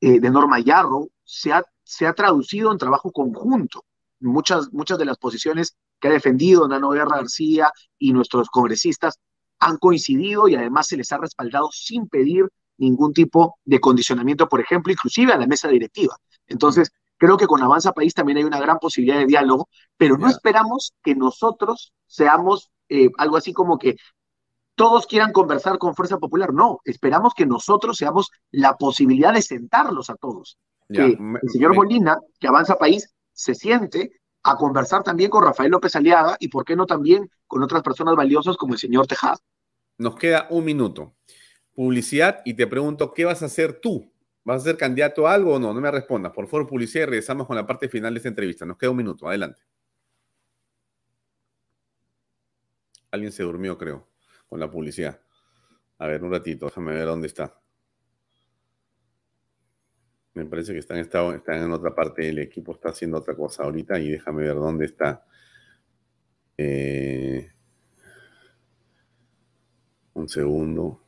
eh, 0.00 0.18
de 0.18 0.28
Norma 0.28 0.58
Yarro, 0.58 1.10
se 1.22 1.52
ha, 1.52 1.62
se 1.84 2.04
ha 2.08 2.14
traducido 2.14 2.72
en 2.72 2.78
trabajo 2.78 3.12
conjunto. 3.12 3.84
Muchas, 4.18 4.72
muchas 4.72 4.98
de 4.98 5.04
las 5.04 5.18
posiciones 5.18 5.76
que 6.00 6.08
ha 6.08 6.12
defendido 6.12 6.66
Nano 6.66 6.90
Guerra 6.90 7.18
García 7.18 7.70
y 7.96 8.12
nuestros 8.12 8.50
congresistas 8.50 9.20
han 9.60 9.76
coincidido 9.76 10.48
y 10.48 10.56
además 10.56 10.88
se 10.88 10.96
les 10.96 11.12
ha 11.12 11.18
respaldado 11.18 11.68
sin 11.70 12.08
pedir 12.08 12.48
ningún 12.76 13.12
tipo 13.12 13.58
de 13.64 13.78
condicionamiento, 13.78 14.48
por 14.48 14.60
ejemplo, 14.60 14.92
inclusive 14.92 15.32
a 15.32 15.38
la 15.38 15.46
mesa 15.46 15.68
directiva. 15.68 16.16
Entonces, 16.48 16.90
Creo 17.20 17.36
que 17.36 17.46
con 17.46 17.62
Avanza 17.62 17.92
País 17.92 18.14
también 18.14 18.38
hay 18.38 18.44
una 18.44 18.58
gran 18.58 18.78
posibilidad 18.78 19.18
de 19.18 19.26
diálogo, 19.26 19.68
pero 19.98 20.16
no 20.16 20.26
esperamos 20.26 20.94
que 21.02 21.14
nosotros 21.14 21.92
seamos 22.06 22.70
eh, 22.88 23.10
algo 23.18 23.36
así 23.36 23.52
como 23.52 23.78
que 23.78 23.96
todos 24.74 25.06
quieran 25.06 25.30
conversar 25.30 25.76
con 25.76 25.94
Fuerza 25.94 26.16
Popular. 26.16 26.54
No, 26.54 26.80
esperamos 26.82 27.34
que 27.34 27.44
nosotros 27.44 27.98
seamos 27.98 28.30
la 28.50 28.78
posibilidad 28.78 29.34
de 29.34 29.42
sentarlos 29.42 30.08
a 30.08 30.14
todos. 30.14 30.56
que 30.88 31.18
el 31.42 31.50
señor 31.50 31.74
Molina, 31.74 32.16
que 32.38 32.48
Avanza 32.48 32.76
País, 32.76 33.14
se 33.34 33.54
siente 33.54 34.12
a 34.42 34.56
conversar 34.56 35.02
también 35.02 35.28
con 35.28 35.44
Rafael 35.44 35.70
López 35.70 35.94
Aliaga 35.96 36.38
y, 36.40 36.48
¿por 36.48 36.64
qué 36.64 36.74
no 36.74 36.86
también 36.86 37.28
con 37.46 37.62
otras 37.62 37.82
personas 37.82 38.16
valiosas 38.16 38.56
como 38.56 38.72
el 38.72 38.78
señor 38.78 39.06
Tejada? 39.06 39.36
Nos 39.98 40.16
queda 40.16 40.46
un 40.48 40.64
minuto. 40.64 41.16
Publicidad 41.74 42.40
y 42.46 42.54
te 42.54 42.66
pregunto, 42.66 43.12
¿qué 43.12 43.26
vas 43.26 43.42
a 43.42 43.46
hacer 43.46 43.78
tú 43.78 44.09
¿Vas 44.44 44.62
a 44.62 44.64
ser 44.64 44.76
candidato 44.76 45.26
a 45.26 45.34
algo 45.34 45.54
o 45.54 45.58
no? 45.58 45.72
No 45.74 45.80
me 45.80 45.90
respondas. 45.90 46.32
Por 46.32 46.46
favor, 46.48 46.66
publicidad 46.66 47.06
regresamos 47.06 47.46
con 47.46 47.56
la 47.56 47.66
parte 47.66 47.88
final 47.88 48.14
de 48.14 48.18
esta 48.18 48.28
entrevista. 48.28 48.64
Nos 48.64 48.78
queda 48.78 48.90
un 48.90 48.96
minuto. 48.96 49.28
Adelante. 49.28 49.62
Alguien 53.10 53.32
se 53.32 53.42
durmió, 53.42 53.76
creo, 53.76 54.08
con 54.48 54.60
la 54.60 54.70
publicidad. 54.70 55.20
A 55.98 56.06
ver, 56.06 56.22
un 56.22 56.30
ratito, 56.30 56.66
déjame 56.66 56.94
ver 56.94 57.06
dónde 57.06 57.26
está. 57.26 57.60
Me 60.34 60.46
parece 60.46 60.72
que 60.72 60.78
están, 60.78 60.98
están 60.98 61.34
en 61.48 61.72
otra 61.72 61.94
parte, 61.94 62.28
el 62.28 62.38
equipo 62.38 62.72
está 62.72 62.90
haciendo 62.90 63.18
otra 63.18 63.34
cosa 63.34 63.64
ahorita 63.64 63.98
y 63.98 64.10
déjame 64.10 64.44
ver 64.44 64.54
dónde 64.54 64.86
está. 64.86 65.26
Eh, 66.56 67.50
un 70.14 70.28
segundo. 70.28 71.02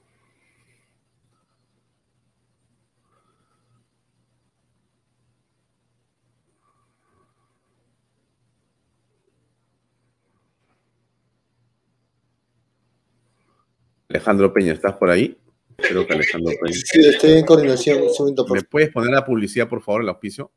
Alejandro 14.22 14.52
Peña, 14.52 14.72
¿estás 14.72 14.94
por 14.94 15.10
ahí? 15.10 15.36
Creo 15.76 16.06
que 16.06 16.12
Alejandro 16.12 16.52
Peña. 16.62 16.76
Sí, 16.76 17.00
estoy 17.04 17.32
en 17.32 17.44
coordinación. 17.44 18.02
Un 18.02 18.14
segundo, 18.14 18.46
¿Me 18.46 18.62
puedes 18.62 18.90
poner 18.90 19.10
la 19.10 19.24
publicidad, 19.24 19.68
por 19.68 19.82
favor, 19.82 20.02
el 20.02 20.08
auspicio? 20.10 20.52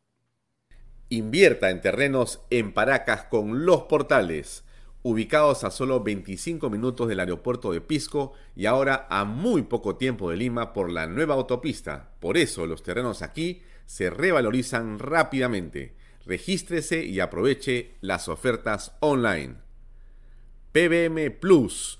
Invierta 1.09 1.71
en 1.71 1.81
terrenos 1.81 2.41
en 2.51 2.73
Paracas 2.73 3.23
con 3.23 3.65
Los 3.65 3.83
Portales, 3.83 4.65
ubicados 5.01 5.63
a 5.63 5.71
solo 5.71 6.03
25 6.03 6.69
minutos 6.69 7.07
del 7.07 7.19
aeropuerto 7.19 7.71
de 7.71 7.81
Pisco 7.81 8.33
y 8.55 8.67
ahora 8.67 9.07
a 9.09 9.25
muy 9.25 9.63
poco 9.63 9.95
tiempo 9.95 10.29
de 10.29 10.37
Lima 10.37 10.71
por 10.71 10.91
la 10.91 11.07
nueva 11.07 11.33
autopista. 11.33 12.11
Por 12.19 12.37
eso 12.37 12.67
los 12.67 12.83
terrenos 12.83 13.23
aquí 13.23 13.63
se 13.87 14.11
revalorizan 14.11 14.99
rápidamente. 14.99 15.95
Regístrese 16.27 17.03
y 17.03 17.19
aproveche 17.19 17.95
las 18.01 18.27
ofertas 18.29 18.95
online. 18.99 19.55
PBM 20.71 21.31
Plus 21.31 21.99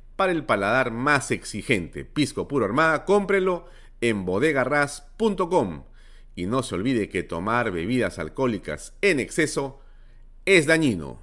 para 0.21 0.33
el 0.33 0.45
paladar 0.45 0.91
más 0.91 1.31
exigente. 1.31 2.05
Pisco 2.05 2.47
Puro 2.47 2.65
Armada, 2.65 3.05
cómprelo 3.05 3.65
en 4.01 4.23
bodegarras.com. 4.23 5.85
Y 6.35 6.45
no 6.45 6.61
se 6.61 6.75
olvide 6.75 7.09
que 7.09 7.23
tomar 7.23 7.71
bebidas 7.71 8.19
alcohólicas 8.19 8.93
en 9.01 9.19
exceso 9.19 9.79
es 10.45 10.67
dañino. 10.67 11.17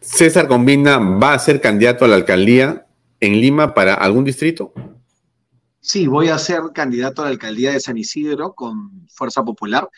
César 0.00 0.46
Combina 0.46 0.98
va 0.98 1.34
a 1.34 1.40
ser 1.40 1.60
candidato 1.60 2.04
a 2.04 2.08
la 2.08 2.14
alcaldía 2.14 2.86
en 3.18 3.40
Lima 3.40 3.74
para 3.74 3.94
algún 3.94 4.22
distrito. 4.22 4.72
Sí, 5.80 6.06
voy 6.06 6.28
a 6.28 6.38
ser 6.38 6.60
candidato 6.72 7.22
a 7.22 7.24
la 7.24 7.30
alcaldía 7.32 7.72
de 7.72 7.80
San 7.80 7.98
Isidro 7.98 8.54
con 8.54 9.08
Fuerza 9.08 9.42
Popular, 9.42 9.88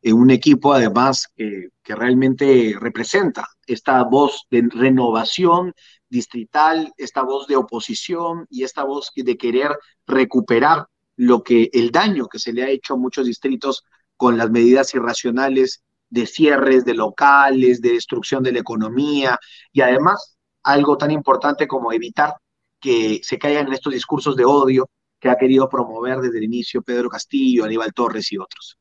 en 0.00 0.14
un 0.14 0.30
equipo 0.30 0.72
además 0.72 1.28
que 1.36 1.94
realmente 1.94 2.74
representa 2.80 3.46
esta 3.66 4.02
voz 4.04 4.46
de 4.50 4.68
renovación 4.70 5.74
distrital, 6.08 6.92
esta 6.96 7.22
voz 7.22 7.46
de 7.46 7.56
oposición 7.56 8.46
y 8.50 8.64
esta 8.64 8.84
voz 8.84 9.10
de 9.14 9.36
querer 9.36 9.76
recuperar 10.06 10.86
lo 11.16 11.42
que 11.42 11.70
el 11.72 11.90
daño 11.90 12.26
que 12.28 12.38
se 12.38 12.52
le 12.52 12.62
ha 12.62 12.68
hecho 12.68 12.94
a 12.94 12.98
muchos 12.98 13.26
distritos 13.26 13.84
con 14.16 14.36
las 14.36 14.50
medidas 14.50 14.94
irracionales 14.94 15.82
de 16.08 16.26
cierres 16.26 16.84
de 16.84 16.94
locales, 16.94 17.80
de 17.80 17.92
destrucción 17.92 18.42
de 18.42 18.52
la 18.52 18.60
economía 18.60 19.38
y 19.72 19.80
además 19.80 20.36
algo 20.62 20.96
tan 20.96 21.10
importante 21.10 21.66
como 21.66 21.92
evitar 21.92 22.34
que 22.80 23.20
se 23.22 23.38
caigan 23.38 23.66
en 23.66 23.72
estos 23.72 23.92
discursos 23.92 24.36
de 24.36 24.44
odio 24.44 24.88
que 25.18 25.30
ha 25.30 25.36
querido 25.36 25.68
promover 25.68 26.18
desde 26.18 26.38
el 26.38 26.44
inicio 26.44 26.82
Pedro 26.82 27.08
Castillo, 27.08 27.64
Aníbal 27.64 27.92
Torres 27.92 28.30
y 28.32 28.38
otros. 28.38 28.78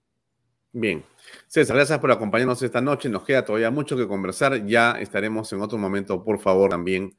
Bien, 0.71 1.03
César, 1.47 1.75
gracias 1.75 1.99
por 1.99 2.11
acompañarnos 2.11 2.61
esta 2.61 2.81
noche. 2.81 3.09
Nos 3.09 3.23
queda 3.23 3.45
todavía 3.45 3.71
mucho 3.71 3.95
que 3.95 4.07
conversar. 4.07 4.65
Ya 4.65 4.93
estaremos 4.93 5.51
en 5.53 5.61
otro 5.61 5.77
momento, 5.77 6.23
por 6.23 6.39
favor, 6.39 6.71
también 6.71 7.15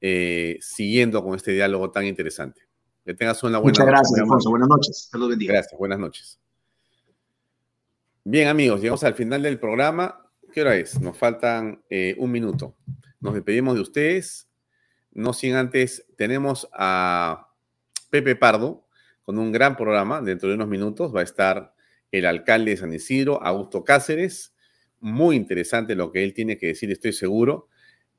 eh, 0.00 0.58
siguiendo 0.60 1.22
con 1.22 1.34
este 1.34 1.52
diálogo 1.52 1.90
tan 1.90 2.04
interesante. 2.04 2.62
Que 3.04 3.14
tengas 3.14 3.42
una 3.42 3.58
buena 3.58 3.72
Muchas 3.72 3.86
gracias, 3.86 4.20
Alfonso. 4.20 4.50
Buenas 4.50 4.68
noches. 4.68 5.08
Saludos 5.10 5.30
bendiga. 5.30 5.52
Gracias, 5.54 5.78
buenas 5.78 5.98
noches. 5.98 6.38
Bien, 8.24 8.48
amigos, 8.48 8.80
llegamos 8.80 9.04
al 9.04 9.14
final 9.14 9.42
del 9.42 9.58
programa. 9.58 10.30
¿Qué 10.52 10.62
hora 10.62 10.76
es? 10.76 11.00
Nos 11.00 11.18
faltan 11.18 11.82
eh, 11.90 12.14
un 12.18 12.30
minuto. 12.30 12.74
Nos 13.20 13.34
despedimos 13.34 13.74
de 13.74 13.82
ustedes. 13.82 14.48
No 15.12 15.32
sin 15.32 15.54
antes, 15.54 16.06
tenemos 16.16 16.68
a 16.72 17.50
Pepe 18.10 18.36
Pardo 18.36 18.86
con 19.24 19.38
un 19.38 19.52
gran 19.52 19.76
programa. 19.76 20.22
Dentro 20.22 20.48
de 20.48 20.54
unos 20.54 20.68
minutos 20.68 21.14
va 21.14 21.20
a 21.20 21.24
estar 21.24 21.73
el 22.18 22.26
alcalde 22.26 22.70
de 22.70 22.76
San 22.76 22.92
Isidro, 22.92 23.42
Augusto 23.42 23.82
Cáceres. 23.82 24.54
Muy 25.00 25.34
interesante 25.34 25.96
lo 25.96 26.12
que 26.12 26.22
él 26.22 26.32
tiene 26.32 26.56
que 26.56 26.68
decir, 26.68 26.92
estoy 26.92 27.12
seguro. 27.12 27.68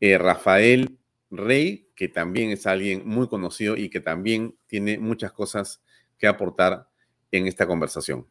Eh, 0.01 0.17
Rafael 0.17 0.97
Rey, 1.31 1.87
que 1.95 2.09
también 2.09 2.51
es 2.51 2.67
alguien 2.67 3.07
muy 3.07 3.29
conocido 3.29 3.77
y 3.77 3.89
que 3.89 4.01
también 4.01 4.57
tiene 4.67 4.97
muchas 4.97 5.31
cosas 5.31 5.81
que 6.17 6.27
aportar 6.27 6.89
en 7.31 7.47
esta 7.47 7.67
conversación. 7.67 8.27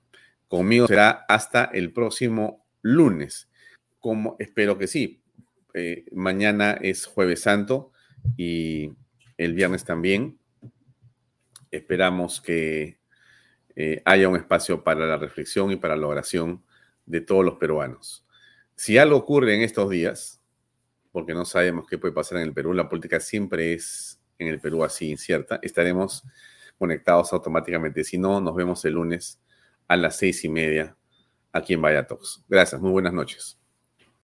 Conmigo 0.49 0.87
será 0.87 1.25
hasta 1.29 1.65
el 1.65 1.95
próximo 1.95 2.67
lunes, 2.83 3.49
como 4.01 4.37
espero 4.39 4.77
que 4.77 4.87
sí. 4.87 5.23
Eh, 5.73 6.05
mañana 6.13 6.73
es 6.73 7.07
jueves 7.07 7.41
santo 7.41 7.91
y 8.37 8.93
el 9.39 9.55
viernes 9.55 9.85
también. 9.85 10.39
Esperamos 11.71 12.43
que 12.43 12.99
eh, 13.77 14.03
haya 14.05 14.29
un 14.29 14.37
espacio 14.37 14.85
para 14.85 15.07
la 15.07 15.17
reflexión 15.17 15.71
y 15.71 15.77
para 15.77 15.97
la 15.97 16.07
oración 16.07 16.63
de 17.07 17.21
todos 17.21 17.45
los 17.45 17.57
peruanos. 17.57 18.27
Si 18.77 18.99
algo 18.99 19.17
ocurre 19.17 19.55
en 19.55 19.63
estos 19.63 19.91
días, 19.91 20.41
porque 21.13 21.35
no 21.35 21.45
sabemos 21.45 21.87
qué 21.89 21.99
puede 21.99 22.13
pasar 22.13 22.39
en 22.39 22.45
el 22.45 22.55
Perú, 22.55 22.73
la 22.73 22.89
política 22.89 23.21
siempre 23.21 23.73
es 23.73 24.21
en 24.39 24.49
el 24.49 24.61
Perú 24.61 24.85
así 24.85 25.11
incierta, 25.11 25.61
estaremos 25.63 26.25
conectados 26.79 27.33
automáticamente. 27.33 28.05
Si 28.05 28.19
no, 28.19 28.41
nos 28.41 28.55
vemos 28.55 28.85
el 28.85 28.95
lunes 28.95 29.41
a 29.87 29.97
las 29.97 30.17
seis 30.17 30.45
y 30.45 30.49
media 30.49 30.97
aquí 31.53 31.75
en 31.75 31.83
Vaya 31.83 32.07
Gracias, 32.49 32.81
muy 32.81 32.91
buenas 32.91 33.13
noches. 33.13 33.64